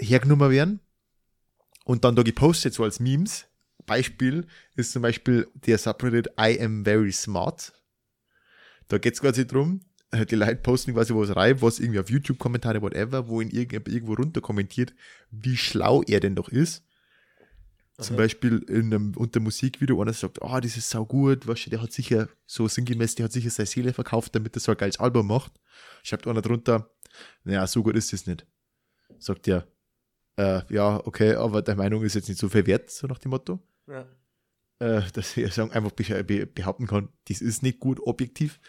hergenommen 0.00 0.50
werden 0.50 0.80
und 1.84 2.04
dann 2.04 2.16
da 2.16 2.22
gepostet, 2.22 2.74
so 2.74 2.84
als 2.84 3.00
Memes. 3.00 3.46
Beispiel 3.86 4.46
ist 4.76 4.92
zum 4.92 5.02
Beispiel 5.02 5.48
der 5.54 5.78
Subreddit 5.78 6.28
I 6.38 6.60
am 6.60 6.84
very 6.84 7.12
smart. 7.12 7.72
Da 8.88 8.98
geht 8.98 9.14
es 9.14 9.20
quasi 9.20 9.46
drum, 9.46 9.80
äh, 10.10 10.26
die 10.26 10.36
Leute 10.36 10.56
posten 10.56 10.94
quasi 10.94 11.14
was 11.14 11.34
rein, 11.34 11.60
was 11.60 11.80
irgendwie 11.80 12.00
auf 12.00 12.10
YouTube-Kommentare, 12.10 12.82
whatever, 12.82 13.28
wo 13.28 13.40
ihn 13.40 13.50
irgend, 13.50 13.88
irgendwo 13.88 14.14
runter 14.14 14.40
kommentiert, 14.40 14.94
wie 15.30 15.56
schlau 15.56 16.02
er 16.02 16.20
denn 16.20 16.34
doch 16.34 16.48
ist. 16.48 16.84
Zum 17.98 18.16
Aha. 18.16 18.22
Beispiel 18.22 18.58
in 18.68 18.92
einem, 18.92 19.12
unter 19.16 19.38
Musikvideo, 19.38 20.00
einer 20.02 20.12
sagt, 20.12 20.42
ah, 20.42 20.60
das 20.60 20.76
ist 20.76 20.90
sau 20.90 21.06
gut, 21.06 21.46
weißt 21.46 21.66
du, 21.66 21.70
der 21.70 21.80
hat 21.80 21.92
sicher, 21.92 22.28
so 22.44 22.66
sinngemäß, 22.66 23.14
der 23.14 23.24
hat 23.24 23.32
sicher 23.32 23.50
seine 23.50 23.66
Seele 23.66 23.92
verkauft, 23.92 24.34
damit 24.34 24.56
er 24.56 24.60
so 24.60 24.72
ein 24.72 24.78
geiles 24.78 24.98
Album 24.98 25.28
macht. 25.28 25.52
Schreibt 26.02 26.26
einer 26.26 26.42
drunter, 26.42 26.90
naja, 27.44 27.66
so 27.66 27.84
gut 27.84 27.96
ist 27.96 28.12
es 28.12 28.26
nicht. 28.26 28.46
Sagt 29.20 29.46
er, 29.46 29.68
äh, 30.36 30.62
ja, 30.74 31.06
okay, 31.06 31.34
aber 31.34 31.62
deine 31.62 31.78
Meinung 31.78 32.02
ist 32.02 32.14
jetzt 32.14 32.28
nicht 32.28 32.40
so 32.40 32.48
viel 32.48 32.66
wert, 32.66 32.90
so 32.90 33.06
nach 33.06 33.18
dem 33.18 33.30
Motto 33.30 33.60
Ja. 33.86 34.06
äh, 34.78 35.02
dass 35.12 35.36
er 35.36 35.50
sagen, 35.50 35.72
einfach 35.72 35.92
be 35.92 36.24
be 36.24 36.46
behaupten 36.46 36.86
kann, 36.86 37.10
das 37.28 37.40
ist 37.40 37.62
nicht 37.62 37.80
gut 37.80 38.00
objektiv. 38.00 38.60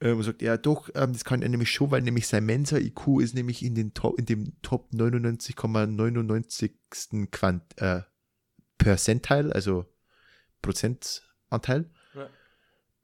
Ähm, 0.00 0.18
und 0.18 0.24
sagt, 0.24 0.42
ja 0.42 0.56
doch, 0.56 0.88
ähm, 0.94 1.12
das 1.12 1.24
kann 1.24 1.42
er 1.42 1.48
nämlich 1.48 1.70
schon, 1.70 1.92
weil 1.92 2.02
nämlich 2.02 2.26
sein 2.26 2.44
Mensa-IQ 2.44 3.20
ist 3.20 3.34
nämlich 3.34 3.64
in, 3.64 3.76
den 3.76 3.94
Top, 3.94 4.18
in 4.18 4.26
dem 4.26 4.60
Top 4.60 4.90
99,99. 4.92 7.30
Quant 7.30 7.62
äh, 7.80 8.02
Percentile, 8.78 9.54
also 9.54 9.86
Prozentanteil. 10.60 11.88
Ja. 12.14 12.28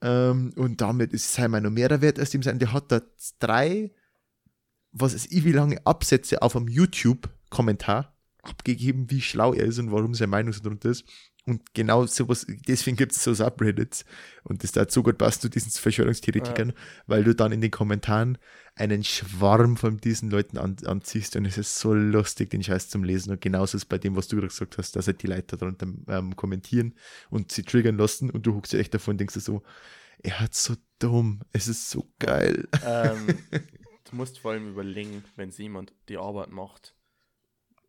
Ähm, 0.01 0.53
und 0.57 0.80
damit 0.80 1.12
ist 1.12 1.32
sein 1.32 1.53
Meinung 1.53 1.74
mehr 1.74 2.01
wert 2.01 2.18
als 2.18 2.30
dem 2.30 2.43
sein. 2.43 2.59
Der 2.59 2.72
hat 2.72 2.91
da 2.91 3.01
drei, 3.39 3.95
was 4.91 5.14
ist 5.14 5.30
ich, 5.30 5.45
wie 5.45 5.53
lange 5.53 5.86
Absätze 5.86 6.43
auf 6.43 6.57
einem 6.57 6.66
YouTube-Kommentar 6.66 8.18
abgegeben, 8.43 9.11
wie 9.11 9.20
schlau 9.20 9.53
er 9.53 9.66
ist 9.66 9.78
und 9.78 9.93
warum 9.93 10.14
seine 10.14 10.28
Meinung 10.28 10.53
so 10.53 10.62
drunter 10.62 10.91
ist. 10.91 11.05
Und 11.49 11.72
genau 11.72 12.05
sowas, 12.05 12.47
deswegen 12.68 12.99
gibt 12.99 13.12
es 13.12 13.24
so 13.24 13.32
Subreddits. 13.32 14.05
Und 14.45 14.62
das 14.62 14.72
da 14.72 14.84
so 14.86 15.03
gut 15.03 15.16
passt 15.16 15.41
zu 15.41 15.49
diesen 15.49 15.70
Verschwörungstheoretikern, 15.70 16.74
weil 17.07 17.24
du 17.24 17.34
dann 17.34 17.53
in 17.53 17.62
den 17.62 17.70
Kommentaren 17.70 18.36
einen 18.74 19.03
Schwarm 19.03 19.78
von 19.78 19.97
diesen 19.97 20.30
Leuten 20.30 20.59
an, 20.59 20.76
anziehst 20.84 21.36
und 21.36 21.47
es 21.47 21.57
ist 21.57 21.78
so 21.78 21.95
lustig, 21.95 22.51
den 22.51 22.62
Scheiß 22.62 22.91
zum 22.91 23.03
Lesen. 23.03 23.32
Und 23.32 23.41
genauso 23.41 23.78
ist 23.78 23.86
bei 23.86 23.97
dem, 23.97 24.14
was 24.14 24.28
du 24.28 24.36
gerade 24.36 24.49
gesagt 24.49 24.76
hast, 24.76 24.95
dass 24.95 25.07
halt 25.07 25.22
die 25.22 25.26
Leute 25.26 25.57
darunter 25.57 25.86
ähm, 26.09 26.36
kommentieren 26.36 26.95
und 27.30 27.51
sie 27.51 27.62
triggern 27.62 27.97
lassen 27.97 28.30
und 28.30 28.47
du 28.47 28.55
huckst 28.55 28.74
dir 28.74 28.78
echt 28.78 28.93
davon 28.93 29.12
und 29.12 29.18
denkst 29.18 29.34
dir 29.34 29.41
so, 29.41 29.62
er 30.22 30.41
hat 30.41 30.55
so 30.55 30.74
dumm, 30.99 31.41
es 31.53 31.66
ist 31.66 31.89
so 31.89 32.12
geil. 32.18 32.68
ähm, 32.84 33.26
du 34.11 34.16
musst 34.16 34.39
vor 34.39 34.53
allem 34.53 34.68
überlegen, 34.68 35.24
wenn 35.36 35.51
jemand 35.51 35.95
die 36.09 36.18
Arbeit 36.18 36.51
macht, 36.51 36.95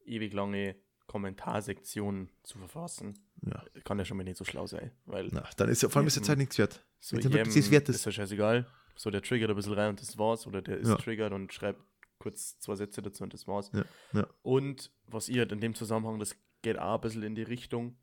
ewig 0.10 0.34
lange 0.34 0.76
Kommentarsektionen 1.07 2.30
zu 2.43 2.57
verfassen, 2.57 3.18
Ja. 3.41 3.64
kann 3.84 3.97
der 3.97 4.05
schon 4.05 4.18
mal 4.18 4.24
nicht 4.24 4.38
so 4.38 4.45
schlau 4.45 4.68
sein. 4.68 4.91
Weil 5.05 5.30
Na, 5.32 5.47
dann 5.57 5.70
ist 5.70 5.82
ja, 5.82 5.89
vor 5.89 5.99
allem 5.99 6.07
ist 6.07 6.18
die 6.18 6.22
Zeit 6.22 6.38
nichts 6.38 6.57
wert. 6.57 6.86
so 6.99 7.16
ja 7.16 7.24
wirklich 7.24 7.34
jedem 7.36 7.53
das 7.62 7.72
wert 7.72 7.89
ist. 7.89 7.95
ist 7.97 8.05
ja 8.05 8.12
scheißegal. 8.12 8.68
So, 8.95 9.10
der 9.10 9.22
triggert 9.22 9.49
ein 9.49 9.55
bisschen 9.55 9.74
rein 9.74 9.89
und 9.91 10.01
das 10.01 10.18
war's. 10.18 10.45
Oder 10.45 10.62
der 10.62 10.78
ist 10.78 10.89
Ja. 10.89 10.95
triggert 10.97 11.32
und 11.34 11.53
schreibt 11.53 11.82
kurz 12.20 12.60
zwei 12.60 12.76
Sätze 12.76 13.01
dazu 13.01 13.24
und 13.24 13.34
das 13.34 13.47
war's. 13.47 13.72
Ja, 13.74 13.86
ja. 14.14 14.28
Und 14.41 14.91
was 15.07 15.30
ihr 15.30 15.39
halt 15.39 15.51
in 15.53 15.62
dem 15.62 15.74
Zusammenhang, 15.74 16.20
das 16.20 16.36
geht 16.62 16.78
auch 16.78 16.95
ein 16.95 17.01
bisschen 17.01 17.24
in 17.24 17.34
die 17.36 17.43
Richtung. 17.43 17.97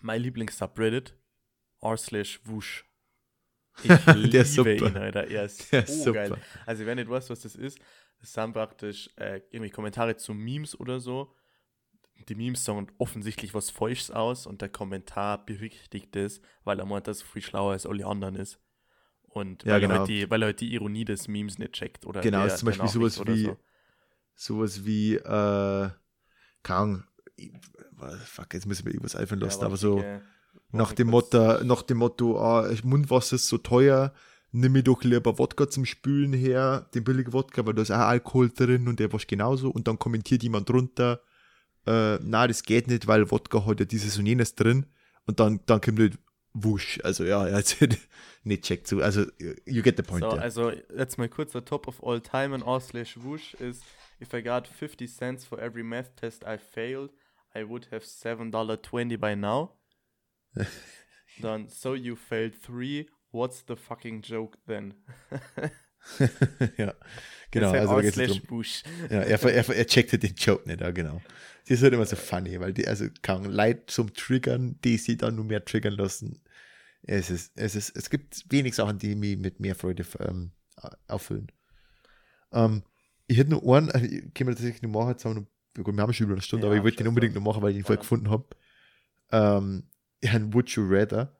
Mein 0.00 0.22
Lieblings-Subreddit, 0.22 1.16
r 1.82 1.96
slash 1.96 2.40
wusch. 2.44 2.85
Ich 3.82 4.06
liebe 4.14 4.28
Der 4.30 4.42
ist 4.42 4.54
super. 4.54 4.70
ihn, 4.72 4.96
Alter. 4.96 5.26
Er 5.28 5.44
ist 5.44 5.72
Der 5.72 5.86
so 5.86 5.92
ist 5.92 6.04
super. 6.04 6.28
geil. 6.28 6.36
Also, 6.64 6.86
wenn 6.86 6.98
ihr 6.98 7.04
nicht 7.04 7.10
weißt, 7.10 7.30
was 7.30 7.40
das 7.40 7.56
ist, 7.56 7.78
das 8.20 8.32
sind 8.32 8.52
praktisch 8.52 9.10
äh, 9.16 9.40
irgendwie 9.50 9.70
Kommentare 9.70 10.16
zu 10.16 10.32
Memes 10.34 10.78
oder 10.78 11.00
so. 11.00 11.34
Die 12.28 12.34
Memes 12.34 12.64
sagen 12.64 12.86
offensichtlich 12.98 13.52
was 13.52 13.70
Falsches 13.70 14.10
aus 14.10 14.46
und 14.46 14.62
der 14.62 14.70
Kommentar 14.70 15.44
berichtigt 15.44 16.16
es, 16.16 16.40
weil 16.64 16.78
er 16.78 16.86
meint, 16.86 17.06
dass 17.06 17.20
er 17.20 17.26
viel 17.26 17.42
schlauer 17.42 17.72
als 17.72 17.84
alle 17.86 18.06
anderen 18.06 18.36
ist. 18.36 18.58
Und 19.22 19.64
Ja, 19.64 19.74
weil, 19.74 19.80
genau. 19.82 19.94
er 19.94 19.98
halt 20.00 20.08
die, 20.08 20.30
weil 20.30 20.42
er 20.42 20.46
halt 20.46 20.60
die 20.62 20.72
Ironie 20.72 21.04
des 21.04 21.28
Memes 21.28 21.58
nicht 21.58 21.72
checkt. 21.74 22.06
Oder 22.06 22.22
Genau, 22.22 22.38
der, 22.38 22.46
ist 22.46 22.58
zum 22.58 22.66
Beispiel 22.68 22.88
sowas 22.88 23.18
wie, 23.26 23.46
oder 23.48 23.58
sowas 24.34 24.86
wie, 24.86 25.16
äh, 25.16 25.90
ich- 27.36 27.52
fuck, 28.24 28.54
jetzt 28.54 28.66
müssen 28.66 28.86
wir 28.86 28.92
irgendwas 28.92 29.16
einfallen 29.16 29.40
lassen, 29.40 29.62
aber 29.64 29.76
so 29.76 29.96
warte, 29.96 30.22
nach 30.76 30.92
dem. 30.92 31.08
Motto, 31.08 31.64
nach 31.64 31.82
dem 31.82 31.98
Motto, 31.98 32.38
ah, 32.38 32.70
Mundwasser 32.84 33.36
ist 33.36 33.48
so 33.48 33.58
teuer, 33.58 34.12
nimm 34.52 34.72
mir 34.72 34.82
doch 34.82 35.02
lieber 35.02 35.38
Wodka 35.38 35.68
zum 35.68 35.84
Spülen 35.84 36.32
her, 36.32 36.88
den 36.94 37.04
billigen 37.04 37.32
Wodka, 37.32 37.66
weil 37.66 37.74
da 37.74 37.82
ist 37.82 37.90
auch 37.90 37.98
Alkohol 37.98 38.50
drin 38.50 38.88
und 38.88 39.00
der 39.00 39.12
war 39.12 39.20
genauso 39.26 39.70
und 39.70 39.88
dann 39.88 39.98
kommentiert 39.98 40.42
jemand 40.42 40.68
drunter, 40.68 41.20
äh, 41.86 42.18
na, 42.22 42.46
das 42.46 42.62
geht 42.62 42.88
nicht, 42.88 43.06
weil 43.06 43.30
Wodka 43.30 43.64
hat 43.66 43.80
ja 43.80 43.86
dieses 43.86 44.18
und 44.18 44.26
jenes 44.26 44.54
drin 44.54 44.86
und 45.26 45.40
dann, 45.40 45.60
dann 45.66 45.80
kommt 45.80 45.98
halt 45.98 46.18
wusch. 46.52 46.98
Also 47.02 47.24
ja, 47.24 47.40
also 47.40 47.86
nicht 48.44 48.64
checkt 48.64 48.86
zu. 48.86 49.02
Also 49.02 49.22
you 49.66 49.82
get 49.82 49.96
the 49.96 50.02
point. 50.02 50.24
So, 50.24 50.36
ja. 50.36 50.42
also 50.42 50.72
jetzt 50.96 51.18
mal 51.18 51.28
kurz 51.28 51.52
der 51.52 51.64
Top 51.64 51.86
of 51.86 52.02
all 52.02 52.20
time 52.20 52.54
and 52.54 52.66
r 52.66 52.80
slash 52.80 53.16
whoosh 53.16 53.54
is 53.54 53.80
if 54.20 54.32
I 54.32 54.42
got 54.42 54.66
50 54.66 55.06
cents 55.06 55.44
for 55.44 55.58
every 55.58 55.82
math 55.82 56.16
test 56.16 56.44
I 56.44 56.58
failed, 56.58 57.10
I 57.54 57.64
would 57.64 57.88
have 57.90 58.04
$7.20 58.04 59.18
by 59.18 59.34
now. 59.34 59.75
Dann, 61.40 61.68
so 61.68 61.94
you 61.94 62.16
failed 62.16 62.54
three, 62.62 63.06
what's 63.30 63.64
the 63.68 63.76
fucking 63.76 64.22
joke 64.22 64.58
then? 64.66 64.94
ja, 66.78 66.94
genau. 67.50 67.72
Ist 67.74 67.80
Also 67.80 67.96
da 67.96 68.02
geht's 68.02 68.16
drum. 68.16 68.40
whoosh. 68.48 68.82
Ja, 69.10 69.20
er, 69.20 69.42
er, 69.42 69.68
er 69.68 69.86
checkte 69.86 70.18
den 70.18 70.34
Joke 70.34 70.66
nicht, 70.66 70.80
ja, 70.80 70.90
genau. 70.90 71.20
Die 71.68 71.72
ist 71.72 71.82
halt 71.82 71.92
immer 71.92 72.06
so 72.06 72.16
funny, 72.16 72.58
weil 72.60 72.72
die, 72.72 72.86
also 72.86 73.06
kann 73.22 73.44
Leute 73.44 73.86
zum 73.86 74.14
Triggern, 74.14 74.78
die 74.84 74.96
sie 74.98 75.16
dann 75.16 75.34
nur 75.36 75.44
mehr 75.44 75.64
triggern 75.64 75.94
lassen. 75.94 76.40
Es 77.02 77.30
ist, 77.30 77.52
es 77.56 77.74
ist, 77.74 77.96
es 77.96 78.08
gibt 78.10 78.44
wenig 78.50 78.74
Sachen, 78.74 78.98
die 78.98 79.14
mich 79.14 79.36
mit 79.36 79.60
mehr 79.60 79.74
Freude 79.74 80.04
ähm, 80.20 80.52
auffüllen. 81.08 81.52
Ähm, 82.52 82.82
ich 83.26 83.38
hätte 83.38 83.50
nur 83.50 83.76
einen, 83.76 83.90
also 83.90 84.06
ich 84.06 84.32
kann 84.32 84.46
mir 84.46 84.54
tatsächlich 84.54 84.82
noch 84.82 84.90
machen, 84.90 85.10
jetzt 85.10 85.24
haben 85.24 85.48
wir, 85.74 85.82
noch, 85.82 85.94
wir 85.94 86.02
haben 86.02 86.12
schon 86.12 86.26
über 86.26 86.34
eine 86.34 86.42
Stunde, 86.42 86.66
Ja, 86.66 86.70
aber 86.70 86.76
ich 86.76 86.84
wollte 86.84 86.98
den 86.98 87.08
unbedingt 87.08 87.34
noch 87.34 87.42
machen, 87.42 87.62
weil 87.62 87.72
ich 87.72 87.78
ihn 87.78 87.84
vorher 87.84 88.00
gefunden 88.00 88.30
habe. 88.30 88.46
Ähm, 89.32 89.84
ein 90.24 90.52
Would 90.54 90.70
You 90.70 90.84
Rather. 90.88 91.38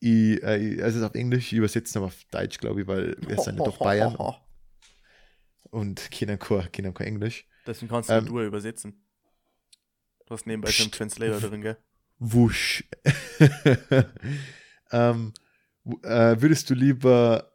Ich, 0.00 0.42
äh, 0.42 0.56
ich- 0.58 0.82
also 0.82 0.98
es 0.98 1.02
ist 1.04 1.10
auf 1.10 1.14
Englisch, 1.14 1.52
es 1.88 1.96
aber 1.96 2.06
auf 2.06 2.24
Deutsch, 2.30 2.58
glaube 2.58 2.82
ich, 2.82 2.86
weil 2.86 3.16
wir 3.26 3.38
sind 3.40 3.58
ja 3.58 3.64
doch 3.64 3.78
Bayern 3.78 4.16
und 5.70 6.10
kennen 6.10 6.38
kein, 6.38 6.70
kein 6.72 6.94
Englisch. 7.06 7.46
Deswegen 7.66 7.88
kannst 7.88 8.10
du 8.10 8.14
Ähm, 8.14 8.24
nur 8.26 8.42
übersetzen. 8.42 9.02
Du 10.26 10.34
hast 10.34 10.46
nebenbei 10.46 10.70
schon 10.70 10.86
einen. 10.86 10.98
Translator 10.98 11.40
drin, 11.50 11.60
gell? 11.62 11.78
Wusch. 12.18 12.84
ähm, 14.92 15.32
äh, 16.02 16.36
würdest 16.40 16.70
du 16.70 16.74
lieber 16.74 17.52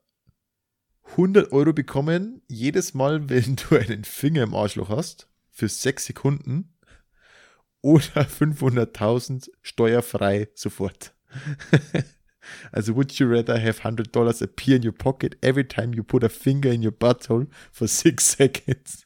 100 1.12 1.52
Euro 1.52 1.74
bekommen, 1.74 2.42
jedes 2.48 2.94
Mal, 2.94 3.30
wenn 3.30 3.56
du 3.56 3.76
einen 3.78 4.04
Finger 4.04 4.44
im 4.44 4.54
Arschloch 4.54 4.90
hast, 4.90 5.28
für 5.52 5.68
6 5.70 6.06
Sekunden, 6.06 6.76
oder 7.82 8.22
500.000 8.22 9.50
steuerfrei 9.62 10.50
sofort? 10.54 11.14
also, 12.72 12.96
would 12.96 13.18
you 13.20 13.28
rather 13.28 13.60
have 13.60 13.80
100 13.84 14.12
dollars 14.12 14.42
appear 14.42 14.78
in 14.78 14.84
your 14.86 14.94
pocket 14.94 15.38
every 15.42 15.64
time 15.64 15.94
you 15.94 16.04
put 16.04 16.24
a 16.24 16.30
finger 16.30 16.72
in 16.72 16.84
your 16.84 16.92
butthole 16.92 17.48
for 17.72 17.88
6 17.88 18.24
seconds, 18.38 19.06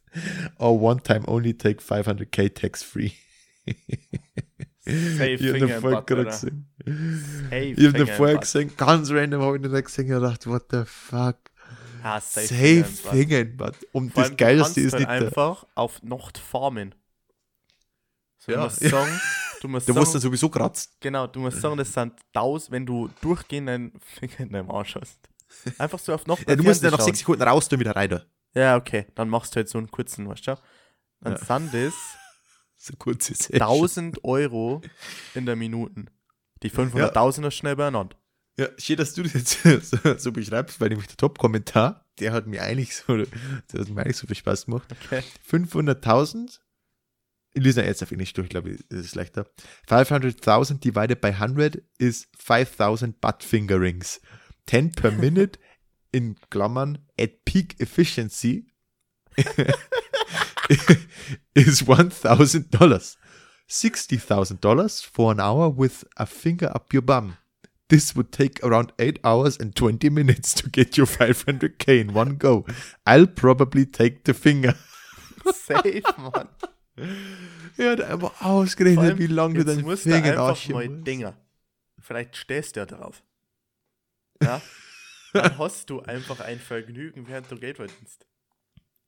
or 0.57 0.79
one 0.79 1.01
time 1.01 1.23
only 1.27 1.53
take 1.53 1.81
500k 1.81 2.53
tax 2.53 2.83
free? 2.83 3.13
Safe 4.85 4.85
Ich 4.85 5.19
hab 5.19 5.39
Finger 5.39 5.67
den 5.67 5.69
im 5.69 5.81
vorher 5.81 6.01
gerade 6.01 6.25
gesehen. 6.25 6.67
Ich 6.85 6.91
hab 6.91 7.51
den 7.51 7.75
Finger 7.75 7.99
im 7.99 8.07
vorher 8.07 8.37
gesehen, 8.37 8.71
ganz 8.75 9.11
random 9.11 9.41
habe 9.41 9.57
ich 9.57 9.61
den 9.61 9.83
gesehen 9.83 10.13
und 10.13 10.21
gedacht, 10.21 10.47
what 10.47 10.65
the 10.71 10.83
fuck. 10.85 11.37
Ah, 12.03 12.19
safe, 12.19 12.47
Safe 12.47 12.83
Finger 12.83 13.39
in 13.39 13.55
Butt. 13.55 13.75
Und 13.93 14.13
Vor 14.13 14.23
das 14.23 14.35
Geilste 14.35 14.81
ist 14.81 14.91
halt 14.91 15.03
nicht 15.03 15.09
einfach 15.09 15.65
auf 15.73 16.03
Nacht 16.03 16.37
farmen. 16.37 16.93
So, 18.45 18.51
Ja, 18.51 18.57
du 18.57 18.63
musst 18.65 18.81
ja. 18.81 18.89
sagen, 18.89 19.21
du 19.61 19.67
musst 19.69 19.87
dann 20.15 20.21
sowieso 20.21 20.49
kratzen. 20.49 20.91
genau, 20.99 21.27
du 21.27 21.39
musst 21.39 21.61
sagen, 21.61 21.77
das 21.77 21.93
sind 21.93 22.13
1000, 22.33 22.71
wenn 22.71 22.85
du 22.85 23.09
durchgehend 23.21 23.69
einen 23.69 23.93
Finger 24.01 24.39
in 24.39 24.49
deinem 24.49 24.71
Arsch 24.71 24.95
hast. 24.95 25.19
Einfach 25.77 25.99
so 25.99 26.13
auf 26.13 26.25
Nacht. 26.27 26.47
Ja, 26.49 26.55
du 26.55 26.63
musst 26.63 26.83
dann 26.83 26.91
nach 26.91 26.97
Fernsehen 26.97 27.05
sechs 27.13 27.19
Sekunden 27.19 27.43
raus, 27.43 27.69
dann 27.69 27.79
wieder 27.79 27.95
rein. 27.95 28.21
Ja, 28.55 28.75
okay, 28.75 29.05
dann 29.15 29.29
machst 29.29 29.53
du 29.53 29.57
halt 29.57 29.69
so 29.69 29.77
einen 29.77 29.89
kurzen, 29.89 30.27
weißt 30.27 30.47
du? 30.47 30.55
Dann 31.21 31.33
Ja. 31.33 31.59
sind 31.59 31.73
das 31.73 31.93
So 32.77 32.93
kurz 32.97 33.29
ist 33.29 33.49
es. 33.49 33.61
1000 33.61 34.23
Euro 34.25 34.81
in 35.35 35.45
der 35.45 35.55
Minute. 35.55 36.05
Die 36.63 36.69
500.000 36.69 37.47
ist 37.47 37.55
schnell 37.55 37.75
beieinander. 37.77 38.17
Ja, 38.59 38.67
schön, 38.77 38.97
dass 38.97 39.13
du 39.13 39.23
das 39.23 39.33
jetzt 39.33 39.63
so, 40.03 40.17
so 40.17 40.31
beschreibst, 40.33 40.81
weil 40.81 40.89
nämlich 40.89 41.07
der 41.07 41.15
Top-Kommentar, 41.17 42.05
der 42.19 42.33
hat 42.33 42.45
mir 42.45 42.61
eigentlich 42.61 42.95
so, 42.95 43.15
der 43.15 43.25
hat 43.79 43.89
mir 43.89 44.01
eigentlich 44.01 44.17
so 44.17 44.27
viel 44.27 44.35
Spaß 44.35 44.65
gemacht. 44.65 44.87
Okay. 44.91 45.23
500.000, 45.49 46.59
ihn 47.55 47.63
jetzt 47.85 48.03
auf 48.03 48.11
Englisch 48.11 48.33
durch, 48.33 48.49
glaube 48.49 48.71
ich, 48.71 48.91
ist 48.91 49.15
leichter. 49.15 49.45
500.000 49.87 50.79
divided 50.79 51.21
by 51.21 51.29
100 51.29 51.81
is 51.97 52.27
5,000 52.37 53.21
butt 53.21 53.43
fingerings. 53.43 54.19
10 54.67 54.93
per 54.93 55.11
minute 55.19 55.59
in 56.11 56.35
Klammern 56.49 56.99
at 57.19 57.45
peak 57.45 57.79
efficiency 57.79 58.67
is 61.53 61.83
$1,000. 61.83 63.17
$60,000 63.69 65.05
for 65.05 65.31
an 65.31 65.39
hour 65.39 65.69
with 65.69 66.05
a 66.17 66.25
finger 66.25 66.71
up 66.75 66.93
your 66.93 67.01
bum. 67.01 67.37
This 67.89 68.15
would 68.15 68.31
take 68.31 68.63
around 68.63 68.93
8 68.97 69.19
hours 69.23 69.57
and 69.57 69.75
20 69.75 70.09
minutes 70.09 70.53
to 70.55 70.69
get 70.69 70.97
your 70.97 71.05
500k 71.05 71.99
in 72.01 72.13
one 72.13 72.37
go. 72.37 72.65
I'll 73.05 73.27
probably 73.27 73.85
take 73.85 74.23
the 74.23 74.33
finger. 74.33 74.75
Safe, 75.53 76.03
Mann. 76.17 76.49
Er 76.95 77.91
hat 77.91 78.01
einfach 78.01 78.33
Vor 78.33 78.47
ausgerechnet, 78.47 79.03
allem, 79.03 79.17
wie 79.17 79.27
lange 79.27 79.55
du 79.55 79.65
deinen 79.65 79.81
musst 79.81 80.03
Finger 80.03 80.17
einfach 80.17 80.49
anschieben 80.49 80.75
mal 80.75 80.89
musst. 80.89 81.07
Dinger. 81.07 81.37
Vielleicht 81.99 82.35
stehst 82.35 82.75
du 82.75 82.81
ja 82.81 82.85
drauf. 82.85 83.23
Ja? 84.41 84.61
Dann 85.33 85.57
hast 85.57 85.89
du 85.89 86.01
einfach 86.01 86.39
ein 86.41 86.59
Vergnügen, 86.59 87.27
während 87.27 87.49
du 87.49 87.55
Geld 87.57 87.77
verdienst. 87.77 88.27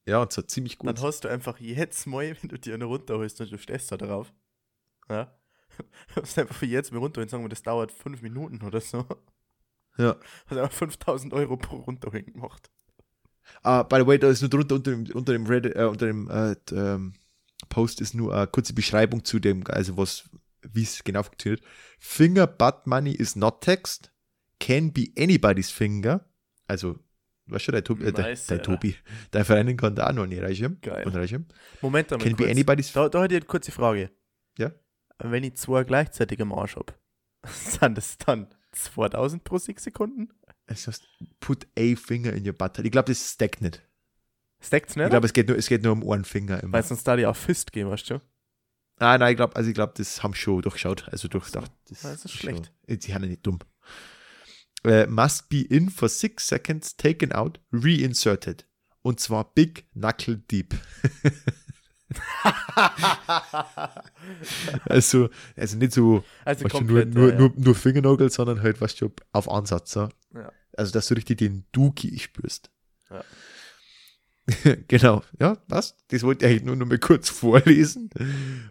Ja, 0.06 0.22
und 0.22 0.32
zwar 0.32 0.48
ziemlich 0.48 0.78
gut. 0.78 0.88
Dann 0.90 1.04
hast 1.04 1.24
du 1.24 1.28
einfach 1.28 1.60
jetzt 1.60 2.08
mal, 2.08 2.36
wenn 2.42 2.50
du 2.50 2.58
dir 2.58 2.74
eine 2.74 2.86
runterholst 2.86 3.42
und 3.42 3.52
du 3.52 3.58
stehst 3.58 3.92
da 3.92 3.98
drauf. 3.98 4.34
Ja? 5.10 5.36
Hast 6.16 6.40
einfach 6.40 6.56
für 6.56 6.66
jetzt 6.66 6.92
mal 6.92 7.00
runterholen, 7.00 7.30
sagen 7.30 7.44
wir, 7.44 7.50
das 7.50 7.64
dauert 7.64 7.92
fünf 7.92 8.22
Minuten 8.22 8.62
oder 8.64 8.82
so. 8.82 9.06
Ja. 9.98 10.16
Hast 10.48 10.58
einfach 10.58 10.72
5000 10.72 11.34
Euro 11.34 11.58
pro 11.58 11.78
runterholen 11.78 12.26
gemacht. 12.26 12.72
Ah, 13.62 13.84
by 13.84 13.98
the 13.98 14.08
way, 14.08 14.18
da 14.18 14.30
ist 14.30 14.42
nur 14.42 14.50
drunter 14.50 14.76
unter 14.76 14.92
dem, 14.92 15.06
unter 15.14 15.34
dem, 15.34 15.46
Reddit, 15.46 15.76
äh, 15.76 15.84
unter 15.84 16.08
dem 16.08 16.30
äh, 16.30 16.56
ähm, 16.72 17.14
Post 17.70 18.02
ist 18.02 18.14
nur 18.14 18.36
eine 18.36 18.48
kurze 18.48 18.74
Beschreibung 18.74 19.24
zu 19.24 19.40
dem, 19.40 19.64
also 19.68 19.98
was, 19.98 20.30
wie 20.62 20.84
es 20.84 21.04
genau 21.04 21.24
funktioniert. 21.24 21.62
Finger 22.00 22.48
butt 22.48 22.86
money 22.88 23.12
is 23.12 23.36
not 23.36 23.62
text, 23.62 24.12
can 24.60 24.92
be 24.92 25.08
anybody's 25.18 25.72
finger. 25.72 26.26
Also, 26.68 27.00
weißt 27.48 27.68
du, 27.68 27.72
dein 27.74 27.84
Tobi, 27.84 28.06
äh, 28.06 28.12
dein 28.12 28.36
ja. 28.36 28.58
Tobi, 28.58 28.96
dein 29.32 29.46
Freundin 29.46 29.78
kann 29.78 29.96
da 29.96 30.08
auch 30.10 30.14
noch 30.14 30.24
eine 30.24 30.42
reichen. 30.42 30.80
Geil. 30.82 31.06
Und 31.06 31.16
reichen. 31.16 31.48
Moment 31.82 32.12
einmal 32.12 32.28
Can 32.28 32.36
be 32.36 32.44
kurz. 32.44 32.52
anybody's 32.52 32.92
Da, 32.94 33.10
da 33.10 33.24
hätte 33.24 33.36
ich 33.36 33.42
eine 33.42 33.48
kurze 33.48 33.72
Frage. 33.72 34.12
Ja? 34.58 34.72
Wenn 35.20 35.44
ich 35.44 35.56
zwei 35.56 35.84
gleichzeitig 35.84 36.40
im 36.40 36.52
Arsch 36.52 36.76
habe, 36.76 36.94
sind 37.48 37.98
das 37.98 38.18
dann 38.18 38.48
2000 38.72 39.44
pro 39.44 39.58
6 39.58 39.84
Sekunden? 39.84 40.30
Es 40.68 40.88
heißt, 40.88 41.08
put 41.40 41.68
a 41.78 41.96
finger 41.96 42.34
in 42.34 42.46
your 42.46 42.54
butt. 42.54 42.80
Ich 42.80 42.92
glaube, 42.92 43.12
das 43.12 43.34
stackt 43.34 43.62
nicht. 43.62 43.82
Stackt's 44.62 44.96
nicht? 44.96 45.06
Ich 45.06 45.10
glaube, 45.12 45.26
es 45.28 45.34
geht 45.34 45.48
nur, 45.48 45.58
es 45.58 45.68
geht 45.68 45.84
nur 45.84 45.94
um 45.94 46.10
einen 46.10 46.26
Finger 46.26 46.62
immer. 46.64 46.74
Weil 46.74 46.84
sonst 46.84 47.04
da 47.08 47.16
die 47.16 47.26
auch 47.26 47.36
Fist 47.36 47.72
gehen, 47.72 47.90
weißt 47.90 48.10
du? 48.10 48.22
Nein, 49.00 49.20
nein, 49.20 49.32
ich 49.32 49.38
glaube, 49.38 49.56
also 49.56 49.70
ich 49.70 49.76
glaube, 49.76 49.94
das 49.98 50.24
haben 50.24 50.34
schon 50.34 50.62
durchschaut. 50.62 51.08
Also 51.10 51.28
durchdacht. 51.28 51.72
Das, 51.90 52.06
Ah, 52.06 52.12
das 52.12 52.26
ist 52.26 52.32
schon- 52.32 52.40
schlecht. 52.40 52.72
Sie 52.88 52.94
sind 52.94 53.08
ja 53.08 53.20
nicht 53.20 53.46
dumm. 53.46 53.60
Äh, 54.86 55.08
must 55.08 55.50
be 55.50 55.62
in 55.62 55.90
for 55.90 56.08
six 56.10 56.48
seconds, 56.48 56.96
taken 56.96 57.32
out, 57.34 57.60
reinserted. 57.72 58.66
Und 59.02 59.20
zwar 59.20 59.54
big 59.54 59.86
knuckle 59.94 60.38
deep. 60.38 60.76
also, 64.86 65.30
also 65.56 65.78
nicht 65.78 65.94
so 65.94 66.24
Also 66.44 66.68
du, 66.68 66.70
nur, 66.70 66.80
komplett. 66.80 67.14
nur, 67.14 67.30
ja, 67.30 67.36
nur, 67.38 67.54
nur 67.56 67.76
Fingernagel, 67.76 68.30
sondern 68.30 68.62
halt, 68.62 68.82
weißt 68.82 69.02
du, 69.02 69.12
auf 69.32 69.50
Ansatz. 69.50 69.92
So. 69.92 70.10
Ja. 70.34 70.52
Also, 70.78 70.92
dass 70.92 71.08
du 71.08 71.16
richtig 71.16 71.38
den 71.40 71.66
Dookie 71.72 72.18
spürst. 72.20 72.72
Ja. 73.10 73.24
genau, 74.88 75.24
ja, 75.40 75.58
was? 75.68 75.96
Das 76.10 76.22
wollte 76.24 76.46
ich 76.46 76.52
eigentlich 76.52 76.64
nur 76.66 76.76
noch 76.76 76.86
mal 76.86 77.00
kurz 77.00 77.30
vorlesen, 77.30 78.10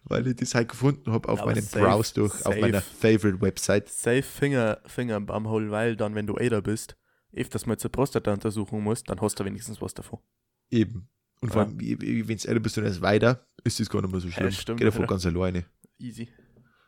weil 0.04 0.26
ich 0.28 0.36
das 0.36 0.54
halt 0.54 0.68
gefunden 0.68 1.10
habe 1.12 1.28
auf 1.28 1.40
Aber 1.40 1.50
meinem 1.50 1.64
safe, 1.64 1.80
Browse 1.84 2.14
durch, 2.14 2.32
auf 2.32 2.40
safe. 2.54 2.60
meiner 2.60 2.80
Favorite-Website. 2.80 3.88
Safe 3.88 4.22
Finger, 4.22 4.78
Finger 4.86 5.16
im 5.16 5.26
Bumhole, 5.26 5.70
weil 5.70 5.96
dann, 5.96 6.14
wenn 6.14 6.26
du 6.28 6.36
Ada 6.36 6.60
bist, 6.60 6.96
öfters 7.32 7.66
mal 7.66 7.76
zur 7.76 7.90
Prostata-Untersuchung 7.90 8.82
musst, 8.84 9.10
dann 9.10 9.20
hast 9.20 9.40
du 9.40 9.44
wenigstens 9.44 9.80
was 9.82 9.94
davon. 9.94 10.20
Eben. 10.70 11.08
Und 11.40 11.52
vor 11.52 11.62
Ja. 11.62 11.68
allem, 11.68 11.80
wenn 11.80 12.36
es 12.36 12.44
älter 12.44 12.60
bist 12.60 12.78
und 12.78 12.84
erst 12.84 13.02
weiter, 13.02 13.44
ist 13.64 13.80
das 13.80 13.90
gar 13.90 14.00
nicht 14.00 14.12
mehr 14.12 14.20
so 14.20 14.30
schlimm. 14.30 14.52
stimmt, 14.52 14.78
Geht 14.78 14.86
davon 14.88 15.02
ja. 15.02 15.06
ganz 15.08 15.26
alleine. 15.26 15.64
Easy. 15.98 16.28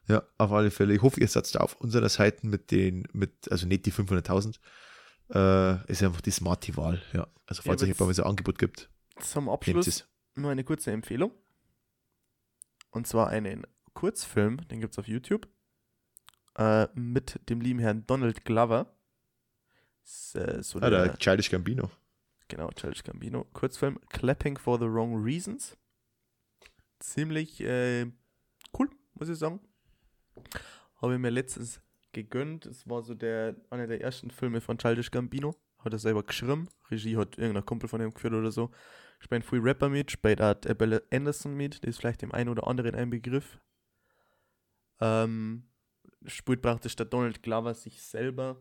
Ja, 0.09 0.23
auf 0.39 0.53
alle 0.53 0.71
Fälle. 0.71 0.95
Ich 0.95 1.03
hoffe, 1.03 1.19
ihr 1.21 1.27
seid 1.27 1.53
da 1.53 1.59
auf 1.59 1.75
unserer 1.81 2.09
Seite 2.09 2.47
mit 2.47 2.71
den, 2.71 3.09
mit, 3.13 3.51
also 3.51 3.67
nicht 3.67 3.85
die 3.87 3.93
500.000, 3.93 4.61
äh, 5.31 5.91
ist 5.91 6.03
einfach 6.03 6.21
die 6.21 6.31
smarte 6.31 6.77
Wahl. 6.77 7.03
Ja, 7.13 7.27
also 7.47 7.63
falls 7.63 7.83
Ja, 7.83 7.89
es 7.89 7.97
so 8.17 8.23
ein 8.23 8.29
Angebot 8.31 8.59
gibt, 8.59 8.89
Zum 9.21 9.49
Abschluss 9.49 10.09
nur 10.35 10.51
eine 10.51 10.65
kurze 10.65 10.91
Empfehlung. 10.93 11.33
Und 12.91 13.07
zwar 13.07 13.29
einen 13.29 13.67
Kurzfilm, 13.95 14.67
den 14.69 14.81
gibt 14.81 14.93
es 14.95 14.99
auf 14.99 15.09
YouTube, 15.09 15.49
äh, 16.57 16.87
mit 16.95 17.41
dem 17.49 17.61
lieben 17.61 17.81
Herrn 17.81 18.07
Donald 18.07 18.45
Glover. 18.45 18.95
Ist, 20.05 20.35
äh, 20.37 20.63
so 20.63 20.79
Ah, 20.81 20.91
der, 20.91 21.05
der 21.05 21.19
Childish 21.19 21.51
Gambino. 21.51 21.91
genau, 22.49 22.71
Childish 22.71 23.03
Gambino. 23.03 23.45
Kurzfilm, 23.53 23.99
Clapping 24.11 24.57
for 24.59 24.79
the 24.79 24.87
Wrong 24.87 25.23
Reasons. 25.23 25.77
ziemlich 27.01 27.61
äh, 27.61 28.07
cool, 28.79 28.91
muss 29.15 29.29
ich 29.29 29.39
sagen. 29.39 29.61
Habe 31.01 31.15
ich 31.15 31.19
mir 31.21 31.31
letztens 31.31 31.81
gegönnt. 32.17 32.67
Es 32.67 32.89
war 32.89 33.03
so 33.03 33.15
der 33.15 33.55
einer 33.71 33.87
der 33.87 34.01
ersten 34.01 34.31
Filme 34.31 34.61
von 34.61 34.79
Childish 34.79 35.11
Gambino. 35.11 35.55
Hat 35.79 35.93
er 35.93 35.99
selber 35.99 36.23
geschrieben. 36.23 36.69
Regie 36.91 37.17
hat 37.17 37.39
irgendein 37.39 37.65
Kumpel 37.65 37.89
von 37.89 38.01
ihm 38.01 38.13
geführt 38.13 38.35
oder 38.35 38.51
so. 38.51 38.71
Spielt 39.21 39.45
viel 39.45 39.61
Rapper 39.61 39.89
mit, 39.89 40.11
spielt 40.11 40.43
auch 40.43 40.55
Bella 40.55 41.01
Anderson 41.13 41.55
mit, 41.55 41.83
das 41.83 41.91
ist 41.91 41.99
vielleicht 41.99 42.23
dem 42.23 42.33
einen 42.33 42.51
oder 42.51 42.67
anderen 42.67 42.95
ein 42.95 43.09
Begriff. 43.09 43.59
Ähm, 45.01 45.69
spielt 46.27 46.61
praktisch 46.61 46.97
der 46.97 47.07
Donald 47.07 47.43
Glover 47.43 47.75
sich 47.75 48.03
selber 48.03 48.61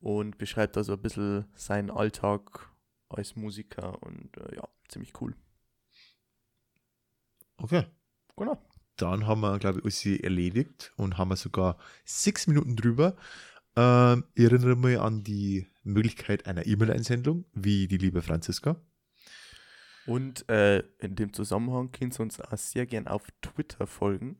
und 0.00 0.38
beschreibt 0.38 0.76
also 0.76 0.94
ein 0.94 1.02
bisschen 1.02 1.46
seinen 1.54 1.90
Alltag 1.90 2.70
als 3.08 3.36
Musiker 3.36 4.02
und 4.02 4.36
äh, 4.38 4.56
ja, 4.56 4.68
ziemlich 4.88 5.12
cool. 5.20 5.34
Okay. 7.58 7.84
Genau. 8.36 8.58
Dann 9.00 9.26
haben 9.26 9.40
wir, 9.40 9.58
glaube 9.58 9.78
ich, 9.78 9.84
alles 9.84 10.20
erledigt 10.20 10.92
und 10.96 11.16
haben 11.16 11.30
wir 11.30 11.36
sogar 11.36 11.78
sechs 12.04 12.46
Minuten 12.46 12.76
drüber. 12.76 13.16
Ähm, 13.76 14.24
ich 14.34 14.44
erinnere 14.44 14.76
mich 14.76 14.98
an 14.98 15.24
die 15.24 15.66
Möglichkeit 15.82 16.46
einer 16.46 16.66
E-Mail-Einsendung, 16.66 17.46
wie 17.54 17.88
die 17.88 17.96
liebe 17.96 18.20
Franziska. 18.20 18.76
Und 20.06 20.48
äh, 20.50 20.80
in 20.98 21.14
dem 21.14 21.32
Zusammenhang 21.32 21.92
könnt 21.92 22.18
ihr 22.18 22.20
uns 22.20 22.40
auch 22.40 22.56
sehr 22.58 22.84
gern 22.84 23.06
auf 23.06 23.28
Twitter 23.40 23.86
folgen 23.86 24.38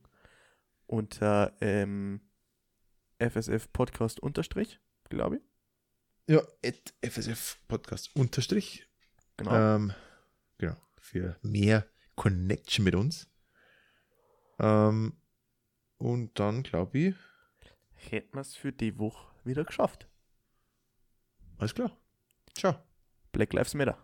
unter 0.85 1.53
ähm, 1.61 2.21
FSF 3.19 3.71
Podcast 3.71 4.19
unterstrich, 4.19 4.79
glaube 5.09 5.37
ich. 5.37 5.41
Ja, 6.27 6.41
at 6.63 6.93
FSF 7.01 7.59
Podcast 7.67 8.15
unterstrich. 8.15 8.87
Genau. 9.37 9.75
Ähm, 9.75 9.93
genau, 10.57 10.77
für 10.99 11.37
mehr 11.41 11.87
Connection 12.15 12.83
mit 12.83 12.95
uns. 12.95 13.30
Ähm, 14.61 15.13
und 15.97 16.39
dann, 16.39 16.63
glaube 16.63 16.97
ich, 16.97 17.15
Hätten 17.93 18.33
wir 18.35 18.41
es 18.41 18.55
für 18.55 18.71
die 18.71 18.97
Woche 18.97 19.31
wieder 19.43 19.63
geschafft. 19.63 20.07
alles 21.57 21.75
klar. 21.75 21.95
Ciao. 22.55 22.75
Black 23.31 23.53
Lives 23.53 23.75
Matter. 23.75 23.97